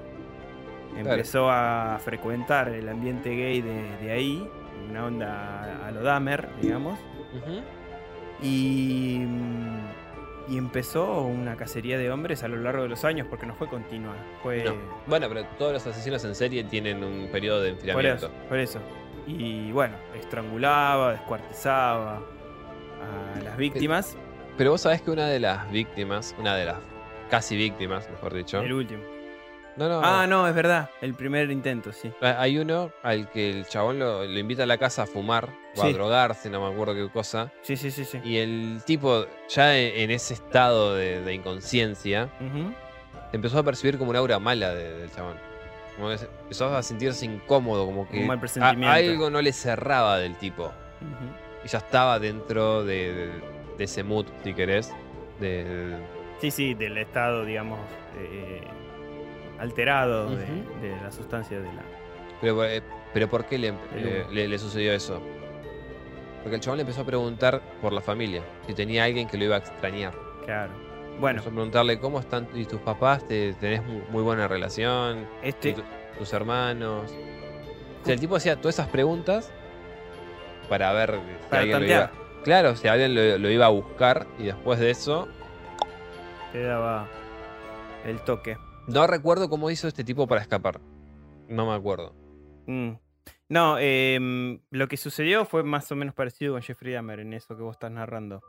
Empezó 0.96 1.50
a 1.50 1.98
frecuentar 2.02 2.70
el 2.70 2.88
ambiente 2.88 3.30
gay 3.36 3.60
de, 3.60 3.96
de 4.02 4.10
ahí, 4.12 4.48
una 4.90 5.04
onda 5.06 5.86
a 5.86 5.90
lo 5.90 6.02
Dahmer, 6.02 6.48
digamos, 6.62 6.98
Ujú. 7.36 7.60
y, 8.42 9.18
mm, 9.26 9.77
y 10.48 10.56
empezó 10.56 11.22
una 11.22 11.56
cacería 11.56 11.98
de 11.98 12.10
hombres 12.10 12.42
a 12.42 12.48
lo 12.48 12.56
largo 12.56 12.82
de 12.82 12.88
los 12.88 13.04
años 13.04 13.26
porque 13.28 13.46
no 13.46 13.54
fue 13.54 13.68
continua. 13.68 14.14
Fue 14.42 14.64
No. 14.64 14.74
Bueno, 15.06 15.28
pero 15.28 15.44
todos 15.58 15.72
los 15.72 15.86
asesinos 15.86 16.24
en 16.24 16.34
serie 16.34 16.64
tienen 16.64 17.04
un 17.04 17.28
periodo 17.30 17.60
de 17.60 17.72
por 17.72 17.86
enfriamiento. 17.86 18.26
eso, 18.26 18.48
por 18.48 18.58
eso. 18.58 18.80
Y 19.26 19.70
bueno, 19.72 19.96
estrangulaba, 20.14 21.12
descuartizaba 21.12 22.16
a 22.16 23.42
las 23.42 23.56
víctimas. 23.56 24.16
Pero 24.56 24.70
vos 24.72 24.80
sabés 24.80 25.02
que 25.02 25.10
una 25.10 25.28
de 25.28 25.38
las 25.38 25.70
víctimas, 25.70 26.34
una 26.38 26.56
de 26.56 26.64
las 26.64 26.78
casi 27.30 27.56
víctimas, 27.56 28.08
mejor 28.10 28.34
dicho. 28.34 28.60
El 28.60 28.72
último. 28.72 29.02
No, 29.76 29.88
no. 29.88 30.00
Ah, 30.02 30.26
no, 30.26 30.48
es 30.48 30.54
verdad. 30.54 30.90
El 31.00 31.14
primer 31.14 31.50
intento, 31.50 31.92
sí. 31.92 32.10
Hay 32.20 32.58
uno 32.58 32.90
al 33.02 33.30
que 33.30 33.50
el 33.50 33.66
chabón 33.66 34.00
lo, 34.00 34.24
lo 34.24 34.38
invita 34.38 34.64
a 34.64 34.66
la 34.66 34.78
casa 34.78 35.04
a 35.04 35.06
fumar 35.06 35.50
o 35.78 35.82
a 35.82 35.86
Sí. 35.86 35.92
drogarse, 35.92 36.50
no 36.50 36.66
me 36.66 36.72
acuerdo 36.74 36.94
qué 36.94 37.08
cosa. 37.12 37.52
Sí, 37.62 37.76
sí, 37.76 37.90
sí, 37.90 38.04
sí. 38.04 38.20
Y 38.24 38.38
el 38.38 38.80
tipo, 38.84 39.26
ya 39.48 39.76
e- 39.76 40.02
en 40.02 40.10
ese 40.10 40.34
estado 40.34 40.94
de, 40.94 41.20
de 41.22 41.34
inconsciencia, 41.34 42.28
empezó 43.32 43.58
a 43.58 43.62
percibir 43.62 43.98
como 43.98 44.10
una 44.10 44.18
aura 44.20 44.38
mala 44.38 44.74
de- 44.74 44.98
del 44.98 45.10
chabón. 45.12 45.36
Como 45.96 46.08
que 46.10 46.16
empezó 46.42 46.76
a 46.76 46.82
sentirse 46.82 47.24
incómodo, 47.26 47.84
como 47.84 48.08
que 48.08 48.20
Un 48.20 48.26
mal 48.28 48.38
a- 48.38 48.40
presentimiento. 48.40 48.88
algo 48.94 49.30
no 49.30 49.42
le 49.42 49.52
cerraba 49.52 50.18
del 50.18 50.36
tipo. 50.36 50.72
Y 51.64 51.68
ya 51.68 51.78
estaba 51.78 52.18
dentro 52.18 52.84
de, 52.84 53.12
de- 53.12 53.30
de 53.76 53.84
ese 53.84 54.02
mood, 54.04 54.26
si 54.44 54.54
querés. 54.54 54.92
De, 55.40 55.96
Sí, 56.40 56.50
sí, 56.52 56.74
del 56.74 56.96
estado, 56.98 57.44
digamos, 57.44 57.80
eh, 58.16 58.60
alterado 59.58 60.30
de, 60.36 60.46
la 61.02 61.10
sustancia 61.10 61.58
de 61.60 61.66
la. 61.66 61.82
pero, 62.40 62.64
eh, 62.64 62.82
pero 63.12 63.28
¿por 63.28 63.44
qué 63.46 63.58
le, 63.58 63.68
eh, 63.94 64.24
le- 64.30 64.46
le 64.48 64.58
sucedió 64.58 64.92
eso? 64.92 65.20
Porque 66.48 66.56
el 66.56 66.60
chabón 66.62 66.78
le 66.78 66.82
empezó 66.82 67.02
a 67.02 67.04
preguntar 67.04 67.60
por 67.82 67.92
la 67.92 68.00
familia, 68.00 68.42
si 68.66 68.72
tenía 68.72 69.04
alguien 69.04 69.28
que 69.28 69.36
lo 69.36 69.44
iba 69.44 69.56
a 69.56 69.58
extrañar. 69.58 70.14
Claro. 70.46 70.72
Bueno, 71.20 71.40
Empezó 71.40 71.50
a 71.50 71.52
preguntarle 71.52 71.98
cómo 72.00 72.20
están 72.20 72.48
y 72.54 72.64
tus 72.64 72.80
papás, 72.80 73.26
te, 73.28 73.52
tenés 73.54 73.84
mu- 73.84 74.00
muy 74.08 74.22
buena 74.22 74.48
relación, 74.48 75.26
este. 75.42 75.74
tu- 75.74 75.82
tus 76.18 76.32
hermanos. 76.32 77.12
O 78.00 78.04
sea, 78.06 78.14
el 78.14 78.20
tipo 78.20 78.36
hacía 78.36 78.56
todas 78.56 78.76
esas 78.76 78.88
preguntas 78.88 79.52
para 80.70 80.90
ver 80.94 81.16
si 81.42 81.48
Para 81.50 81.60
alguien 81.62 81.80
lo 81.80 81.86
iba. 81.86 82.10
Claro, 82.44 82.76
si 82.76 82.88
alguien 82.88 83.14
lo, 83.14 83.36
lo 83.36 83.50
iba 83.50 83.66
a 83.66 83.70
buscar 83.70 84.26
y 84.38 84.44
después 84.44 84.78
de 84.80 84.90
eso. 84.90 85.28
Te 86.52 86.62
daba 86.62 87.06
el 88.06 88.20
toque. 88.22 88.56
No 88.86 89.06
recuerdo 89.06 89.50
cómo 89.50 89.70
hizo 89.70 89.86
este 89.86 90.02
tipo 90.02 90.26
para 90.26 90.40
escapar. 90.40 90.80
No 91.46 91.66
me 91.66 91.74
acuerdo. 91.74 92.14
Mm. 92.66 92.92
No, 93.48 93.78
em, 93.78 94.60
lo 94.70 94.88
que 94.88 94.96
sucedió 94.96 95.44
fue 95.46 95.62
más 95.62 95.90
o 95.90 95.96
menos 95.96 96.14
parecido 96.14 96.52
con 96.54 96.62
Jeffrey 96.62 96.92
Dahmer 96.92 97.20
en 97.20 97.32
eso 97.32 97.56
que 97.56 97.62
vos 97.62 97.76
estás 97.76 97.90
narrando. 97.90 98.42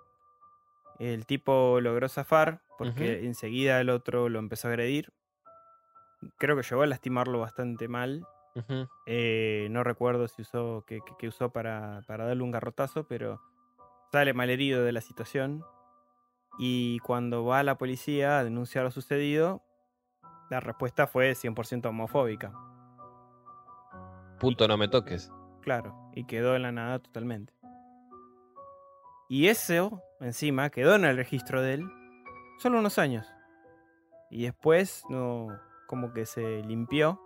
El 0.99 1.26
tipo 1.26 1.80
logró 1.81 2.09
zafar 2.09 2.61
porque 2.77 3.26
enseguida 3.26 3.80
el 3.80 3.89
otro 3.89 4.27
lo 4.27 4.39
empezó 4.39 4.67
a 4.67 4.71
agredir. 4.71 5.13
Creo 6.38 6.57
que 6.57 6.63
llegó 6.63 6.81
a 6.81 6.88
lastimarlo 6.88 7.39
bastante 7.39 7.88
mal. 7.88 8.26
Eh, 9.05 9.67
no 9.71 9.84
recuerdo 9.85 10.27
si 10.27 10.41
usó 10.41 10.84
que, 10.85 10.99
que- 10.99 11.13
que 11.17 11.27
usó 11.30 11.51
para, 11.51 12.01
para 12.07 12.26
darle 12.26 12.43
un 12.43 12.51
garrotazo, 12.51 13.05
pero 13.07 13.41
sale 14.11 14.34
malherido 14.34 14.84
de 14.84 14.91
la 14.91 14.99
situación. 15.01 15.63
Y 16.57 16.99
cuando 16.99 17.45
va 17.45 17.59
a 17.59 17.63
la 17.63 17.77
policía 17.77 18.39
a 18.39 18.43
denunciar 18.43 18.84
lo 18.84 18.91
sucedido, 18.91 19.63
la 20.49 20.59
respuesta 20.59 21.07
fue 21.07 21.34
100% 21.35 21.85
homofóbica. 21.88 22.51
Punto 24.40 24.68
no 24.68 24.78
me 24.78 24.88
toques. 24.88 25.32
Claro, 25.61 26.11
y 26.16 26.26
quedó 26.26 26.56
en 26.56 26.64
la 26.64 26.72
nada 26.72 26.99
totalmente. 26.99 27.53
Y 29.28 29.48
eso, 29.48 30.02
encima, 30.20 30.70
quedó 30.70 30.95
en 30.95 31.06
el 31.06 31.16
registro 31.16 31.61
de 31.61 31.76
él 31.76 31.90
solo 32.57 32.80
unos 32.80 32.98
años. 32.98 33.28
Y 34.32 34.44
después, 34.44 35.03
no, 35.10 35.48
como 35.88 36.14
que 36.14 36.26
se 36.26 36.64
limpió. 36.64 37.22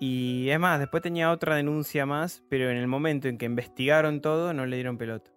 Y 0.00 0.48
es 0.48 0.58
más, 0.58 0.78
después 0.78 1.02
tenía 1.02 1.30
otra 1.30 1.56
denuncia 1.56 2.06
más, 2.06 2.42
pero 2.48 2.70
en 2.70 2.76
el 2.78 2.86
momento 2.86 3.28
en 3.28 3.36
que 3.36 3.44
investigaron 3.46 4.20
todo, 4.22 4.54
no 4.54 4.64
le 4.64 4.76
dieron 4.76 4.96
pelota. 4.96 5.30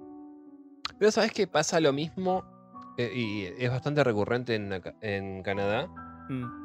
Pero 0.97 1.11
¿sabes 1.11 1.33
qué 1.33 1.47
pasa 1.47 1.79
lo 1.79 1.91
mismo? 1.91 2.45
Eh, 2.97 3.11
y 3.13 3.63
es 3.63 3.69
bastante 3.69 4.03
recurrente 4.03 4.55
en, 4.55 4.81
en 5.01 5.43
Canadá. 5.43 5.87
Mm, 6.29 6.60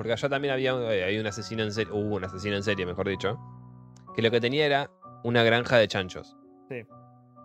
Porque 0.00 0.14
allá 0.14 0.30
también 0.30 0.54
había 0.54 0.72
eh, 0.94 1.04
hay 1.04 1.18
un 1.18 1.26
asesino 1.26 1.62
en 1.62 1.72
serie, 1.72 1.92
hubo 1.92 2.16
un 2.16 2.24
asesino 2.24 2.56
en 2.56 2.62
serie, 2.62 2.86
mejor 2.86 3.06
dicho, 3.06 3.38
que 4.16 4.22
lo 4.22 4.30
que 4.30 4.40
tenía 4.40 4.64
era 4.64 4.90
una 5.24 5.42
granja 5.42 5.76
de 5.76 5.88
chanchos. 5.88 6.38
Sí. 6.70 6.86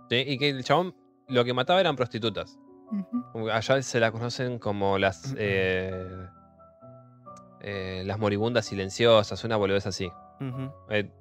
¿Sí? 0.10 0.24
Y 0.26 0.38
que 0.38 0.48
el 0.52 0.64
chabón 0.64 0.96
lo 1.28 1.44
que 1.44 1.54
mataba 1.54 1.82
eran 1.82 1.98
prostitutas. 1.98 2.58
Allá 3.52 3.82
se 3.82 4.00
la 4.00 4.10
conocen 4.14 4.58
como 4.58 4.98
las 4.98 5.36
eh, 5.38 6.28
eh, 7.60 8.04
las 8.06 8.20
moribundas 8.20 8.66
silenciosas, 8.68 9.44
una 9.44 9.58
boludez 9.58 9.86
así. 9.86 10.10
Eh, 10.90 11.12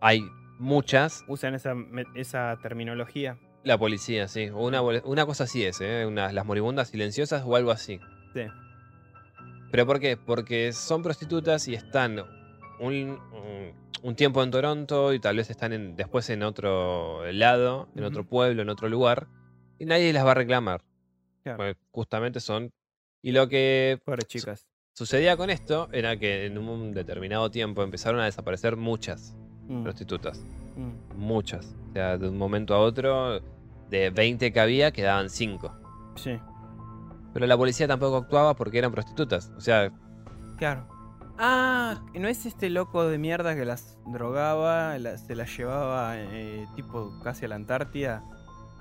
hay 0.00 0.22
muchas. 0.58 1.22
Usan 1.28 1.54
esa, 1.54 1.74
esa 2.14 2.56
terminología. 2.62 3.36
La 3.62 3.76
policía, 3.76 4.26
sí. 4.26 4.48
Una, 4.48 4.80
una 4.80 5.26
cosa 5.26 5.44
así 5.44 5.66
es, 5.66 5.82
¿eh? 5.82 6.06
Una- 6.06 6.32
las 6.32 6.46
moribundas 6.46 6.88
silenciosas 6.88 7.42
o 7.44 7.56
algo 7.56 7.72
así. 7.72 8.00
Sí. 8.32 8.46
¿Pero 9.70 9.86
por 9.86 10.00
qué? 10.00 10.16
Porque 10.16 10.72
son 10.72 11.02
prostitutas 11.02 11.68
y 11.68 11.74
están 11.74 12.20
un, 12.80 13.18
tiempo 14.16 14.42
en 14.42 14.50
Toronto 14.50 15.12
y 15.12 15.20
tal 15.20 15.36
vez 15.36 15.50
están 15.50 15.72
en- 15.72 15.96
después 15.96 16.28
en 16.30 16.42
otro 16.42 17.30
lado, 17.32 17.88
en 17.94 18.04
otro 18.04 18.24
pueblo, 18.24 18.62
en 18.62 18.68
otro 18.70 18.88
lugar, 18.88 19.28
y 19.78 19.84
nadie 19.84 20.12
las 20.12 20.26
va 20.26 20.32
a 20.32 20.34
reclamar. 20.34 20.82
Claro. 21.42 21.56
Porque 21.58 21.76
justamente 21.92 22.40
son... 22.40 22.70
Y 23.22 23.32
lo 23.32 23.48
que 23.48 24.00
Pobres 24.04 24.26
chicas. 24.26 24.66
sucedía 24.94 25.36
con 25.36 25.50
esto 25.50 25.88
era 25.92 26.16
que 26.16 26.46
en 26.46 26.56
un 26.58 26.92
determinado 26.92 27.50
tiempo 27.50 27.82
empezaron 27.82 28.20
a 28.20 28.24
desaparecer 28.24 28.76
muchas 28.76 29.36
Mm, 29.68 29.84
prostitutas. 29.84 30.42
mm. 30.76 31.16
Muchas. 31.16 31.76
O 31.90 31.92
sea, 31.92 32.18
de 32.18 32.28
un 32.28 32.36
momento 32.36 32.74
a 32.74 32.80
otro, 32.80 33.40
de 33.88 34.10
20 34.10 34.52
que 34.52 34.58
había, 34.60 34.90
quedaban 34.90 35.28
5. 35.30 35.72
Sí, 36.16 36.32
Pero 37.32 37.46
la 37.46 37.56
policía 37.56 37.86
tampoco 37.86 38.16
actuaba 38.16 38.54
porque 38.54 38.78
eran 38.78 38.92
prostitutas. 38.92 39.52
O 39.56 39.60
sea, 39.60 39.90
claro. 40.58 40.86
Ah, 41.38 42.00
¿no 42.14 42.28
es 42.28 42.44
este 42.44 42.68
loco 42.68 43.06
de 43.08 43.16
mierda 43.18 43.54
que 43.54 43.64
las 43.64 43.98
drogaba, 44.06 44.96
se 45.16 45.34
las 45.34 45.56
llevaba 45.56 46.14
eh, 46.18 46.66
tipo 46.76 47.18
casi 47.22 47.46
a 47.46 47.48
la 47.48 47.54
Antártida, 47.54 48.22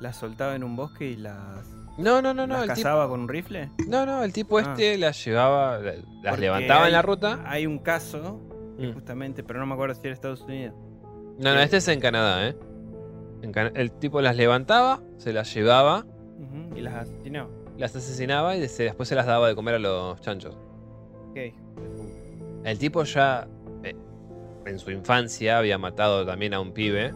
las 0.02 0.18
soltaba 0.18 0.56
en 0.56 0.64
un 0.66 0.76
bosque 0.76 1.06
y 1.12 1.16
las, 1.16 1.68
no, 1.98 2.22
no, 2.22 2.34
no, 2.34 2.46
no. 2.48 2.56
las 2.56 2.64
El 2.64 2.70
tipo, 2.76 2.84
cazaba 2.84 3.08
con 3.08 3.22
un 3.22 3.30
rifle? 3.30 3.72
no, 3.88 4.06
no, 4.06 4.24
el 4.24 4.34
tipo 4.34 4.58
Ah. 4.58 4.62
este 4.64 4.98
las 4.98 5.24
llevaba, 5.24 5.78
la- 5.78 5.94
las 5.94 6.04
Porque 6.32 6.42
levantaba 6.42 6.88
en 6.88 6.92
la 6.94 7.02
ruta. 7.02 7.40
Hay 7.46 7.66
un 7.66 7.80
caso, 7.80 8.42
Mm. 8.78 8.94
justamente, 8.94 9.44
pero 9.44 9.60
no 9.60 9.66
me 9.66 9.74
acuerdo 9.76 9.96
si 9.96 10.02
era 10.08 10.14
Estados 10.14 10.42
Unidos. 10.42 10.76
No, 11.38 11.54
no, 11.54 11.60
este 11.62 11.78
es 11.78 11.88
en 11.88 12.00
Canadá, 12.02 12.46
¿eh? 12.48 12.58
En 13.42 13.54
Cana- 13.54 13.72
el 13.76 13.92
tipo 13.92 14.20
las 14.20 14.36
levantaba, 14.36 15.00
se 15.18 15.32
las 15.32 15.54
llevaba, 15.54 16.06
Y 16.76 16.82
las 16.82 16.94
asesinó. 16.96 17.50
Las 17.80 17.96
asesinaba 17.96 18.56
y 18.56 18.68
se- 18.68 18.84
después 18.84 19.10
se 19.10 19.16
las 19.16 19.26
daba 19.26 19.48
de 19.48 19.56
comer 19.56 19.76
a 19.76 19.80
los 19.80 20.20
chanchos. 20.22 20.56
Ok. 21.30 21.38
El 22.64 22.78
tipo 22.78 23.04
ya 23.04 23.48
eh, 23.84 23.96
en 24.66 24.80
su 24.80 24.92
infancia 24.92 25.58
había 25.58 25.78
matado 25.78 26.26
también 26.26 26.54
a 26.54 26.60
un 26.60 26.74
pibe. 26.74 27.14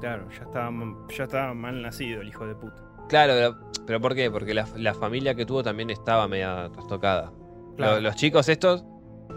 Claro, 0.00 0.28
ya 0.30 0.42
estaba, 0.44 0.70
ya 1.16 1.24
estaba 1.24 1.54
mal 1.54 1.80
nacido 1.82 2.20
el 2.22 2.28
hijo 2.28 2.46
de 2.46 2.54
puta. 2.54 2.82
Claro, 3.08 3.32
pero, 3.34 3.86
pero 3.86 4.00
¿por 4.00 4.14
qué? 4.14 4.30
Porque 4.30 4.52
la, 4.54 4.66
la 4.76 4.94
familia 4.94 5.34
que 5.34 5.46
tuvo 5.46 5.62
también 5.62 5.90
estaba 5.90 6.26
media 6.28 6.68
trastocada. 6.72 7.32
Claro. 7.76 8.00
los 8.00 8.16
chicos 8.16 8.48
estos 8.48 8.84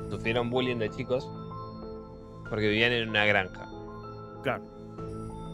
sufrieron 0.09 0.49
bullying 0.49 0.77
de 0.77 0.89
chicos 0.89 1.29
porque 2.49 2.69
vivían 2.69 2.93
en 2.93 3.09
una 3.09 3.25
granja. 3.25 3.69
Claro. 4.43 4.63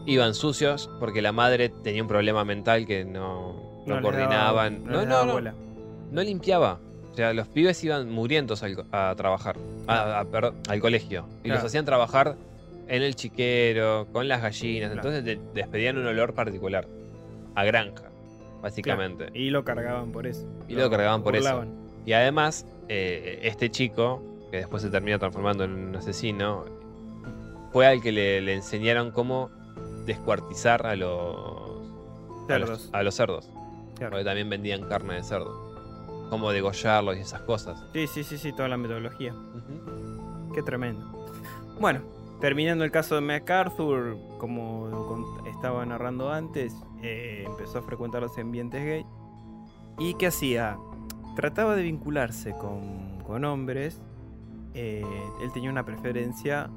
Iban 0.06 0.34
sucios 0.34 0.88
porque 1.00 1.20
la 1.20 1.32
madre 1.32 1.68
tenía 1.68 2.00
un 2.00 2.08
problema 2.08 2.44
mental 2.44 2.86
que 2.86 3.04
no, 3.04 3.65
no 3.94 4.02
coordinaban. 4.02 4.84
daba- 4.84 4.92
no, 5.04 5.06
no, 5.06 5.24
no, 5.26 5.32
bola. 5.34 5.54
no 6.10 6.22
limpiaba. 6.22 6.78
O 7.12 7.14
sea, 7.16 7.32
los 7.32 7.48
pibes 7.48 7.82
iban 7.84 8.10
murientos 8.10 8.62
al 8.62 8.84
a 8.92 9.14
trabajar, 9.16 9.56
a- 9.86 10.20
a- 10.20 10.24
perdón, 10.26 10.56
al 10.68 10.80
colegio. 10.80 11.26
Y 11.44 11.48
los 11.48 11.64
hacían 11.64 11.84
trabajar 11.86 12.36
en 12.88 13.02
el 13.02 13.14
chiquero, 13.16 14.06
con 14.12 14.28
las 14.28 14.42
gallinas. 14.42 14.92
Claro. 14.92 15.08
Entonces 15.08 15.24
de- 15.24 15.40
despedían 15.54 15.96
un 15.98 16.06
olor 16.06 16.34
particular. 16.34 16.86
A 17.54 17.64
granja. 17.64 18.02
básicamente. 18.62 19.28
Y 19.32 19.50
lo 19.50 19.64
cargaban 19.64 20.10
por 20.12 20.26
eso. 20.26 20.44
Y 20.68 20.74
lo 20.74 20.90
cargaban 20.90 21.22
por 21.22 21.36
eso. 21.36 21.64
Y 22.04 22.12
además, 22.14 22.66
eh, 22.88 23.38
este 23.44 23.70
chico, 23.70 24.22
que 24.50 24.56
después 24.58 24.82
se 24.82 24.90
termina 24.90 25.18
transformando 25.18 25.62
en 25.64 25.72
un 25.72 25.96
asesino, 25.96 26.64
fue 27.72 27.86
al 27.86 28.02
que 28.02 28.10
le, 28.12 28.40
le 28.40 28.54
enseñaron 28.54 29.10
cómo 29.12 29.50
descuartizar 30.04 30.86
a 30.86 30.96
los 30.96 31.36
a 32.48 32.58
los- 32.58 32.68
Cerdos. 32.68 32.90
A 32.92 33.02
los, 33.02 33.14
cerdos. 33.14 33.50
Claro. 33.96 34.10
Porque 34.12 34.24
también 34.24 34.48
vendían 34.50 34.82
carne 34.88 35.14
de 35.14 35.22
cerdo. 35.22 35.74
Cómo 36.30 36.50
degollarlos 36.50 37.16
y 37.16 37.20
esas 37.20 37.40
cosas. 37.42 37.84
Sí, 37.92 38.06
sí, 38.06 38.24
sí, 38.24 38.36
sí, 38.38 38.52
toda 38.52 38.68
la 38.68 38.76
metodología. 38.76 39.34
Qué 40.54 40.62
tremendo. 40.62 41.26
Bueno, 41.80 42.00
terminando 42.40 42.84
el 42.84 42.90
caso 42.90 43.14
de 43.14 43.20
MacArthur, 43.20 44.16
como 44.38 44.88
estaba 45.46 45.86
narrando 45.86 46.30
antes, 46.32 46.74
eh, 47.02 47.44
empezó 47.46 47.78
a 47.78 47.82
frecuentar 47.82 48.22
los 48.22 48.36
ambientes 48.38 48.84
gay. 48.84 49.06
¿Y 49.98 50.14
qué 50.14 50.26
hacía? 50.26 50.76
Trataba 51.36 51.76
de 51.76 51.82
vincularse 51.82 52.52
con, 52.58 53.20
con 53.24 53.44
hombres. 53.44 54.00
eh, 54.74 55.04
él 55.40 55.52
tenía 55.52 55.70
una 55.70 55.84
preferencia 55.84 56.68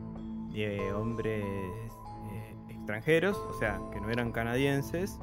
de 0.53 0.93
hombres 0.93 1.43
eh, 1.43 2.55
extranjeros, 2.69 3.35
o 3.37 3.53
sea, 3.59 3.79
que 3.91 3.99
no 3.99 4.09
eran 4.09 4.31
canadienses. 4.31 5.19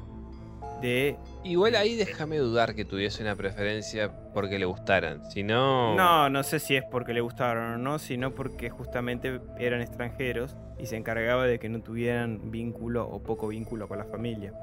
De 0.81 1.17
Igual 1.43 1.75
ahí 1.75 1.95
déjame 1.95 2.37
dudar 2.37 2.75
que 2.75 2.85
tuviese 2.85 3.23
una 3.23 3.35
preferencia 3.35 4.11
porque 4.33 4.59
le 4.59 4.65
gustaran. 4.65 5.23
Si 5.31 5.41
no. 5.43 5.95
No, 5.95 6.29
no 6.29 6.43
sé 6.43 6.59
si 6.59 6.75
es 6.75 6.83
porque 6.91 7.13
le 7.13 7.21
gustaron 7.21 7.73
o 7.73 7.77
no, 7.77 7.99
sino 7.99 8.33
porque 8.35 8.69
justamente 8.69 9.39
eran 9.57 9.81
extranjeros 9.81 10.55
y 10.77 10.85
se 10.85 10.97
encargaba 10.97 11.45
de 11.47 11.57
que 11.57 11.69
no 11.69 11.81
tuvieran 11.81 12.51
vínculo 12.51 13.07
o 13.07 13.23
poco 13.23 13.47
vínculo 13.47 13.87
con 13.87 13.97
la 13.97 14.05
familia. 14.05 14.53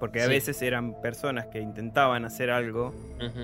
Porque 0.00 0.20
a 0.20 0.24
Sí. 0.24 0.30
veces 0.30 0.60
eran 0.62 1.00
personas 1.00 1.46
que 1.46 1.60
intentaban 1.60 2.24
hacer 2.24 2.50
algo 2.50 2.92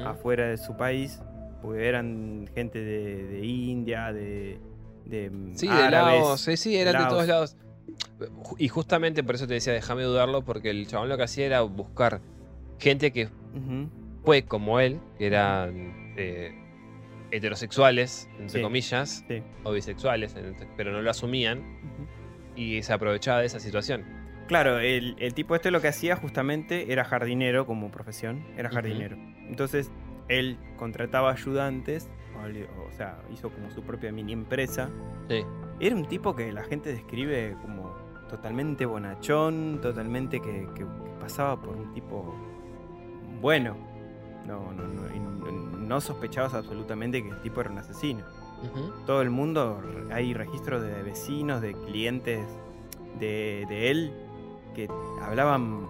afuera 0.05 0.49
de 0.49 0.57
su 0.57 0.77
país, 0.77 1.21
porque 1.63 1.87
eran 1.87 2.49
gente 2.55 2.81
de, 2.81 3.27
de 3.29 3.47
India, 3.47 4.13
de, 4.13 4.59
de 5.05 5.31
Sí, 5.55 5.69
de 5.69 5.73
árabes. 5.73 6.21
Laos. 6.21 6.41
Sí, 6.41 6.57
sí, 6.57 6.77
eran 6.77 7.05
de 7.05 7.09
todos 7.09 7.27
lados. 7.29 7.57
Y 8.59 8.69
justamente 8.69 9.23
por 9.23 9.35
eso 9.36 9.47
te 9.47 9.55
decía, 9.55 9.73
déjame 9.73 10.02
dudarlo, 10.02 10.43
porque 10.43 10.70
el 10.70 10.86
chabón 10.86 11.09
lo 11.09 11.16
que 11.16 11.23
hacía 11.24 11.47
era 11.47 11.60
buscar 11.62 12.20
gente 12.78 13.12
que 13.12 13.28
fue 14.24 14.43
como 14.44 14.81
él, 14.81 15.01
que 15.19 15.27
eran 15.27 16.12
eh, 16.16 16.52
heterosexuales, 17.31 18.28
entre 18.39 18.59
Sí. 18.59 18.62
comillas, 18.62 19.24
sí, 19.28 19.43
o 19.65 19.73
bisexuales, 19.73 20.35
en- 20.36 20.56
pero 20.77 20.93
no 20.93 21.01
lo 21.02 21.10
asumían, 21.10 21.62
y 22.56 22.82
se 22.82 22.93
aprovechaba 22.93 23.40
de 23.40 23.47
esa 23.47 23.60
situación. 23.60 24.05
Claro, 24.48 24.78
el, 24.81 25.15
el 25.19 25.35
tipo 25.35 25.55
este 25.55 25.70
lo 25.70 25.81
que 25.81 25.89
hacía 25.89 26.16
justamente 26.16 26.93
era 26.93 27.05
jardinero 27.05 27.66
como 27.66 27.90
profesión, 27.90 28.44
era 28.56 28.70
jardinero. 28.70 29.16
Entonces, 29.48 29.90
él 30.28 30.56
contrataba 30.77 31.31
ayudantes, 31.32 32.09
o, 32.35 32.89
o 32.89 32.93
sea, 32.93 33.20
hizo 33.32 33.51
como 33.51 33.70
su 33.70 33.82
propia 33.82 34.10
mini 34.12 34.32
empresa. 34.32 34.89
Sí. 35.28 35.43
Era 35.81 35.95
un 35.95 36.07
tipo 36.07 36.35
que 36.35 36.53
la 36.53 36.65
gente 36.65 36.93
describe 36.93 37.57
como 37.63 37.93
totalmente 38.29 38.85
bonachón, 38.87 39.79
totalmente 39.81 40.41
que, 40.41 40.69
que- 40.75 40.85
que 40.85 40.87
pasaba 41.21 41.61
por 41.61 41.77
un 41.77 41.93
tipo 41.95 42.35
bueno. 43.41 43.77
No, 44.47 44.73
no, 44.73 44.83
no, 44.85 45.03
no- 45.79 46.01
sospechabas 46.01 46.55
absolutamente 46.55 47.23
que 47.23 47.29
el 47.31 47.41
tipo 47.43 47.61
era 47.61 47.71
un 47.71 47.79
asesino 47.79 48.25
todo 49.07 49.23
el 49.23 49.31
mundo 49.31 49.81
hay 50.13 50.35
registros 50.35 50.83
de 50.83 51.03
vecinos, 51.05 51.61
de 51.63 51.75
clientes 51.75 52.45
de, 53.21 53.65
de 53.69 53.91
él 53.91 54.13
que 54.75 54.89
hablaban 55.23 55.87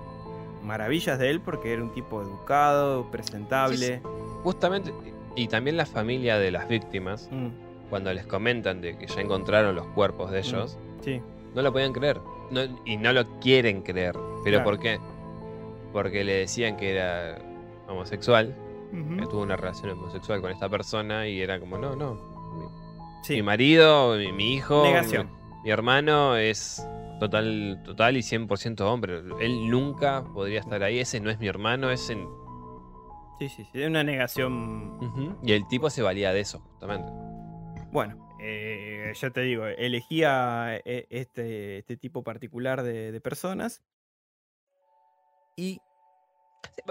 maravillas 0.63 1.19
de 1.19 1.31
él 1.31 1.41
porque 1.41 1.73
era 1.73 1.83
un 1.83 1.93
tipo 1.95 2.21
educado, 2.21 3.11
presentable. 3.11 4.03
Justamente, 4.43 4.93
y 5.35 5.49
también 5.49 5.77
la 5.79 5.87
familia 5.87 6.37
de 6.39 6.51
las 6.51 6.69
víctimas, 6.69 7.29
Mm, 7.33 7.49
cuando 7.91 8.13
les 8.13 8.27
comentan 8.27 8.81
de 8.81 8.97
que 8.99 9.07
ya 9.07 9.21
encontraron 9.21 9.75
los 9.75 9.87
cuerpos 9.89 10.31
de 10.31 10.41
ellos, 10.41 10.79
sí, 11.03 11.21
no 11.55 11.63
lo 11.63 11.73
podían 11.73 11.93
creer. 11.93 12.21
No- 12.51 12.63
y 12.85 12.97
no 12.97 13.13
lo 13.13 13.25
quieren 13.41 13.83
creer. 13.83 14.15
¿Pero 14.45 14.59
Claro. 14.59 14.65
por 14.65 14.79
qué? 14.79 14.99
Porque 15.93 16.25
le 16.25 16.35
decían 16.35 16.77
que 16.77 16.93
era 16.95 17.39
homosexual, 17.89 18.55
que 19.19 19.27
tuvo 19.27 19.43
una 19.43 19.57
relación 19.57 19.91
homosexual 19.91 20.41
con 20.41 20.51
esta 20.51 20.69
persona 20.69 21.27
y 21.29 21.41
era 21.41 21.59
como, 21.61 21.77
no, 21.79 21.95
no. 21.97 22.15
Mi, 22.15 22.65
Sí, 23.23 23.35
mi 23.35 23.43
marido, 23.43 24.17
mi, 24.17 24.33
mi 24.33 24.55
hijo, 24.55 24.83
negación. 24.85 25.27
mi, 25.27 25.65
mi 25.65 25.71
hermano 25.71 26.37
es 26.37 26.87
total, 27.21 27.83
total 27.85 28.17
y 28.17 28.21
100% 28.23 28.81
hombre. 28.83 29.21
Él 29.41 29.69
nunca 29.71 30.25
podría 30.33 30.61
estar 30.61 30.83
ahí. 30.83 31.01
Ese 31.01 31.21
no 31.21 31.29
es 31.31 31.39
mi 31.39 31.49
hermano, 31.49 31.91
ese... 31.91 32.17
Sí, 33.39 33.49
sí, 33.49 33.65
sí, 33.73 33.83
una 33.85 34.03
negación. 34.03 35.37
Y 35.43 35.53
el 35.53 35.67
tipo 35.69 35.91
se 35.91 36.03
valía 36.03 36.33
de 36.33 36.41
eso, 36.41 36.61
justamente. 36.61 37.11
Bueno, 37.91 38.37
eh, 38.41 39.13
ya 39.15 39.31
te 39.31 39.41
digo, 39.41 39.67
elegía 39.67 40.77
eh, 40.85 41.07
este, 41.11 41.79
este 41.79 41.97
tipo 41.97 42.23
particular 42.23 42.83
de, 42.83 43.13
de 43.13 43.21
personas 43.21 43.83
y 45.57 45.81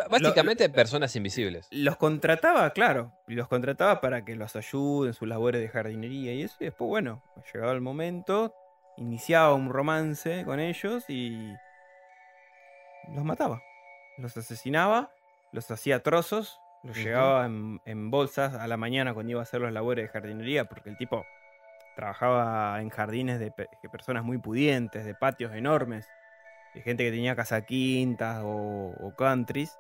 Básicamente 0.10 0.70
personas 0.70 1.16
invisibles. 1.16 1.68
los 1.72 1.98
contrataba, 1.98 2.70
claro, 2.72 3.14
los 3.28 3.48
contrataba 3.48 4.02
para 4.02 4.24
que 4.24 4.36
los 4.36 4.56
ayude 4.56 5.10
en 5.10 5.14
sus 5.14 5.28
labores 5.28 5.62
de 5.62 5.70
jardinería 5.70 6.34
y 6.34 6.44
eso. 6.44 6.58
Y 6.60 6.66
después, 6.66 6.88
bueno, 6.88 7.24
llegaba 7.54 7.72
el 7.72 7.82
momento, 7.82 8.54
iniciaba 8.98 9.54
un 9.54 9.70
romance 9.70 10.44
con 10.46 10.60
ellos 10.60 11.06
y 11.10 11.54
los 13.14 13.24
mataba. 13.24 13.62
Los 14.18 14.36
asesinaba, 14.38 15.12
los 15.52 15.70
hacía 15.72 16.04
trozos, 16.04 16.60
los 16.88 16.98
llevaba 16.98 17.46
en, 17.46 17.82
en 17.86 18.10
bolsas 18.12 18.54
a 18.56 18.68
la 18.68 18.78
mañana 18.78 19.14
cuando 19.14 19.32
iba 19.32 19.40
a 19.40 19.44
hacer 19.44 19.62
las 19.62 19.74
labores 19.74 20.06
de 20.06 20.10
jardinería, 20.10 20.66
porque 20.66 20.90
el 20.90 20.98
tipo 20.98 21.26
trabajaba 21.96 22.82
en 22.82 22.90
jardines 22.90 23.40
de, 23.40 23.52
pe- 23.52 23.70
de 23.82 23.90
personas 23.90 24.24
muy 24.24 24.38
pudientes, 24.38 25.04
de 25.06 25.16
patios 25.16 25.54
enormes, 25.54 26.08
de 26.74 26.82
gente 26.82 27.04
que 27.04 27.12
tenía 27.12 27.36
casa 27.36 27.66
quintas 27.66 28.42
o, 28.44 28.96
o 29.00 29.16
countries. 29.16 29.78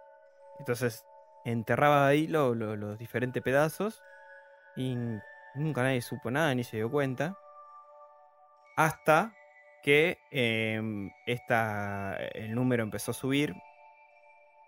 Entonces 0.59 1.05
enterraba 1.45 2.07
ahí 2.07 2.27
lo- 2.27 2.55
lo- 2.55 2.75
los 2.75 2.97
diferentes 2.97 3.41
pedazos 3.43 4.01
y 4.75 4.97
nunca 5.55 5.83
nadie 5.83 6.01
supo 6.01 6.29
nada 6.31 6.53
ni 6.55 6.63
se 6.63 6.77
dio 6.77 6.89
cuenta. 6.89 7.37
Hasta 8.75 9.33
que 9.83 10.17
em, 10.31 11.09
esta, 11.25 12.15
el 12.33 12.53
número 12.53 12.83
empezó 12.83 13.11
a 13.11 13.13
subir 13.13 13.55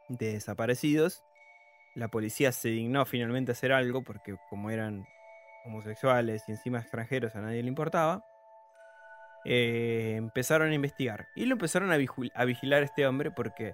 de 0.07 0.33
desaparecidos. 0.33 1.23
La 1.99 2.07
policía 2.07 2.51
se 2.51 2.69
dignó 2.69 3.05
finalmente 3.05 3.51
a 3.51 3.53
hacer 3.53 3.71
algo 3.73 4.03
porque 4.03 4.35
como 4.49 4.69
eran 4.71 5.05
homosexuales 5.65 6.43
y 6.47 6.51
encima 6.51 6.79
extranjeros 6.79 7.35
a 7.35 7.41
nadie 7.41 7.61
le 7.61 7.67
importaba. 7.67 8.23
eh, 9.45 10.15
empezaron 10.17 10.69
a 10.71 10.73
investigar 10.73 11.27
y 11.35 11.45
lo 11.45 11.53
empezaron 11.53 11.91
a, 11.91 11.97
vigilar 11.97 12.81
a 12.81 12.85
este 12.85 13.07
hombre 13.07 13.31
porque 13.31 13.73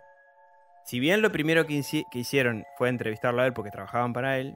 si 0.85 0.99
bien 0.99 1.21
lo 1.23 1.31
primero 1.31 1.65
que, 1.65 1.73
hici- 1.73 2.05
que 2.11 2.19
hicieron 2.19 2.63
fue 2.77 2.89
entrevistarlo 2.89 3.41
a 3.41 3.47
él 3.47 3.53
porque 3.53 3.71
trabajaban 3.71 4.13
para 4.13 4.37
él, 4.37 4.55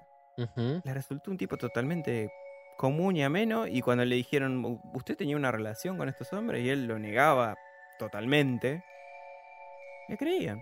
le 0.85 0.93
resultó 0.93 1.31
un 1.31 1.37
tipo 1.37 1.57
totalmente 1.57 2.29
común 2.77 3.15
y 3.17 3.23
ameno. 3.23 3.65
Y 3.67 3.81
cuando 3.81 4.05
le 4.05 4.15
dijeron, 4.15 4.63
"U- 4.63 4.79
¿usted 4.93 5.17
tenía 5.17 5.35
una 5.35 5.51
relación 5.51 5.97
con 5.97 6.07
estos 6.09 6.31
hombres? 6.33 6.63
Y 6.63 6.69
él 6.69 6.85
lo 6.85 6.97
negaba 6.99 7.55
totalmente, 7.97 8.83
le 10.07 10.15
creían. 10.17 10.61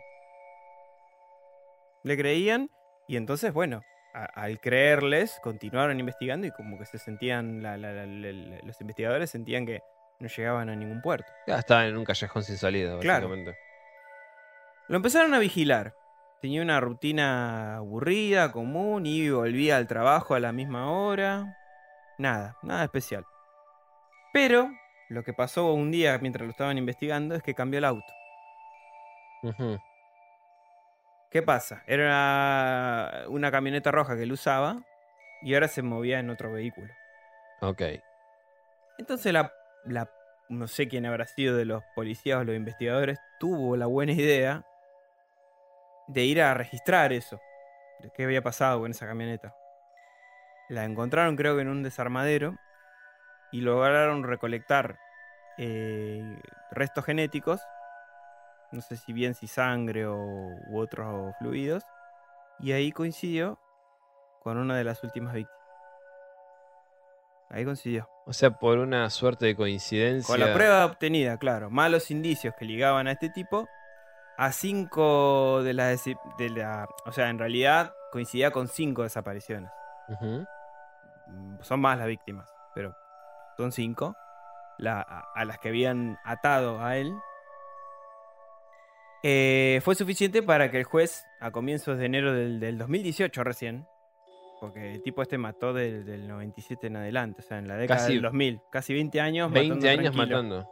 Le 2.03 2.15
creían, 2.17 2.69
y 3.07 3.17
entonces, 3.17 3.53
bueno, 3.53 3.81
a- 4.13 4.25
al 4.25 4.59
creerles, 4.59 5.39
continuaron 5.43 5.99
investigando 5.99 6.47
y 6.47 6.51
como 6.51 6.77
que 6.77 6.85
se 6.85 6.97
sentían, 6.97 7.61
la- 7.61 7.77
la- 7.77 7.91
la- 7.93 8.05
la- 8.05 8.31
la- 8.31 8.59
los 8.63 8.81
investigadores 8.81 9.29
sentían 9.29 9.65
que 9.65 9.81
no 10.19 10.27
llegaban 10.27 10.69
a 10.69 10.75
ningún 10.75 11.01
puerto. 11.01 11.31
Ya 11.45 11.59
estaba 11.59 11.85
en 11.85 11.97
un 11.97 12.03
callejón 12.05 12.43
sin 12.43 12.57
salida, 12.57 12.97
Claro. 12.99 13.27
básicamente. 13.29 13.59
Lo 14.87 14.95
empezaron 14.97 15.33
a 15.33 15.39
vigilar. 15.39 15.93
Tenía 16.41 16.61
una 16.61 16.79
rutina 16.79 17.77
aburrida, 17.77 18.51
común, 18.51 19.05
y 19.05 19.29
volvía 19.29 19.77
al 19.77 19.87
trabajo 19.87 20.33
a 20.35 20.39
la 20.39 20.51
misma 20.51 20.91
hora. 20.91 21.57
Nada, 22.17 22.55
nada 22.63 22.83
especial. 22.83 23.25
Pero 24.33 24.69
lo 25.09 25.23
que 25.23 25.33
pasó 25.33 25.73
un 25.73 25.91
día 25.91 26.17
mientras 26.19 26.45
lo 26.45 26.51
estaban 26.51 26.77
investigando 26.77 27.35
es 27.35 27.43
que 27.43 27.53
cambió 27.53 27.77
el 27.79 27.85
auto. 27.85 28.05
¿Qué 31.29 31.41
pasa? 31.41 31.83
Era 31.87 33.25
una 33.27 33.51
camioneta 33.51 33.91
roja 33.91 34.15
que 34.15 34.23
él 34.23 34.31
usaba 34.31 34.77
y 35.41 35.53
ahora 35.53 35.67
se 35.67 35.81
movía 35.81 36.19
en 36.19 36.29
otro 36.29 36.51
vehículo. 36.51 36.93
Ok. 37.61 37.81
Entonces 38.97 39.33
la, 39.33 39.51
la- 39.85 40.09
no 40.49 40.67
sé 40.67 40.87
quién 40.87 41.05
habrá 41.05 41.25
sido 41.25 41.57
de 41.57 41.65
los 41.65 41.83
policías 41.95 42.39
o 42.39 42.43
los 42.45 42.55
investigadores, 42.55 43.19
tuvo 43.39 43.75
la 43.75 43.85
buena 43.85 44.13
idea 44.13 44.63
de 46.07 46.23
ir 46.23 46.41
a 46.41 46.53
registrar 46.53 47.11
eso, 47.11 47.41
de 47.99 48.09
qué 48.15 48.23
había 48.23 48.41
pasado 48.41 48.79
con 48.79 48.91
esa 48.91 49.05
camioneta. 49.05 49.53
La 50.69 50.85
encontraron 50.85 51.35
creo 51.35 51.55
que 51.55 51.61
en 51.63 51.67
un 51.69 51.83
desarmadero 51.83 52.55
y 53.51 53.61
lograron 53.61 54.23
recolectar 54.23 54.97
eh, 55.57 56.39
restos 56.71 57.03
genéticos 57.05 57.61
no 58.71 58.81
sé 58.81 58.97
si 58.97 59.13
bien 59.13 59.33
si 59.33 59.47
sangre 59.47 60.05
o, 60.05 60.15
u 60.17 60.79
otros 60.79 61.35
fluidos, 61.39 61.83
y 62.59 62.71
ahí 62.71 62.91
coincidió 62.91 63.59
con 64.41 64.57
una 64.57 64.75
de 64.77 64.83
las 64.83 65.03
últimas 65.03 65.33
víctimas. 65.33 65.57
Ahí 67.49 67.63
coincidió. 67.63 68.09
O 68.25 68.33
sea, 68.33 68.51
por 68.51 68.77
una 68.77 69.09
suerte 69.09 69.45
de 69.45 69.55
coincidencia. 69.55 70.27
Con 70.27 70.39
la 70.41 70.53
prueba 70.53 70.85
obtenida, 70.85 71.37
claro, 71.37 71.69
malos 71.69 72.11
indicios 72.11 72.53
que 72.59 72.65
ligaban 72.65 73.07
a 73.07 73.13
este 73.13 73.29
tipo, 73.29 73.67
a 74.37 74.51
cinco 74.51 75.63
de 75.63 75.73
las... 75.73 76.03
De 76.37 76.49
la, 76.49 76.87
o 77.05 77.11
sea, 77.13 77.29
en 77.29 77.39
realidad 77.39 77.93
coincidía 78.11 78.51
con 78.51 78.67
cinco 78.67 79.03
desapariciones. 79.03 79.71
Son 81.61 81.79
más 81.79 81.97
las 81.97 82.07
víctimas, 82.07 82.49
pero 82.75 82.95
son 83.55 83.71
cinco. 83.71 84.15
la- 84.77 85.01
a, 85.01 85.23
a 85.33 85.45
las 85.45 85.57
que 85.59 85.69
habían 85.69 86.17
atado 86.25 86.81
a 86.83 86.97
él. 86.97 87.11
Eh, 89.29 89.81
fue 89.83 89.93
suficiente 89.93 90.41
para 90.41 90.71
que 90.71 90.77
el 90.77 90.83
juez, 90.85 91.25
a 91.41 91.51
comienzos 91.51 91.97
de 91.97 92.05
enero 92.05 92.31
del, 92.33 92.61
del 92.61 92.77
2018 92.77 93.43
recién, 93.43 93.85
porque 94.61 94.93
el 94.93 95.03
tipo 95.03 95.21
este 95.21 95.37
mató 95.37 95.73
del, 95.73 96.05
del 96.05 96.29
97 96.29 96.87
en 96.87 96.95
adelante, 96.95 97.41
o 97.41 97.43
sea, 97.43 97.57
en 97.59 97.67
la 97.67 97.75
década 97.75 97.99
Casi 97.99 98.13
del 98.13 98.21
2000, 98.21 98.61
casi 98.71 98.93
20 98.93 99.19
años 99.19 99.51
20 99.51 99.75
matando 99.75 99.89
años 99.89 100.13
tranquilo. 100.15 100.37
matando. 100.43 100.69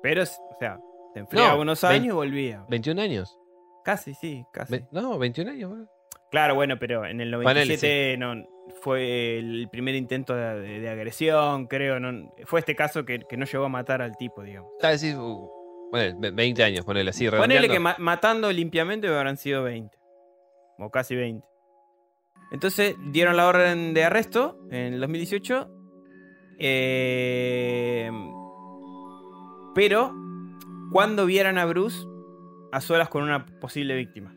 Pero, 0.00 0.22
es- 0.22 0.38
o 0.50 0.56
sea, 0.60 0.78
se 1.12 1.20
enfriaba 1.20 1.54
No, 1.56 1.60
unos 1.62 1.80
20 1.82 1.94
años 1.96 2.12
y 2.12 2.16
volvía. 2.16 2.64
21 2.68 3.02
años. 3.02 3.36
Casi, 3.84 4.14
sí, 4.14 4.44
casi. 4.52 4.74
Ve- 4.74 4.86
No, 4.92 5.18
21 5.18 5.50
años. 5.50 5.88
Claro, 6.30 6.54
bueno, 6.54 6.76
pero 6.78 7.04
en 7.04 7.20
el 7.20 7.30
Ponele, 7.32 7.42
97 7.76 8.16
no, 8.16 8.34
fue 8.80 9.38
el 9.38 9.68
primer 9.70 9.94
intento 9.96 10.34
de, 10.36 10.60
de- 10.60 10.80
de 10.80 10.88
agresión, 10.88 11.66
creo. 11.66 11.98
No, 12.00 12.32
fue 12.44 12.60
este 12.60 12.74
caso 12.76 13.04
que, 13.04 13.20
que 13.28 13.36
no 13.36 13.44
llegó 13.44 13.64
a 13.64 13.68
matar 13.68 14.02
al 14.02 14.16
tipo, 14.16 14.42
digamos. 14.44 14.70
Está 14.78 14.90
decir, 14.90 15.16
uh, 15.16 15.50
bueno, 15.92 16.18
ve- 16.20 16.30
20 16.32 16.64
años, 16.64 16.84
ponele 16.84 17.10
así, 17.10 17.26
Ponele 17.28 17.46
redondeando. 17.60 17.72
que 17.72 17.78
ma- 17.80 17.96
matando 17.98 18.50
limpiamente 18.50 19.06
habrán 19.06 19.36
sido 19.36 19.62
20. 19.62 19.96
O 20.78 20.90
casi 20.90 21.14
20. 21.14 21.46
Entonces 22.50 22.96
dieron 23.12 23.36
la 23.36 23.46
orden 23.46 23.94
de 23.94 24.02
arresto 24.04 24.58
en 24.70 24.94
el 24.94 25.00
2018. 25.00 25.68
eh, 26.58 28.10
pero 29.74 30.14
cuando 30.92 31.24
vieran 31.26 31.58
a 31.58 31.64
Bruce 31.64 32.06
a 32.72 32.80
solas 32.80 33.08
con 33.08 33.22
una 33.22 33.46
posible 33.60 33.96
víctima. 33.96 34.34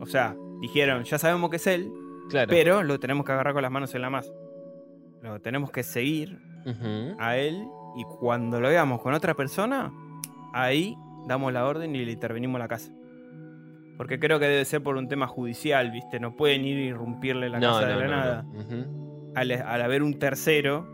O 0.00 0.06
sea, 0.06 0.36
dijeron, 0.60 1.04
ya 1.04 1.18
sabemos 1.18 1.50
que 1.50 1.56
es 1.56 1.66
él, 1.66 1.90
Claro. 2.30 2.48
pero 2.50 2.82
lo 2.82 2.98
tenemos 3.00 3.24
que 3.26 3.32
agarrar 3.32 3.52
con 3.54 3.62
las 3.62 3.70
manos 3.70 3.94
en 3.94 4.02
la 4.02 4.10
masa. 4.10 4.32
Lo 5.22 5.40
tenemos 5.40 5.70
que 5.70 5.82
seguir 5.82 6.38
a 7.18 7.36
él 7.36 7.62
y 7.96 8.04
cuando 8.18 8.60
lo 8.60 8.68
veamos 8.68 9.00
con 9.02 9.12
otra 9.14 9.34
persona, 9.34 9.92
ahí 10.54 10.96
damos 11.28 11.52
la 11.52 11.66
orden 11.66 11.94
y 11.96 12.04
le 12.04 12.12
intervenimos 12.12 12.58
la 12.58 12.68
casa. 12.68 12.90
Porque 13.96 14.18
creo 14.18 14.38
que 14.40 14.46
debe 14.48 14.64
ser 14.64 14.82
por 14.82 14.96
un 14.96 15.06
tema 15.08 15.26
judicial, 15.26 15.90
¿viste? 15.90 16.18
No 16.18 16.34
pueden 16.36 16.64
ir 16.64 16.78
y 16.78 16.86
irrumpirle 16.88 17.48
la 17.48 17.60
no, 17.60 17.74
casa 17.74 17.82
no, 17.82 17.86
de 17.88 17.94
la 17.94 18.04
no, 18.06 18.10
nada. 18.16 18.44
Al, 19.36 19.52
al 19.52 19.82
haber 19.82 20.02
un 20.02 20.18
tercero 20.18 20.86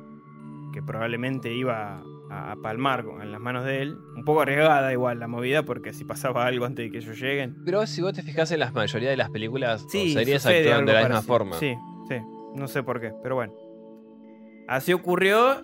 que 0.73 0.83
probablemente 0.83 1.53
iba 1.55 2.03
a, 2.31 2.53
a 2.53 2.57
palmar 2.57 3.05
con- 3.05 3.23
en 3.23 3.33
las 3.33 3.41
manos 3.41 3.65
de 3.65 3.83
él, 3.83 3.97
un 4.17 4.25
poco 4.25 4.43
arriesgada 4.43 4.93
igual 4.93 5.19
la 5.19 5.29
movida, 5.29 5.63
porque 5.65 5.93
si 5.93 6.05
pasaba 6.05 6.47
algo 6.47 6.65
antes 6.67 6.85
de 6.87 6.91
que 6.93 6.99
ellos 6.99 7.19
lleguen. 7.21 7.57
Pero 7.65 7.87
si 7.87 8.03
vos 8.03 8.13
te 8.13 8.23
fijas 8.23 8.53
en 8.53 8.61
la 8.61 8.71
mayoría 8.71 9.11
de 9.11 9.17
las 9.17 9.31
películas 9.31 9.85
Sí, 9.91 10.11
o 10.11 10.19
series 10.19 10.45
actúan 10.47 10.75
algo 10.81 10.87
de 10.87 10.93
la 10.93 11.01
misma 11.09 11.23
forma. 11.23 11.57
Sí, 11.57 11.75
sí. 12.09 12.17
No 12.55 12.69
sé 12.69 12.83
por 12.83 13.01
qué, 13.01 13.13
pero 13.23 13.35
bueno. 13.37 13.53
Así 14.69 14.93
ocurrió. 14.93 15.63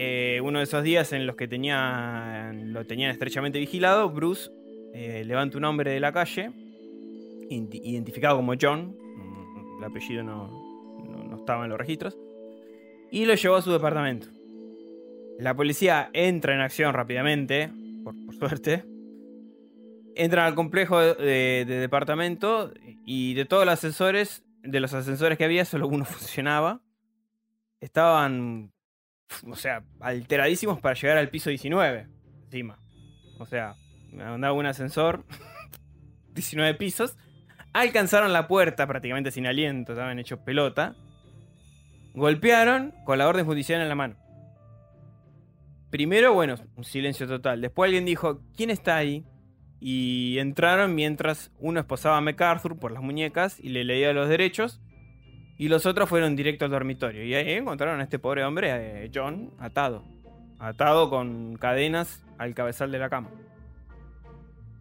Eh, 0.00 0.40
uno 0.42 0.58
de 0.58 0.64
esos 0.64 0.82
días 0.84 1.12
en 1.12 1.26
los 1.26 1.34
que 1.36 1.48
tenían, 1.48 2.72
lo 2.72 2.84
tenían 2.86 3.10
estrechamente 3.10 3.58
vigilado, 3.58 4.08
Bruce 4.10 4.50
eh, 4.94 5.24
levanta 5.26 5.58
un 5.58 5.64
hombre 5.64 5.90
de 5.90 6.00
la 6.00 6.12
calle, 6.12 6.50
identi- 7.50 7.80
identificado 7.82 8.36
como 8.36 8.54
John. 8.60 8.96
El 9.78 9.84
apellido 9.84 10.22
no, 10.22 10.48
no- 11.04 11.36
estaba 11.36 11.64
en 11.64 11.70
los 11.70 11.78
registros. 11.78 12.16
Y 13.10 13.24
lo 13.24 13.34
llevó 13.34 13.56
a 13.56 13.62
su 13.62 13.72
departamento. 13.72 14.28
La 15.38 15.54
policía 15.54 16.10
entra 16.12 16.54
en 16.54 16.60
acción 16.60 16.92
rápidamente, 16.94 17.70
por, 18.04 18.14
por 18.26 18.34
suerte. 18.34 18.84
Entran 20.14 20.46
al 20.46 20.54
complejo 20.54 20.98
de- 21.00 21.64
de 21.64 21.78
departamento 21.80 22.72
y 23.06 23.34
de 23.34 23.44
todos 23.44 23.64
los 23.64 23.74
ascensores, 23.74 24.44
de 24.62 24.80
los 24.80 24.92
ascensores 24.94 25.38
que 25.38 25.44
había, 25.44 25.64
solo 25.64 25.86
uno 25.88 26.04
funcionaba. 26.04 26.82
Estaban, 27.80 28.72
o 29.48 29.56
sea, 29.56 29.82
alteradísimos 30.00 30.80
para 30.80 30.94
llegar 30.94 31.18
al 31.18 31.30
piso 31.30 31.50
19, 31.50 32.06
encima. 32.44 32.78
O 33.38 33.46
sea, 33.46 33.74
andaba 34.18 34.52
un 34.52 34.66
ascensor, 34.66 35.24
19 36.34 36.74
pisos. 36.74 37.16
Alcanzaron 37.72 38.32
la 38.32 38.48
puerta 38.48 38.86
prácticamente 38.86 39.30
sin 39.30 39.46
aliento, 39.46 39.92
estaban 39.92 40.18
hechos 40.18 40.40
pelota. 40.40 40.96
Golpearon 42.14 42.94
con 43.04 43.18
la 43.18 43.28
orden 43.28 43.46
judicial 43.46 43.80
en 43.80 43.88
la 43.88 43.94
mano. 43.94 44.16
Primero, 45.90 46.34
bueno, 46.34 46.56
un 46.76 46.84
silencio 46.84 47.26
total. 47.26 47.60
Después 47.60 47.88
alguien 47.88 48.04
dijo, 48.04 48.42
¿quién 48.56 48.70
está 48.70 48.96
ahí? 48.96 49.24
Y 49.80 50.38
entraron 50.38 50.94
mientras 50.94 51.52
uno 51.58 51.80
esposaba 51.80 52.16
a 52.16 52.20
MacArthur 52.20 52.78
por 52.78 52.92
las 52.92 53.02
muñecas 53.02 53.58
y 53.60 53.68
le 53.68 53.84
leía 53.84 54.12
los 54.12 54.28
derechos. 54.28 54.80
Y 55.58 55.68
los 55.68 55.86
otros 55.86 56.08
fueron 56.08 56.36
directo 56.36 56.64
al 56.64 56.70
dormitorio. 56.70 57.24
Y 57.24 57.34
ahí 57.34 57.52
encontraron 57.52 58.00
a 58.00 58.04
este 58.04 58.18
pobre 58.18 58.44
hombre, 58.44 58.70
eh, 59.04 59.10
John, 59.12 59.50
atado. 59.58 60.04
Atado 60.60 61.10
con 61.10 61.56
cadenas 61.56 62.24
al 62.38 62.54
cabezal 62.54 62.90
de 62.92 62.98
la 62.98 63.08
cama. 63.10 63.28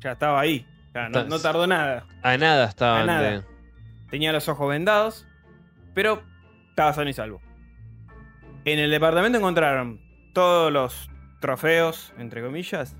Ya 0.02 0.12
estaba 0.14 0.40
ahí. 0.40 0.66
No, 1.12 1.24
no 1.26 1.40
tardó 1.40 1.68
nada. 1.68 2.06
A 2.24 2.38
nada 2.38 2.66
estaban 2.66 3.04
A 3.04 3.06
nada. 3.06 3.30
de- 3.32 3.44
Tenía 4.10 4.32
los 4.32 4.48
ojos 4.50 4.70
vendados, 4.70 5.28
pero 5.94 6.22
estaba 6.70 6.94
sano 6.94 7.10
y 7.10 7.14
salvo. 7.14 7.42
En 8.66 8.80
el 8.80 8.90
departamento 8.90 9.38
encontraron 9.38 10.00
todos 10.34 10.72
los 10.72 11.10
trofeos, 11.40 12.14
entre 12.18 12.42
comillas, 12.42 12.96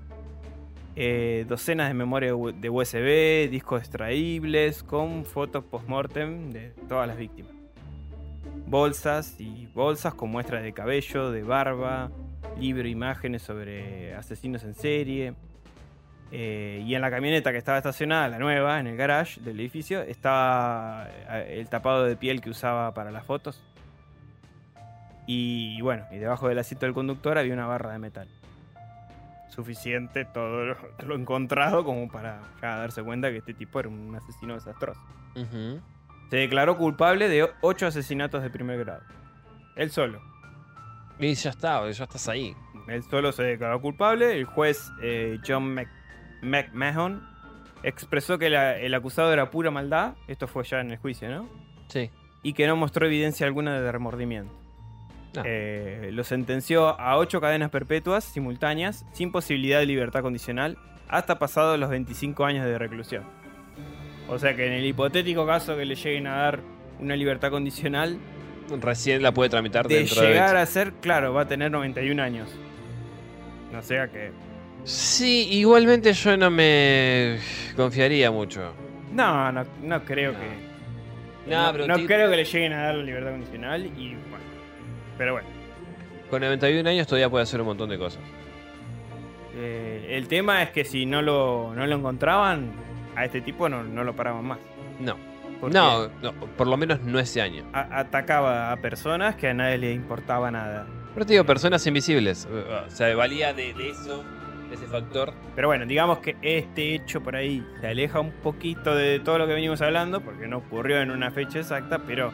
eh, 0.96 1.44
docenas 1.48 1.88
de 1.88 1.94
memoria 1.94 2.32
de 2.54 2.70
USB, 2.70 3.48
discos 3.50 3.80
extraíbles 3.80 4.82
con 4.82 5.24
fotos 5.24 5.64
post-mortem 5.64 6.50
de 6.50 6.70
todas 6.88 7.06
las 7.08 7.16
víctimas. 7.16 7.52
Bolsas 8.68 9.40
y 9.40 9.66
bolsas 9.68 10.12
con 10.12 10.30
muestras 10.30 10.62
de 10.62 10.74
cabello, 10.74 11.30
de 11.30 11.42
barba, 11.42 12.10
libro 12.58 12.86
imágenes 12.86 13.40
sobre 13.40 14.14
asesinos 14.14 14.62
en 14.62 14.74
serie. 14.74 15.34
Eh, 16.30 16.84
y 16.84 16.94
en 16.94 17.00
la 17.00 17.10
camioneta 17.10 17.50
que 17.50 17.56
estaba 17.56 17.78
estacionada, 17.78 18.28
la 18.28 18.38
nueva, 18.38 18.78
en 18.78 18.86
el 18.86 18.96
garage 18.98 19.40
del 19.40 19.58
edificio, 19.60 20.02
estaba 20.02 21.08
eh, 21.30 21.56
el 21.58 21.68
tapado 21.70 22.04
de 22.04 22.16
piel 22.16 22.42
que 22.42 22.50
usaba 22.50 22.92
para 22.92 23.10
las 23.10 23.24
fotos. 23.24 23.62
Y 25.26 25.80
bueno, 25.80 26.04
y 26.10 26.18
debajo 26.18 26.48
del 26.48 26.58
asiento 26.58 26.84
del 26.84 26.94
conductor 26.94 27.38
había 27.38 27.54
una 27.54 27.66
barra 27.66 27.92
de 27.92 27.98
metal. 27.98 28.28
Suficiente 29.48 30.26
todo 30.26 30.76
lo, 31.06 31.14
encontrado 31.14 31.84
como 31.84 32.08
para 32.08 32.42
darse 32.60 33.02
cuenta 33.02 33.30
que 33.30 33.38
este 33.38 33.54
tipo 33.54 33.80
era 33.80 33.88
un 33.88 34.14
asesino 34.14 34.54
desastroso. 34.54 35.00
Ujú. 35.36 35.80
Se 36.30 36.36
declaró 36.36 36.76
culpable 36.76 37.28
de 37.28 37.48
ocho 37.62 37.86
asesinatos 37.86 38.42
de 38.42 38.50
primer 38.50 38.78
grado. 38.78 39.02
Él 39.76 39.90
solo. 39.90 40.20
Y 41.18 41.34
ya 41.34 41.50
está, 41.50 41.88
ya 41.90 42.04
estás 42.04 42.28
ahí. 42.28 42.54
Él 42.86 43.02
solo 43.04 43.32
se 43.32 43.42
declaró 43.42 43.80
culpable. 43.80 44.36
El 44.36 44.44
juez 44.44 44.90
eh, 45.02 45.38
John 45.46 45.74
Mc- 45.74 45.88
McMahon 46.42 47.26
expresó 47.82 48.38
que 48.38 48.50
la- 48.50 48.78
el 48.78 48.94
acusado 48.94 49.32
era 49.32 49.50
pura 49.50 49.70
maldad. 49.70 50.14
Esto 50.26 50.46
fue 50.46 50.64
ya 50.64 50.80
en 50.80 50.90
el 50.90 50.98
juicio, 50.98 51.28
¿no? 51.28 51.48
Sí. 51.88 52.10
Y 52.42 52.52
que 52.52 52.66
no 52.66 52.76
mostró 52.76 53.06
evidencia 53.06 53.46
alguna 53.46 53.80
de 53.80 53.90
remordimiento. 53.92 54.52
Ah. 55.36 55.42
Eh, 55.44 56.10
lo 56.12 56.24
sentenció 56.24 56.98
a 57.00 57.16
ocho 57.16 57.40
cadenas 57.40 57.70
perpetuas 57.70 58.24
simultáneas, 58.24 59.04
sin 59.12 59.30
posibilidad 59.32 59.78
de 59.78 59.86
libertad 59.86 60.22
condicional, 60.22 60.78
hasta 61.08 61.38
pasados 61.38 61.78
los 61.78 61.90
25 61.90 62.44
años 62.44 62.64
de 62.64 62.78
reclusión. 62.78 63.24
O 64.28 64.38
sea 64.38 64.54
que 64.54 64.66
en 64.66 64.72
el 64.74 64.84
hipotético 64.84 65.46
caso 65.46 65.76
que 65.76 65.84
le 65.84 65.94
lleguen 65.94 66.26
a 66.26 66.36
dar 66.36 66.60
una 67.00 67.16
libertad 67.16 67.50
condicional, 67.50 68.18
Recién 68.82 69.22
la 69.22 69.32
puede 69.32 69.48
tramitar 69.48 69.88
de 69.88 69.94
dentro 69.96 70.20
de 70.20 70.28
llegar 70.28 70.48
20. 70.54 70.58
a 70.62 70.66
ser, 70.66 70.92
claro, 71.00 71.32
va 71.32 71.42
a 71.42 71.48
tener 71.48 71.70
91 71.70 72.22
años. 72.22 72.50
No 73.72 73.82
sea 73.82 74.08
que. 74.08 74.30
Sí, 74.84 75.48
igualmente 75.52 76.12
yo 76.12 76.36
no 76.36 76.50
me 76.50 77.38
confiaría 77.76 78.30
mucho. 78.30 78.74
No, 79.10 79.50
no, 79.52 79.64
no 79.82 80.04
creo 80.04 80.32
No. 80.32 80.38
que. 80.38 81.50
No, 81.50 81.72
pero 81.72 82.06
creo 82.06 82.28
que 82.30 82.36
le 82.36 82.44
lleguen 82.44 82.74
a 82.74 82.82
dar 82.82 82.94
la 82.96 83.04
libertad 83.04 83.30
condicional 83.30 83.86
y 83.86 84.08
bueno. 84.28 84.44
Pero 85.16 85.32
bueno. 85.32 85.48
con 86.28 86.42
91 86.42 86.90
años 86.90 87.06
todavía 87.06 87.30
puede 87.30 87.44
hacer 87.44 87.60
un 87.62 87.68
montón 87.68 87.88
de 87.88 87.96
cosas. 87.96 88.20
eh, 89.56 90.08
el 90.10 90.28
tema 90.28 90.62
es 90.62 90.70
que 90.72 90.84
si 90.84 91.06
no 91.06 91.22
lo, 91.22 91.72
no 91.74 91.86
lo 91.86 91.96
encontraban, 91.96 92.70
a 93.18 93.24
este 93.24 93.40
tipo 93.40 93.68
no, 93.68 93.82
no 93.82 94.04
lo 94.04 94.14
paraban 94.16 94.44
más. 94.44 94.58
No. 95.00 95.16
No, 95.60 96.08
no, 96.22 96.32
por 96.56 96.68
lo 96.68 96.76
menos 96.76 97.00
no 97.00 97.18
ese 97.18 97.42
año. 97.42 97.64
a- 97.72 97.98
atacaba 98.00 98.70
a 98.70 98.76
personas 98.76 99.34
que 99.34 99.48
a 99.48 99.54
nadie 99.54 99.78
le 99.78 99.92
importaba 99.92 100.50
nada. 100.52 100.86
Pero 101.14 101.26
te 101.26 101.32
digo, 101.32 101.44
personas 101.44 101.84
invisibles. 101.86 102.46
O 102.86 102.90
sea, 102.90 103.14
valía 103.16 103.52
de, 103.52 103.74
de 103.74 103.90
eso 103.90 104.24
ese 104.72 104.86
factor. 104.86 105.32
Pero 105.56 105.66
bueno, 105.66 105.84
digamos 105.86 106.18
que 106.18 106.36
este 106.42 106.94
hecho 106.94 107.20
por 107.22 107.34
ahí 107.34 107.66
se 107.80 107.88
aleja 107.88 108.20
un 108.20 108.30
poquito 108.30 108.94
de 108.94 109.18
todo 109.18 109.38
lo 109.38 109.46
que 109.48 109.54
venimos 109.54 109.80
hablando, 109.82 110.20
porque 110.20 110.46
no 110.46 110.58
ocurrió 110.58 111.00
en 111.00 111.10
una 111.10 111.30
fecha 111.32 111.58
exacta, 111.58 112.00
pero 112.06 112.32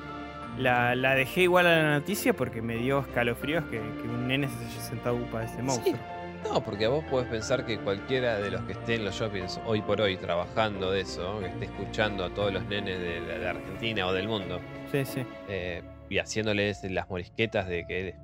la, 0.58 0.94
la 0.94 1.14
dejé 1.14 1.42
igual 1.42 1.66
a 1.66 1.76
la 1.82 1.90
noticia 1.98 2.34
porque 2.34 2.60
me 2.60 2.76
dio 2.76 3.00
escalofríos 3.00 3.64
que, 3.66 3.78
que 3.80 4.08
un 4.08 4.28
nene 4.28 4.48
se 4.48 4.64
haya 4.66 4.80
sentado 4.80 5.16
para 5.30 5.46
ese 5.46 5.62
monstruo. 5.62 5.96
No, 6.44 6.62
porque 6.62 6.86
vos 6.86 7.04
podés 7.04 7.26
pensar 7.28 7.64
que 7.64 7.78
cualquiera 7.78 8.36
de 8.38 8.50
los 8.50 8.60
que 8.62 8.72
esté 8.72 8.94
en 8.96 9.04
los 9.04 9.14
shoppings 9.14 9.60
hoy 9.66 9.80
por 9.82 10.00
hoy 10.00 10.16
trabajando 10.16 10.90
de 10.90 11.00
eso, 11.00 11.40
que 11.40 11.46
esté 11.46 11.64
escuchando 11.66 12.24
a 12.24 12.30
todos 12.32 12.52
los 12.52 12.64
nenes 12.66 12.98
de, 13.00 13.20
la- 13.20 13.38
de 13.38 13.48
Argentina 13.48 14.06
o 14.06 14.12
del 14.12 14.28
mundo 14.28 14.60
Sí, 14.92 15.04
sí. 15.04 15.24
eh, 15.48 15.82
y 16.10 16.18
haciéndoles 16.18 16.84
las 16.84 17.08
morisquetas 17.08 17.66
de 17.66 17.86
que 17.86 18.08
eh, 18.08 18.14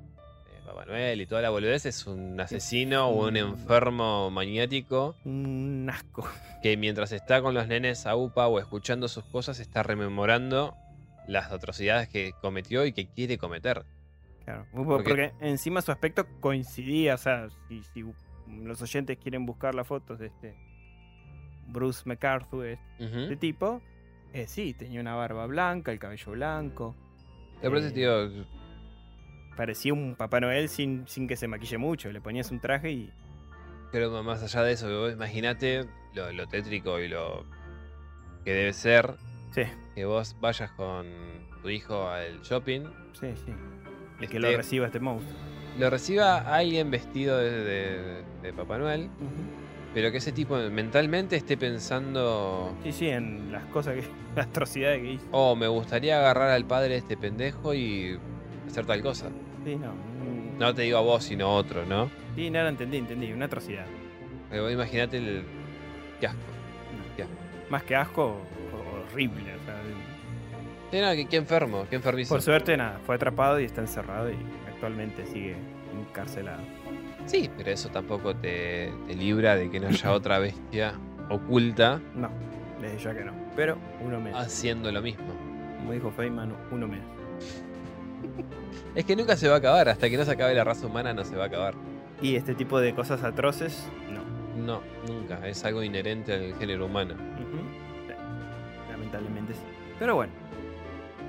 Papá 0.65 0.85
Noel 0.85 1.19
y 1.19 1.25
toda 1.25 1.41
la 1.41 1.49
boludez 1.49 1.85
es 1.87 2.05
un 2.07 2.39
asesino 2.39 3.09
o 3.09 3.27
un 3.27 3.35
enfermo 3.37 4.29
maniático 4.29 5.15
Un 5.25 5.89
asco. 5.91 6.25
que 6.61 6.77
mientras 6.77 7.11
está 7.11 7.41
con 7.41 7.53
los 7.53 7.67
nenes 7.67 8.05
a 8.05 8.15
UPA 8.15 8.47
o 8.47 8.59
escuchando 8.59 9.07
sus 9.07 9.25
cosas 9.25 9.59
está 9.59 9.83
rememorando 9.83 10.75
las 11.27 11.51
atrocidades 11.51 12.07
que 12.07 12.33
cometió 12.41 12.85
y 12.85 12.93
que 12.93 13.07
quiere 13.07 13.37
cometer. 13.37 13.83
Claro, 14.45 14.65
porque, 14.73 15.33
encima 15.39 15.81
su 15.81 15.91
aspecto 15.91 16.25
coincidía, 16.39 17.15
o 17.15 17.17
sea, 17.17 17.49
si, 17.67 17.83
si 17.83 18.03
los 18.47 18.81
oyentes 18.81 19.17
quieren 19.17 19.45
buscar 19.45 19.75
las 19.75 19.87
fotos 19.87 20.19
de 20.19 20.27
este 20.27 20.55
Bruce 21.67 22.03
McCarthy, 22.05 22.77
este 22.99 23.35
tipo, 23.37 23.81
eh, 24.33 24.47
sí, 24.47 24.73
tenía 24.73 24.99
una 24.99 25.15
barba 25.15 25.45
blanca, 25.45 25.91
el 25.91 25.99
cabello 25.99 26.31
blanco. 26.31 26.95
Por 27.61 27.77
eh, 27.77 27.91
digo, 27.91 28.45
parecía 29.55 29.93
un 29.93 30.15
Papá 30.15 30.39
Noel 30.39 30.69
sin, 30.69 31.07
sin 31.07 31.27
que 31.27 31.35
se 31.35 31.47
maquille 31.47 31.77
mucho, 31.77 32.11
le 32.11 32.19
ponías 32.19 32.51
un 32.51 32.59
traje 32.59 32.91
y... 32.91 33.13
Pero 33.91 34.23
más 34.23 34.41
allá 34.41 34.63
de 34.63 34.73
eso, 34.73 35.09
imagínate 35.09 35.85
lo, 36.13 36.31
lo 36.31 36.47
tétrico 36.47 36.99
y 36.99 37.09
lo 37.09 37.45
que 38.43 38.53
debe 38.53 38.73
ser 38.73 39.17
Sí, 39.51 39.63
que 39.95 40.05
vos 40.05 40.35
vayas 40.39 40.71
con 40.71 41.05
tu 41.61 41.69
hijo 41.69 42.07
al 42.07 42.41
shopping, 42.41 42.85
sí, 43.11 43.33
sí. 43.35 43.51
Y 44.21 44.27
que 44.27 44.37
Este- 44.37 44.51
lo 44.51 44.57
reciba 44.57 44.85
este 44.85 44.99
monstruo. 44.99 45.37
lo 45.79 45.89
reciba 45.89 46.37
alguien 46.55 46.91
vestido 46.91 47.37
de, 47.37 47.51
de- 47.63 48.23
de 48.43 48.53
Papá 48.53 48.77
Noel, 48.77 49.09
pero 49.93 50.11
que 50.11 50.17
ese 50.17 50.31
tipo 50.31 50.55
mentalmente 50.57 51.35
esté 51.35 51.57
pensando, 51.57 52.73
Sí, 52.83 52.91
sí, 52.91 53.07
en 53.09 53.51
las 53.51 53.65
cosas 53.65 53.95
que... 53.95 54.03
las 54.35 54.47
atrocidades 54.47 55.01
que 55.01 55.11
hizo. 55.13 55.25
oh, 55.31 55.55
me 55.55 55.67
gustaría 55.67 56.17
agarrar 56.19 56.49
al 56.51 56.65
padre 56.65 56.89
de 56.89 56.97
este 56.97 57.17
pendejo 57.17 57.73
y 57.73 58.17
hacer 58.67 58.85
tal 58.85 59.01
cosa. 59.01 59.29
Sí, 59.65 59.75
no. 59.75 59.89
mm, 59.93 60.57
No 60.59 60.73
te 60.73 60.83
digo 60.83 60.97
a 60.97 61.01
vos, 61.01 61.23
sino 61.23 61.47
a 61.47 61.53
otro, 61.55 61.85
¿no? 61.85 62.09
Sí, 62.35 62.49
nada, 62.49 62.69
entendí, 62.69 62.97
entendí. 62.97 63.31
Una 63.33 63.45
atrocidad. 63.45 63.85
Imaginate 64.71 65.17
el... 65.17 65.43
Qué 66.19 66.27
asco. 66.27 66.39
No. 66.39 67.15
Qué 67.15 67.23
asco. 67.23 67.35
Más 67.69 67.83
que 67.83 67.95
asco, 67.95 68.23
ho- 68.25 69.11
horrible. 69.11 69.53
Sí, 70.91 70.99
no, 70.99 71.11
qué, 71.11 71.25
qué 71.27 71.37
enfermo, 71.37 71.85
qué 71.89 71.95
enfermizo. 71.95 72.33
por 72.33 72.41
suerte, 72.41 72.75
nada, 72.77 72.99
fue 73.05 73.15
atrapado 73.15 73.59
y 73.59 73.65
está 73.65 73.81
encerrado 73.81 74.29
y 74.29 74.35
actualmente 74.67 75.25
sigue 75.25 75.55
encarcelado. 75.97 76.61
Sí, 77.25 77.49
pero 77.55 77.71
eso 77.71 77.89
tampoco 77.89 78.35
te, 78.35 78.91
te 79.07 79.15
libra 79.15 79.55
de 79.55 79.69
que 79.69 79.79
no 79.79 79.87
haya 79.87 80.11
otra 80.13 80.39
bestia 80.39 80.93
oculta 81.29 82.01
No, 82.15 82.29
desde 82.81 82.97
ya 82.97 83.13
que 83.15 83.23
no. 83.23 83.31
Pero 83.55 83.77
uno 84.01 84.19
menos. 84.19 84.39
haciendo 84.41 84.91
lo 84.91 85.01
mismo. 85.01 85.27
Como 85.77 85.93
dijo 85.93 86.11
Feynman, 86.11 86.53
uno 86.71 86.87
menos. 86.87 87.05
Es 88.95 89.05
que 89.05 89.15
nunca 89.15 89.37
se 89.37 89.47
va 89.47 89.55
a 89.55 89.57
acabar, 89.59 89.87
hasta 89.87 90.09
que 90.09 90.17
no 90.17 90.25
se 90.25 90.31
acabe 90.31 90.53
la 90.53 90.63
raza 90.65 90.85
humana 90.85 91.13
no 91.13 91.23
se 91.23 91.35
va 91.35 91.45
a 91.45 91.47
acabar. 91.47 91.75
Y 92.21 92.35
este 92.35 92.53
tipo 92.55 92.79
de 92.81 92.93
cosas 92.93 93.23
atroces, 93.23 93.89
no. 94.11 94.21
No, 94.61 94.81
nunca, 95.07 95.47
es 95.47 95.63
algo 95.63 95.81
inherente 95.81 96.33
al 96.33 96.53
género 96.55 96.85
humano. 96.87 97.15
Sí, 97.37 97.43
Lamentablemente 98.91 99.53
sí. 99.53 99.61
Pero 99.97 100.15
bueno. 100.15 100.33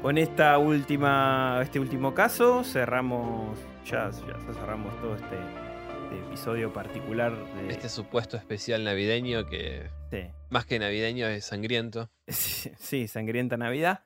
Con 0.02 0.18
esta 0.18 0.58
última, 0.58 1.60
este 1.62 1.78
último 1.78 2.12
caso 2.12 2.64
cerramos, 2.64 3.56
ya, 3.84 4.10
ya 4.10 4.52
cerramos 4.52 5.00
todo 5.00 5.14
este, 5.14 5.36
este 5.36 6.26
episodio 6.26 6.72
particular 6.72 7.32
de... 7.54 7.68
Este 7.68 7.88
supuesto 7.88 8.36
especial 8.36 8.82
navideño 8.82 9.46
que 9.46 9.90
sí. 10.10 10.26
más 10.50 10.66
que 10.66 10.80
navideño 10.80 11.28
es 11.28 11.44
sangriento. 11.44 12.10
Sí, 12.26 12.72
sí, 12.76 13.06
sangrienta 13.06 13.56
Navidad. 13.56 14.04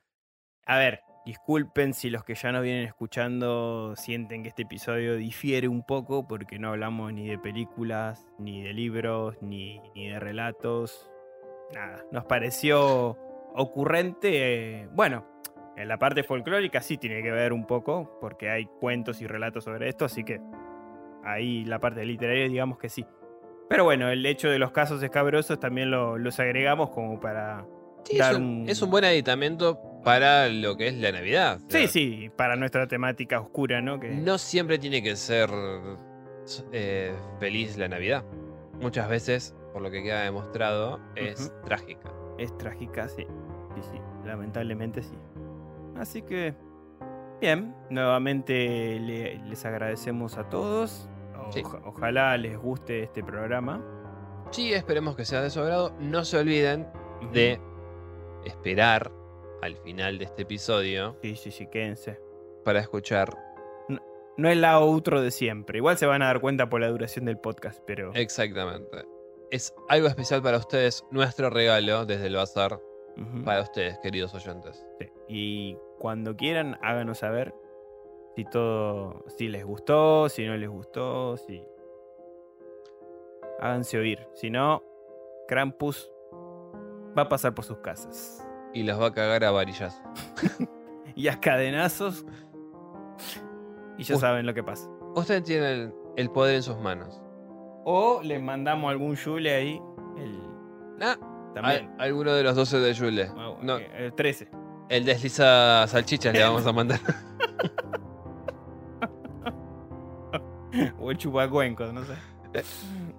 A 0.66 0.77
ver, 0.77 1.01
disculpen 1.24 1.94
si 1.94 2.10
los 2.10 2.24
que 2.24 2.35
ya 2.35 2.52
nos 2.52 2.62
vienen 2.62 2.85
escuchando 2.85 3.94
sienten 3.97 4.43
que 4.43 4.51
este 4.51 4.62
episodio 4.62 5.16
difiere 5.16 5.66
un 5.66 5.82
poco 5.82 6.28
porque 6.28 6.59
no 6.59 6.68
hablamos 6.68 7.10
ni 7.14 7.27
de 7.27 7.39
películas, 7.39 8.27
ni 8.39 8.62
de 8.62 8.74
libros, 8.74 9.36
ni, 9.40 9.81
ni 9.94 10.10
de 10.10 10.20
relatos. 10.20 11.10
Nada, 11.73 12.05
nos 12.12 12.27
pareció 12.27 13.16
ocurrente. 13.55 14.82
eh, 14.82 14.89
bueno, 14.93 15.35
en 15.77 15.89
la 15.89 15.98
parte 15.98 16.23
folclórica 16.23 16.81
sí 16.81 16.97
tiene 16.97 17.23
que 17.23 17.31
ver 17.31 17.53
un 17.53 17.66
poco 17.66 18.19
porque 18.20 18.48
hay 18.51 18.66
cuentos 18.81 19.20
y 19.20 19.27
relatos 19.27 19.65
sobre 19.65 19.89
esto, 19.89 20.05
así 20.05 20.24
que 20.24 20.40
ahí 21.24 21.65
la 21.65 21.78
parte 21.78 22.05
literaria 22.05 22.48
digamos 22.48 22.78
que 22.78 22.89
sí. 22.89 23.05
Pero 23.69 23.85
bueno, 23.85 24.09
el 24.11 24.24
hecho 24.24 24.48
de 24.48 24.59
los 24.61 24.70
casos 24.70 25.03
escabrosos 25.03 25.59
también 25.59 25.90
lo- 25.90 26.19
los 26.19 26.39
agregamos 26.39 26.90
como 26.90 27.19
para 27.20 27.66
Sí, 28.05 28.19
Dar 28.19 28.32
es, 28.35 28.39
un, 28.39 28.44
un- 28.44 28.69
es 28.69 28.81
un 28.82 28.90
buen 28.90 29.05
aditamento 29.05 29.81
para 30.05 30.48
lo 30.48 30.77
que 30.77 30.86
es 30.86 30.94
la 30.94 31.11
Navidad. 31.11 31.59
Sí, 31.69 31.89
sí, 31.89 32.31
para 32.36 32.55
nuestra 32.55 32.86
temática 32.86 33.40
oscura, 33.40 33.81
¿no? 33.82 33.98
Que 33.98 34.11
No 34.11 34.39
siempre 34.39 34.78
tiene 34.78 35.03
que 35.03 35.16
ser 35.16 35.51
eh, 36.73 37.12
feliz 37.40 37.77
la 37.77 37.89
Navidad. 37.89 38.24
Muchas 38.81 39.09
veces, 39.09 39.57
por 39.73 39.82
lo 39.82 39.90
que 39.90 40.03
queda 40.05 40.23
demostrado, 40.23 41.01
es 41.16 41.53
trágica. 41.65 42.12
es 42.39 42.57
trágica, 42.59 43.09
sí. 43.09 43.27
Sí, 43.74 43.82
sí, 43.93 43.98
lamentablemente 44.24 45.03
sí. 45.03 45.16
Así 45.98 46.23
que, 46.23 46.55
bien, 47.40 47.74
nuevamente 47.90 48.98
le- 49.01 49.39
les 49.44 49.64
agradecemos 49.64 50.36
a 50.39 50.48
todos. 50.48 51.09
Sí. 51.51 51.62
Ojalá 51.85 52.36
les 52.36 52.59
guste 52.59 53.02
este 53.05 53.23
programa. 53.23 53.85
Sí, 54.51 54.73
esperemos 54.73 55.16
que 55.16 55.24
sea 55.24 55.40
de 55.43 55.51
su 55.51 55.60
agrado. 55.60 55.93
No 56.01 56.24
se 56.24 56.39
olviden 56.39 56.89
de 57.32 57.60
esperar 58.44 59.10
al 59.62 59.77
final 59.78 60.18
de 60.18 60.24
este 60.27 60.43
episodio 60.43 61.16
Sí, 61.23 61.35
sí, 61.36 61.51
sí, 61.51 61.66
quédense. 61.68 62.20
para 62.64 62.81
escuchar 62.81 63.31
No 64.36 64.51
es 64.51 64.56
la 64.59 64.78
outro 64.78 65.23
de 65.23 65.31
siempre. 65.31 65.78
Igual 65.78 65.97
se 65.97 66.05
van 66.05 66.20
a 66.23 66.27
dar 66.27 66.40
cuenta 66.40 66.68
por 66.68 66.81
la 66.81 66.89
duración 66.89 67.24
del 67.24 67.39
podcast, 67.39 67.81
pero... 67.86 68.10
exactamente. 68.14 69.05
Es 69.51 69.74
algo 69.89 70.09
especial 70.09 70.43
para 70.43 70.59
ustedes, 70.59 71.05
nuestro 71.10 71.48
regalo 71.48 72.05
desde 72.05 72.27
el 72.27 72.35
bazar 72.36 72.78
para 73.47 73.62
ustedes, 73.62 73.98
queridos 74.02 74.35
oyentes. 74.35 74.85
Sí. 75.01 75.09
Y 75.28 75.78
cuando 75.98 76.36
quieran, 76.36 76.78
háganos 76.82 77.18
saber 77.18 77.55
si 78.35 78.44
todo, 78.44 79.24
si 79.28 79.48
les 79.48 79.64
gustó, 79.64 80.28
si 80.28 80.47
no 80.47 80.56
les 80.56 80.68
gustó, 80.68 81.36
si 81.36 81.62
háganse 83.60 83.98
oír. 83.98 84.27
Si 84.35 84.51
no, 84.51 84.82
Krampus 85.48 86.10
va 87.16 87.23
a 87.23 87.28
pasar 87.28 87.55
por 87.55 87.64
sus 87.64 87.78
casas 87.78 88.47
Y 88.74 88.82
los 88.82 89.01
va 89.01 89.06
a 89.06 89.12
cagar 89.12 89.44
a 89.44 89.51
varillas. 89.51 90.02
y 91.14 91.28
a 91.28 91.40
cadenazos. 91.40 92.27
Y 93.98 94.02
ya 94.05 94.16
saben 94.16 94.44
lo 94.44 94.52
que 94.52 94.62
pasa. 94.62 94.90
Ustedes 95.14 95.44
tienen 95.44 95.94
el 96.16 96.31
poder 96.31 96.56
en 96.56 96.62
sus 96.62 96.77
manos. 96.78 97.23
O 97.85 98.20
les 98.23 98.43
mandamos 98.43 98.90
algún 98.90 99.14
Yule 99.14 99.55
ahí. 99.55 99.81
El, 100.18 100.40
Ah, 101.01 101.16
también. 101.55 101.90
al- 101.98 102.01
alguno 102.09 102.32
de 102.32 102.43
los 102.43 102.55
12 102.56 102.78
de 102.81 102.93
Yule. 102.93 103.31
Ah, 103.36 103.55
No, 103.62 103.77
el 103.78 104.12
13. 104.14 104.48
El 104.88 105.04
desliza 105.04 105.86
salchichas 105.88 106.32
le 106.32 106.42
vamos 106.42 106.66
a 106.66 106.72
mandar. 106.72 107.00
O 110.98 111.10
el 111.10 111.16
chupacuencos, 111.16 111.92
no 111.94 112.04
sé. 112.04 112.12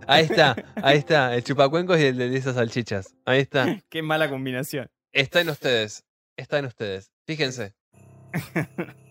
Ahí 0.06 0.26
está, 0.26 0.56
ahí 0.76 0.98
está. 1.00 1.34
El 1.34 1.44
chupacuencos 1.44 2.00
y 2.00 2.06
el 2.06 2.18
desliza 2.18 2.54
salchichas. 2.54 3.16
Ahí 3.26 3.40
está. 3.40 3.82
Qué 3.90 4.02
mala 4.04 4.30
combinación. 4.30 4.90
Está 5.12 5.42
en 5.42 5.50
ustedes. 5.50 6.06
Está 6.36 6.60
en 6.60 6.66
ustedes. 6.66 7.12
Fíjense. 7.26 7.74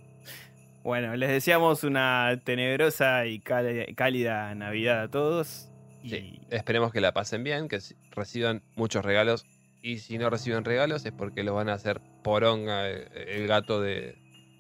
Bueno, 0.87 1.17
les 1.17 1.31
deseamos 1.31 1.83
una 1.83 2.41
tenebrosa 2.45 3.27
y 3.27 3.41
cálida, 3.41 4.55
Navidad 4.55 5.03
a 5.03 5.11
todos. 5.11 5.69
Y 6.01 6.11
Sí, 6.11 6.41
esperemos 6.49 6.93
que 6.93 7.01
la 7.01 7.13
pasen 7.13 7.43
bien, 7.43 7.67
que 7.67 7.81
reciban 8.13 8.63
muchos 8.77 9.05
regalos. 9.05 9.45
Y 9.87 9.99
si 9.99 10.19
no 10.19 10.31
reciben 10.31 10.65
regalos 10.65 11.07
es 11.07 11.13
porque 11.13 11.45
los 11.45 11.55
van 11.55 11.69
a 11.69 11.75
hacer 11.75 12.01
poronga 12.25 12.89
el, 12.89 13.07
el 13.15 13.47
gato 13.47 13.81
de... 13.81 14.19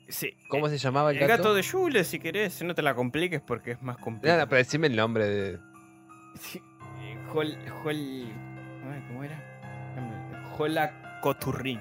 sí, 0.08 0.36
¿Cómo 0.48 0.68
se 0.68 0.78
llamaba 0.78 1.10
el 1.10 1.16
el 1.16 1.26
gato? 1.26 1.42
gato 1.42 1.54
de 1.54 1.62
Yule, 1.62 2.04
si 2.04 2.20
querés, 2.20 2.62
no 2.62 2.76
te 2.76 2.82
la 2.82 2.94
compliques 2.94 3.40
porque 3.40 3.72
es 3.72 3.82
más 3.82 3.96
complicado. 3.98 4.34
Nada, 4.36 4.48
pero 4.48 4.58
decime 4.58 4.86
el 4.86 4.94
nombre 4.94 5.26
de... 5.26 5.58
Sí, 6.38 6.62
eh, 7.00 7.18
Hol, 7.34 7.56
Hol, 7.84 7.96
ay, 7.96 9.04
¿cómo 9.08 9.24
era? 9.24 9.42
Jola 10.56 11.18
Coturrín. 11.22 11.80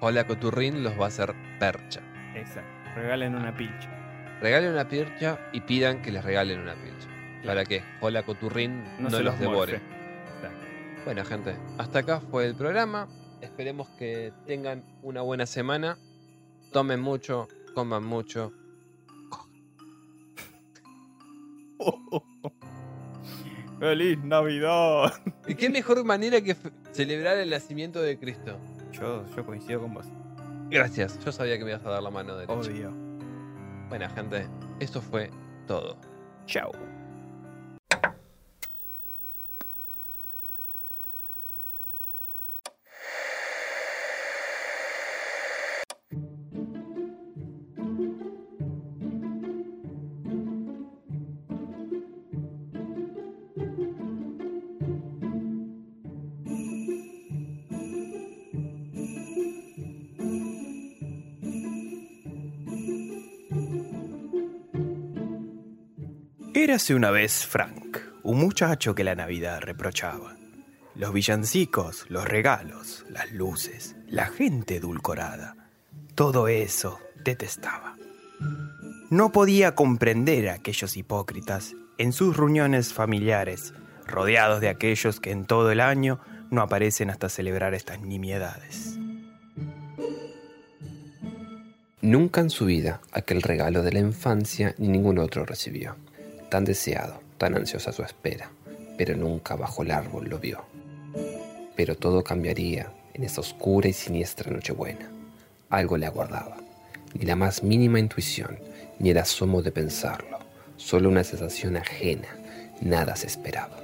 Hola 0.00 0.26
Coturrín 0.26 0.82
los 0.84 0.92
va 1.00 1.06
a 1.06 1.08
hacer 1.08 1.34
percha. 1.58 2.00
Exacto. 2.34 2.70
Regalen 2.96 3.34
una 3.34 3.56
pilcha. 3.56 3.88
Regalen 4.42 4.72
una 4.72 4.86
pircha 4.86 5.38
y 5.52 5.60
pidan 5.62 6.02
que 6.02 6.12
les 6.12 6.22
regalen 6.22 6.60
una 6.60 6.74
pilcha. 6.74 7.08
para 7.46 7.64
que 7.64 7.82
Hola 8.00 8.24
Coturrín 8.24 8.84
no, 8.98 9.08
se 9.10 9.22
los 9.22 9.38
devore. 9.38 9.72
morfe. 9.80 10.03
Bueno, 11.04 11.24
gente, 11.24 11.54
hasta 11.76 11.98
acá 11.98 12.20
fue 12.20 12.46
el 12.46 12.54
programa. 12.54 13.08
Esperemos 13.42 13.90
que 13.90 14.32
tengan 14.46 14.82
una 15.02 15.20
buena 15.20 15.44
semana. 15.44 15.98
Tomen 16.72 17.00
mucho, 17.00 17.46
coman 17.74 18.04
mucho. 18.04 18.52
¡Feliz 23.78 24.18
Navidad! 24.24 25.12
¿Y 25.46 25.54
qué 25.56 25.68
mejor 25.68 26.02
manera 26.04 26.40
que 26.40 26.56
celebrar 26.92 27.36
el 27.36 27.50
nacimiento 27.50 28.00
de 28.00 28.18
Cristo? 28.18 28.56
Yo, 28.92 29.26
yo 29.36 29.44
coincido 29.44 29.82
con 29.82 29.92
vos. 29.92 30.06
Gracias, 30.70 31.22
yo 31.22 31.32
sabía 31.32 31.58
que 31.58 31.64
me 31.64 31.72
ibas 31.72 31.84
a 31.84 31.90
dar 31.90 32.02
la 32.02 32.10
mano 32.10 32.34
derecha. 32.36 32.54
Obvio. 32.54 32.94
Bueno, 33.90 34.08
gente, 34.14 34.48
esto 34.80 35.02
fue 35.02 35.28
todo. 35.66 35.98
Chao. 36.46 36.72
Érase 66.74 66.96
una 66.96 67.12
vez 67.12 67.46
Frank, 67.46 67.98
un 68.24 68.40
muchacho 68.40 68.96
que 68.96 69.04
la 69.04 69.14
Navidad 69.14 69.60
reprochaba. 69.60 70.34
Los 70.96 71.12
villancicos, 71.12 72.04
los 72.08 72.24
regalos, 72.24 73.06
las 73.08 73.30
luces, 73.30 73.94
la 74.08 74.26
gente 74.26 74.78
edulcorada, 74.78 75.54
todo 76.16 76.48
eso 76.48 76.98
detestaba. 77.24 77.94
No 79.08 79.30
podía 79.30 79.76
comprender 79.76 80.48
a 80.48 80.54
aquellos 80.54 80.96
hipócritas 80.96 81.76
en 81.96 82.12
sus 82.12 82.36
reuniones 82.36 82.92
familiares, 82.92 83.72
rodeados 84.04 84.60
de 84.60 84.68
aquellos 84.68 85.20
que 85.20 85.30
en 85.30 85.44
todo 85.44 85.70
el 85.70 85.80
año 85.80 86.18
no 86.50 86.60
aparecen 86.60 87.08
hasta 87.08 87.28
celebrar 87.28 87.74
estas 87.74 88.00
nimiedades. 88.00 88.98
Nunca 92.00 92.40
en 92.40 92.50
su 92.50 92.64
vida 92.64 93.00
aquel 93.12 93.42
regalo 93.42 93.84
de 93.84 93.92
la 93.92 94.00
infancia 94.00 94.74
ni 94.78 94.88
ningún 94.88 95.20
otro 95.20 95.46
recibió. 95.46 95.94
Tan 96.54 96.64
deseado, 96.64 97.20
tan 97.36 97.56
ansiosa 97.56 97.92
su 97.92 98.04
espera, 98.04 98.48
pero 98.96 99.16
nunca 99.16 99.56
bajo 99.56 99.82
el 99.82 99.90
árbol 99.90 100.28
lo 100.28 100.38
vio. 100.38 100.64
Pero 101.74 101.96
todo 101.96 102.22
cambiaría 102.22 102.92
en 103.12 103.24
esa 103.24 103.40
oscura 103.40 103.88
y 103.88 103.92
siniestra 103.92 104.52
Nochebuena. 104.52 105.10
Algo 105.68 105.96
le 105.96 106.06
aguardaba. 106.06 106.58
Ni 107.12 107.24
la 107.24 107.34
más 107.34 107.64
mínima 107.64 107.98
intuición, 107.98 108.56
ni 109.00 109.10
el 109.10 109.18
asomo 109.18 109.62
de 109.62 109.72
pensarlo. 109.72 110.38
Solo 110.76 111.08
una 111.08 111.24
sensación 111.24 111.76
ajena. 111.76 112.28
Nada 112.80 113.16
se 113.16 113.26
esperaba. 113.26 113.76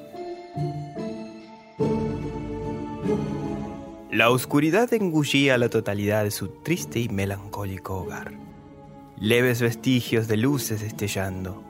La 4.12 4.30
oscuridad 4.30 4.94
engullía 4.94 5.58
la 5.58 5.70
totalidad 5.70 6.22
de 6.22 6.30
su 6.30 6.46
triste 6.62 7.00
y 7.00 7.08
melancólico 7.08 7.96
hogar. 7.96 8.30
Leves 9.18 9.60
vestigios 9.60 10.28
de 10.28 10.36
luces 10.36 10.82
destellando, 10.82 11.64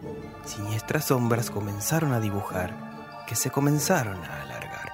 siniestras 0.44 1.06
sombras 1.06 1.50
comenzaron 1.50 2.12
a 2.12 2.20
dibujar, 2.20 3.24
que 3.26 3.34
se 3.34 3.50
comenzaron 3.50 4.22
a 4.24 4.42
alargar. 4.42 4.92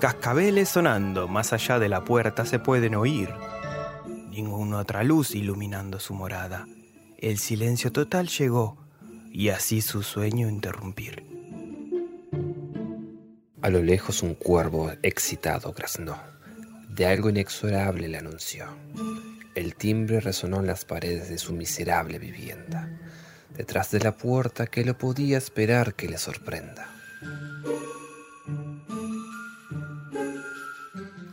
Cascabeles 0.00 0.68
sonando 0.68 1.26
más 1.26 1.52
allá 1.52 1.78
de 1.78 1.88
la 1.88 2.04
puerta 2.04 2.44
se 2.46 2.58
pueden 2.58 2.94
oír. 2.94 3.30
Ninguna 4.30 4.78
otra 4.78 5.02
luz 5.02 5.34
iluminando 5.34 5.98
su 5.98 6.14
morada. 6.14 6.66
El 7.18 7.38
silencio 7.38 7.90
total 7.90 8.28
llegó 8.28 8.78
y 9.32 9.48
así 9.48 9.80
su 9.80 10.02
sueño 10.02 10.48
interrumpir. 10.48 11.26
A 13.60 13.70
lo 13.70 13.82
lejos 13.82 14.22
un 14.22 14.34
cuervo 14.34 14.92
excitado 15.02 15.72
graznó. 15.72 16.16
De 16.88 17.06
algo 17.06 17.28
inexorable 17.28 18.06
le 18.06 18.18
anunció. 18.18 18.66
El 19.56 19.74
timbre 19.74 20.20
resonó 20.20 20.60
en 20.60 20.68
las 20.68 20.84
paredes 20.84 21.28
de 21.28 21.38
su 21.38 21.52
miserable 21.52 22.20
vivienda. 22.20 22.88
Detrás 23.58 23.90
de 23.90 23.98
la 23.98 24.12
puerta 24.12 24.68
que 24.68 24.84
lo 24.84 24.96
podía 24.96 25.36
esperar 25.36 25.94
que 25.94 26.08
le 26.08 26.16
sorprenda. 26.16 26.86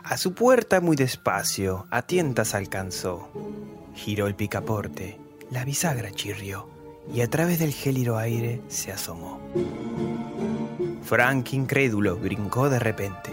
A 0.03 0.17
su 0.17 0.33
puerta 0.33 0.81
muy 0.81 0.95
despacio, 0.95 1.85
a 1.91 2.01
tientas 2.01 2.55
alcanzó. 2.55 3.29
Giró 3.93 4.25
el 4.25 4.33
picaporte, 4.33 5.19
la 5.51 5.63
bisagra 5.65 6.11
chirrió 6.11 6.67
y 7.13 7.21
a 7.21 7.29
través 7.29 7.59
del 7.59 7.71
gélido 7.71 8.17
aire 8.17 8.59
se 8.69 8.91
asomó. 8.91 9.39
Frank, 11.03 11.53
incrédulo, 11.53 12.17
brincó 12.17 12.71
de 12.71 12.79
repente. 12.79 13.29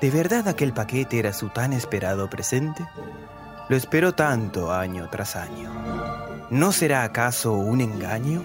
¿De 0.00 0.10
verdad 0.10 0.46
aquel 0.46 0.72
paquete 0.72 1.18
era 1.18 1.32
su 1.32 1.48
tan 1.48 1.72
esperado 1.72 2.30
presente? 2.30 2.86
Lo 3.68 3.76
esperó 3.76 4.14
tanto 4.14 4.72
año 4.72 5.08
tras 5.10 5.34
año. 5.34 6.31
¿No 6.52 6.70
será 6.70 7.04
acaso 7.04 7.54
un 7.54 7.80
engaño? 7.80 8.44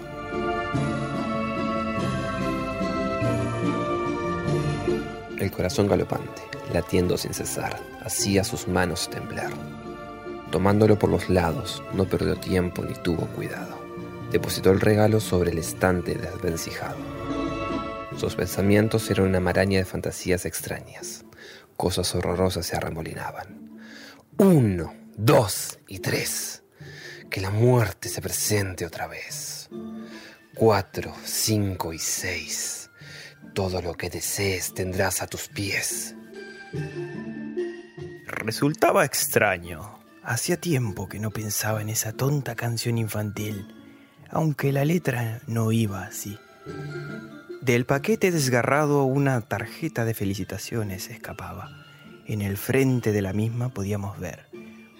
El 5.36 5.50
corazón 5.50 5.88
galopante, 5.88 6.40
latiendo 6.72 7.18
sin 7.18 7.34
cesar, 7.34 7.78
hacía 8.02 8.44
sus 8.44 8.66
manos 8.66 9.10
temblar. 9.10 9.50
Tomándolo 10.50 10.98
por 10.98 11.10
los 11.10 11.28
lados, 11.28 11.82
no 11.92 12.06
perdió 12.06 12.36
tiempo 12.36 12.82
ni 12.82 12.94
tuvo 12.94 13.26
cuidado. 13.26 13.78
Depositó 14.32 14.70
el 14.70 14.80
regalo 14.80 15.20
sobre 15.20 15.50
el 15.50 15.58
estante 15.58 16.14
desvencijado. 16.14 16.96
Sus 18.16 18.36
pensamientos 18.36 19.10
eran 19.10 19.26
una 19.26 19.40
maraña 19.40 19.80
de 19.80 19.84
fantasías 19.84 20.46
extrañas. 20.46 21.26
Cosas 21.76 22.14
horrorosas 22.14 22.64
se 22.64 22.74
arremolinaban. 22.74 23.78
Uno, 24.38 24.94
dos 25.14 25.78
y 25.86 25.98
tres. 25.98 26.62
Que 27.30 27.40
la 27.40 27.50
muerte 27.50 28.08
se 28.08 28.20
presente 28.20 28.86
otra 28.86 29.06
vez. 29.06 29.68
Cuatro, 30.54 31.14
cinco 31.24 31.92
y 31.92 31.98
seis. 31.98 32.90
Todo 33.54 33.82
lo 33.82 33.94
que 33.94 34.10
desees 34.10 34.74
tendrás 34.74 35.22
a 35.22 35.26
tus 35.26 35.48
pies. 35.48 36.14
Resultaba 38.26 39.04
extraño. 39.04 39.98
Hacía 40.22 40.58
tiempo 40.58 41.08
que 41.08 41.18
no 41.18 41.30
pensaba 41.30 41.80
en 41.80 41.88
esa 41.88 42.12
tonta 42.12 42.54
canción 42.54 42.98
infantil, 42.98 43.74
aunque 44.30 44.72
la 44.72 44.84
letra 44.84 45.40
no 45.46 45.72
iba 45.72 46.04
así. 46.04 46.38
Del 47.62 47.86
paquete 47.86 48.30
desgarrado 48.30 49.04
una 49.04 49.40
tarjeta 49.40 50.04
de 50.04 50.14
felicitaciones 50.14 51.08
escapaba. 51.08 51.70
En 52.26 52.42
el 52.42 52.56
frente 52.56 53.12
de 53.12 53.22
la 53.22 53.32
misma 53.32 53.70
podíamos 53.70 54.18
ver 54.18 54.48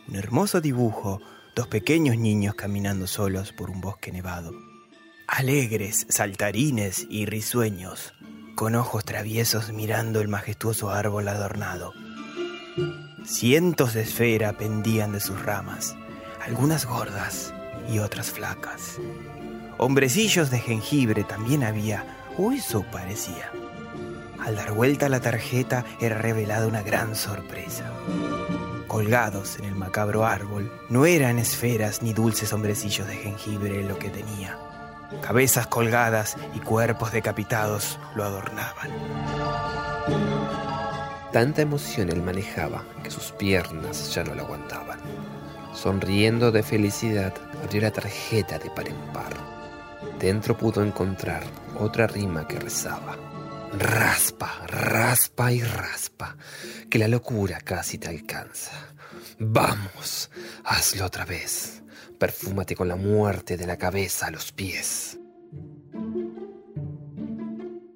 un 0.08 0.16
hermoso 0.16 0.60
dibujo, 0.60 1.20
dos 1.58 1.66
pequeños 1.66 2.16
niños 2.16 2.54
caminando 2.54 3.08
solos 3.08 3.52
por 3.52 3.68
un 3.68 3.80
bosque 3.80 4.12
nevado. 4.12 4.52
Alegres, 5.26 6.06
saltarines 6.08 7.04
y 7.10 7.26
risueños, 7.26 8.14
con 8.54 8.76
ojos 8.76 9.04
traviesos 9.04 9.72
mirando 9.72 10.20
el 10.20 10.28
majestuoso 10.28 10.90
árbol 10.90 11.26
adornado. 11.26 11.94
Cientos 13.24 13.94
de 13.94 14.02
esferas 14.02 14.54
pendían 14.54 15.10
de 15.10 15.18
sus 15.18 15.42
ramas, 15.42 15.96
algunas 16.46 16.86
gordas 16.86 17.52
y 17.92 17.98
otras 17.98 18.30
flacas. 18.30 19.00
Hombrecillos 19.78 20.52
de 20.52 20.60
jengibre 20.60 21.24
también 21.24 21.64
había, 21.64 22.04
o 22.38 22.52
eso 22.52 22.84
parecía. 22.92 23.50
Al 24.38 24.54
dar 24.54 24.74
vuelta 24.74 25.06
a 25.06 25.08
la 25.08 25.18
tarjeta 25.18 25.84
era 26.00 26.18
revelada 26.18 26.68
una 26.68 26.82
gran 26.82 27.16
sorpresa. 27.16 27.92
Colgados 28.88 29.58
en 29.58 29.66
el 29.66 29.74
macabro 29.74 30.24
árbol, 30.24 30.72
no 30.88 31.04
eran 31.04 31.38
esferas 31.38 32.02
ni 32.02 32.14
dulces 32.14 32.54
hombrecillos 32.54 33.06
de 33.06 33.16
jengibre 33.16 33.84
lo 33.84 33.98
que 33.98 34.08
tenía. 34.08 34.58
Cabezas 35.20 35.66
colgadas 35.66 36.36
y 36.54 36.60
cuerpos 36.60 37.12
decapitados 37.12 37.98
lo 38.14 38.24
adornaban. 38.24 38.90
Tanta 41.32 41.60
emoción 41.60 42.08
él 42.08 42.22
manejaba 42.22 42.82
que 43.02 43.10
sus 43.10 43.30
piernas 43.32 44.14
ya 44.14 44.24
no 44.24 44.34
lo 44.34 44.44
aguantaban. 44.44 44.98
Sonriendo 45.74 46.50
de 46.50 46.62
felicidad, 46.62 47.34
abrió 47.62 47.82
la 47.82 47.90
tarjeta 47.90 48.58
de 48.58 48.70
par 48.70 48.88
en 48.88 48.96
par. 49.12 49.34
Dentro 50.18 50.56
pudo 50.56 50.82
encontrar 50.82 51.42
otra 51.78 52.06
rima 52.06 52.48
que 52.48 52.58
rezaba. 52.58 53.16
Raspa, 53.78 54.66
raspa 54.66 55.52
y 55.52 55.62
raspa, 55.62 56.36
que 56.90 56.98
la 56.98 57.06
locura 57.06 57.60
casi 57.60 57.96
te 57.96 58.08
alcanza. 58.08 58.72
Vamos, 59.38 60.30
hazlo 60.64 61.06
otra 61.06 61.24
vez. 61.24 61.84
Perfúmate 62.18 62.74
con 62.74 62.88
la 62.88 62.96
muerte 62.96 63.56
de 63.56 63.68
la 63.68 63.76
cabeza 63.76 64.26
a 64.26 64.30
los 64.32 64.50
pies. 64.50 65.20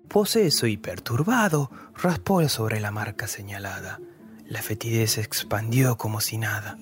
Poseso 0.07 0.69
y 0.69 0.77
perturbado, 0.77 1.69
raspó 1.97 2.49
sobre 2.49 2.79
la 2.79 2.93
marca 2.93 3.27
señalada. 3.27 3.99
La 4.47 4.63
fetidez 4.63 5.13
se 5.13 5.23
expandió 5.23 5.97
como 5.97 6.21
si 6.21 6.39
nada. 6.39 6.79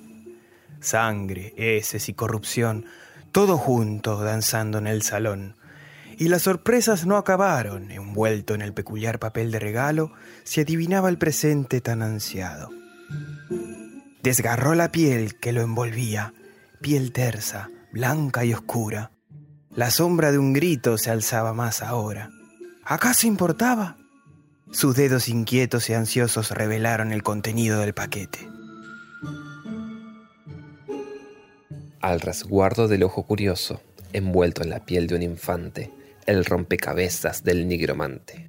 Sangre, 0.80 1.54
heces 1.56 2.10
y 2.10 2.12
corrupción, 2.12 2.84
todo 3.32 3.56
junto 3.56 4.18
danzando 4.18 4.76
en 4.76 4.88
el 4.88 5.00
salón. 5.00 5.56
Y 6.20 6.28
las 6.28 6.42
sorpresas 6.42 7.06
no 7.06 7.16
acabaron. 7.16 7.90
Envuelto 7.90 8.54
en 8.54 8.60
el 8.60 8.74
peculiar 8.74 9.18
papel 9.18 9.50
de 9.50 9.58
regalo, 9.58 10.12
se 10.44 10.60
adivinaba 10.60 11.08
el 11.08 11.16
presente 11.16 11.80
tan 11.80 12.02
ansiado. 12.02 12.68
Desgarró 14.22 14.74
la 14.74 14.92
piel 14.92 15.36
que 15.40 15.52
lo 15.52 15.62
envolvía, 15.62 16.34
piel 16.82 17.12
tersa, 17.12 17.70
blanca 17.90 18.44
y 18.44 18.52
oscura. 18.52 19.12
La 19.74 19.90
sombra 19.90 20.30
de 20.30 20.36
un 20.36 20.52
grito 20.52 20.98
se 20.98 21.10
alzaba 21.10 21.54
más 21.54 21.82
ahora. 21.82 22.28
¿Acaso 22.84 23.26
importaba? 23.26 23.96
Sus 24.72 24.96
dedos 24.96 25.26
inquietos 25.26 25.88
y 25.88 25.94
ansiosos 25.94 26.50
revelaron 26.50 27.12
el 27.12 27.22
contenido 27.22 27.80
del 27.80 27.94
paquete. 27.94 28.46
Al 32.02 32.20
resguardo 32.20 32.88
del 32.88 33.04
ojo 33.04 33.22
curioso, 33.22 33.80
envuelto 34.12 34.62
en 34.62 34.68
la 34.68 34.84
piel 34.84 35.06
de 35.06 35.14
un 35.14 35.22
infante, 35.22 35.90
el 36.30 36.44
rompecabezas 36.44 37.42
del 37.42 37.66
nigromante. 37.66 38.48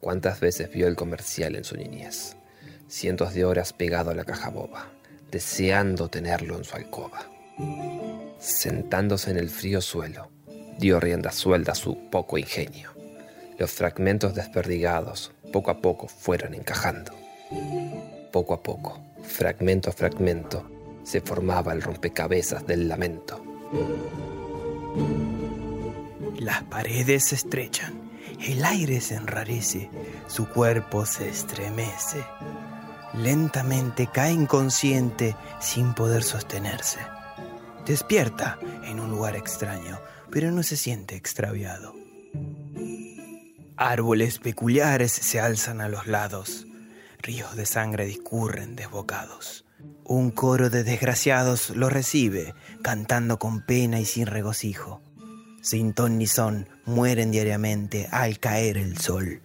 ¿Cuántas 0.00 0.40
veces 0.40 0.72
vio 0.72 0.88
el 0.88 0.96
comercial 0.96 1.56
en 1.56 1.64
su 1.64 1.76
niñez? 1.76 2.36
Cientos 2.88 3.34
de 3.34 3.44
horas 3.44 3.74
pegado 3.74 4.10
a 4.10 4.14
la 4.14 4.24
caja 4.24 4.48
boba, 4.48 4.88
deseando 5.30 6.08
tenerlo 6.08 6.56
en 6.56 6.64
su 6.64 6.74
alcoba. 6.74 7.28
Sentándose 8.38 9.30
en 9.30 9.36
el 9.36 9.50
frío 9.50 9.82
suelo, 9.82 10.30
dio 10.78 11.00
rienda 11.00 11.30
suelta 11.30 11.72
a 11.72 11.74
su 11.74 12.08
poco 12.08 12.38
ingenio. 12.38 12.92
Los 13.58 13.72
fragmentos 13.72 14.34
desperdigados 14.34 15.32
poco 15.52 15.70
a 15.70 15.82
poco 15.82 16.08
fueron 16.08 16.54
encajando. 16.54 17.12
Poco 18.32 18.54
a 18.54 18.62
poco, 18.62 19.02
fragmento 19.22 19.90
a 19.90 19.92
fragmento, 19.92 20.66
se 21.04 21.20
formaba 21.20 21.74
el 21.74 21.82
rompecabezas 21.82 22.66
del 22.66 22.88
lamento. 22.88 23.44
Las 26.38 26.62
paredes 26.62 27.24
se 27.24 27.34
estrechan, 27.34 28.12
el 28.40 28.64
aire 28.64 29.00
se 29.00 29.16
enrarece, 29.16 29.90
su 30.28 30.48
cuerpo 30.48 31.04
se 31.04 31.28
estremece. 31.28 32.24
Lentamente 33.14 34.08
cae 34.12 34.34
inconsciente 34.34 35.34
sin 35.60 35.94
poder 35.94 36.22
sostenerse. 36.22 37.00
Despierta 37.84 38.56
en 38.84 39.00
un 39.00 39.10
lugar 39.10 39.34
extraño, 39.34 39.98
pero 40.30 40.52
no 40.52 40.62
se 40.62 40.76
siente 40.76 41.16
extraviado. 41.16 41.96
Árboles 43.76 44.38
peculiares 44.38 45.10
se 45.10 45.40
alzan 45.40 45.80
a 45.80 45.88
los 45.88 46.06
lados, 46.06 46.68
ríos 47.20 47.56
de 47.56 47.66
sangre 47.66 48.06
discurren 48.06 48.76
desbocados. 48.76 49.64
Un 50.04 50.30
coro 50.30 50.70
de 50.70 50.84
desgraciados 50.84 51.70
lo 51.70 51.88
recibe, 51.88 52.54
cantando 52.82 53.40
con 53.40 53.60
pena 53.62 53.98
y 53.98 54.04
sin 54.04 54.26
regocijo. 54.26 55.02
Sin 55.68 55.92
ton 55.92 56.16
ni 56.16 56.26
son, 56.26 56.66
mueren 56.86 57.30
diariamente 57.30 58.08
al 58.10 58.38
caer 58.38 58.78
el 58.78 58.96
sol. 58.96 59.42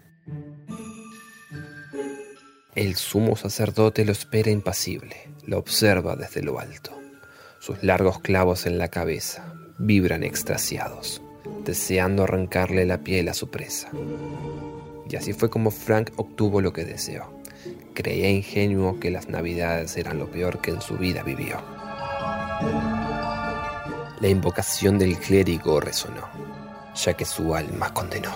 El 2.76 2.95
sumo 2.95 3.36
sacerdote 3.36 4.06
lo 4.06 4.14
espera 4.14 4.50
impasible, 4.50 5.18
lo 5.45 5.58
observa 5.58 6.16
desde 6.16 6.41
lo 6.41 6.60
alto. 6.60 6.98
Sus 7.60 7.84
largos 7.84 8.20
clavos 8.20 8.66
en 8.66 8.78
la 8.78 8.88
cabeza 8.88 9.54
vibran 9.80 10.24
extasiados, 10.24 11.22
deseando 11.66 12.24
arrancarle 12.24 12.86
la 12.86 13.00
piel 13.04 13.28
a 13.28 13.34
su 13.34 13.50
presa. 13.50 13.90
Y 15.10 15.18
así 15.18 15.34
fue 15.34 15.50
como 15.50 15.72
Frank 15.72 16.12
obtuvo 16.16 16.62
lo 16.62 16.72
que 16.72 16.86
deseó 16.86 17.44
creía 17.94 18.30
ingenuo 18.30 19.00
que 19.00 19.12
las 19.12 19.30
navidades 19.30 19.95
eran 19.98 20.18
lo 20.18 20.30
peor 20.32 20.62
que 20.62 20.72
en 20.72 20.82
su 20.82 20.98
vida 20.98 21.22
vivió. 21.22 21.62
La 24.24 24.30
invocación 24.30 24.98
del 24.98 25.18
clérigo 25.18 25.82
resonó, 25.82 26.30
ya 26.95 27.14
que 27.14 27.26
su 27.26 27.54
alma 27.56 27.94
condenó. 27.94 28.32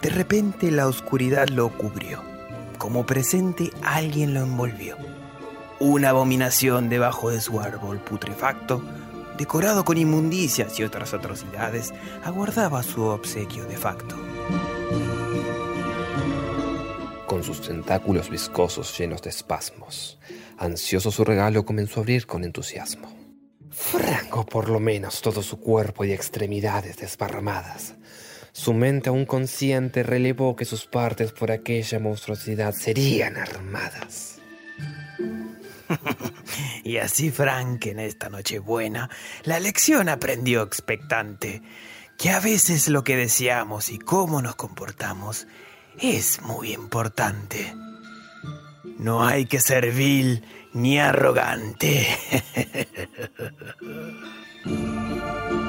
De 0.00 0.10
repente 0.10 0.70
la 0.70 0.86
oscuridad 0.86 1.48
lo 1.48 1.70
cubrió. 1.70 2.22
Como 2.78 3.04
presente 3.04 3.72
alguien 3.82 4.32
lo 4.32 4.42
envolvió. 4.42 4.96
Una 5.80 6.10
abominación 6.10 6.88
debajo 6.88 7.30
de 7.30 7.40
su 7.40 7.58
árbol 7.58 7.98
putrefacto, 7.98 8.80
decorado 9.38 9.84
con 9.84 9.98
inmundicias 9.98 10.78
y 10.78 10.84
otras 10.84 11.14
atrocidades, 11.14 11.92
aguardaba 12.22 12.84
su 12.84 13.02
obsequio 13.02 13.64
de 13.64 13.76
facto 13.76 14.14
con 17.26 17.42
sus 17.42 17.62
tentáculos 17.62 18.30
viscosos 18.30 18.96
llenos 18.96 19.20
de 19.20 19.30
espasmos. 19.30 20.18
Ansioso 20.58 21.10
su 21.10 21.24
regalo 21.24 21.64
comenzó 21.64 22.00
a 22.00 22.02
abrir 22.02 22.26
con 22.26 22.44
entusiasmo. 22.44 23.12
Franco 23.70 24.46
por 24.46 24.68
lo 24.68 24.78
menos 24.78 25.20
todo 25.20 25.42
su 25.42 25.58
cuerpo 25.58 26.04
y 26.04 26.12
extremidades 26.12 26.96
desparramadas. 26.96 27.94
Su 28.52 28.72
mente 28.72 29.08
aún 29.08 29.26
consciente 29.26 30.04
relevó 30.04 30.54
que 30.54 30.64
sus 30.64 30.86
partes 30.86 31.32
por 31.32 31.50
aquella 31.50 31.98
monstruosidad 31.98 32.72
serían 32.72 33.36
armadas. 33.36 34.38
y 36.84 36.98
así 36.98 37.30
Frank 37.30 37.86
en 37.86 37.98
esta 37.98 38.30
noche 38.30 38.60
buena 38.60 39.10
la 39.42 39.58
lección 39.58 40.08
aprendió 40.08 40.62
expectante, 40.62 41.62
que 42.16 42.30
a 42.30 42.38
veces 42.38 42.88
lo 42.88 43.02
que 43.02 43.16
deseamos 43.16 43.90
y 43.90 43.98
cómo 43.98 44.40
nos 44.40 44.54
comportamos 44.54 45.48
es 45.98 46.40
muy 46.42 46.72
importante. 46.72 47.74
No 48.98 49.24
hay 49.24 49.46
que 49.46 49.60
ser 49.60 49.92
vil 49.92 50.44
ni 50.72 50.98
arrogante. 50.98 52.06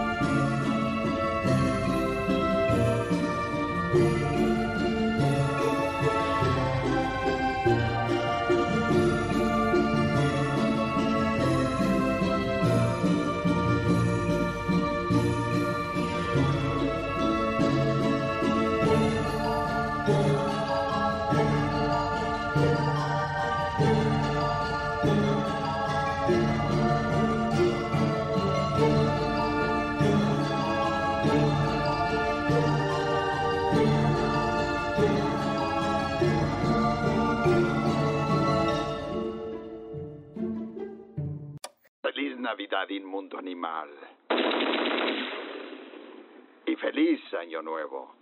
feliz 42.35 42.41
Navidad, 42.41 42.89
inmundo 42.89 43.37
animal. 43.37 43.89
Y 46.65 46.75
feliz 46.75 47.21
Año 47.33 47.61
Nuevo. 47.61 48.15